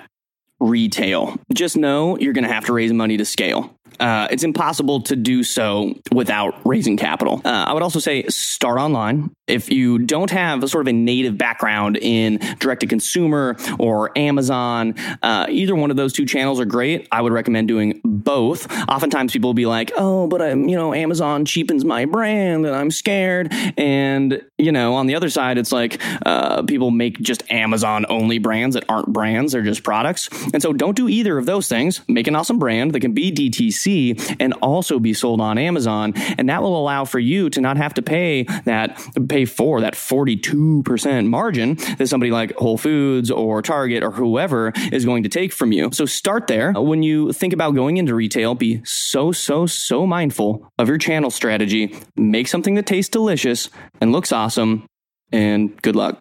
retail, 0.66 1.38
just 1.54 1.78
know 1.78 2.18
you're 2.18 2.34
going 2.34 2.48
to 2.48 2.54
have 2.54 2.66
to 2.66 2.74
raise 2.74 2.92
money 2.94 3.18
to 3.18 3.26
scale. 3.26 3.72
Uh, 4.00 4.28
it's 4.30 4.44
impossible 4.44 5.00
to 5.02 5.16
do 5.16 5.42
so 5.42 5.94
without 6.12 6.54
raising 6.66 6.98
capital. 6.98 7.42
Uh, 7.46 7.66
I 7.68 7.74
would 7.74 7.82
also 7.82 8.00
say 8.00 8.24
start 8.28 8.78
online. 8.78 9.32
if 9.48 9.72
you 9.72 10.00
don't 10.00 10.32
have 10.32 10.64
a 10.64 10.68
sort 10.68 10.82
of 10.82 10.88
a 10.88 10.94
native 10.94 11.38
background 11.38 11.98
in 11.98 12.40
direct 12.60 12.82
to 12.82 12.88
consumer 12.88 13.56
or 13.78 14.18
Amazon, 14.18 14.96
uh, 15.22 15.46
either 15.50 15.76
one 15.76 15.92
of 15.92 15.98
those 15.98 16.14
two 16.14 16.26
channels 16.26 16.60
are 16.60 16.66
great. 16.66 17.08
I 17.12 17.22
would 17.22 17.32
recommend 17.32 17.68
doing 17.68 18.02
both. 18.04 18.72
Oftentimes 18.90 19.34
people 19.34 19.50
will 19.50 19.54
be 19.54 19.66
like, 19.66 19.92
oh, 19.98 20.28
but 20.28 20.42
I'm, 20.42 20.68
you 20.68 20.76
know, 20.76 20.94
Amazon 20.94 21.46
cheapens 21.46 21.86
my 21.86 22.06
brand 22.06 22.66
and 22.66 22.76
I'm 22.76 22.92
scared. 22.92 23.54
And, 23.78 24.42
you 24.58 24.72
know, 24.72 24.96
on 24.96 25.08
the 25.08 25.16
other 25.16 25.30
side, 25.30 25.58
it's 25.58 25.72
like 25.72 26.02
uh, 26.26 26.64
people 26.64 26.92
make 26.92 27.20
just 27.20 27.50
Amazon 27.52 28.06
only 28.10 28.40
brands 28.40 28.74
that 28.74 28.86
aren't 28.90 29.14
brands, 29.14 29.54
they're 29.54 29.62
just 29.62 29.84
products. 29.84 30.30
And 30.56 30.62
so 30.62 30.72
don't 30.72 30.96
do 30.96 31.10
either 31.10 31.38
of 31.38 31.46
those 31.46 31.68
things. 31.68 32.00
Make 32.08 32.28
an 32.28 32.36
awesome 32.36 32.60
brand 32.60 32.94
that 32.94 33.02
can 33.02 33.12
be 33.12 33.30
DTC 33.30 34.38
and 34.40 34.54
also 34.62 35.00
be 35.00 35.14
sold 35.14 35.42
on 35.42 35.58
Amazon. 35.58 36.14
And 36.38 36.48
that 36.48 36.62
will 36.62 36.80
allow 36.80 37.04
for 37.04 37.20
you 37.20 37.50
to 37.50 37.60
not 37.60 37.76
have 37.76 37.94
to 37.96 38.02
pay 38.02 38.44
that 38.64 38.98
pay 39.28 39.44
for 39.44 39.82
that 39.82 39.96
42% 39.96 41.28
margin 41.28 41.76
that 41.98 42.08
somebody 42.08 42.32
like 42.32 42.56
Whole 42.56 42.78
Foods 42.78 43.30
or 43.30 43.62
Target 43.62 44.02
or 44.02 44.12
whoever 44.12 44.72
is 44.94 45.04
going 45.04 45.24
to 45.24 45.30
take 45.30 45.52
from 45.52 45.74
you. 45.74 45.90
So 45.92 46.06
start 46.06 46.48
there. 46.48 46.72
When 46.72 47.04
you 47.04 47.34
think 47.34 47.52
about 47.52 47.76
going 47.76 47.98
into 47.98 48.16
retail, 48.16 48.56
be 48.56 48.82
so, 48.86 49.34
so, 49.34 49.66
so 49.66 50.08
mindful 50.08 50.72
of 50.80 50.88
your 50.88 50.98
channel 50.98 51.32
strategy. 51.32 51.94
Make 52.16 52.48
something 52.48 52.76
that 52.76 52.86
tastes 52.86 53.10
delicious 53.10 53.70
and 54.00 54.14
looks 54.14 54.32
awesome. 54.32 54.86
And 55.34 55.82
good 55.82 55.98
luck. 55.98 56.18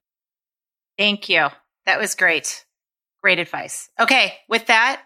Thank 0.99 1.29
you. 1.29 1.51
That 1.87 2.01
was 2.01 2.17
great. 2.17 2.64
Great 3.25 3.39
advice. 3.39 3.89
Okay, 3.99 4.35
with 4.51 4.67
that, 4.67 5.01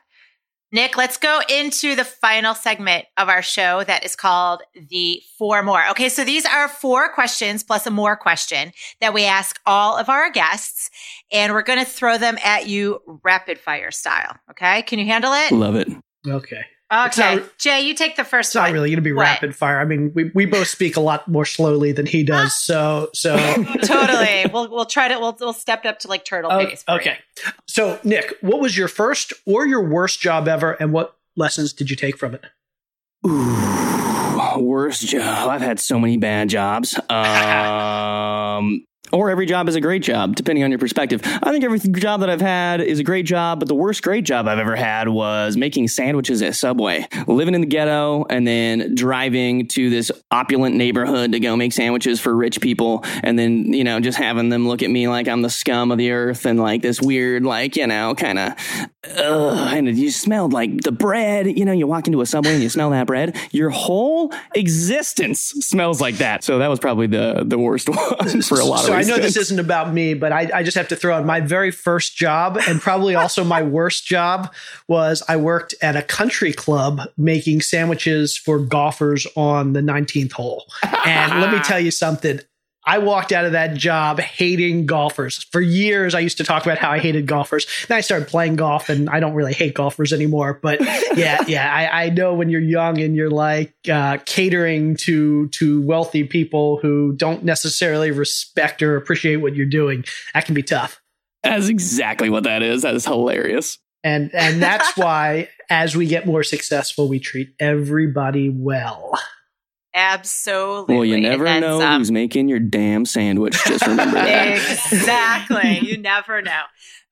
Nik, 0.73 0.97
let's 0.97 1.19
go 1.19 1.41
into 1.49 1.95
the 1.95 2.05
final 2.05 2.53
segment 2.53 3.05
of 3.17 3.29
our 3.29 3.43
show 3.43 3.85
that 3.85 4.05
is 4.05 4.17
called 4.17 4.61
the 4.91 5.23
four 5.39 5.63
more. 5.63 5.89
Okay, 5.91 6.09
so 6.09 6.25
these 6.25 6.45
are 6.45 6.67
four 6.67 7.13
questions 7.13 7.63
plus 7.63 7.87
a 7.87 7.93
more 7.93 8.17
question 8.17 8.73
that 9.01 9.15
we 9.15 9.25
ask 9.25 9.61
all 9.67 9.97
of 9.97 10.09
our 10.09 10.33
guests, 10.33 10.91
and 11.31 11.53
we're 11.53 11.63
going 11.63 11.79
to 11.79 11.85
throw 11.85 12.19
them 12.19 12.39
at 12.43 12.67
you 12.67 12.99
rapid 13.23 13.57
fire 13.57 13.93
style. 13.93 14.35
Okay, 14.51 14.83
can 14.83 14.99
you 14.99 15.07
handle 15.07 15.33
it? 15.33 15.53
Love 15.53 15.77
it. 15.77 15.87
Okay. 16.27 16.65
Okay, 16.91 17.37
not- 17.37 17.59
Jay, 17.59 17.81
you 17.83 17.93
take 17.95 18.17
the 18.17 18.25
first 18.25 18.49
It's 18.49 18.55
not 18.55 18.63
one. 18.65 18.73
really 18.73 18.89
going 18.89 18.97
to 18.97 19.03
be 19.03 19.13
What? 19.13 19.23
rapid 19.25 19.55
fire. 19.55 19.79
I 19.79 19.85
mean, 19.85 20.11
we, 20.15 20.31
we 20.35 20.47
both 20.47 20.69
speak 20.69 20.97
a 20.97 21.01
lot 21.01 21.29
more 21.29 21.45
slowly 21.45 21.93
than 21.93 22.07
he 22.07 22.23
does. 22.25 22.55
So, 22.59 23.11
so 23.13 23.37
totally. 23.83 24.47
We'll 24.53 24.69
we'll 24.71 24.87
try 24.87 25.09
to 25.09 25.19
we'll 25.19 25.37
we'll 25.39 25.53
step 25.53 25.85
up 25.85 25.99
to 26.01 26.09
like 26.09 26.25
turtle 26.25 26.51
Oh, 26.51 26.65
pace. 26.67 26.83
for 26.85 26.93
you. 26.93 26.97
okay. 27.01 27.19
So, 27.67 27.99
Nik, 28.05 28.35
what 28.41 28.61
was 28.61 28.77
your 28.77 28.89
first 28.89 29.35
or 29.47 29.67
your 29.67 29.87
worst 29.87 30.21
job 30.21 30.49
ever, 30.49 30.73
and 30.73 30.93
what 30.93 31.15
lessons 31.37 31.73
did 31.75 31.91
you 31.91 31.97
take 31.97 32.17
from 32.17 32.35
it? 32.35 32.45
Ooh, 33.27 34.59
worst 34.63 35.07
job. 35.09 35.49
I've 35.51 35.61
had 35.61 35.79
so 35.81 35.99
many 35.99 36.17
bad 36.17 36.49
jobs. 36.49 36.99
Um, 37.11 38.85
or 39.13 39.31
every 39.31 39.47
job 39.47 39.69
is 39.69 39.75
a 39.75 39.81
great 39.81 40.03
job, 40.03 40.37
depending 40.37 40.65
on 40.65 40.71
your 40.71 40.79
perspective. 40.79 41.21
I 41.25 41.51
think 41.51 41.65
every 41.65 41.79
job 41.79 42.21
that 42.21 42.31
I've 42.31 42.41
had 42.41 42.81
is 42.81 42.99
a 42.99 43.05
great 43.05 43.27
job, 43.27 43.61
but 43.61 43.69
the 43.69 43.75
worst 43.75 44.03
great 44.03 44.25
job 44.25 44.47
I've 44.49 44.59
ever 44.59 44.77
had 44.77 45.09
was 45.09 45.57
making 45.57 45.89
sandwiches 45.89 46.43
at 46.43 46.55
Subway. 46.55 47.07
Living 47.27 47.55
in 47.55 47.61
the 47.61 47.67
ghetto 47.67 48.27
and 48.29 48.47
then 48.47 48.95
driving 48.95 49.69
to 49.69 49.91
this 49.91 50.11
opulent 50.31 50.77
neighborhood 50.77 51.33
to 51.33 51.41
go 51.41 51.57
make 51.57 51.73
sandwiches 51.73 52.21
for 52.21 52.35
rich 52.35 52.61
people, 52.61 53.05
and 53.23 53.39
then, 53.39 53.73
you 53.73 53.85
know, 53.85 54.01
just 54.01 54.19
having 54.19 54.49
them 54.49 54.69
look 54.69 54.83
at 54.83 54.91
me 54.91 55.09
like 55.09 55.29
I'm 55.29 55.43
the 55.43 55.51
scum 55.51 55.91
of 55.91 55.99
the 55.99 56.11
earth 56.11 56.47
and 56.47 56.59
like 56.59 56.83
this 56.83 57.01
weird, 57.01 57.45
like, 57.45 57.77
you 57.77 57.87
know, 57.87 58.15
kind 58.15 58.39
of, 58.39 58.55
and 59.17 59.97
you 59.97 60.11
smelled 60.11 60.53
like 60.53 60.83
the 60.83 60.93
bread. 60.93 61.47
You 61.59 61.65
know, 61.65 61.73
you 61.73 61.87
walk 61.87 62.07
into 62.07 62.21
a 62.21 62.27
Subway 62.27 62.55
and 62.55 62.63
you 62.63 62.69
smell 62.69 62.91
that 62.91 63.07
bread. 63.07 63.37
Your 63.53 63.71
whole 63.71 64.33
existence 64.55 65.41
smells 65.41 66.01
like 66.01 66.17
that. 66.17 66.45
So 66.45 66.59
that 66.59 66.69
was 66.69 66.79
probably 66.79 67.07
the 67.07 67.45
the 67.47 67.59
worst 67.59 67.89
one 67.89 68.43
for 68.43 68.61
a 68.61 68.65
lot 68.65 68.81
of 68.81 68.87
so 68.87 68.98
I 68.99 69.03
know 69.03 69.19
this 69.19 69.37
isn't 69.37 69.59
about 69.59 69.93
me, 69.93 70.15
but 70.15 70.33
I, 70.33 70.51
I 70.55 70.63
just 70.63 70.77
have 70.77 70.89
to 70.89 70.97
throw 70.97 71.17
out 71.17 71.25
my 71.25 71.41
very 71.41 71.71
first 71.71 72.17
job 72.17 72.59
and 72.67 72.81
probably 72.81 73.15
also 73.15 73.45
my 73.45 73.63
worst 73.79 74.07
job 74.07 74.53
was 74.87 75.23
I 75.29 75.37
worked 75.37 75.75
at 75.81 75.97
a 75.97 76.03
country 76.03 76.53
club 76.53 77.01
making 77.17 77.61
sandwiches 77.61 78.37
for 78.37 78.59
golfers 78.59 79.27
on 79.37 79.73
the 79.73 79.81
19th 79.81 80.33
hole. 80.33 80.67
And 81.05 81.41
let 81.41 81.53
me 81.53 81.59
tell 81.65 81.81
you 81.81 81.91
something. 81.91 82.41
I 82.89 82.97
walked 82.97 83.33
out 83.33 83.45
of 83.45 83.53
that 83.53 83.75
job 83.75 84.19
hating 84.19 84.87
golfers. 84.87 85.45
For 85.53 85.61
years, 85.61 86.15
I 86.15 86.21
used 86.21 86.39
to 86.39 86.45
talk 86.45 86.65
about 86.65 86.79
how 86.79 86.91
I 86.91 87.01
hated 87.01 87.27
golfers. 87.27 87.67
Then 87.87 87.99
I 87.99 88.01
started 88.01 88.29
playing 88.29 88.57
golf, 88.57 88.89
and 88.89 89.11
I 89.11 89.21
don't 89.21 89.35
really 89.35 89.53
hate 89.53 89.75
golfers 89.75 90.11
anymore. 90.11 90.59
But 90.63 90.81
yeah, 91.15 91.45
yeah, 91.47 91.71
I, 91.71 92.05
I 92.05 92.09
know 92.09 92.33
when 92.33 92.49
you're 92.49 92.63
young 92.63 92.99
and 92.99 93.15
you're 93.15 93.31
like 93.31 93.75
uh, 93.93 94.17
catering 94.25 94.97
to 95.03 95.49
to 95.49 95.83
wealthy 95.83 96.25
people 96.25 96.79
who 96.79 97.13
don't 97.13 97.45
necessarily 97.45 98.11
respect 98.11 98.83
or 98.83 98.97
appreciate 98.97 99.37
what 99.37 99.55
you're 99.55 99.67
doing, 99.67 100.05
that 100.33 100.47
can 100.47 100.55
be 100.55 100.63
tough. 100.63 100.99
That's 101.43 101.69
exactly 101.69 102.31
what 102.31 102.45
that 102.45 102.63
is. 102.63 102.83
That 102.83 102.95
is 102.95 103.05
hilarious. 103.05 103.79
And 104.03 104.35
and 104.35 104.63
that's 104.63 104.97
why 104.97 105.51
as 105.69 105.95
we 105.95 106.07
get 106.07 106.27
more 106.27 106.43
successful, 106.43 107.07
we 107.07 107.21
treat 107.21 107.51
everybody 107.61 108.49
well. 108.49 109.13
Absolutely. 109.95 110.95
Well, 110.95 111.05
you 111.05 111.21
never 111.21 111.45
know 111.61 111.81
some. 111.81 112.01
who's 112.01 112.13
making 112.13 112.49
your 112.49 112.61
damn 112.61 113.05
sandwich. 113.05 113.57
Just 113.67 113.87
remember 113.87 114.15
that. 114.15 114.55
exactly. 114.93 115.81
You 115.81 115.99
never 115.99 116.43
know. 116.43 116.63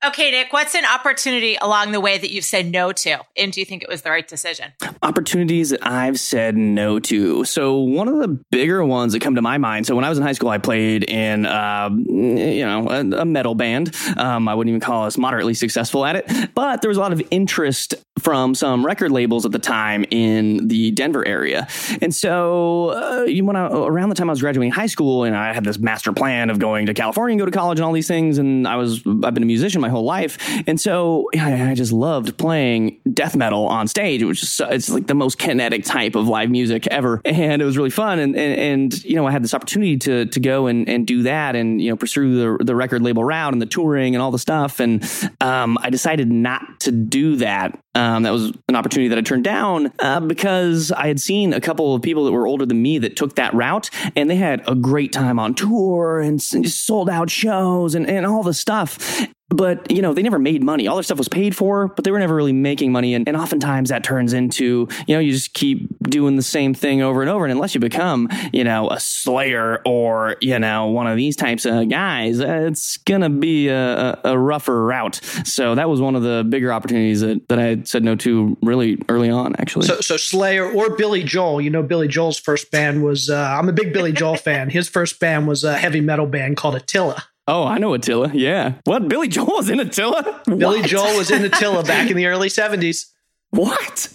Okay, 0.05 0.29
Nik, 0.29 0.53
what's 0.53 0.75
an 0.75 0.85
opportunity 0.85 1.57
along 1.59 1.91
the 1.91 1.99
way 1.99 2.19
that 2.19 2.29
you've 2.31 2.45
said 2.45 2.71
no 2.71 2.91
to? 2.91 3.19
And 3.35 3.51
do 3.51 3.59
you 3.59 3.65
think 3.65 3.81
it 3.81 3.89
was 3.89 4.03
the 4.03 4.11
right 4.11 4.27
decision? 4.27 4.73
opportunities 5.01 5.69
that 5.69 5.85
I've 5.85 6.19
said 6.19 6.55
no 6.57 6.99
to. 6.99 7.43
So 7.45 7.79
one 7.79 8.07
of 8.07 8.19
the 8.19 8.27
bigger 8.51 8.83
ones 8.83 9.13
that 9.13 9.21
come 9.21 9.35
to 9.35 9.41
my 9.41 9.57
mind. 9.57 9.85
So 9.85 9.95
when 9.95 10.03
I 10.03 10.09
was 10.09 10.17
in 10.17 10.23
high 10.23 10.33
school, 10.33 10.49
I 10.49 10.57
played 10.57 11.03
in, 11.03 11.45
um, 11.45 11.99
you 12.07 12.65
know, 12.65 12.89
a, 12.89 13.21
a 13.21 13.25
metal 13.25 13.55
band. 13.55 13.95
Um, 14.17 14.47
I 14.47 14.55
wouldn't 14.55 14.69
even 14.69 14.81
call 14.81 15.05
us 15.05 15.17
moderately 15.17 15.53
successful 15.53 16.05
at 16.05 16.15
it, 16.15 16.53
but 16.53 16.81
there 16.81 16.89
was 16.89 16.97
a 16.97 17.01
lot 17.01 17.13
of 17.13 17.21
interest 17.31 17.95
from 18.19 18.55
some 18.55 18.85
record 18.85 19.11
labels 19.11 19.45
at 19.45 19.51
the 19.51 19.59
time 19.59 20.05
in 20.09 20.67
the 20.67 20.91
Denver 20.91 21.25
area. 21.25 21.67
And 22.01 22.13
so 22.13 22.89
uh, 22.89 23.25
when 23.25 23.55
I, 23.55 23.67
around 23.67 24.09
the 24.09 24.15
time 24.15 24.29
I 24.29 24.33
was 24.33 24.41
graduating 24.41 24.71
high 24.71 24.87
school, 24.87 25.23
and 25.23 25.35
I 25.35 25.53
had 25.53 25.63
this 25.63 25.77
master 25.77 26.11
plan 26.11 26.49
of 26.49 26.59
going 26.59 26.87
to 26.87 26.93
California 26.93 27.33
and 27.33 27.39
go 27.39 27.45
to 27.45 27.51
college 27.51 27.79
and 27.79 27.85
all 27.85 27.93
these 27.93 28.07
things, 28.07 28.37
and 28.37 28.67
I 28.67 28.75
was 28.75 29.05
I've 29.05 29.33
been 29.33 29.43
a 29.43 29.47
musician 29.47 29.81
my 29.87 29.91
whole 29.91 30.03
life, 30.03 30.37
and 30.67 30.79
so 30.79 31.29
I 31.39 31.73
just 31.75 31.91
loved 31.91 32.37
playing 32.37 32.99
death 33.13 33.35
metal 33.35 33.67
on 33.67 33.87
stage. 33.87 34.21
It 34.21 34.25
was 34.25 34.39
just, 34.39 34.59
it's 34.59 34.89
like 34.89 35.07
the 35.07 35.15
most 35.15 35.37
kinetic 35.37 35.85
type 35.85 36.15
of 36.15 36.27
live 36.27 36.49
music 36.49 36.87
ever, 36.87 37.21
and 37.25 37.61
it 37.61 37.65
was 37.65 37.77
really 37.77 37.89
fun. 37.89 38.19
And 38.19 38.35
and, 38.35 38.59
and 38.59 39.03
you 39.03 39.15
know 39.15 39.25
I 39.25 39.31
had 39.31 39.43
this 39.43 39.53
opportunity 39.53 39.97
to 39.97 40.25
to 40.25 40.39
go 40.39 40.67
and, 40.67 40.87
and 40.89 41.07
do 41.07 41.23
that, 41.23 41.55
and 41.55 41.81
you 41.81 41.89
know 41.89 41.95
pursue 41.95 42.57
the 42.57 42.63
the 42.63 42.75
record 42.75 43.01
label 43.01 43.23
route 43.23 43.53
and 43.53 43.61
the 43.61 43.65
touring 43.65 44.15
and 44.15 44.21
all 44.21 44.31
the 44.31 44.39
stuff. 44.39 44.79
And 44.79 45.03
um, 45.41 45.77
I 45.81 45.89
decided 45.89 46.31
not 46.31 46.79
to 46.81 46.91
do 46.91 47.37
that. 47.37 47.79
Um, 47.95 48.23
that 48.23 48.31
was 48.31 48.51
an 48.67 48.75
opportunity 48.75 49.07
that 49.07 49.17
I 49.17 49.21
turned 49.21 49.43
down 49.43 49.91
uh, 49.99 50.19
because 50.19 50.91
I 50.91 51.07
had 51.07 51.19
seen 51.19 51.51
a 51.51 51.59
couple 51.59 51.95
of 51.95 52.03
people 52.03 52.25
that 52.25 52.31
were 52.31 52.45
older 52.45 52.65
than 52.65 52.79
me 52.79 52.99
that 52.99 53.15
took 53.15 53.35
that 53.35 53.53
route, 53.55 53.89
and 54.15 54.29
they 54.29 54.35
had 54.35 54.63
a 54.67 54.75
great 54.75 55.11
time 55.11 55.39
on 55.39 55.55
tour 55.55 56.19
and 56.19 56.39
just 56.39 56.85
sold 56.85 57.09
out 57.09 57.31
shows 57.31 57.95
and, 57.95 58.07
and 58.07 58.25
all 58.25 58.43
the 58.43 58.53
stuff. 58.53 59.27
But 59.49 59.89
you 59.89 60.01
know, 60.01 60.13
they 60.13 60.21
never 60.21 60.39
made 60.39 60.61
money. 60.61 60.87
All 60.87 60.95
their 60.95 61.03
stuff 61.03 61.17
was 61.17 61.29
paid 61.29 61.55
for, 61.55 61.87
but 61.87 62.03
they 62.03 62.11
were 62.11 62.19
never 62.19 62.35
really 62.35 62.51
making 62.51 62.91
money. 62.91 63.13
And, 63.13 63.27
and 63.27 63.37
oftentimes 63.37 63.89
that 63.89 64.03
turns 64.03 64.33
into, 64.33 64.89
you 65.07 65.15
know, 65.15 65.19
you 65.19 65.31
just 65.31 65.53
keep 65.53 65.87
doing 66.03 66.35
the 66.35 66.43
same 66.43 66.73
thing 66.73 67.01
over 67.01 67.21
and 67.21 67.29
over. 67.29 67.45
And 67.45 67.51
unless 67.53 67.73
you 67.73 67.79
become, 67.79 68.27
you 68.51 68.65
know, 68.65 68.89
a 68.89 68.99
Slayer 68.99 69.81
or, 69.85 70.35
you 70.41 70.59
know, 70.59 70.87
one 70.87 71.07
of 71.07 71.15
these 71.15 71.37
types 71.37 71.65
of 71.65 71.87
guys, 71.89 72.39
it's 72.39 72.97
gonna 72.97 73.29
be 73.29 73.69
a, 73.69 74.19
a, 74.23 74.31
a 74.33 74.37
rougher 74.37 74.83
route. 74.83 75.21
So 75.45 75.75
that 75.75 75.89
was 75.89 76.01
one 76.01 76.15
of 76.15 76.23
the 76.23 76.45
bigger 76.47 76.73
opportunities 76.73 77.21
that, 77.21 77.47
that 77.47 77.57
I 77.59 77.83
said 77.83 78.03
no 78.03 78.15
to 78.17 78.57
really 78.61 79.01
early 79.07 79.29
on, 79.29 79.55
actually. 79.59 79.87
So, 79.87 80.01
so 80.01 80.17
Slayer 80.17 80.69
or 80.69 80.97
Billy 80.97 81.23
Joel, 81.23 81.61
you 81.61 81.69
know, 81.69 81.83
Billy 81.83 82.09
Joel's 82.09 82.37
first 82.37 82.69
band 82.69 83.01
was, 83.01 83.29
uh, 83.29 83.37
I'm 83.37 83.69
a 83.69 83.73
big 83.73 83.93
Billy 83.93 84.11
Joel 84.11 84.35
fan. 84.47 84.69
His 84.69 84.89
first 84.89 85.21
band 85.21 85.47
was 85.47 85.63
a 85.63 85.77
heavy 85.77 86.01
metal 86.01 86.25
band 86.25 86.57
called 86.57 86.75
Attila. 86.75 87.23
Oh, 87.47 87.63
I 87.65 87.77
know 87.77 87.93
Attila. 87.93 88.31
Yeah. 88.33 88.75
What? 88.85 89.07
Billy 89.07 89.27
Joel 89.27 89.57
was 89.57 89.69
in 89.69 89.79
Attila? 89.79 90.41
Billy 90.45 90.81
What? 90.81 90.89
Joel 90.89 91.17
was 91.17 91.31
in 91.31 91.43
Attila 91.43 91.83
back 91.83 92.09
in 92.09 92.17
the 92.17 92.25
early 92.27 92.49
70s. 92.49 93.11
What? 93.51 94.13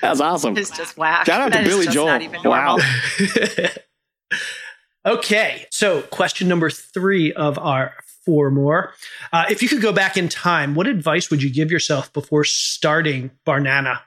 That's 0.00 0.20
awesome. 0.20 0.56
It's 0.56 0.76
just 0.76 0.96
whack. 0.96 1.26
Shout 1.26 1.40
out 1.40 1.52
to 1.52 1.58
That 1.58 1.66
is 1.66 1.68
Billy 1.68 1.84
just 1.84 1.94
Joel. 1.94 2.06
Not 2.06 2.22
even 2.22 2.42
Wow. 2.42 2.78
okay, 5.06 5.66
so 5.70 6.02
question 6.02 6.48
number 6.48 6.70
three 6.70 7.32
of 7.32 7.58
our 7.58 7.94
four 8.24 8.50
more. 8.50 8.94
Uh, 9.32 9.44
if 9.50 9.62
you 9.62 9.68
could 9.68 9.82
go 9.82 9.92
back 9.92 10.16
in 10.16 10.28
time, 10.28 10.74
what 10.74 10.86
advice 10.86 11.30
would 11.30 11.42
you 11.42 11.50
give 11.50 11.70
yourself 11.70 12.12
before 12.12 12.44
starting 12.44 13.30
Barnana? 13.46 14.00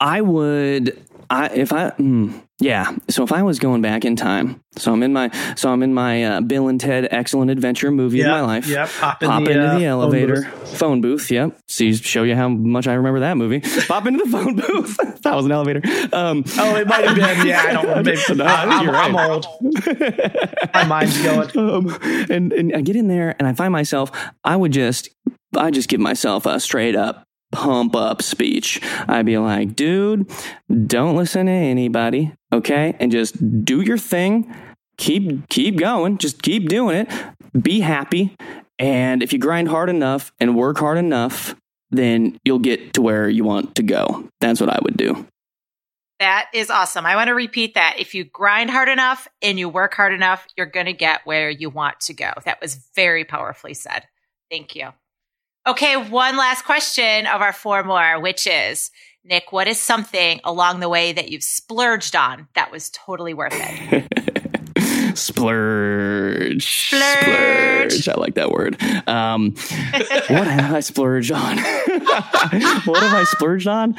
I 0.00 0.20
would 0.20 1.00
I 1.30 1.46
if 1.48 1.72
I 1.72 1.90
mm, 1.90 2.42
yeah, 2.62 2.96
so 3.10 3.22
if 3.24 3.32
I 3.32 3.42
was 3.42 3.58
going 3.58 3.82
back 3.82 4.04
in 4.04 4.16
time, 4.16 4.60
so 4.76 4.92
I'm 4.92 5.02
in 5.02 5.12
my 5.12 5.30
so 5.56 5.70
I'm 5.70 5.82
in 5.82 5.92
my 5.92 6.24
uh, 6.24 6.40
Bill 6.40 6.68
and 6.68 6.80
Ted 6.80 7.08
Excellent 7.10 7.50
Adventure 7.50 7.90
movie 7.90 8.18
Yep, 8.18 8.26
of 8.26 8.30
my 8.32 8.40
life. 8.40 8.66
yep, 8.66 8.88
pop 9.00 9.22
in 9.22 9.28
pop 9.28 9.44
the, 9.44 9.50
into 9.50 9.64
uh, 9.66 9.72
the 9.74 9.78
phone 9.80 9.82
elevator, 9.88 10.34
booth. 10.42 10.78
phone 10.78 11.00
booth. 11.00 11.30
Yep. 11.30 11.58
See, 11.68 11.92
show 11.94 12.22
you 12.22 12.34
how 12.36 12.48
much 12.48 12.86
I 12.86 12.94
remember 12.94 13.20
that 13.20 13.36
movie. 13.36 13.60
pop 13.88 14.06
into 14.06 14.24
the 14.24 14.30
phone 14.30 14.56
booth. 14.56 14.96
that 15.22 15.34
was 15.34 15.44
an 15.46 15.52
elevator. 15.52 15.82
Um, 16.12 16.44
Oh, 16.58 16.76
it 16.76 16.86
might 16.86 17.04
have 17.04 17.16
been. 17.16 17.46
Yeah, 17.46 17.62
I 17.68 17.72
don't. 17.72 18.04
Maybe, 18.04 18.18
No, 18.36 18.44
I'm, 18.46 18.84
you're 18.84 18.94
I'm 18.96 19.14
right. 19.16 19.30
old. 19.30 19.46
My 20.74 20.84
mind's 20.84 21.22
going. 21.22 21.50
um, 21.58 21.98
and 22.30 22.52
and 22.52 22.74
I 22.74 22.80
get 22.80 22.96
in 22.96 23.08
there 23.08 23.34
and 23.38 23.46
I 23.48 23.52
find 23.54 23.72
myself. 23.72 24.10
I 24.44 24.56
would 24.56 24.72
just 24.72 25.08
I 25.56 25.70
just 25.70 25.88
give 25.88 26.00
myself 26.00 26.46
a 26.46 26.60
straight 26.60 26.96
up 26.96 27.24
pump 27.50 27.94
up 27.94 28.22
speech. 28.22 28.80
I'd 29.08 29.26
be 29.26 29.36
like, 29.36 29.76
dude, 29.76 30.30
don't 30.86 31.16
listen 31.16 31.46
to 31.46 31.52
anybody, 31.52 32.32
okay, 32.52 32.96
and 33.00 33.10
just 33.10 33.64
do 33.64 33.80
your 33.80 33.98
thing. 33.98 34.54
Keep 34.98 35.48
keep 35.48 35.76
going. 35.76 36.18
Just 36.18 36.42
keep 36.42 36.68
doing 36.68 36.96
it. 36.96 37.12
Be 37.60 37.80
happy. 37.80 38.36
And 38.78 39.22
if 39.22 39.32
you 39.32 39.38
grind 39.38 39.68
hard 39.68 39.88
enough 39.88 40.32
and 40.40 40.56
work 40.56 40.78
hard 40.78 40.98
enough, 40.98 41.54
then 41.90 42.38
you'll 42.44 42.58
get 42.58 42.94
to 42.94 43.02
where 43.02 43.28
you 43.28 43.44
want 43.44 43.74
to 43.76 43.82
go. 43.82 44.28
That's 44.40 44.60
what 44.60 44.70
I 44.70 44.78
would 44.82 44.96
do. 44.96 45.26
That 46.18 46.48
is 46.54 46.70
awesome. 46.70 47.04
I 47.04 47.16
want 47.16 47.28
to 47.28 47.34
repeat 47.34 47.74
that. 47.74 47.96
If 47.98 48.14
you 48.14 48.24
grind 48.24 48.70
hard 48.70 48.88
enough 48.88 49.26
and 49.42 49.58
you 49.58 49.68
work 49.68 49.94
hard 49.94 50.12
enough, 50.12 50.46
you're 50.56 50.66
going 50.66 50.86
to 50.86 50.92
get 50.92 51.20
where 51.24 51.50
you 51.50 51.68
want 51.68 52.00
to 52.02 52.14
go. 52.14 52.32
That 52.44 52.60
was 52.60 52.76
very 52.94 53.24
powerfully 53.24 53.74
said. 53.74 54.04
Thank 54.50 54.76
you. 54.76 54.90
Okay, 55.66 55.96
one 55.96 56.36
last 56.36 56.64
question 56.64 57.26
of 57.26 57.40
our 57.40 57.52
four 57.52 57.82
more, 57.84 58.20
which 58.20 58.46
is 58.46 58.90
Nik, 59.24 59.52
what 59.52 59.68
is 59.68 59.80
something 59.80 60.40
along 60.42 60.80
the 60.80 60.88
way 60.88 61.12
that 61.12 61.30
you've 61.30 61.44
splurged 61.44 62.16
on 62.16 62.48
that 62.54 62.72
was 62.72 62.90
totally 62.90 63.34
worth 63.34 63.52
it? 63.54 64.08
Splurge. 65.16 66.88
Splurge. 66.88 67.92
Splurge. 67.92 68.08
I 68.08 68.14
like 68.14 68.34
that 68.34 68.50
word. 68.50 68.82
Um, 69.06 69.50
what 70.28 70.46
have 70.46 70.74
I 70.74 70.80
splurged 70.80 71.30
on? 71.30 71.58
what 71.58 73.02
have 73.02 73.14
I 73.14 73.24
splurged 73.28 73.68
on? 73.68 73.94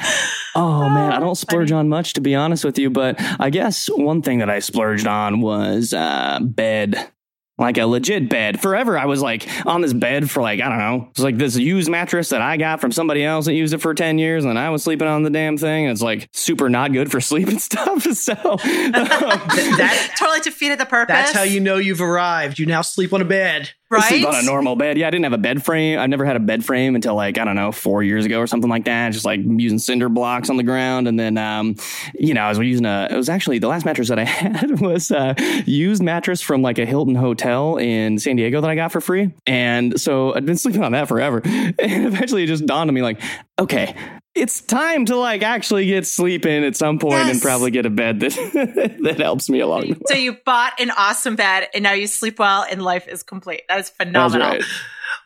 Oh 0.54 0.88
man, 0.90 1.12
I 1.12 1.20
don't 1.20 1.36
splurge 1.36 1.72
on 1.72 1.88
much 1.88 2.12
to 2.14 2.20
be 2.20 2.34
honest 2.34 2.64
with 2.64 2.78
you, 2.78 2.90
but 2.90 3.16
I 3.40 3.48
guess 3.48 3.86
one 3.86 4.20
thing 4.20 4.40
that 4.40 4.50
I 4.50 4.58
splurged 4.58 5.06
on 5.06 5.40
was 5.40 5.94
uh, 5.94 6.40
bed. 6.42 7.10
Like 7.56 7.78
a 7.78 7.86
legit 7.86 8.28
bed. 8.28 8.60
Forever, 8.60 8.98
I 8.98 9.04
was 9.06 9.22
like 9.22 9.46
on 9.64 9.80
this 9.80 9.92
bed 9.92 10.28
for 10.28 10.42
like, 10.42 10.60
I 10.60 10.68
don't 10.68 10.78
know. 10.78 11.06
It's 11.10 11.20
like 11.20 11.38
this 11.38 11.56
used 11.56 11.88
mattress 11.88 12.30
that 12.30 12.42
I 12.42 12.56
got 12.56 12.80
from 12.80 12.90
somebody 12.90 13.24
else 13.24 13.44
that 13.44 13.54
used 13.54 13.72
it 13.72 13.78
for 13.78 13.94
10 13.94 14.18
years, 14.18 14.44
and 14.44 14.58
I 14.58 14.70
was 14.70 14.82
sleeping 14.82 15.06
on 15.06 15.22
the 15.22 15.30
damn 15.30 15.56
thing. 15.56 15.84
And 15.84 15.92
it's 15.92 16.02
like 16.02 16.28
super 16.32 16.68
not 16.68 16.92
good 16.92 17.12
for 17.12 17.20
sleep 17.20 17.46
and 17.48 17.60
stuff. 17.60 18.04
So, 18.14 18.34
That, 18.34 20.14
totally 20.18 20.40
defeated 20.40 20.78
the 20.78 20.86
purpose. 20.86 21.14
that's 21.14 21.32
how 21.32 21.42
you 21.42 21.60
know 21.60 21.76
you've 21.76 22.00
arrived. 22.00 22.58
You 22.58 22.66
now 22.66 22.82
sleep 22.82 23.12
on 23.12 23.20
a 23.20 23.24
bed. 23.24 23.70
Right? 23.96 24.08
sleep 24.08 24.26
on 24.26 24.34
a 24.34 24.42
normal 24.42 24.76
bed. 24.76 24.98
Yeah, 24.98 25.08
I 25.08 25.10
didn't 25.10 25.24
have 25.24 25.32
a 25.32 25.38
bed 25.38 25.64
frame. 25.64 25.98
I've 25.98 26.10
never 26.10 26.24
had 26.24 26.36
a 26.36 26.40
bed 26.40 26.64
frame 26.64 26.94
until 26.94 27.14
like 27.14 27.38
I 27.38 27.44
don't 27.44 27.56
know 27.56 27.72
four 27.72 28.02
years 28.02 28.24
ago 28.24 28.40
or 28.40 28.46
something 28.46 28.70
like 28.70 28.84
that. 28.84 29.12
Just 29.12 29.24
like 29.24 29.40
using 29.44 29.78
cinder 29.78 30.08
blocks 30.08 30.50
on 30.50 30.56
the 30.56 30.62
ground, 30.62 31.08
and 31.08 31.18
then 31.18 31.38
um, 31.38 31.76
you 32.14 32.34
know 32.34 32.42
I 32.42 32.48
was 32.48 32.58
using 32.58 32.86
a. 32.86 33.08
It 33.10 33.16
was 33.16 33.28
actually 33.28 33.58
the 33.58 33.68
last 33.68 33.84
mattress 33.84 34.08
that 34.08 34.18
I 34.18 34.24
had 34.24 34.80
was 34.80 35.10
a 35.10 35.34
used 35.66 36.02
mattress 36.02 36.40
from 36.40 36.62
like 36.62 36.78
a 36.78 36.86
Hilton 36.86 37.14
hotel 37.14 37.76
in 37.76 38.18
San 38.18 38.36
Diego 38.36 38.60
that 38.60 38.70
I 38.70 38.74
got 38.74 38.92
for 38.92 39.00
free, 39.00 39.32
and 39.46 40.00
so 40.00 40.34
I'd 40.34 40.46
been 40.46 40.58
sleeping 40.58 40.82
on 40.82 40.92
that 40.92 41.08
forever. 41.08 41.42
And 41.84 42.06
eventually, 42.06 42.44
it 42.44 42.46
just 42.46 42.66
dawned 42.66 42.88
on 42.88 42.94
me 42.94 43.02
like, 43.02 43.20
okay. 43.58 43.94
It's 44.34 44.60
time 44.62 45.04
to 45.06 45.16
like 45.16 45.42
actually 45.42 45.86
get 45.86 46.06
sleep 46.06 46.44
in 46.44 46.64
at 46.64 46.74
some 46.76 46.98
point 46.98 47.14
and 47.20 47.28
Yes. 47.28 47.40
probably 47.40 47.70
get 47.70 47.86
a 47.86 47.90
bed 47.90 48.18
that 48.20 48.96
that 49.02 49.20
helps 49.20 49.48
me 49.48 49.60
along. 49.60 49.82
the 49.82 49.92
way. 49.94 50.00
So 50.06 50.14
you 50.14 50.32
bought 50.44 50.72
an 50.80 50.90
awesome 50.90 51.36
bed 51.36 51.68
and 51.72 51.82
now 51.84 51.92
you 51.92 52.06
sleep 52.08 52.38
well 52.40 52.64
and 52.68 52.82
life 52.82 53.06
is 53.06 53.22
complete. 53.22 53.62
That 53.68 53.78
is 53.78 53.90
That's 53.90 53.96
phenomenal. 53.96 54.48
right. 54.48 54.62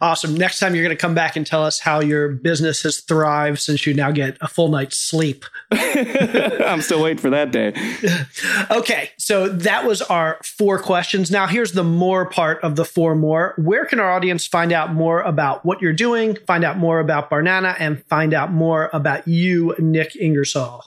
Awesome. 0.01 0.35
Next 0.35 0.61
time 0.61 0.75
you're 0.75 0.85
going 0.85 0.97
to 0.97 1.01
come 1.01 1.15
back 1.15 1.37
and 1.37 1.47
tell 1.47 1.65
us 1.65 1.81
how 1.81 2.01
your 2.01 2.29
business 2.29 2.83
has 2.83 3.01
thrived 3.01 3.61
since 3.61 3.87
you 3.87 3.95
now 3.95 4.11
get 4.11 4.37
a 4.41 4.49
full 4.49 4.69
night's 4.69 4.97
sleep. 4.97 5.45
I'm 5.71 6.83
still 6.83 7.03
waiting 7.03 7.19
for 7.19 7.31
that 7.31 7.51
day. 7.51 7.73
Okay, 8.71 9.11
so 9.19 9.49
that 9.49 9.85
was 9.85 10.03
our 10.03 10.39
four 10.45 10.79
questions. 10.79 11.31
Now, 11.31 11.47
here's 11.47 11.73
the 11.73 11.85
more 11.85 12.29
part 12.29 12.63
of 12.63 12.77
the 12.77 12.85
four 12.85 13.15
more. 13.15 13.55
Where 13.57 13.85
can 13.85 13.99
our 13.99 14.11
audience 14.11 14.47
find 14.47 14.73
out 14.73 14.93
more 14.93 15.21
about 15.21 15.65
what 15.65 15.83
you're 15.83 15.93
doing, 15.93 16.37
find 16.47 16.65
out 16.65 16.79
more 16.79 17.01
about 17.01 17.31
Barnana, 17.31 17.75
and 17.79 18.05
find 18.07 18.35
out 18.35 18.53
more 18.53 18.91
about 18.93 19.27
you, 19.27 19.75
Nik 19.79 20.17
Ingersoll? 20.17 20.85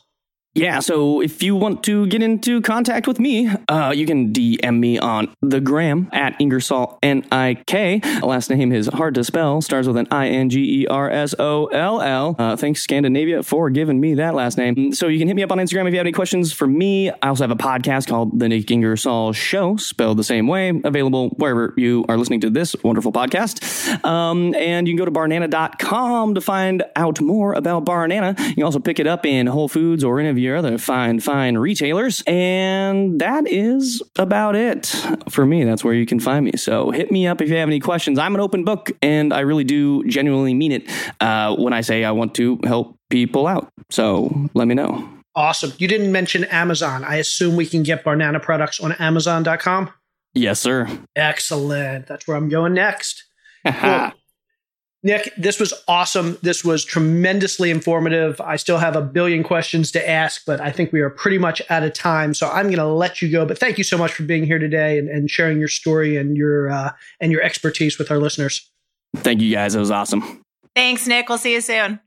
Yeah, 0.54 0.80
so 0.80 1.22
if 1.22 1.42
you 1.42 1.56
want 1.56 1.82
to 1.84 2.08
get 2.08 2.22
into 2.22 2.60
contact 2.60 3.08
with 3.08 3.22
me, 3.22 3.50
uh, 3.70 3.94
you 3.96 4.06
can 4.06 4.34
DM 4.34 4.80
me 4.80 5.00
on 5.00 5.34
the 5.42 5.62
gram 5.62 6.10
at 6.12 6.36
Ingersoll 6.42 7.00
N 7.02 7.26
I 7.32 7.64
K. 7.68 8.02
Last 8.22 8.50
name 8.50 8.74
is 8.74 8.88
hard 8.88 9.16
to 9.16 9.24
spell, 9.24 9.62
starts 9.62 9.88
with 9.88 9.96
an 9.96 10.08
I 10.12 10.28
N 10.28 10.50
G 10.50 10.82
E 10.82 10.88
R 10.88 11.10
S 11.10 11.34
O 11.40 11.68
L 11.68 12.02
L. 12.02 12.36
Uh, 12.38 12.58
thanks 12.58 12.82
Scandinavia 12.82 13.44
for 13.44 13.70
giving 13.70 14.02
me 14.02 14.16
that 14.16 14.36
last 14.36 14.58
name. 14.58 14.94
So 14.94 15.08
you 15.08 15.20
can 15.20 15.30
hit 15.30 15.36
me 15.36 15.44
up 15.44 15.54
on 15.54 15.58
Instagram 15.58 15.88
if 15.88 15.94
you 15.94 16.00
have 16.00 16.06
any 16.06 16.12
questions 16.12 16.52
for 16.52 16.68
me. 16.68 17.10
I 17.10 17.30
also 17.30 17.46
have 17.46 17.52
a 17.52 17.56
podcast 17.56 18.08
called 18.08 18.38
The 18.38 18.50
Nik 18.50 18.70
Ingersoll 18.70 19.32
Show, 19.32 19.78
spelled 19.78 20.18
the 20.18 20.24
same 20.26 20.48
way, 20.48 20.74
available 20.84 21.30
wherever 21.38 21.74
you 21.78 22.04
are 22.10 22.18
listening 22.18 22.42
to 22.42 22.50
this 22.50 22.76
wonderful 22.84 23.14
podcast. 23.14 24.04
Um, 24.04 24.54
and 24.56 24.86
you 24.86 24.96
can 24.96 24.98
go 24.98 25.06
to 25.06 25.12
barnana.com 25.12 26.36
to 26.36 26.42
find 26.42 26.84
out 26.98 27.22
more 27.22 27.54
about 27.54 27.86
Barnana. 27.86 28.38
You 28.50 28.56
can 28.56 28.64
also 28.64 28.80
pick 28.80 29.00
it 29.00 29.08
up 29.08 29.26
in 29.26 29.48
Whole 29.48 29.70
Foods 29.70 30.04
or 30.04 30.20
of 30.32 30.41
your 30.42 30.58
other 30.58 30.78
fine, 30.78 31.20
fine 31.20 31.58
retailers. 31.58 32.24
And 32.28 33.20
that 33.22 33.48
is 33.48 34.02
about 34.18 34.56
it 34.56 34.88
for 35.30 35.46
me. 35.46 35.64
That's 35.64 35.84
where 35.84 35.94
you 35.94 36.06
can 36.06 36.20
find 36.20 36.46
me. 36.46 36.54
So 36.58 36.92
hit 36.92 37.12
me 37.12 37.28
up 37.28 37.42
if 37.42 37.50
you 37.50 37.56
have 37.56 37.70
any 37.70 37.80
questions. 37.80 38.20
I'm 38.20 38.36
an 38.36 38.42
open 38.42 38.64
book, 38.64 38.92
and 39.02 39.34
I 39.34 39.42
really 39.42 39.64
do 39.64 40.04
genuinely 40.06 40.54
mean 40.54 40.72
it 40.72 40.90
uh, 41.20 41.56
when 41.56 41.74
I 41.74 41.82
say 41.82 42.04
I 42.04 42.12
want 42.12 42.36
to 42.36 42.60
help 42.64 42.98
people 43.10 43.48
out. 43.48 43.70
So 43.90 44.50
let 44.54 44.68
me 44.68 44.76
know. 44.76 45.08
Awesome. 45.36 45.72
You 45.78 45.88
didn't 45.88 46.12
mention 46.12 46.44
Amazon. 46.46 47.04
I 47.04 47.16
assume 47.16 47.56
we 47.56 47.66
can 47.66 47.84
get 47.84 48.04
Barnana 48.04 48.42
products 48.42 48.80
on 48.82 48.92
Amazon.com. 48.94 49.92
Yes, 50.34 50.60
sir. 50.60 50.88
Excellent. 51.16 52.08
That's 52.08 52.28
where 52.28 52.38
I'm 52.38 52.50
going 52.50 52.74
next. 52.74 53.26
Cool. 53.64 54.12
Nik, 55.04 55.34
this 55.36 55.60
was 55.60 55.74
awesome. 55.88 56.38
This 56.44 56.64
was 56.64 56.86
tremendously 56.86 57.72
informative. 57.72 58.40
I 58.40 58.56
still 58.58 58.78
have 58.78 58.96
a 58.96 59.02
billion 59.02 59.42
questions 59.42 59.92
to 59.94 60.10
ask, 60.10 60.46
but 60.46 60.62
I 60.62 60.72
think 60.72 60.92
we 60.92 61.02
are 61.02 61.10
pretty 61.10 61.40
much 61.40 61.60
out 61.72 61.82
of 61.82 61.94
time. 61.94 62.36
So 62.36 62.48
I'm 62.48 62.66
going 62.66 62.78
to 62.78 62.86
let 62.86 63.20
you 63.20 63.32
go. 63.32 63.44
But 63.46 63.58
thank 63.58 63.80
you 63.80 63.84
so 63.84 63.98
much 63.98 64.14
for 64.14 64.24
being 64.24 64.46
here 64.46 64.60
today 64.60 65.00
and, 65.00 65.10
and 65.10 65.30
sharing 65.30 65.58
your 65.58 65.70
story 65.70 66.18
and 66.18 66.38
your 66.38 66.70
uh, 66.70 66.92
and 67.20 67.32
your 67.32 67.42
expertise 67.42 67.98
with 67.98 68.12
our 68.12 68.20
listeners. 68.20 68.70
Thank 69.16 69.42
you 69.42 69.52
guys. 69.52 69.74
It 69.74 69.80
was 69.80 69.92
awesome. 69.92 70.44
Thanks, 70.76 71.08
Nik. 71.08 71.30
We'll 71.30 71.40
see 71.40 71.54
you 71.54 71.62
soon. 71.62 72.00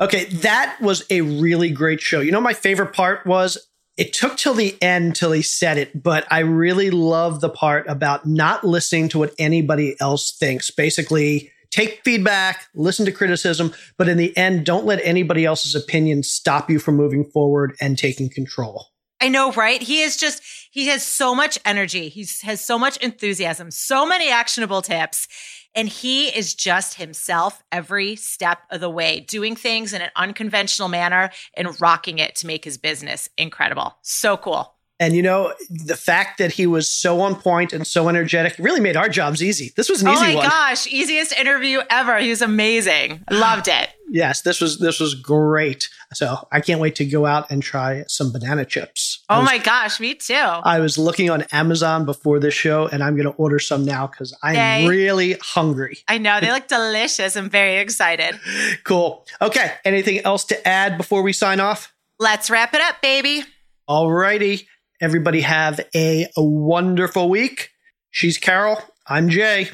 Okay, 0.00 0.24
that 0.26 0.78
was 0.80 1.04
a 1.10 1.20
really 1.20 1.70
great 1.70 2.00
show. 2.00 2.20
You 2.20 2.32
know, 2.32 2.40
my 2.40 2.54
favorite 2.54 2.94
part 2.94 3.26
was 3.26 3.68
it 3.96 4.12
took 4.12 4.36
till 4.36 4.54
the 4.54 4.80
end 4.80 5.16
till 5.16 5.32
he 5.32 5.42
said 5.42 5.76
it, 5.76 6.02
but 6.02 6.24
I 6.30 6.40
really 6.40 6.90
love 6.90 7.40
the 7.40 7.50
part 7.50 7.86
about 7.88 8.24
not 8.24 8.64
listening 8.64 9.08
to 9.10 9.18
what 9.18 9.34
anybody 9.38 9.96
else 10.00 10.32
thinks. 10.32 10.70
Basically, 10.70 11.50
take 11.70 12.00
feedback, 12.04 12.66
listen 12.74 13.06
to 13.06 13.12
criticism, 13.12 13.72
but 13.96 14.08
in 14.08 14.16
the 14.16 14.36
end, 14.36 14.64
don't 14.64 14.86
let 14.86 15.00
anybody 15.04 15.44
else's 15.44 15.74
opinion 15.74 16.22
stop 16.22 16.70
you 16.70 16.78
from 16.78 16.96
moving 16.96 17.24
forward 17.24 17.76
and 17.80 17.98
taking 17.98 18.30
control. 18.30 18.86
I 19.20 19.28
know, 19.28 19.50
right? 19.52 19.82
He 19.82 20.02
is 20.02 20.16
just, 20.16 20.42
he 20.70 20.86
has 20.88 21.02
so 21.02 21.34
much 21.34 21.58
energy. 21.64 22.08
He 22.08 22.26
has 22.42 22.60
so 22.64 22.78
much 22.78 22.96
enthusiasm, 22.98 23.70
so 23.70 24.06
many 24.06 24.30
actionable 24.30 24.80
tips. 24.80 25.26
And 25.74 25.88
he 25.88 26.28
is 26.28 26.54
just 26.54 26.94
himself 26.94 27.62
every 27.70 28.16
step 28.16 28.60
of 28.70 28.80
the 28.80 28.90
way, 28.90 29.20
doing 29.20 29.54
things 29.54 29.92
in 29.92 30.02
an 30.02 30.10
unconventional 30.16 30.88
manner 30.88 31.30
and 31.54 31.80
rocking 31.80 32.18
it 32.18 32.36
to 32.36 32.46
make 32.46 32.64
his 32.64 32.78
business 32.78 33.28
incredible. 33.36 33.96
So 34.02 34.36
cool. 34.36 34.77
And 35.00 35.14
you 35.14 35.22
know, 35.22 35.54
the 35.70 35.94
fact 35.96 36.38
that 36.38 36.50
he 36.52 36.66
was 36.66 36.88
so 36.88 37.20
on 37.20 37.36
point 37.36 37.72
and 37.72 37.86
so 37.86 38.08
energetic 38.08 38.56
really 38.58 38.80
made 38.80 38.96
our 38.96 39.08
jobs 39.08 39.42
easy. 39.42 39.72
This 39.76 39.88
was 39.88 40.02
an 40.02 40.08
Oh 40.08 40.12
easy 40.14 40.34
my 40.34 40.42
gosh, 40.42 40.88
easiest 40.88 41.32
interview 41.38 41.80
ever. 41.88 42.18
He 42.18 42.30
was 42.30 42.42
amazing. 42.42 43.22
Loved 43.30 43.68
it. 43.68 43.90
Yes, 44.10 44.40
this 44.42 44.60
was 44.60 44.78
this 44.80 44.98
was 44.98 45.14
great. 45.14 45.88
So 46.14 46.48
I 46.50 46.60
can't 46.62 46.80
wait 46.80 46.96
to 46.96 47.04
go 47.04 47.26
out 47.26 47.50
and 47.50 47.62
try 47.62 48.04
some 48.08 48.32
banana 48.32 48.64
chips. 48.64 49.22
Oh 49.28 49.40
was- 49.40 49.46
my 49.46 49.58
gosh, 49.58 50.00
me 50.00 50.14
too. 50.14 50.34
I 50.34 50.80
was 50.80 50.98
looking 50.98 51.30
on 51.30 51.42
Amazon 51.52 52.04
before 52.04 52.40
this 52.40 52.54
show, 52.54 52.88
and 52.88 53.02
I'm 53.04 53.14
going 53.14 53.26
to 53.30 53.34
order 53.36 53.58
some 53.60 53.84
now 53.84 54.06
because 54.08 54.36
I'm 54.42 54.54
Yay. 54.56 54.88
really 54.88 55.36
hungry. 55.40 55.98
I 56.08 56.18
know 56.18 56.40
they 56.40 56.50
look 56.52 56.66
delicious. 56.66 57.36
I'm 57.36 57.50
very 57.50 57.76
excited. 57.76 58.40
Cool. 58.82 59.24
Okay. 59.40 59.74
Anything 59.84 60.20
else 60.24 60.44
to 60.46 60.66
add 60.68 60.96
before 60.96 61.22
we 61.22 61.32
sign 61.32 61.60
off? 61.60 61.92
Let's 62.18 62.50
wrap 62.50 62.74
it 62.74 62.80
up, 62.80 63.00
baby. 63.02 63.44
All 63.86 64.10
righty. 64.10 64.66
Everybody 65.00 65.42
have 65.42 65.80
a, 65.94 66.26
a 66.36 66.42
wonderful 66.42 67.28
week. 67.28 67.70
She's 68.10 68.38
Carol. 68.38 68.78
I'm 69.06 69.28
Jay. 69.28 69.70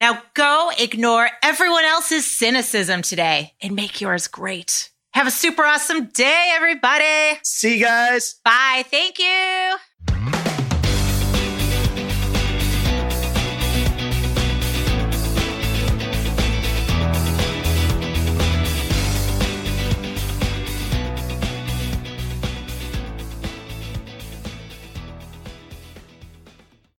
Now 0.00 0.22
go 0.34 0.70
ignore 0.78 1.30
everyone 1.42 1.84
else's 1.84 2.26
cynicism 2.26 3.00
today 3.02 3.54
and 3.62 3.74
make 3.74 4.00
yours 4.00 4.28
great. 4.28 4.90
Have 5.14 5.26
a 5.26 5.30
super 5.30 5.64
awesome 5.64 6.06
day, 6.06 6.52
everybody. 6.54 7.40
See 7.42 7.78
you 7.78 7.84
guys. 7.84 8.34
Bye. 8.44 8.84
Thank 8.90 9.18
you. 9.18 10.45